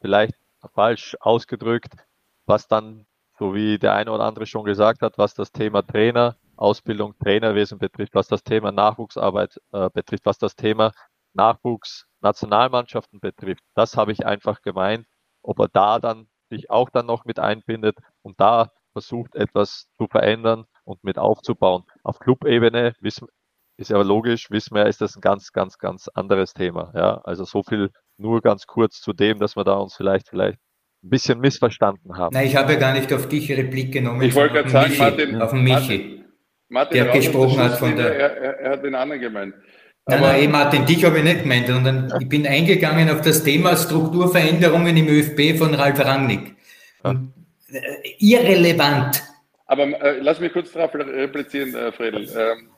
vielleicht 0.03 0.35
falsch 0.69 1.17
ausgedrückt, 1.21 1.95
was 2.47 2.69
dann, 2.69 3.07
so 3.39 3.55
wie 3.55 3.79
der 3.79 3.95
eine 3.95 4.13
oder 4.13 4.25
andere 4.25 4.47
schon 4.47 4.65
gesagt 4.65 5.03
hat, 5.03 5.19
was 5.19 5.35
das 5.35 5.53
Thema 5.53 5.83
Trainer, 5.83 6.37
Ausbildung, 6.57 7.15
Trainerwesen 7.19 7.79
betrifft, 7.79 8.15
was 8.15 8.29
das 8.29 8.43
Thema 8.43 8.73
Nachwuchsarbeit 8.73 9.61
äh, 9.73 9.91
betrifft, 9.91 10.27
was 10.27 10.39
das 10.39 10.57
Thema 10.57 10.93
Nachwuchs, 11.35 12.07
Nationalmannschaften 12.21 13.21
betrifft. 13.21 13.63
Das 13.75 13.97
habe 13.97 14.13
ich 14.13 14.27
einfach 14.27 14.61
gemeint, 14.63 15.07
ob 15.43 15.61
er 15.61 15.69
da 15.69 15.99
dann 16.01 16.29
sich 16.51 16.71
auch 16.71 16.91
dann 16.91 17.07
noch 17.07 17.25
mit 17.25 17.39
einbindet 17.39 17.97
und 18.23 18.41
da 18.41 18.73
versucht, 18.93 19.37
etwas 19.37 19.89
zu 19.97 20.09
verändern 20.09 20.67
und 20.85 21.05
mit 21.05 21.19
aufzubauen. 21.19 21.85
Auf 22.03 22.19
Clubebene 22.19 22.95
wissen, 23.01 23.29
ist 23.77 23.93
aber 23.93 24.05
logisch, 24.05 24.51
wissen 24.51 24.75
wir, 24.75 24.87
ist 24.87 25.01
das 25.01 25.17
ein 25.17 25.21
ganz, 25.21 25.53
ganz, 25.53 25.79
ganz 25.79 26.09
anderes 26.09 26.55
Thema. 26.55 26.93
Ja, 26.95 27.19
also 27.19 27.45
so 27.45 27.63
viel 27.63 27.93
nur 28.19 28.41
ganz 28.41 28.67
kurz 28.67 29.01
zu 29.01 29.13
dem, 29.13 29.39
dass 29.39 29.57
wir 29.57 29.65
da 29.65 29.75
uns 29.75 29.97
vielleicht, 29.97 30.29
vielleicht 30.29 30.59
ein 31.03 31.11
bisschen 31.11 31.41
missverstanden 31.41 32.17
haben. 32.17 32.35
Nein, 32.35 32.47
ich 32.47 32.57
habe 32.57 32.73
ja 32.73 32.79
gar 32.79 32.93
nicht 32.93 33.13
auf 33.13 33.29
dich 33.29 33.51
Replik 33.51 33.93
genommen. 33.93 34.23
Ich 34.23 34.35
wollte 34.35 34.55
gerade 34.55 34.71
sagen, 34.71 34.91
Michi, 34.91 35.03
Martin, 35.03 35.43
auf 35.43 35.51
den 35.51 35.63
Michi, 35.63 36.25
Martin, 36.69 37.05
der 37.05 37.13
gesprochen 37.13 37.59
hat 37.59 37.79
von 37.79 37.97
der. 37.97 38.19
Er, 38.19 38.59
er, 38.59 38.71
hat 38.73 38.85
den 38.85 38.95
anderen 38.95 39.21
gemeint. 39.21 39.55
Nein, 40.07 40.21
nein, 40.21 40.43
eh, 40.43 40.49
Martin, 40.49 40.87
dich 40.87 41.05
habe 41.05 41.19
ich 41.19 41.25
nicht 41.25 41.43
gemeint, 41.43 41.67
sondern 41.67 42.13
ich 42.19 42.29
bin 42.29 42.47
eingegangen 42.47 43.11
auf 43.11 43.21
das 43.21 43.45
Thema 43.45 43.77
Strukturveränderungen 43.77 44.97
im 44.97 45.07
ÖFB 45.07 45.59
von 45.59 45.75
Ralf 45.75 46.01
Rangnick. 46.01 46.57
Und 47.03 47.33
äh, 47.71 47.81
irrelevant. 48.19 49.23
Aber 49.67 49.85
äh, 49.85 50.19
lass 50.21 50.41
mich 50.41 50.53
kurz 50.53 50.73
darauf 50.73 50.95
replizieren, 50.95 51.75
äh, 51.75 51.93
Fredel. 51.93 52.27
Ähm, 52.35 52.71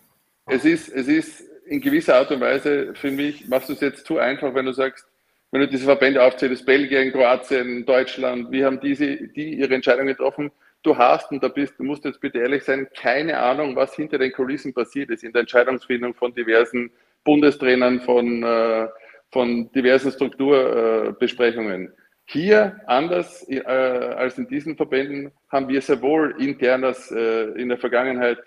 es, 0.46 0.64
ist, 0.64 0.88
es 0.88 1.06
ist 1.06 1.44
in 1.66 1.80
gewisser 1.80 2.16
Art 2.16 2.32
und 2.32 2.40
Weise 2.40 2.94
für 2.94 3.12
mich, 3.12 3.46
machst 3.46 3.68
du 3.68 3.74
es 3.74 3.80
jetzt 3.80 4.06
zu 4.06 4.18
einfach, 4.18 4.52
wenn 4.54 4.66
du 4.66 4.72
sagst, 4.72 5.06
wenn 5.50 5.62
du 5.62 5.68
diese 5.68 5.84
Verbände 5.84 6.22
aufzählst, 6.22 6.64
Belgien, 6.64 7.12
Kroatien, 7.12 7.84
Deutschland, 7.84 8.50
wie 8.50 8.64
haben 8.64 8.80
diese, 8.80 9.16
die 9.16 9.54
ihre 9.54 9.74
Entscheidung 9.74 10.06
getroffen? 10.06 10.50
Du 10.82 10.96
hast, 10.96 11.30
und 11.30 11.42
da 11.42 11.48
bist, 11.48 11.78
du 11.78 11.84
musst 11.84 12.04
jetzt 12.04 12.20
bitte 12.20 12.38
ehrlich 12.38 12.62
sein, 12.62 12.88
keine 12.96 13.38
Ahnung, 13.38 13.76
was 13.76 13.94
hinter 13.94 14.18
den 14.18 14.32
Kulissen 14.32 14.72
passiert 14.72 15.10
ist 15.10 15.24
in 15.24 15.32
der 15.32 15.40
Entscheidungsfindung 15.40 16.14
von 16.14 16.34
diversen 16.34 16.90
Bundestrainern, 17.24 18.00
von, 18.00 18.42
äh, 18.42 18.88
von 19.30 19.70
diversen 19.72 20.12
Strukturbesprechungen. 20.12 21.92
Hier, 22.24 22.80
anders 22.86 23.46
äh, 23.48 23.60
als 23.60 24.38
in 24.38 24.46
diesen 24.46 24.76
Verbänden, 24.76 25.32
haben 25.50 25.68
wir 25.68 25.82
sehr 25.82 26.00
wohl 26.00 26.36
internes 26.38 27.10
äh, 27.10 27.46
in 27.60 27.68
der 27.68 27.78
Vergangenheit 27.78 28.38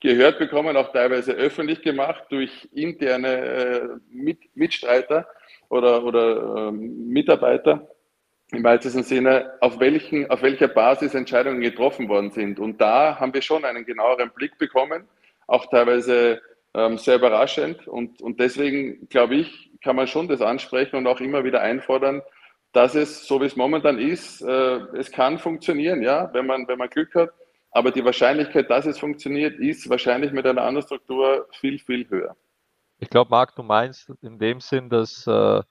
gehört 0.00 0.38
bekommen, 0.38 0.76
auch 0.76 0.92
teilweise 0.92 1.32
öffentlich 1.32 1.82
gemacht 1.82 2.24
durch 2.30 2.68
interne 2.72 3.28
äh, 3.28 3.88
Mit 4.08 4.38
Mitstreiter 4.54 5.26
oder, 5.68 6.04
oder 6.04 6.68
ähm, 6.68 7.08
Mitarbeiter 7.08 7.88
im 8.52 8.62
weitesten 8.64 9.02
Sinne, 9.02 9.52
auf, 9.60 9.80
welchen, 9.80 10.30
auf 10.30 10.42
welcher 10.42 10.68
Basis 10.68 11.14
Entscheidungen 11.14 11.60
getroffen 11.60 12.08
worden 12.08 12.30
sind. 12.30 12.58
Und 12.58 12.80
da 12.80 13.18
haben 13.18 13.34
wir 13.34 13.42
schon 13.42 13.64
einen 13.64 13.84
genaueren 13.84 14.30
Blick 14.30 14.58
bekommen, 14.58 15.04
auch 15.46 15.66
teilweise 15.66 16.40
ähm, 16.74 16.98
sehr 16.98 17.16
überraschend. 17.16 17.86
Und, 17.88 18.20
und 18.22 18.40
deswegen, 18.40 19.08
glaube 19.08 19.36
ich, 19.36 19.70
kann 19.82 19.96
man 19.96 20.06
schon 20.06 20.28
das 20.28 20.40
ansprechen 20.40 20.96
und 20.96 21.06
auch 21.06 21.20
immer 21.20 21.44
wieder 21.44 21.60
einfordern, 21.60 22.22
dass 22.72 22.94
es, 22.94 23.26
so 23.26 23.40
wie 23.40 23.46
es 23.46 23.56
momentan 23.56 23.98
ist, 23.98 24.42
äh, 24.42 24.78
es 24.96 25.10
kann 25.12 25.38
funktionieren, 25.38 26.02
ja, 26.02 26.30
wenn 26.32 26.46
man, 26.46 26.66
wenn 26.66 26.78
man 26.78 26.90
Glück 26.90 27.14
hat. 27.14 27.30
Aber 27.70 27.90
die 27.90 28.04
Wahrscheinlichkeit, 28.04 28.70
dass 28.70 28.86
es 28.86 28.98
funktioniert, 28.98 29.58
ist 29.58 29.88
wahrscheinlich 29.88 30.32
mit 30.32 30.46
einer 30.46 30.62
anderen 30.62 30.86
Struktur 30.86 31.48
viel, 31.60 31.78
viel 31.78 32.08
höher. 32.08 32.36
Ich 32.98 33.10
glaube, 33.10 33.30
Marc, 33.30 33.54
du 33.56 33.62
meinst 33.62 34.10
in 34.22 34.38
dem 34.38 34.60
Sinn, 34.60 34.88
dass, 34.88 35.26
äh, 35.26 35.62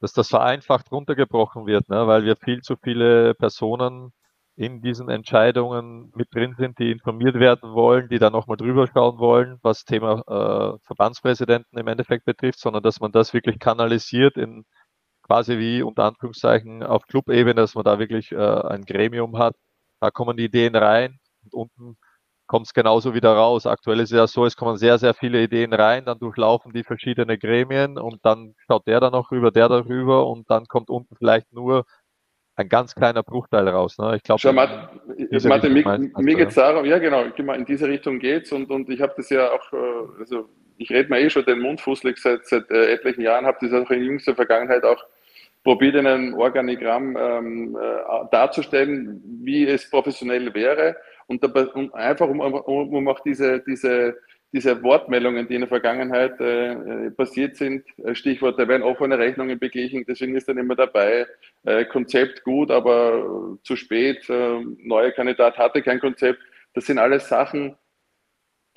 dass 0.00 0.12
das 0.12 0.28
vereinfacht 0.28 0.90
runtergebrochen 0.92 1.66
wird, 1.66 1.88
ne? 1.88 2.06
weil 2.06 2.24
wir 2.24 2.36
viel 2.36 2.60
zu 2.62 2.76
viele 2.76 3.34
Personen 3.34 4.12
in 4.56 4.82
diesen 4.82 5.08
Entscheidungen 5.08 6.12
mit 6.16 6.34
drin 6.34 6.54
sind, 6.58 6.78
die 6.80 6.90
informiert 6.90 7.36
werden 7.36 7.74
wollen, 7.74 8.08
die 8.08 8.18
da 8.18 8.28
nochmal 8.30 8.56
drüber 8.56 8.88
schauen 8.92 9.18
wollen, 9.18 9.58
was 9.62 9.84
Thema 9.84 10.20
äh, 10.26 10.78
Verbandspräsidenten 10.84 11.78
im 11.78 11.86
Endeffekt 11.86 12.24
betrifft, 12.24 12.58
sondern 12.58 12.82
dass 12.82 12.98
man 13.00 13.12
das 13.12 13.32
wirklich 13.34 13.60
kanalisiert 13.60 14.36
in 14.36 14.64
quasi 15.22 15.58
wie 15.58 15.82
unter 15.82 16.04
Anführungszeichen 16.04 16.82
auf 16.82 17.06
Clubebene, 17.06 17.54
dass 17.54 17.74
man 17.76 17.84
da 17.84 17.98
wirklich 18.00 18.32
äh, 18.32 18.36
ein 18.36 18.84
Gremium 18.84 19.38
hat. 19.38 19.54
Da 20.00 20.10
kommen 20.10 20.36
die 20.36 20.46
Ideen 20.46 20.74
rein 20.74 21.20
und 21.44 21.54
unten 21.54 21.98
kommt 22.48 22.66
es 22.66 22.74
genauso 22.74 23.14
wieder 23.14 23.32
raus. 23.34 23.66
Aktuell 23.66 24.00
ist 24.00 24.10
es 24.10 24.16
ja 24.16 24.26
so, 24.26 24.44
es 24.44 24.56
kommen 24.56 24.76
sehr, 24.76 24.98
sehr 24.98 25.14
viele 25.14 25.40
Ideen 25.40 25.72
rein, 25.72 26.04
dann 26.04 26.18
durchlaufen 26.18 26.72
die 26.72 26.82
verschiedene 26.82 27.38
Gremien 27.38 27.98
und 27.98 28.24
dann 28.24 28.54
schaut 28.66 28.86
der 28.88 28.98
da 28.98 29.10
noch 29.10 29.30
rüber, 29.30 29.52
der 29.52 29.68
darüber 29.68 30.26
und 30.26 30.50
dann 30.50 30.66
kommt 30.66 30.90
unten 30.90 31.14
vielleicht 31.16 31.52
nur 31.52 31.84
ein 32.56 32.68
ganz 32.68 32.94
kleiner 32.94 33.22
Bruchteil 33.22 33.68
raus. 33.68 33.98
Ne? 33.98 34.16
Ich 34.16 34.22
glaube, 34.24 34.40
Martin 34.52 35.72
mir, 35.74 36.10
mir 36.16 36.34
geht 36.34 36.48
es 36.48 36.54
darum, 36.54 36.84
ja 36.84 36.98
genau, 36.98 37.22
in 37.22 37.64
diese 37.66 37.86
Richtung 37.86 38.18
geht's 38.18 38.50
und, 38.50 38.68
und 38.70 38.90
ich 38.90 39.00
habe 39.00 39.12
das 39.16 39.30
ja 39.30 39.52
auch, 39.52 39.72
äh, 39.72 40.20
also 40.20 40.48
ich 40.78 40.90
rede 40.90 41.10
mir 41.10 41.20
eh 41.20 41.30
schon 41.30 41.44
den 41.44 41.60
Mund 41.60 41.80
fußlich 41.80 42.16
seit, 42.16 42.46
seit 42.46 42.68
äh, 42.70 42.92
etlichen 42.92 43.20
Jahren, 43.20 43.46
habe 43.46 43.58
das 43.60 43.72
auch 43.72 43.90
in 43.90 44.02
jüngster 44.02 44.34
Vergangenheit 44.34 44.84
auch 44.84 45.04
probiert 45.62 45.96
in 45.96 46.06
einem 46.06 46.34
Organigramm 46.34 47.16
ähm, 47.16 47.78
äh, 47.80 48.28
darzustellen, 48.30 49.22
wie 49.44 49.66
es 49.66 49.88
professionell 49.90 50.52
wäre 50.54 50.96
und, 51.28 51.44
dabei, 51.44 51.66
um, 51.66 51.94
einfach 51.94 52.28
um, 52.28 52.40
um, 52.40 52.94
um 52.94 53.08
auch 53.08 53.20
diese, 53.20 53.60
diese, 53.60 54.18
diese 54.52 54.82
Wortmeldungen, 54.82 55.46
die 55.46 55.54
in 55.54 55.60
der 55.60 55.68
Vergangenheit 55.68 56.40
äh, 56.40 56.72
äh 56.72 57.10
passiert 57.10 57.56
sind, 57.56 57.84
äh, 57.98 58.14
Stichwort, 58.14 58.58
da 58.58 58.66
werden 58.66 58.82
offene 58.82 59.18
Rechnungen 59.18 59.58
beglichen, 59.58 60.04
deswegen 60.06 60.34
ist 60.34 60.48
dann 60.48 60.58
immer 60.58 60.74
dabei, 60.74 61.26
äh, 61.64 61.84
Konzept 61.84 62.42
gut, 62.42 62.70
aber 62.70 63.58
zu 63.62 63.76
spät, 63.76 64.28
äh, 64.28 64.60
neuer 64.82 65.12
Kandidat 65.12 65.58
hatte 65.58 65.82
kein 65.82 66.00
Konzept. 66.00 66.40
Das 66.74 66.86
sind 66.86 66.98
alles 66.98 67.28
Sachen, 67.28 67.76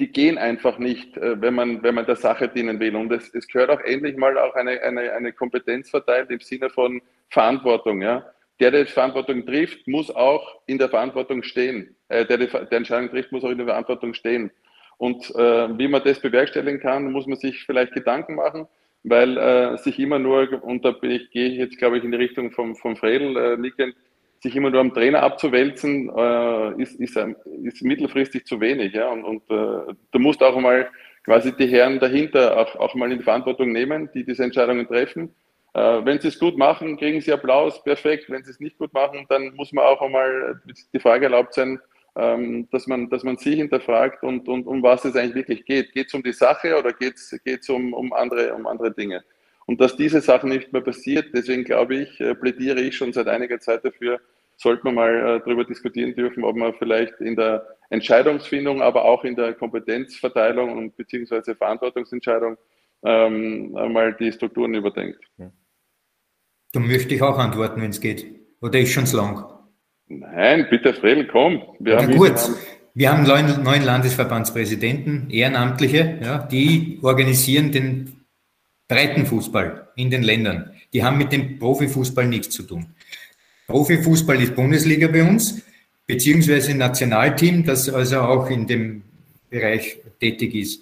die 0.02 0.12
gehen 0.12 0.38
einfach 0.38 0.78
nicht, 0.78 1.16
äh, 1.18 1.40
wenn 1.42 1.54
man, 1.54 1.84
wenn 1.84 1.96
man 1.96 2.06
der 2.06 2.16
Sache 2.16 2.50
dienen 2.50 2.80
will. 2.80 2.96
Und 2.96 3.12
es, 3.12 3.34
es 3.34 3.48
gehört 3.48 3.70
auch 3.70 3.82
endlich 3.82 4.18
mal 4.18 4.38
auch 4.38 4.56
eine, 4.56 4.82
eine, 4.82 5.14
eine 5.14 5.32
Kompetenz 5.32 5.90
verteilt 5.90 6.32
im 6.32 6.40
Sinne 6.40 6.70
von 6.70 7.02
Verantwortung. 7.30 8.02
Ja? 8.02 8.26
Der, 8.62 8.72
der 8.72 8.86
die 8.86 8.92
Verantwortung 8.92 9.46
trifft, 9.46 9.88
muss 9.88 10.10
auch 10.10 10.62
in 10.68 10.78
der 10.78 10.88
Verantwortung 10.88 11.42
stehen. 11.42 11.96
Äh, 12.10 12.26
der, 12.26 12.38
der 12.38 12.72
Entscheidung 12.72 13.10
trifft, 13.10 13.32
muss 13.32 13.44
auch 13.44 13.50
in 13.50 13.58
der 13.58 13.68
Verantwortung 13.68 14.14
stehen. 14.14 14.52
Und 14.98 15.34
äh, 15.36 15.78
wie 15.80 15.88
man 15.88 16.04
das 16.04 16.20
bewerkstelligen 16.20 16.80
kann, 16.80 17.12
muss 17.12 17.26
man 17.26 17.40
sich 17.40 17.66
vielleicht 17.66 17.94
Gedanken 17.94 18.36
machen, 18.36 18.68
weil 19.04 19.36
äh, 19.36 19.78
sich 19.80 19.98
immer 19.98 20.20
nur, 20.20 20.64
und 20.64 20.86
da 20.86 20.96
ich, 21.02 21.32
gehe 21.32 21.50
ich 21.50 21.58
jetzt, 21.58 21.80
glaube 21.80 21.98
ich, 21.98 22.04
in 22.04 22.12
die 22.12 22.18
Richtung 22.18 22.52
vom, 22.52 22.76
vom 22.76 22.96
Fredel 22.96 23.36
äh, 23.36 23.58
nickend, 23.58 23.96
sich 24.42 24.56
immer 24.56 24.70
nur 24.70 24.82
am 24.82 24.94
Trainer 24.94 25.24
abzuwälzen, 25.24 26.12
äh, 26.16 26.82
ist, 26.82 27.00
ist, 27.00 27.18
ist, 27.64 27.82
mittelfristig 27.82 28.46
zu 28.46 28.62
wenig. 28.62 28.94
Ja? 28.94 29.10
Und, 29.10 29.24
und 29.24 29.42
äh, 29.50 29.94
du 30.12 30.20
musst 30.20 30.44
auch 30.44 30.60
mal 30.60 30.88
quasi 31.24 31.52
die 31.56 31.68
Herren 31.68 32.00
dahinter 32.00 32.58
auch, 32.58 32.76
auch 32.76 32.94
mal 32.94 33.12
in 33.12 33.18
die 33.18 33.24
Verantwortung 33.24 33.72
nehmen, 33.72 34.10
die 34.14 34.24
diese 34.24 34.44
Entscheidungen 34.44 34.88
treffen. 34.88 35.34
Äh, 35.74 36.06
wenn 36.06 36.20
sie 36.20 36.28
es 36.28 36.40
gut 36.40 36.58
machen, 36.58 36.98
kriegen 36.98 37.22
sie 37.22 37.32
Applaus, 37.32 37.84
perfekt. 37.84 38.30
Wenn 38.30 38.44
sie 38.44 38.52
es 38.52 38.60
nicht 38.60 38.78
gut 38.78 38.94
machen, 38.94 39.26
dann 39.30 39.54
muss 39.56 39.72
man 39.72 39.86
auch 39.86 40.02
einmal 40.02 40.62
die 40.94 41.00
Frage 41.00 41.26
erlaubt 41.26 41.54
sein, 41.54 41.80
ähm, 42.16 42.68
dass, 42.72 42.88
man, 42.88 43.10
dass 43.10 43.24
man 43.24 43.38
sich 43.38 43.56
hinterfragt 43.56 44.24
und, 44.24 44.48
und 44.50 44.68
um 44.68 44.84
was 44.84 45.06
es 45.06 45.16
eigentlich 45.16 45.36
wirklich 45.36 45.66
geht. 45.66 45.94
Geht 45.94 46.08
es 46.08 46.14
um 46.14 46.24
die 46.24 46.34
Sache 46.34 46.78
oder 46.78 46.92
geht 46.92 47.16
es 47.16 47.70
um, 47.70 47.94
um, 47.94 48.12
andere, 48.12 48.54
um 48.54 48.68
andere 48.68 48.92
Dinge? 48.92 49.24
Und 49.66 49.80
dass 49.80 49.96
diese 49.96 50.20
Sachen 50.20 50.50
nicht 50.50 50.74
mehr 50.74 50.82
passiert, 50.82 51.28
deswegen 51.34 51.64
glaube 51.64 51.96
ich, 51.96 52.20
äh, 52.20 52.36
plädiere 52.36 52.82
ich 52.82 52.98
schon 52.98 53.14
seit 53.14 53.30
einiger 53.30 53.60
Zeit 53.60 53.86
dafür, 53.86 54.20
sollte 54.58 54.84
man 54.84 54.96
mal 54.96 55.16
äh, 55.16 55.40
darüber 55.40 55.64
diskutieren 55.64 56.14
dürfen, 56.14 56.44
ob 56.44 56.58
man 56.58 56.74
vielleicht 56.74 57.22
in 57.22 57.38
der 57.38 57.66
Entscheidungsfindung, 57.90 58.82
aber 58.82 59.06
auch 59.06 59.24
in 59.24 59.36
der 59.36 59.54
Kompetenzverteilung 59.54 60.78
und 60.78 60.98
beziehungsweise 60.98 61.56
Verantwortungsentscheidung 61.56 62.58
ähm, 63.04 63.72
mal 63.72 64.14
die 64.20 64.32
Strukturen 64.32 64.74
überdenkt. 64.74 65.20
Da 66.74 66.80
möchte 66.80 67.16
ich 67.16 67.22
auch 67.22 67.38
antworten, 67.38 67.82
wenn 67.82 67.90
es 67.90 68.00
geht. 68.00 68.26
Oder 68.62 68.80
ist 68.80 68.92
schon 68.92 69.06
zu 69.06 69.18
lang? 69.18 69.46
Nein, 70.08 70.68
bitte 70.70 70.94
Fredel, 70.94 71.28
komm. 71.28 71.62
Wir 71.80 71.96
Na 71.96 72.04
haben 72.04 72.16
gut, 72.16 72.38
haben 72.38 72.56
wir 72.94 73.12
haben 73.12 73.24
neun, 73.24 73.64
neun 73.64 73.84
Landesverbandspräsidenten, 73.84 75.30
Ehrenamtliche, 75.30 76.20
ja, 76.22 76.40
die 76.40 77.00
organisieren 77.02 77.72
den 77.72 78.26
Breitenfußball 78.90 79.88
in 79.96 80.10
den 80.10 80.24
Ländern. 80.24 80.72
Die 80.94 81.04
haben 81.04 81.18
mit 81.18 81.32
dem 81.32 81.58
Profifußball 81.58 82.28
nichts 82.28 82.50
zu 82.50 82.64
tun. 82.64 82.88
Profifußball 83.68 84.42
ist 84.42 84.56
Bundesliga 84.56 85.08
bei 85.08 85.24
uns, 85.24 85.62
beziehungsweise 86.06 86.72
ein 86.72 86.80
Nationalteam, 86.80 87.64
das 87.64 87.88
also 87.90 88.20
auch 88.20 88.50
in 88.50 88.68
dem 88.68 89.04
Bereich 89.50 90.00
tätig 90.20 90.54
ist. 90.54 90.82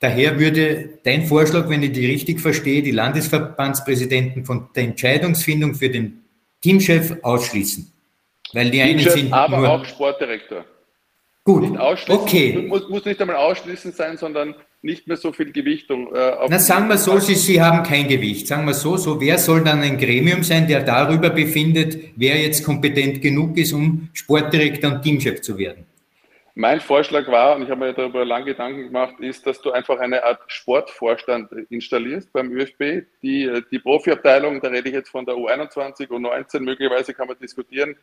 Daher 0.00 0.38
würde 0.38 1.00
dein 1.02 1.26
Vorschlag, 1.26 1.68
wenn 1.68 1.82
ich 1.82 1.92
die 1.92 2.06
richtig 2.06 2.40
verstehe, 2.40 2.82
die 2.82 2.92
Landesverbandspräsidenten 2.92 4.44
von 4.44 4.68
der 4.76 4.84
Entscheidungsfindung 4.84 5.74
für 5.74 5.90
den 5.90 6.22
Teamchef 6.60 7.16
ausschließen. 7.22 7.92
Weil 8.52 8.70
die 8.70 8.80
einen 8.80 8.98
sind 9.00 9.32
aber 9.32 9.58
nur 9.58 9.70
auch 9.70 9.84
Sportdirektor. 9.84 10.64
Gut, 11.44 11.78
okay. 12.08 12.66
Muss, 12.68 12.88
muss 12.88 13.04
nicht 13.04 13.20
einmal 13.20 13.36
ausschließend 13.36 13.94
sein, 13.94 14.16
sondern 14.18 14.54
nicht 14.82 15.08
mehr 15.08 15.16
so 15.16 15.32
viel 15.32 15.50
Gewichtung. 15.50 16.14
Äh, 16.14 16.36
Na, 16.48 16.58
sagen 16.58 16.88
wir 16.88 16.98
so, 16.98 17.18
Sie, 17.18 17.34
Sie 17.34 17.60
haben 17.60 17.82
kein 17.82 18.06
Gewicht. 18.06 18.46
Sagen 18.46 18.66
wir 18.66 18.74
so, 18.74 18.96
so, 18.96 19.20
wer 19.20 19.38
soll 19.38 19.64
dann 19.64 19.80
ein 19.80 19.98
Gremium 19.98 20.42
sein, 20.44 20.68
der 20.68 20.82
darüber 20.82 21.30
befindet, 21.30 21.98
wer 22.16 22.40
jetzt 22.40 22.64
kompetent 22.64 23.20
genug 23.20 23.56
ist, 23.56 23.72
um 23.72 24.10
Sportdirektor 24.12 24.92
und 24.92 25.02
Teamchef 25.02 25.40
zu 25.40 25.58
werden? 25.58 25.86
Mein 26.60 26.80
Vorschlag 26.80 27.28
war, 27.28 27.54
und 27.54 27.62
ich 27.62 27.70
habe 27.70 27.86
mir 27.86 27.92
darüber 27.92 28.24
lange 28.24 28.46
Gedanken 28.46 28.86
gemacht, 28.86 29.14
ist, 29.20 29.46
dass 29.46 29.60
du 29.60 29.70
einfach 29.70 30.00
eine 30.00 30.24
Art 30.24 30.40
Sportvorstand 30.48 31.52
installierst 31.70 32.32
beim 32.32 32.50
ÖFB. 32.50 33.06
Die, 33.22 33.62
die 33.70 33.78
Profiabteilung, 33.78 34.60
da 34.60 34.66
rede 34.66 34.88
ich 34.88 34.94
jetzt 34.96 35.08
von 35.08 35.24
der 35.24 35.36
U21, 35.36 36.08
U19, 36.08 36.58
möglicherweise 36.58 37.14
kann 37.14 37.28
man 37.28 37.38
diskutieren, 37.38 37.94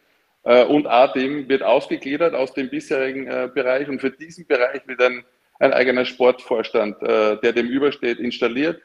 äh, 0.43 0.63
und 0.63 0.87
A-Team 0.87 1.49
wird 1.49 1.63
ausgegliedert 1.63 2.33
aus 2.33 2.53
dem 2.53 2.69
bisherigen 2.69 3.27
äh, 3.27 3.49
Bereich 3.53 3.89
und 3.89 3.99
für 3.99 4.11
diesen 4.11 4.47
Bereich 4.47 4.87
wird 4.87 5.01
ein, 5.01 5.25
ein 5.59 5.73
eigener 5.73 6.05
Sportvorstand, 6.05 7.03
äh, 7.03 7.35
der 7.35 7.51
dem 7.51 7.67
übersteht, 7.67 8.19
installiert. 8.19 8.81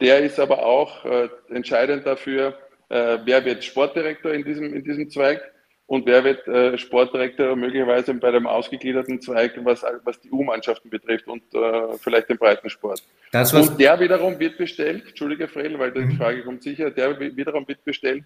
Der 0.00 0.24
ist 0.24 0.40
aber 0.40 0.66
auch 0.66 1.04
entscheidend 1.50 2.04
dafür, 2.04 2.58
wer 2.88 3.44
wird 3.44 3.62
Sportdirektor 3.62 4.32
in 4.32 4.42
diesem, 4.42 4.74
in 4.74 4.82
diesem 4.82 5.08
Zweig 5.08 5.53
und 5.86 6.06
wer 6.06 6.24
wird 6.24 6.46
äh, 6.48 6.78
Sportdirektor 6.78 7.56
möglicherweise 7.56 8.14
bei 8.14 8.30
dem 8.30 8.46
ausgegliederten 8.46 9.20
Zweig, 9.20 9.52
was, 9.64 9.84
was 10.04 10.18
die 10.20 10.30
U-Mannschaften 10.30 10.88
betrifft 10.88 11.26
und 11.28 11.42
äh, 11.54 11.98
vielleicht 11.98 12.30
den 12.30 12.38
Breitensport. 12.38 13.02
Das, 13.32 13.52
und 13.52 13.78
der 13.78 14.00
wiederum 14.00 14.38
wird 14.38 14.56
bestellt, 14.56 15.04
Entschuldige 15.08 15.46
Fredel, 15.46 15.78
weil 15.78 15.92
die 15.92 16.00
mhm. 16.00 16.16
Frage 16.16 16.42
kommt 16.42 16.62
sicher, 16.62 16.90
der 16.90 17.18
wiederum 17.20 17.68
wird 17.68 17.84
bestellt 17.84 18.24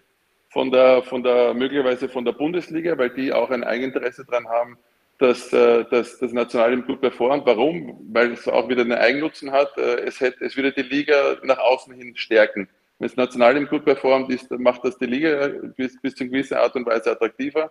von 0.51 0.71
der, 0.71 1.03
von 1.03 1.23
der 1.23 1.53
möglicherweise 1.53 2.09
von 2.09 2.25
der 2.25 2.33
Bundesliga, 2.33 2.97
weil 2.97 3.11
die 3.11 3.33
auch 3.33 3.51
ein 3.51 3.65
Eigeninteresse 3.65 4.25
daran 4.25 4.49
haben, 4.49 4.79
dass, 5.19 5.53
äh, 5.53 5.85
dass 5.91 6.19
das 6.19 6.33
Nationalteam 6.33 6.87
gut 6.87 7.01
performt. 7.01 7.45
Warum? 7.45 8.09
Weil 8.13 8.33
es 8.33 8.47
auch 8.47 8.69
wieder 8.69 8.83
einen 8.83 8.93
Eigennutzen 8.93 9.51
hat. 9.51 9.77
Äh, 9.77 10.03
es, 10.03 10.21
hätte, 10.21 10.45
es 10.45 10.57
würde 10.57 10.73
die 10.73 10.83
Liga 10.83 11.37
nach 11.43 11.59
außen 11.59 11.93
hin 11.93 12.17
stärken. 12.17 12.69
Wenn 12.99 13.09
das 13.09 13.17
Nationalteam 13.17 13.69
gut 13.69 13.85
performt, 13.85 14.31
ist, 14.31 14.51
macht 14.51 14.85
das 14.85 14.99
die 14.99 15.07
Liga 15.07 15.49
bis, 15.77 16.01
bis 16.01 16.15
zu 16.15 16.25
einer 16.25 16.33
gewissen 16.33 16.57
Art 16.57 16.75
und 16.75 16.87
Weise 16.87 17.13
attraktiver. 17.13 17.71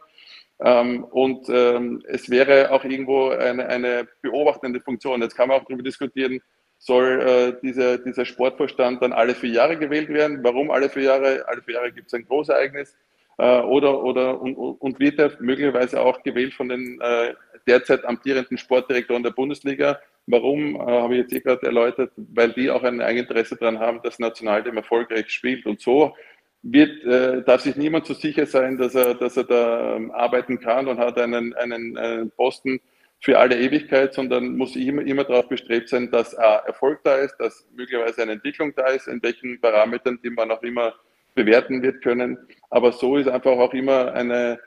Ähm, 0.60 1.04
und 1.04 1.48
ähm, 1.50 2.02
es 2.08 2.30
wäre 2.30 2.72
auch 2.72 2.84
irgendwo 2.84 3.30
eine, 3.30 3.68
eine 3.68 4.08
beobachtende 4.22 4.80
Funktion. 4.80 5.22
Jetzt 5.22 5.36
kann 5.36 5.50
man 5.50 5.60
auch 5.60 5.66
darüber 5.66 5.84
diskutieren, 5.84 6.42
soll 6.80 7.22
äh, 7.22 7.62
dieser, 7.62 7.98
dieser 7.98 8.26
Sportvorstand 8.26 9.02
dann 9.02 9.14
alle 9.14 9.36
vier 9.36 9.50
Jahre 9.50 9.78
gewählt 9.78 10.10
werden? 10.10 10.44
Warum 10.44 10.72
alle 10.72 10.90
vier 10.90 11.04
Jahre? 11.04 11.46
Alle 11.48 11.62
vier 11.62 11.76
Jahre 11.76 11.92
gibt 11.92 12.08
es 12.08 12.14
ein 12.14 12.26
Großereignis. 12.26 12.96
Äh, 13.40 13.62
oder 13.62 14.04
oder 14.04 14.42
und, 14.42 14.56
und 14.56 15.00
wird 15.00 15.20
er 15.20 15.32
möglicherweise 15.40 16.02
auch 16.02 16.24
gewählt 16.24 16.54
von 16.54 16.70
den 16.70 17.00
äh, 17.02 17.36
derzeit 17.68 18.06
amtierenden 18.06 18.58
Sportdirektoren 18.58 19.24
der 19.24 19.32
Bundesliga? 19.32 20.00
Warum, 20.26 20.76
äh, 20.76 20.80
habe 20.80 21.16
ich 21.16 21.22
jetzt 21.22 21.34
eh 21.34 21.40
gerade 21.40 21.66
erläutert, 21.66 22.12
weil 22.16 22.52
die 22.54 22.70
auch 22.70 22.84
ein 22.84 23.02
Eigeninteresse 23.02 23.56
daran 23.56 23.80
haben, 23.80 24.02
dass 24.04 24.20
Nationalteam 24.20 24.78
erfolgreich 24.78 25.30
spielt. 25.30 25.66
Und 25.66 25.80
so 25.80 26.16
wird, 26.64 27.04
äh, 27.06 27.44
darf 27.44 27.62
sich 27.62 27.76
niemand 27.76 28.06
so 28.06 28.14
sicher 28.14 28.46
sein, 28.46 28.78
dass 28.78 28.96
er, 28.96 29.16
dass 29.16 29.38
er 29.38 29.46
da 29.46 29.96
ähm, 29.96 30.12
arbeiten 30.12 30.60
kann 30.60 30.88
und 30.88 30.98
hat 30.98 31.18
einen, 31.18 31.54
einen, 31.54 31.98
einen 31.98 32.32
Posten 32.32 32.82
für 33.20 33.40
alle 33.40 33.58
Ewigkeit, 33.60 34.14
sondern 34.14 34.58
muss 34.58 34.76
immer, 34.76 35.02
immer 35.02 35.24
darauf 35.24 35.48
bestrebt 35.48 35.90
sein, 35.90 36.12
dass 36.12 36.36
A, 36.38 36.58
Erfolg 36.68 37.00
da 37.04 37.16
ist, 37.16 37.36
dass 37.38 37.68
möglicherweise 37.76 38.22
eine 38.22 38.34
Entwicklung 38.34 38.74
da 38.76 38.88
ist, 38.88 39.08
in 39.08 39.22
welchen 39.24 39.60
Parametern, 39.60 40.20
die 40.24 40.30
man 40.30 40.52
auch 40.52 40.62
immer 40.62 40.94
bewerten 41.34 41.82
wird 41.82 42.04
können. 42.04 42.38
Aber 42.70 42.92
so 42.92 43.18
ist 43.18 43.28
einfach 43.28 43.58
auch 43.58 43.74
immer 43.74 44.14
eine, 44.14 44.60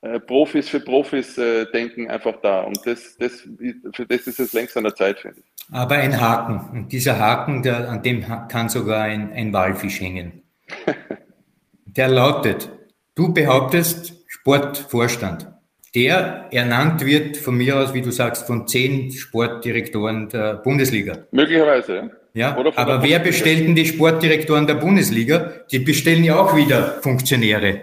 äh, 0.00 0.20
Profis 0.20 0.68
für 0.68 0.80
Profis 0.80 1.36
äh, 1.38 1.66
denken 1.72 2.08
einfach 2.08 2.40
da. 2.40 2.62
Und 2.62 2.78
das, 2.84 3.16
das, 3.18 3.46
für 3.92 4.06
das 4.06 4.26
ist 4.26 4.38
es 4.38 4.52
längst 4.52 4.76
an 4.76 4.84
der 4.84 4.94
Zeit, 4.94 5.18
finde 5.18 5.40
ich. 5.40 5.74
Aber 5.74 5.96
ein 5.96 6.20
Haken. 6.20 6.78
Und 6.78 6.92
dieser 6.92 7.18
Haken, 7.18 7.62
der, 7.62 7.88
an 7.88 8.02
dem 8.02 8.24
kann 8.48 8.68
sogar 8.68 9.02
ein, 9.02 9.32
ein 9.32 9.52
Walfisch 9.52 10.00
hängen. 10.00 10.42
der 11.84 12.08
lautet, 12.08 12.70
du 13.14 13.34
behauptest 13.34 14.14
Sportvorstand. 14.28 15.48
Der 15.94 16.46
ernannt 16.52 17.04
wird 17.04 17.36
von 17.36 17.56
mir 17.56 17.78
aus, 17.78 17.92
wie 17.94 18.02
du 18.02 18.10
sagst, 18.10 18.46
von 18.46 18.68
zehn 18.68 19.10
Sportdirektoren 19.10 20.28
der 20.28 20.54
Bundesliga. 20.54 21.26
Möglicherweise, 21.32 22.10
ja. 22.34 22.56
ja 22.56 22.72
aber 22.76 23.02
wer 23.02 23.18
bestellt 23.18 23.66
denn 23.66 23.74
die 23.74 23.86
Sportdirektoren 23.86 24.66
der 24.66 24.74
Bundesliga? 24.74 25.52
Die 25.72 25.78
bestellen 25.80 26.24
ja 26.24 26.38
auch 26.38 26.54
wieder 26.54 26.98
Funktionäre. 27.02 27.80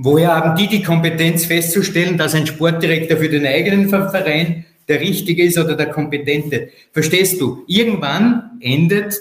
Woher 0.00 0.32
haben 0.32 0.56
die 0.56 0.68
die 0.68 0.82
Kompetenz 0.84 1.46
festzustellen, 1.46 2.16
dass 2.16 2.32
ein 2.32 2.46
Sportdirektor 2.46 3.16
für 3.16 3.28
den 3.28 3.44
eigenen 3.44 3.88
Verein 3.88 4.64
der 4.86 5.00
richtige 5.00 5.42
ist 5.42 5.58
oder 5.58 5.74
der 5.74 5.90
kompetente? 5.90 6.68
Verstehst 6.92 7.40
du? 7.40 7.64
Irgendwann 7.66 8.58
endet 8.60 9.20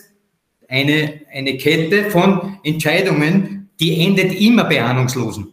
eine, 0.70 1.22
eine 1.34 1.58
Kette 1.58 2.12
von 2.12 2.60
Entscheidungen, 2.64 3.70
die 3.80 4.06
endet 4.06 4.40
immer 4.40 4.66
bei 4.66 4.84
Ahnungslosen. 4.84 5.52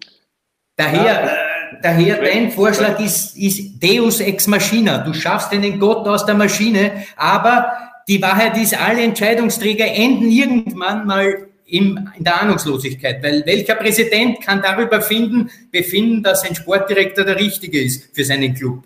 Daher, 0.76 1.04
ja. 1.04 1.26
äh, 1.26 1.80
daher 1.82 2.20
dein 2.22 2.50
Vorschlag 2.50 3.00
ist, 3.00 3.34
ist 3.34 3.82
Deus 3.82 4.20
ex 4.20 4.46
machina. 4.46 4.98
Du 4.98 5.14
schaffst 5.14 5.52
einen 5.52 5.80
Gott 5.80 6.06
aus 6.06 6.26
der 6.26 6.34
Maschine, 6.34 7.04
aber 7.16 7.72
die 8.08 8.20
Wahrheit 8.20 8.58
ist, 8.58 8.78
alle 8.78 9.02
Entscheidungsträger 9.02 9.86
enden 9.86 10.30
irgendwann 10.30 11.06
mal 11.06 11.48
im, 11.74 12.08
in 12.16 12.24
der 12.24 12.40
Ahnungslosigkeit, 12.40 13.22
weil 13.22 13.44
welcher 13.46 13.74
Präsident 13.74 14.40
kann 14.42 14.62
darüber 14.62 15.00
finden, 15.00 15.50
befinden, 15.72 16.22
dass 16.22 16.44
ein 16.48 16.54
Sportdirektor 16.54 17.24
der 17.24 17.38
Richtige 17.38 17.82
ist 17.82 18.14
für 18.14 18.24
seinen 18.24 18.54
Club? 18.54 18.84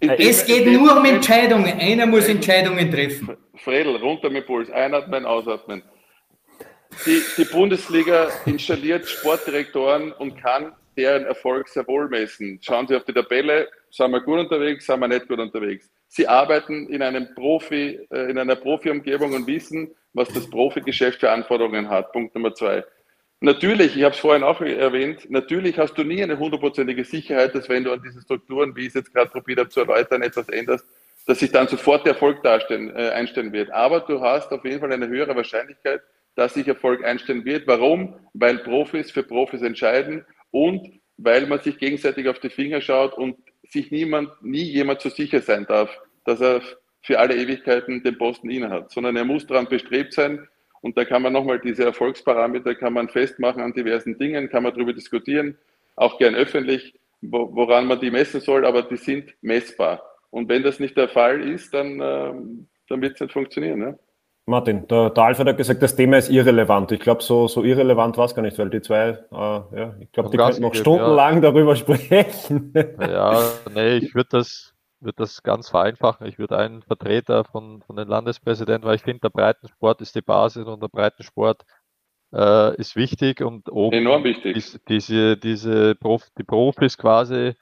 Es 0.00 0.46
geht 0.46 0.66
nur 0.66 0.96
um 0.96 1.04
Entscheidungen. 1.04 1.78
Einer 1.80 2.06
muss 2.06 2.28
Entscheidungen 2.28 2.90
treffen. 2.90 3.36
Fredel, 3.56 3.96
runter 3.96 4.30
mit 4.30 4.46
Puls, 4.46 4.70
einatmen, 4.70 5.26
ausatmen. 5.26 5.82
Die, 7.04 7.20
die 7.36 7.44
Bundesliga 7.44 8.28
installiert 8.46 9.08
Sportdirektoren 9.08 10.12
und 10.12 10.40
kann 10.40 10.72
deren 10.96 11.24
Erfolg 11.24 11.68
sehr 11.68 11.86
wohl 11.86 12.08
messen. 12.08 12.58
Schauen 12.62 12.86
Sie 12.86 12.96
auf 12.96 13.04
die 13.04 13.12
Tabelle, 13.12 13.68
sind 13.90 14.10
wir 14.10 14.20
gut 14.20 14.38
unterwegs, 14.38 14.86
sind 14.86 15.00
wir 15.00 15.08
nicht 15.08 15.28
gut 15.28 15.38
unterwegs. 15.38 15.90
Sie 16.08 16.26
arbeiten 16.26 16.88
in 16.88 17.02
einem 17.02 17.34
Profi, 17.34 17.98
äh, 18.10 18.30
in 18.30 18.38
einer 18.38 18.56
Profi-Umgebung 18.56 19.32
und 19.32 19.46
wissen, 19.46 19.94
was 20.12 20.28
das 20.28 20.48
Profigeschäft 20.48 21.20
für 21.20 21.30
Anforderungen 21.30 21.88
hat. 21.88 22.12
Punkt 22.12 22.34
Nummer 22.34 22.54
zwei. 22.54 22.84
Natürlich, 23.40 23.96
ich 23.96 24.02
habe 24.02 24.14
es 24.14 24.20
vorhin 24.20 24.42
auch 24.42 24.60
erwähnt, 24.60 25.30
natürlich 25.30 25.78
hast 25.78 25.94
du 25.94 26.02
nie 26.02 26.22
eine 26.22 26.38
hundertprozentige 26.38 27.04
Sicherheit, 27.04 27.54
dass 27.54 27.68
wenn 27.68 27.84
du 27.84 27.92
an 27.92 28.02
diesen 28.02 28.20
Strukturen, 28.20 28.74
wie 28.74 28.82
ich 28.82 28.88
es 28.88 28.94
jetzt 28.94 29.14
gerade 29.14 29.30
probiert 29.30 29.60
habe 29.60 29.68
zu 29.68 29.80
erläutern, 29.80 30.22
etwas 30.22 30.48
änderst, 30.48 30.84
dass 31.26 31.38
sich 31.38 31.52
dann 31.52 31.68
sofort 31.68 32.04
der 32.04 32.14
Erfolg 32.14 32.42
darstellen, 32.42 32.90
äh, 32.96 33.10
einstellen 33.10 33.52
wird. 33.52 33.70
Aber 33.70 34.00
du 34.00 34.20
hast 34.20 34.50
auf 34.50 34.64
jeden 34.64 34.80
Fall 34.80 34.92
eine 34.92 35.06
höhere 35.06 35.36
Wahrscheinlichkeit, 35.36 36.00
dass 36.34 36.54
sich 36.54 36.66
Erfolg 36.66 37.04
einstellen 37.04 37.44
wird. 37.44 37.66
Warum? 37.66 38.14
Weil 38.32 38.58
Profis 38.58 39.10
für 39.10 39.22
Profis 39.22 39.62
entscheiden 39.62 40.24
und 40.50 41.00
weil 41.16 41.46
man 41.46 41.60
sich 41.60 41.78
gegenseitig 41.78 42.28
auf 42.28 42.40
die 42.40 42.50
Finger 42.50 42.80
schaut 42.80 43.14
und 43.16 43.36
sich 43.68 43.90
niemand, 43.90 44.30
nie 44.42 44.62
jemand 44.62 45.00
so 45.00 45.10
sicher 45.10 45.42
sein 45.42 45.66
darf, 45.66 45.90
dass 46.24 46.40
er 46.40 46.60
für 47.08 47.18
alle 47.18 47.34
Ewigkeiten 47.36 48.02
den 48.02 48.18
Posten 48.18 48.50
innehat, 48.50 48.90
sondern 48.90 49.16
er 49.16 49.24
muss 49.24 49.46
daran 49.46 49.66
bestrebt 49.66 50.12
sein. 50.12 50.46
Und 50.82 50.98
da 50.98 51.06
kann 51.06 51.22
man 51.22 51.32
nochmal 51.32 51.58
diese 51.58 51.84
Erfolgsparameter 51.84 52.74
kann 52.74 52.92
man 52.92 53.08
festmachen 53.08 53.62
an 53.62 53.72
diversen 53.72 54.18
Dingen, 54.18 54.50
kann 54.50 54.62
man 54.62 54.74
darüber 54.74 54.92
diskutieren, 54.92 55.56
auch 55.96 56.18
gern 56.18 56.34
öffentlich, 56.34 56.94
woran 57.22 57.86
man 57.86 57.98
die 57.98 58.10
messen 58.10 58.42
soll, 58.42 58.66
aber 58.66 58.82
die 58.82 58.98
sind 58.98 59.32
messbar. 59.40 60.02
Und 60.28 60.50
wenn 60.50 60.62
das 60.62 60.80
nicht 60.80 60.98
der 60.98 61.08
Fall 61.08 61.40
ist, 61.40 61.72
dann, 61.72 61.98
äh, 61.98 62.34
dann 62.90 63.00
wird 63.00 63.14
es 63.14 63.20
nicht 63.22 63.32
funktionieren. 63.32 63.78
Ne? 63.78 63.98
Martin, 64.44 64.86
der, 64.86 65.08
der 65.08 65.24
Alfred 65.24 65.48
hat 65.48 65.56
gesagt, 65.56 65.82
das 65.82 65.96
Thema 65.96 66.18
ist 66.18 66.28
irrelevant. 66.28 66.92
Ich 66.92 67.00
glaube, 67.00 67.22
so, 67.22 67.48
so 67.48 67.64
irrelevant 67.64 68.18
war 68.18 68.26
es 68.26 68.34
gar 68.34 68.42
nicht, 68.42 68.58
weil 68.58 68.68
die 68.68 68.82
zwei, 68.82 69.08
äh, 69.08 69.16
ja, 69.32 69.94
ich 69.98 70.12
glaube, 70.12 70.28
die 70.28 70.36
könnten 70.36 70.60
noch 70.60 70.74
stundenlang 70.74 71.36
ja. 71.36 71.40
darüber 71.40 71.74
sprechen. 71.82 72.74
Ja, 73.00 73.40
nee, 73.74 73.96
ich 73.96 74.14
würde 74.14 74.28
das, 74.32 74.74
würde 75.00 75.16
das 75.16 75.42
ganz 75.42 75.68
vereinfachen. 75.68 76.26
Ich 76.26 76.38
würde 76.38 76.58
einen 76.58 76.82
Vertreter 76.82 77.44
von, 77.44 77.82
von 77.82 77.96
den 77.96 78.08
Landespräsidenten, 78.08 78.86
weil 78.86 78.96
ich 78.96 79.02
finde, 79.02 79.20
der 79.20 79.30
Breitensport 79.30 80.00
ist 80.00 80.14
die 80.14 80.22
Basis 80.22 80.66
und 80.66 80.82
der 80.82 80.88
Breitensport 80.88 81.64
äh, 82.32 82.76
ist 82.76 82.96
wichtig 82.96 83.40
und 83.40 83.70
oben 83.70 83.96
enorm 83.96 84.24
wichtig. 84.24 84.56
Ist 84.56 84.80
diese, 84.88 85.36
diese 85.36 85.94
Prof, 85.94 86.28
die 86.36 86.44
Profis 86.44 86.98
quasi. 86.98 87.54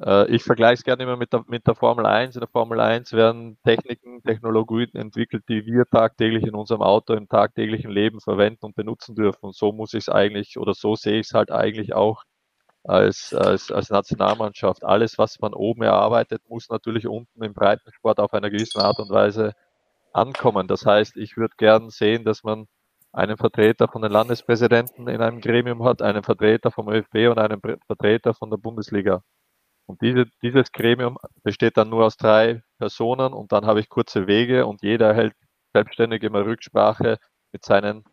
Äh, 0.00 0.30
ich 0.30 0.44
vergleiche 0.44 0.74
es 0.74 0.84
gerne 0.84 1.02
immer 1.02 1.16
mit 1.16 1.32
der, 1.32 1.44
mit 1.48 1.66
der 1.66 1.74
Formel 1.74 2.06
1. 2.06 2.36
In 2.36 2.40
der 2.40 2.48
Formel 2.48 2.80
1 2.80 3.12
werden 3.12 3.58
Techniken, 3.64 4.22
Technologien 4.22 4.94
entwickelt, 4.94 5.44
die 5.48 5.64
wir 5.64 5.84
tagtäglich 5.86 6.44
in 6.44 6.54
unserem 6.54 6.82
Auto 6.82 7.14
im 7.14 7.28
tagtäglichen 7.28 7.90
Leben 7.90 8.20
verwenden 8.20 8.66
und 8.66 8.76
benutzen 8.76 9.14
dürfen. 9.14 9.46
Und 9.46 9.56
so 9.56 9.72
muss 9.72 9.94
ich 9.94 10.04
es 10.04 10.08
eigentlich 10.08 10.58
oder 10.58 10.74
so 10.74 10.94
sehe 10.94 11.20
ich 11.20 11.28
es 11.28 11.34
halt 11.34 11.50
eigentlich 11.50 11.94
auch 11.94 12.22
als, 12.88 13.34
als, 13.34 13.70
als 13.72 13.90
Nationalmannschaft. 13.90 14.84
Alles, 14.84 15.18
was 15.18 15.40
man 15.40 15.54
oben 15.54 15.82
erarbeitet, 15.82 16.42
muss 16.48 16.68
natürlich 16.68 17.06
unten 17.06 17.42
im 17.42 17.52
Breitensport 17.54 18.20
auf 18.20 18.32
einer 18.32 18.50
gewissen 18.50 18.80
Art 18.80 18.98
und 18.98 19.10
Weise 19.10 19.52
ankommen. 20.12 20.68
Das 20.68 20.86
heißt, 20.86 21.16
ich 21.16 21.36
würde 21.36 21.54
gern 21.58 21.90
sehen, 21.90 22.24
dass 22.24 22.42
man 22.44 22.66
einen 23.12 23.36
Vertreter 23.36 23.88
von 23.88 24.02
den 24.02 24.12
Landespräsidenten 24.12 25.08
in 25.08 25.20
einem 25.22 25.40
Gremium 25.40 25.84
hat, 25.84 26.02
einen 26.02 26.22
Vertreter 26.22 26.70
vom 26.70 26.88
ÖFB 26.88 27.30
und 27.30 27.38
einen 27.38 27.60
Vertreter 27.86 28.34
von 28.34 28.50
der 28.50 28.58
Bundesliga. 28.58 29.22
Und 29.86 30.02
diese, 30.02 30.26
dieses 30.42 30.72
Gremium 30.72 31.16
besteht 31.44 31.76
dann 31.76 31.90
nur 31.90 32.04
aus 32.06 32.16
drei 32.16 32.62
Personen 32.78 33.32
und 33.32 33.52
dann 33.52 33.66
habe 33.66 33.80
ich 33.80 33.88
kurze 33.88 34.26
Wege 34.26 34.66
und 34.66 34.82
jeder 34.82 35.14
hält 35.14 35.34
selbstständig 35.72 36.22
immer 36.24 36.44
Rücksprache 36.44 37.18
mit 37.52 37.64
seinen 37.64 38.04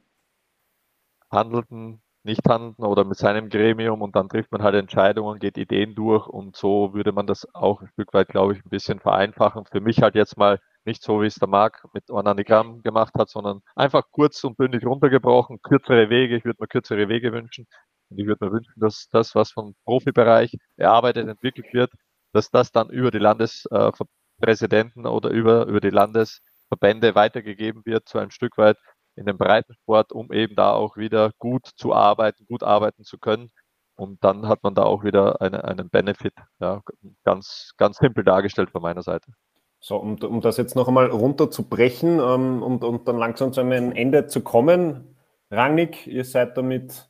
handelnden 1.32 2.03
nicht 2.24 2.48
handeln 2.48 2.86
oder 2.86 3.04
mit 3.06 3.18
seinem 3.18 3.50
Gremium 3.50 4.02
und 4.02 4.16
dann 4.16 4.30
trifft 4.30 4.52
man 4.52 4.64
halt 4.64 4.76
Entscheidungen, 4.76 5.40
geht 5.40 5.58
Ideen 5.58 5.96
durch 5.96 6.28
und 6.28 6.56
so 6.56 6.94
würde 6.94 7.12
man 7.12 7.28
das 7.28 7.48
auch 7.54 7.82
ein 7.82 7.88
Stück 7.90 8.14
weit, 8.14 8.30
glaube 8.30 8.54
ich, 8.54 8.66
ein 8.66 8.70
bisschen 8.70 9.00
vereinfachen. 9.00 9.66
Für 9.72 9.82
mich 9.82 10.02
halt 10.02 10.16
jetzt 10.16 10.38
mal 10.38 10.60
nicht 10.86 11.04
so, 11.04 11.22
wie 11.22 11.28
es 11.28 11.36
der 11.36 11.48
Marc 11.48 11.86
mit 11.94 12.10
Organigramm 12.10 12.82
gemacht 12.82 13.14
hat, 13.18 13.30
sondern 13.30 13.62
einfach 13.76 14.04
kurz 14.12 14.44
und 14.44 14.58
bündig 14.58 14.86
runtergebrochen, 14.86 15.62
kürzere 15.62 16.10
Wege. 16.10 16.36
Ich 16.38 16.46
würde 16.46 16.58
mir 16.62 16.68
kürzere 16.68 17.08
Wege 17.10 17.32
wünschen. 17.34 17.68
Und 18.10 18.20
ich 18.20 18.26
würde 18.28 18.46
mir 18.46 18.52
wünschen, 18.52 18.74
dass 18.80 19.08
das, 19.12 19.36
was 19.36 19.52
vom 19.52 19.76
Profibereich 19.86 20.58
erarbeitet, 20.78 21.28
entwickelt 21.28 21.74
wird, 21.74 21.92
dass 22.34 22.50
das 22.52 22.72
dann 22.72 22.90
über 22.90 23.12
die 23.12 23.20
Landespräsidenten 23.20 25.06
oder 25.08 25.30
über, 25.30 25.68
über 25.68 25.80
die 25.82 25.90
Landesverbände 25.90 27.16
weitergegeben 27.16 27.84
wird, 27.86 28.10
so 28.10 28.20
ein 28.20 28.32
Stück 28.32 28.58
weit 28.58 28.78
in 29.16 29.26
den 29.26 29.38
Breitensport, 29.38 30.12
um 30.12 30.32
eben 30.32 30.56
da 30.56 30.74
auch 30.74 30.98
wieder 30.98 31.32
gut 31.40 31.68
zu 31.76 31.94
arbeiten, 31.94 32.46
gut 32.46 32.64
arbeiten 32.64 33.04
zu 33.04 33.18
können. 33.18 33.52
Und 33.96 34.24
dann 34.24 34.48
hat 34.48 34.64
man 34.64 34.74
da 34.74 34.84
auch 34.84 35.04
wieder 35.04 35.42
eine, 35.42 35.64
einen 35.64 35.90
Benefit. 35.90 36.34
Ja, 36.60 36.82
ganz, 37.24 37.74
ganz 37.78 37.98
simpel 37.98 38.24
dargestellt 38.24 38.72
von 38.72 38.82
meiner 38.82 39.04
Seite. 39.04 39.32
So, 39.80 39.98
um, 39.98 40.16
um 40.16 40.42
das 40.42 40.58
jetzt 40.58 40.76
noch 40.76 40.88
einmal 40.88 41.08
runterzubrechen 41.08 42.20
ähm, 42.20 42.64
und, 42.64 42.84
und 42.84 43.08
dann 43.08 43.18
langsam 43.18 43.54
zu 43.54 43.62
einem 43.62 43.92
Ende 43.92 44.28
zu 44.28 44.42
kommen. 44.42 45.16
Rangnick, 45.52 46.08
ihr 46.08 46.24
seid 46.24 46.58
damit 46.58 47.10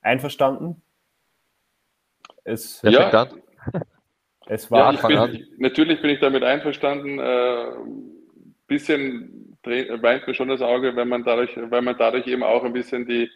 einverstanden? 0.00 0.82
Es, 2.42 2.80
ja, 2.82 3.28
es 4.46 4.70
war 4.70 4.94
ja, 5.10 5.26
bin, 5.26 5.46
natürlich 5.58 6.00
bin 6.00 6.10
ich 6.10 6.20
damit 6.20 6.42
einverstanden. 6.42 7.18
Äh, 7.18 7.66
bisschen 8.66 9.49
weint 9.64 10.26
mir 10.26 10.34
schon 10.34 10.48
das 10.48 10.62
Auge, 10.62 10.96
wenn 10.96 11.08
man 11.08 11.24
dadurch, 11.24 11.56
weil 11.56 11.82
man 11.82 11.96
dadurch 11.98 12.26
eben 12.26 12.42
auch 12.42 12.64
ein 12.64 12.72
bisschen 12.72 13.06
die 13.06 13.30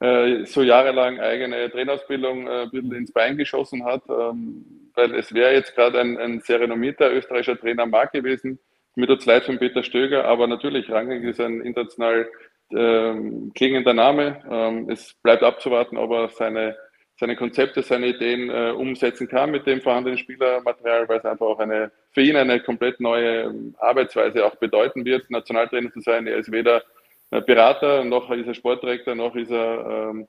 äh, 0.00 0.44
so 0.44 0.62
jahrelang 0.62 1.20
eigene 1.20 1.70
Trainerausbildung 1.70 2.46
äh, 2.46 2.62
ein 2.62 2.70
bisschen 2.70 2.92
ins 2.94 3.12
Bein 3.12 3.36
geschossen 3.36 3.84
hat. 3.84 4.02
Ähm, 4.08 4.64
weil 4.94 5.14
es 5.14 5.32
wäre 5.32 5.54
jetzt 5.54 5.74
gerade 5.74 6.00
ein, 6.00 6.18
ein 6.18 6.40
sehr 6.40 6.60
renommierter 6.60 7.12
österreichischer 7.12 7.58
Trainer 7.58 7.84
am 7.84 7.90
Markt 7.90 8.12
gewesen, 8.12 8.58
mit 8.94 9.08
der 9.08 9.18
Zeit 9.18 9.44
von 9.44 9.58
Peter 9.58 9.82
Stöger, 9.82 10.24
aber 10.26 10.46
natürlich, 10.46 10.90
Rangnick 10.90 11.24
ist 11.24 11.40
ein 11.40 11.62
international 11.62 12.28
ähm, 12.70 13.52
klingender 13.54 13.94
Name. 13.94 14.42
Ähm, 14.50 14.90
es 14.90 15.14
bleibt 15.22 15.42
abzuwarten, 15.42 15.96
ob 15.96 16.10
er 16.10 16.28
seine, 16.28 16.76
seine 17.22 17.36
Konzepte, 17.36 17.82
seine 17.82 18.08
Ideen 18.08 18.50
äh, 18.50 18.72
umsetzen 18.72 19.28
kann 19.28 19.52
mit 19.52 19.64
dem 19.64 19.80
vorhandenen 19.80 20.18
Spielermaterial, 20.18 21.08
weil 21.08 21.18
es 21.18 21.24
einfach 21.24 21.46
auch 21.46 21.60
eine 21.60 21.92
für 22.10 22.20
ihn 22.20 22.34
eine 22.34 22.58
komplett 22.58 22.98
neue 22.98 23.42
ähm, 23.42 23.76
Arbeitsweise 23.78 24.44
auch 24.44 24.56
bedeuten 24.56 25.04
wird, 25.04 25.30
Nationaltrainer 25.30 25.92
zu 25.92 26.00
sein. 26.00 26.26
Er 26.26 26.38
ist 26.38 26.50
weder 26.50 26.82
äh, 27.30 27.40
Berater, 27.40 28.02
noch 28.02 28.28
ist 28.32 28.48
er 28.48 28.54
Sportdirektor, 28.54 29.14
noch 29.14 29.36
ist 29.36 29.52
er 29.52 30.10
ähm, 30.10 30.26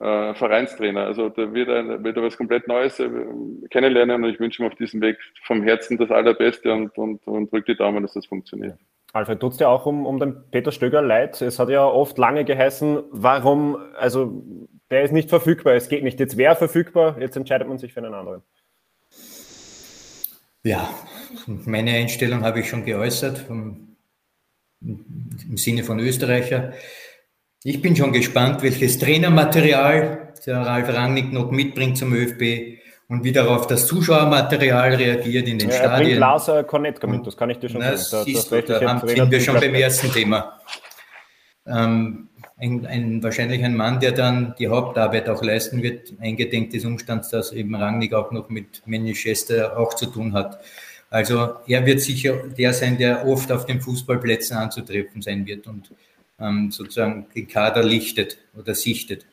äh, 0.00 0.34
Vereinstrainer. 0.34 1.06
Also 1.06 1.30
da 1.30 1.54
wird 1.54 1.70
er, 1.70 2.04
wird 2.04 2.18
er 2.18 2.22
was 2.22 2.36
komplett 2.36 2.68
Neues 2.68 3.00
äh, 3.00 3.08
kennenlernen 3.70 4.22
und 4.22 4.28
ich 4.28 4.38
wünsche 4.38 4.62
ihm 4.62 4.66
auf 4.66 4.74
diesem 4.74 5.00
Weg 5.00 5.16
vom 5.44 5.62
Herzen 5.62 5.96
das 5.96 6.10
Allerbeste 6.10 6.70
und, 6.70 6.98
und, 6.98 7.26
und 7.26 7.50
drücke 7.50 7.72
die 7.72 7.78
Daumen, 7.78 8.02
dass 8.02 8.12
das 8.12 8.26
funktioniert. 8.26 8.76
Alfred, 9.14 9.40
tut 9.40 9.52
es 9.52 9.58
dir 9.58 9.70
auch 9.70 9.86
um, 9.86 10.04
um 10.04 10.20
den 10.20 10.44
Peter 10.50 10.72
Stöger 10.72 11.00
leid? 11.00 11.40
Es 11.40 11.58
hat 11.58 11.70
ja 11.70 11.86
oft 11.86 12.18
lange 12.18 12.44
geheißen, 12.44 13.02
warum, 13.12 13.78
also 13.96 14.44
der 14.90 15.02
ist 15.02 15.12
nicht 15.12 15.28
verfügbar, 15.28 15.74
es 15.74 15.88
geht 15.88 16.04
nicht. 16.04 16.20
Jetzt 16.20 16.36
wäre 16.36 16.56
verfügbar, 16.56 17.16
jetzt 17.20 17.36
entscheidet 17.36 17.68
man 17.68 17.78
sich 17.78 17.92
für 17.92 18.00
einen 18.00 18.14
anderen. 18.14 18.42
Ja, 20.62 20.88
meine 21.46 21.92
Einstellung 21.92 22.42
habe 22.42 22.60
ich 22.60 22.68
schon 22.68 22.84
geäußert, 22.84 23.38
vom, 23.38 23.96
im 24.80 25.56
Sinne 25.56 25.84
von 25.84 26.00
Österreicher. 26.00 26.72
Ich 27.62 27.82
bin 27.82 27.96
schon 27.96 28.12
gespannt, 28.12 28.62
welches 28.62 28.98
Trainermaterial 28.98 30.32
der 30.46 30.58
Ralf 30.58 30.88
Rangnick 30.88 31.32
noch 31.32 31.50
mitbringt 31.50 31.96
zum 31.96 32.14
ÖFB 32.14 32.78
und 33.08 33.24
wie 33.24 33.32
darauf 33.32 33.66
das 33.66 33.86
Zuschauermaterial 33.86 34.94
reagiert 34.94 35.48
in 35.48 35.58
den 35.58 35.70
ja, 35.70 35.76
Stadien. 35.76 36.10
Er 36.10 36.16
Glas 36.16 36.48
äh, 36.48 36.64
Connect 36.64 37.06
mit, 37.06 37.26
das 37.26 37.36
kann 37.36 37.50
ich 37.50 37.58
dir 37.58 37.68
schon 37.68 37.80
das 37.80 38.10
sagen. 38.10 38.32
Das, 38.32 38.48
das 38.48 38.64
du, 38.64 38.72
da 38.80 38.98
sind 39.06 39.30
wir 39.30 39.40
schon 39.40 39.60
beim 39.60 39.74
ersten 39.74 40.12
Thema. 40.12 40.60
Ähm, 41.66 42.28
ein, 42.64 42.86
ein, 42.86 43.22
wahrscheinlich 43.22 43.62
ein 43.62 43.76
Mann, 43.76 44.00
der 44.00 44.12
dann 44.12 44.54
die 44.58 44.68
Hauptarbeit 44.68 45.28
auch 45.28 45.42
leisten 45.42 45.82
wird, 45.82 46.14
eingedenk 46.18 46.70
des 46.70 46.84
Umstands, 46.84 47.28
dass 47.28 47.52
eben 47.52 47.74
Rangnick 47.74 48.14
auch 48.14 48.32
noch 48.32 48.48
mit 48.48 48.82
Manchester 48.86 49.78
auch 49.78 49.94
zu 49.94 50.06
tun 50.06 50.32
hat. 50.32 50.60
Also 51.10 51.54
er 51.66 51.84
wird 51.86 52.00
sicher 52.00 52.34
der 52.58 52.72
sein, 52.72 52.98
der 52.98 53.26
oft 53.26 53.52
auf 53.52 53.66
den 53.66 53.80
Fußballplätzen 53.80 54.56
anzutreffen 54.56 55.22
sein 55.22 55.46
wird 55.46 55.66
und 55.66 55.90
ähm, 56.40 56.70
sozusagen 56.70 57.26
den 57.34 57.46
Kader 57.46 57.84
lichtet 57.84 58.38
oder 58.58 58.74
sichtet. 58.74 59.26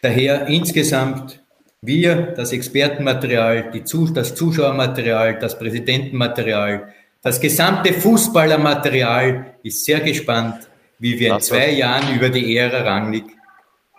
Daher 0.00 0.46
insgesamt 0.46 1.42
wir, 1.82 2.32
das 2.36 2.52
Expertenmaterial, 2.52 3.70
die, 3.72 3.84
das 4.14 4.34
Zuschauermaterial, 4.34 5.38
das 5.38 5.58
Präsidentenmaterial, 5.58 6.94
das 7.22 7.40
gesamte 7.40 7.92
Fußballermaterial 7.92 9.54
ist 9.62 9.84
sehr 9.84 10.00
gespannt 10.00 10.68
wie 10.98 11.18
wir 11.18 11.34
in 11.34 11.40
zwei 11.40 11.70
Jahren 11.70 12.14
über 12.14 12.28
die 12.28 12.56
Ära 12.56 12.82
Rangnick 12.82 13.38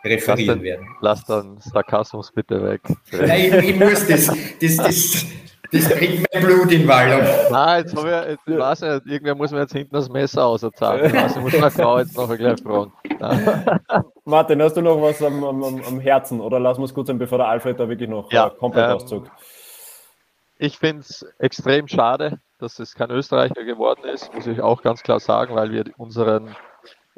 referieren 0.04 0.60
lass 0.60 0.64
werden. 0.64 0.88
Lass 1.02 1.26
dann 1.26 1.58
Sarkasmus 1.60 2.32
bitte 2.32 2.64
weg. 2.64 2.82
Nein, 3.12 3.54
ich, 3.54 3.70
ich 3.70 3.80
muss 3.80 4.08
das, 4.08 4.28
das, 4.62 4.76
das, 4.78 5.26
das 5.72 5.90
bringt 5.90 6.26
mein 6.34 6.44
Blut 6.44 6.72
in 6.72 6.88
Wallung. 6.88 7.22
Nein, 7.52 7.84
jetzt 7.84 7.96
habe 7.96 8.28
ich, 8.32 8.38
jetzt 8.48 8.60
weiß 8.60 8.82
nicht, 8.82 9.06
irgendwer 9.06 9.36
muss 9.36 9.52
mir 9.52 9.60
jetzt 9.60 9.74
hinten 9.74 9.94
das 9.94 10.10
Messer 10.10 10.46
auserzahlen. 10.46 11.16
Also 11.16 11.42
muss 11.42 11.54
meine 11.54 11.72
Frau 11.72 12.00
jetzt 12.00 12.16
noch 12.18 12.36
gleich 12.36 12.62
fragen. 12.62 12.94
Martin, 14.26 14.62
hast 14.62 14.78
du 14.78 14.82
noch 14.82 15.02
was 15.02 15.22
am, 15.22 15.44
am, 15.44 15.64
am 15.64 16.00
Herzen 16.00 16.40
oder 16.40 16.60
lass 16.60 16.78
uns 16.78 16.94
kurz 16.94 17.08
sein, 17.08 17.20
bevor 17.20 17.38
der 17.38 17.48
Alfred 17.48 17.80
da 17.80 17.90
wirklich 17.90 18.10
noch 18.10 18.32
ja, 18.32 18.48
äh, 18.48 18.52
komplett 18.52 18.86
ähm, 18.86 18.96
auszuckt? 18.96 19.32
Ich 20.58 20.78
finde 20.78 21.02
es 21.02 21.26
extrem 21.38 21.88
schade, 21.88 22.40
dass 22.60 22.80
es 22.80 22.94
kein 22.94 23.12
Österreicher 23.12 23.64
geworden 23.64 24.04
ist, 24.06 24.34
muss 24.34 24.48
ich 24.48 24.62
auch 24.62 24.82
ganz 24.82 25.04
klar 25.04 25.20
sagen, 25.20 25.56
weil 25.56 25.72
wir 25.72 25.86
unseren 25.98 26.56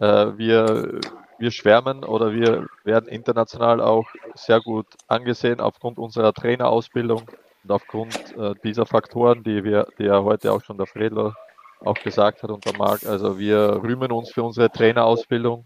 wir, 0.02 1.00
wir 1.38 1.52
schwärmen 1.52 2.04
oder 2.04 2.34
wir 2.34 2.68
werden 2.84 3.08
international 3.08 3.82
auch 3.82 4.08
sehr 4.36 4.60
gut 4.62 4.88
angesehen 5.08 5.60
aufgrund 5.60 6.00
unserer 6.00 6.34
Trainerausbildung 6.34 7.24
und 7.64 7.72
aufgrund 7.72 8.36
äh, 8.38 8.54
dieser 8.64 8.86
Faktoren, 8.86 9.44
die 9.44 9.64
wir, 9.64 9.88
die 10.00 10.06
ja 10.06 10.24
heute 10.24 10.52
auch 10.52 10.64
schon 10.64 10.78
der 10.78 10.88
Fredler 10.88 11.36
auch 11.80 11.96
gesagt 11.96 12.44
hat 12.44 12.52
und 12.52 12.66
der 12.66 12.78
Marc. 12.78 13.06
Also 13.06 13.40
wir 13.40 13.82
rühmen 13.84 14.12
uns 14.12 14.32
für 14.32 14.44
unsere 14.44 14.70
Trainerausbildung 14.70 15.66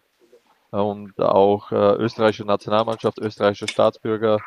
und 0.71 1.19
auch 1.19 1.71
äh, 1.71 1.95
österreichische 1.95 2.45
Nationalmannschaft, 2.45 3.19
österreichische 3.19 3.67
Staatsbürger, 3.67 4.39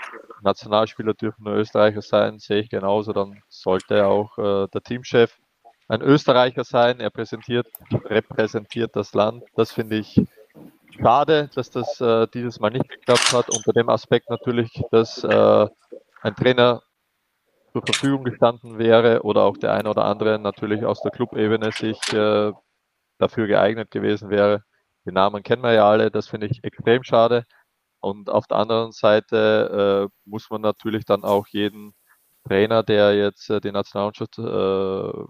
Nationalspieler 0.43 1.15
dürfen 1.15 1.45
nur 1.45 1.55
Österreicher 1.55 2.03
sein, 2.03 2.39
sehe 2.39 2.61
ich 2.61 2.71
genauso. 2.71 3.13
Dann 3.13 3.43
sollte 3.49 4.07
auch 4.07 4.37
äh, 4.39 4.69
der 4.69 4.83
Teamchef 4.83 5.39
ein 5.89 6.03
Österreicher 6.03 6.65
sein. 6.65 7.01
Er 7.01 7.11
präsentiert, 7.11 7.67
repräsentiert 8.05 8.95
das 8.95 9.15
Land. 9.15 9.45
Das 9.57 9.73
finde 9.73 9.97
ich 9.97 10.21
schade, 11.01 11.51
dass 11.55 11.71
das 11.71 12.01
äh, 12.01 12.27
dieses 12.33 12.61
Mal 12.61 12.71
nicht 12.71 12.89
geklappt 12.89 13.33
hat. 13.33 13.51
Unter 13.51 13.73
dem 13.73 13.89
Aspekt 13.89 14.31
natürlich, 14.31 14.71
dass 14.91 15.25
äh, 15.25 15.67
ein 16.23 16.35
Trainer 16.37 16.83
zur 17.73 17.83
Verfügung 17.83 18.25
gestanden 18.25 18.79
wäre 18.79 19.23
oder 19.23 19.45
auch 19.45 19.57
der 19.57 19.73
eine 19.73 19.91
oder 19.91 20.05
andere 20.05 20.39
natürlich 20.39 20.85
aus 20.85 21.01
der 21.03 21.11
Clubebene 21.11 21.73
sich 21.73 21.99
äh, 22.13 22.53
dafür 23.19 23.47
geeignet 23.47 23.91
gewesen 23.91 24.31
wäre. 24.31 24.63
Die 25.07 25.13
Namen 25.13 25.43
kennen 25.43 25.63
wir 25.63 25.73
ja 25.73 25.89
alle, 25.89 26.11
das 26.11 26.29
finde 26.29 26.47
ich 26.49 26.65
extrem 26.65 27.03
schade. 27.05 27.45
Und 28.01 28.31
auf 28.31 28.47
der 28.47 28.59
anderen 28.59 28.93
Seite 28.93 30.09
äh, 30.09 30.29
muss 30.29 30.51
man 30.51 30.61
natürlich 30.61 31.05
dann 31.05 31.25
auch 31.25 31.47
jeden 31.49 31.95
Trainer, 32.47 32.83
der 32.83 33.17
jetzt 33.17 33.51
äh, 33.51 33.61
die 33.61 33.73
Nationalmannschaft 33.73 34.39
äh, 34.39 35.25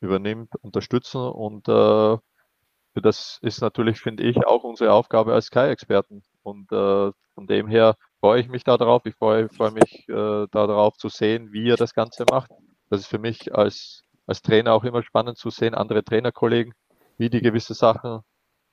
übernimmt, 0.00 0.54
unterstützen 0.62 1.20
und 1.20 1.68
äh, 1.68 2.16
das 2.94 3.38
ist 3.42 3.60
natürlich, 3.60 4.00
finde 4.00 4.24
ich, 4.24 4.46
auch 4.46 4.64
unsere 4.64 4.92
Aufgabe 4.92 5.32
als 5.32 5.46
Sky-Experten. 5.46 6.22
Und 6.42 6.72
äh, 6.72 7.12
von 7.34 7.46
dem 7.46 7.68
her 7.68 7.96
freue 8.18 8.40
ich 8.40 8.48
mich 8.48 8.64
darauf. 8.64 9.06
Ich 9.06 9.14
freue, 9.14 9.48
freue 9.48 9.70
mich 9.70 10.08
äh, 10.08 10.46
darauf 10.50 10.96
zu 10.96 11.08
sehen, 11.08 11.52
wie 11.52 11.70
er 11.70 11.76
das 11.76 11.94
Ganze 11.94 12.24
macht. 12.30 12.50
Das 12.88 13.00
ist 13.00 13.06
für 13.06 13.18
mich 13.18 13.54
als, 13.54 14.02
als 14.26 14.42
Trainer 14.42 14.72
auch 14.72 14.84
immer 14.84 15.02
spannend 15.02 15.38
zu 15.38 15.50
sehen, 15.50 15.74
andere 15.74 16.02
Trainerkollegen, 16.02 16.74
wie 17.18 17.30
die 17.30 17.40
gewisse 17.40 17.74
Sachen 17.74 18.20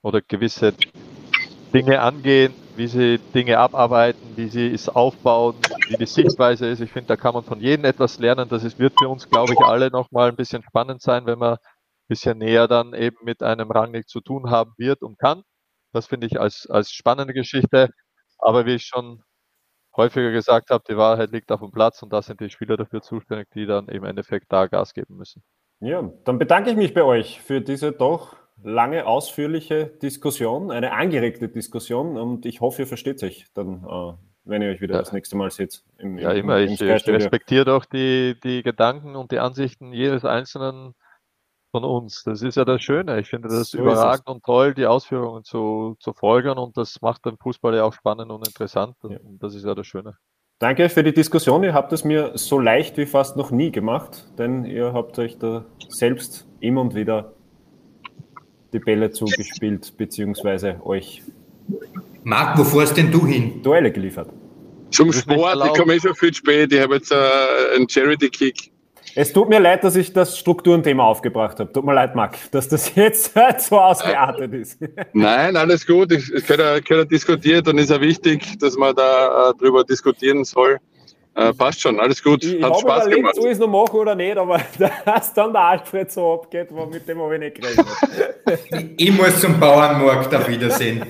oder 0.01 0.21
gewisse 0.21 0.73
Dinge 1.73 2.01
angehen, 2.01 2.53
wie 2.77 2.87
sie 2.87 3.19
Dinge 3.33 3.57
abarbeiten, 3.57 4.37
wie 4.37 4.47
sie 4.47 4.71
es 4.71 4.87
aufbauen, 4.87 5.55
wie 5.89 5.97
die 5.97 6.05
Sichtweise 6.05 6.67
ist. 6.67 6.79
Ich 6.79 6.91
finde, 6.91 7.07
da 7.07 7.15
kann 7.15 7.33
man 7.33 7.43
von 7.43 7.59
jedem 7.59 7.85
etwas 7.85 8.19
lernen. 8.19 8.47
Das 8.49 8.63
ist, 8.63 8.77
wird 8.77 8.93
für 8.99 9.09
uns, 9.09 9.27
glaube 9.29 9.53
ich, 9.53 9.59
alle 9.59 9.89
nochmal 9.89 10.29
ein 10.29 10.35
bisschen 10.35 10.61
spannend 10.61 11.01
sein, 11.01 11.25
wenn 11.25 11.39
man 11.39 11.53
ein 11.53 12.07
bisschen 12.07 12.37
näher 12.37 12.67
dann 12.67 12.93
eben 12.93 13.17
mit 13.23 13.41
einem 13.41 13.71
Rangnick 13.71 14.07
zu 14.07 14.21
tun 14.21 14.51
haben 14.51 14.73
wird 14.77 15.01
und 15.01 15.17
kann. 15.17 15.41
Das 15.91 16.05
finde 16.05 16.27
ich 16.27 16.39
als, 16.39 16.67
als 16.69 16.91
spannende 16.91 17.33
Geschichte. 17.33 17.89
Aber 18.37 18.67
wie 18.67 18.75
ich 18.75 18.85
schon 18.85 19.23
häufiger 19.95 20.31
gesagt 20.31 20.69
habe, 20.69 20.83
die 20.87 20.95
Wahrheit 20.95 21.31
liegt 21.31 21.51
auf 21.51 21.61
dem 21.61 21.71
Platz 21.71 22.03
und 22.03 22.13
da 22.13 22.21
sind 22.21 22.39
die 22.39 22.51
Spieler 22.51 22.77
dafür 22.77 23.01
zuständig, 23.01 23.49
die 23.55 23.65
dann 23.65 23.87
im 23.87 24.03
Endeffekt 24.03 24.51
da 24.51 24.67
Gas 24.67 24.93
geben 24.93 25.17
müssen. 25.17 25.41
Ja, 25.79 26.09
dann 26.23 26.37
bedanke 26.37 26.69
ich 26.69 26.75
mich 26.75 26.93
bei 26.93 27.03
euch 27.03 27.41
für 27.41 27.61
diese 27.61 27.91
doch 27.91 28.35
lange, 28.63 29.05
ausführliche 29.05 29.85
Diskussion, 29.85 30.71
eine 30.71 30.93
angeregte 30.93 31.49
Diskussion 31.49 32.17
und 32.17 32.45
ich 32.45 32.61
hoffe, 32.61 32.83
ihr 32.83 32.87
versteht 32.87 33.19
sich 33.19 33.45
dann, 33.53 33.83
äh, 33.83 34.13
wenn 34.45 34.61
ihr 34.61 34.69
euch 34.69 34.81
wieder 34.81 34.95
ja. 34.95 35.01
das 35.01 35.11
nächste 35.11 35.37
Mal 35.37 35.51
seht. 35.51 35.83
Im, 35.97 36.17
ja, 36.17 36.31
immer. 36.31 36.59
Im, 36.59 36.67
im 36.67 36.73
ich, 36.73 36.81
ich 36.81 37.07
respektiere 37.07 37.65
doch 37.65 37.85
die, 37.85 38.35
die 38.43 38.63
Gedanken 38.63 39.15
und 39.15 39.31
die 39.31 39.39
Ansichten 39.39 39.93
jedes 39.93 40.25
Einzelnen 40.25 40.95
von 41.71 41.83
uns. 41.83 42.23
Das 42.23 42.41
ist 42.41 42.55
ja 42.55 42.65
das 42.65 42.81
Schöne. 42.81 43.19
Ich 43.19 43.29
finde 43.29 43.49
das 43.49 43.71
so 43.71 43.77
überragend 43.77 44.27
und 44.27 44.43
toll, 44.43 44.73
die 44.73 44.85
Ausführungen 44.85 45.43
zu, 45.43 45.95
zu 45.99 46.13
folgern 46.13 46.57
und 46.57 46.77
das 46.77 47.01
macht 47.01 47.25
den 47.25 47.37
Fußball 47.37 47.75
ja 47.75 47.83
auch 47.83 47.93
spannend 47.93 48.31
und 48.31 48.47
interessant 48.47 48.95
ja. 49.03 49.17
und 49.19 49.41
das 49.41 49.53
ist 49.53 49.65
ja 49.65 49.75
das 49.75 49.85
Schöne. 49.85 50.17
Danke 50.59 50.89
für 50.89 51.03
die 51.03 51.13
Diskussion. 51.13 51.63
Ihr 51.63 51.75
habt 51.75 51.93
es 51.93 52.03
mir 52.03 52.31
so 52.35 52.57
leicht 52.57 52.97
wie 52.97 53.05
fast 53.05 53.37
noch 53.37 53.51
nie 53.51 53.71
gemacht, 53.71 54.25
denn 54.39 54.65
ihr 54.65 54.91
habt 54.91 55.19
euch 55.19 55.37
da 55.37 55.65
selbst 55.87 56.47
immer 56.59 56.81
und 56.81 56.95
wieder 56.95 57.33
die 58.73 58.79
Bälle 58.79 59.11
zugespielt, 59.11 59.93
beziehungsweise 59.97 60.81
euch. 60.85 61.23
Marc, 62.23 62.57
wo 62.57 62.63
fährst 62.63 62.97
denn 62.97 63.11
du 63.11 63.25
hin? 63.25 63.61
Duelle 63.61 63.91
geliefert. 63.91 64.29
Zum 64.91 65.11
Sport, 65.11 65.65
ich 65.65 65.73
komme 65.73 65.95
eh 65.95 65.99
schon 65.99 66.15
viel 66.15 66.33
spät. 66.33 66.71
Ich 66.71 66.79
habe 66.79 66.95
jetzt 66.95 67.11
uh, 67.11 67.15
einen 67.75 67.87
Charity-Kick. 67.89 68.71
Es 69.15 69.33
tut 69.33 69.49
mir 69.49 69.59
leid, 69.59 69.83
dass 69.83 69.95
ich 69.95 70.13
das 70.13 70.37
Strukturenthema 70.37 71.03
aufgebracht 71.03 71.59
habe. 71.59 71.71
Tut 71.73 71.83
mir 71.83 71.93
leid, 71.93 72.15
Marc, 72.15 72.37
dass 72.51 72.67
das 72.67 72.93
jetzt 72.95 73.33
so 73.59 73.79
ausgeartet 73.79 74.53
ist. 74.53 74.79
Nein, 75.13 75.55
alles 75.55 75.87
gut. 75.87 76.11
Es 76.11 76.45
gehört 76.45 76.87
ja 76.87 77.03
diskutiert 77.03 77.67
und 77.67 77.77
ist 77.79 77.89
ja 77.89 77.99
wichtig, 77.99 78.59
dass 78.59 78.77
man 78.77 78.95
da 78.95 79.49
äh, 79.49 79.53
drüber 79.57 79.83
diskutieren 79.83 80.43
soll. 80.43 80.77
Äh, 81.37 81.53
passt 81.53 81.81
schon, 81.81 81.99
alles 81.99 82.23
gut. 82.23 82.43
Ich, 82.43 82.63
Hat 82.63 82.73
ich 82.73 82.79
Spaß 82.79 83.03
überlegt, 83.03 83.15
gemacht. 83.17 83.35
Soll 83.35 83.45
ich 83.45 83.51
es 83.51 83.59
noch 83.59 83.67
machen 83.67 83.95
oder 83.95 84.15
nicht, 84.15 84.37
aber 84.37 84.59
dass 85.05 85.33
dann 85.35 85.53
der 85.53 85.61
Alfred 85.61 86.11
so 86.11 86.33
abgeht, 86.33 86.71
mit 86.71 87.07
dem 87.07 87.21
habe 87.21 87.35
ich 87.35 87.39
nicht 87.39 87.61
gerechnet. 87.61 88.93
ich 88.97 89.11
muss 89.11 89.39
zum 89.39 89.59
Bauernmarkt 89.59 90.33
auf 90.33 90.47
Wiedersehen. 90.49 91.05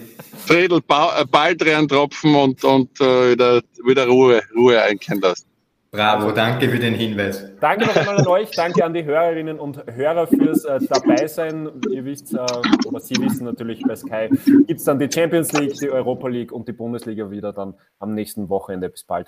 Fredel, 0.45 0.81
ba 0.85 1.21
äh, 1.21 1.25
bald 1.25 1.65
reintropfen 1.65 2.35
und, 2.35 2.61
und 2.65 2.99
äh, 2.99 3.31
wieder, 3.31 3.61
wieder 3.85 4.05
Ruhe, 4.07 4.41
Ruhe 4.53 4.81
einkehren 4.81 5.21
lassen. 5.21 5.45
Bravo, 5.91 6.31
danke 6.31 6.67
für 6.67 6.79
den 6.79 6.95
Hinweis. 6.95 7.49
Danke 7.61 7.85
noch 7.85 7.95
einmal 7.95 8.17
an 8.17 8.27
euch, 8.27 8.51
danke 8.51 8.83
an 8.83 8.93
die 8.93 9.05
Hörerinnen 9.05 9.57
und 9.57 9.81
Hörer 9.89 10.27
fürs 10.27 10.65
äh, 10.65 10.79
Dabeisein. 10.89 11.69
Ihr 11.89 12.03
wisst, 12.03 12.33
äh, 12.33 12.39
oder 12.85 12.99
Sie 12.99 13.15
wissen 13.15 13.45
natürlich 13.45 13.81
bei 13.81 13.95
Sky, 13.95 14.27
gibt 14.67 14.79
es 14.79 14.83
dann 14.83 14.99
die 14.99 15.09
Champions 15.09 15.53
League, 15.53 15.75
die 15.75 15.89
Europa 15.89 16.27
League 16.27 16.51
und 16.51 16.67
die 16.67 16.73
Bundesliga 16.73 17.31
wieder 17.31 17.53
dann 17.53 17.75
am 17.99 18.13
nächsten 18.13 18.49
Wochenende. 18.49 18.89
Bis 18.89 19.05
bald. 19.05 19.27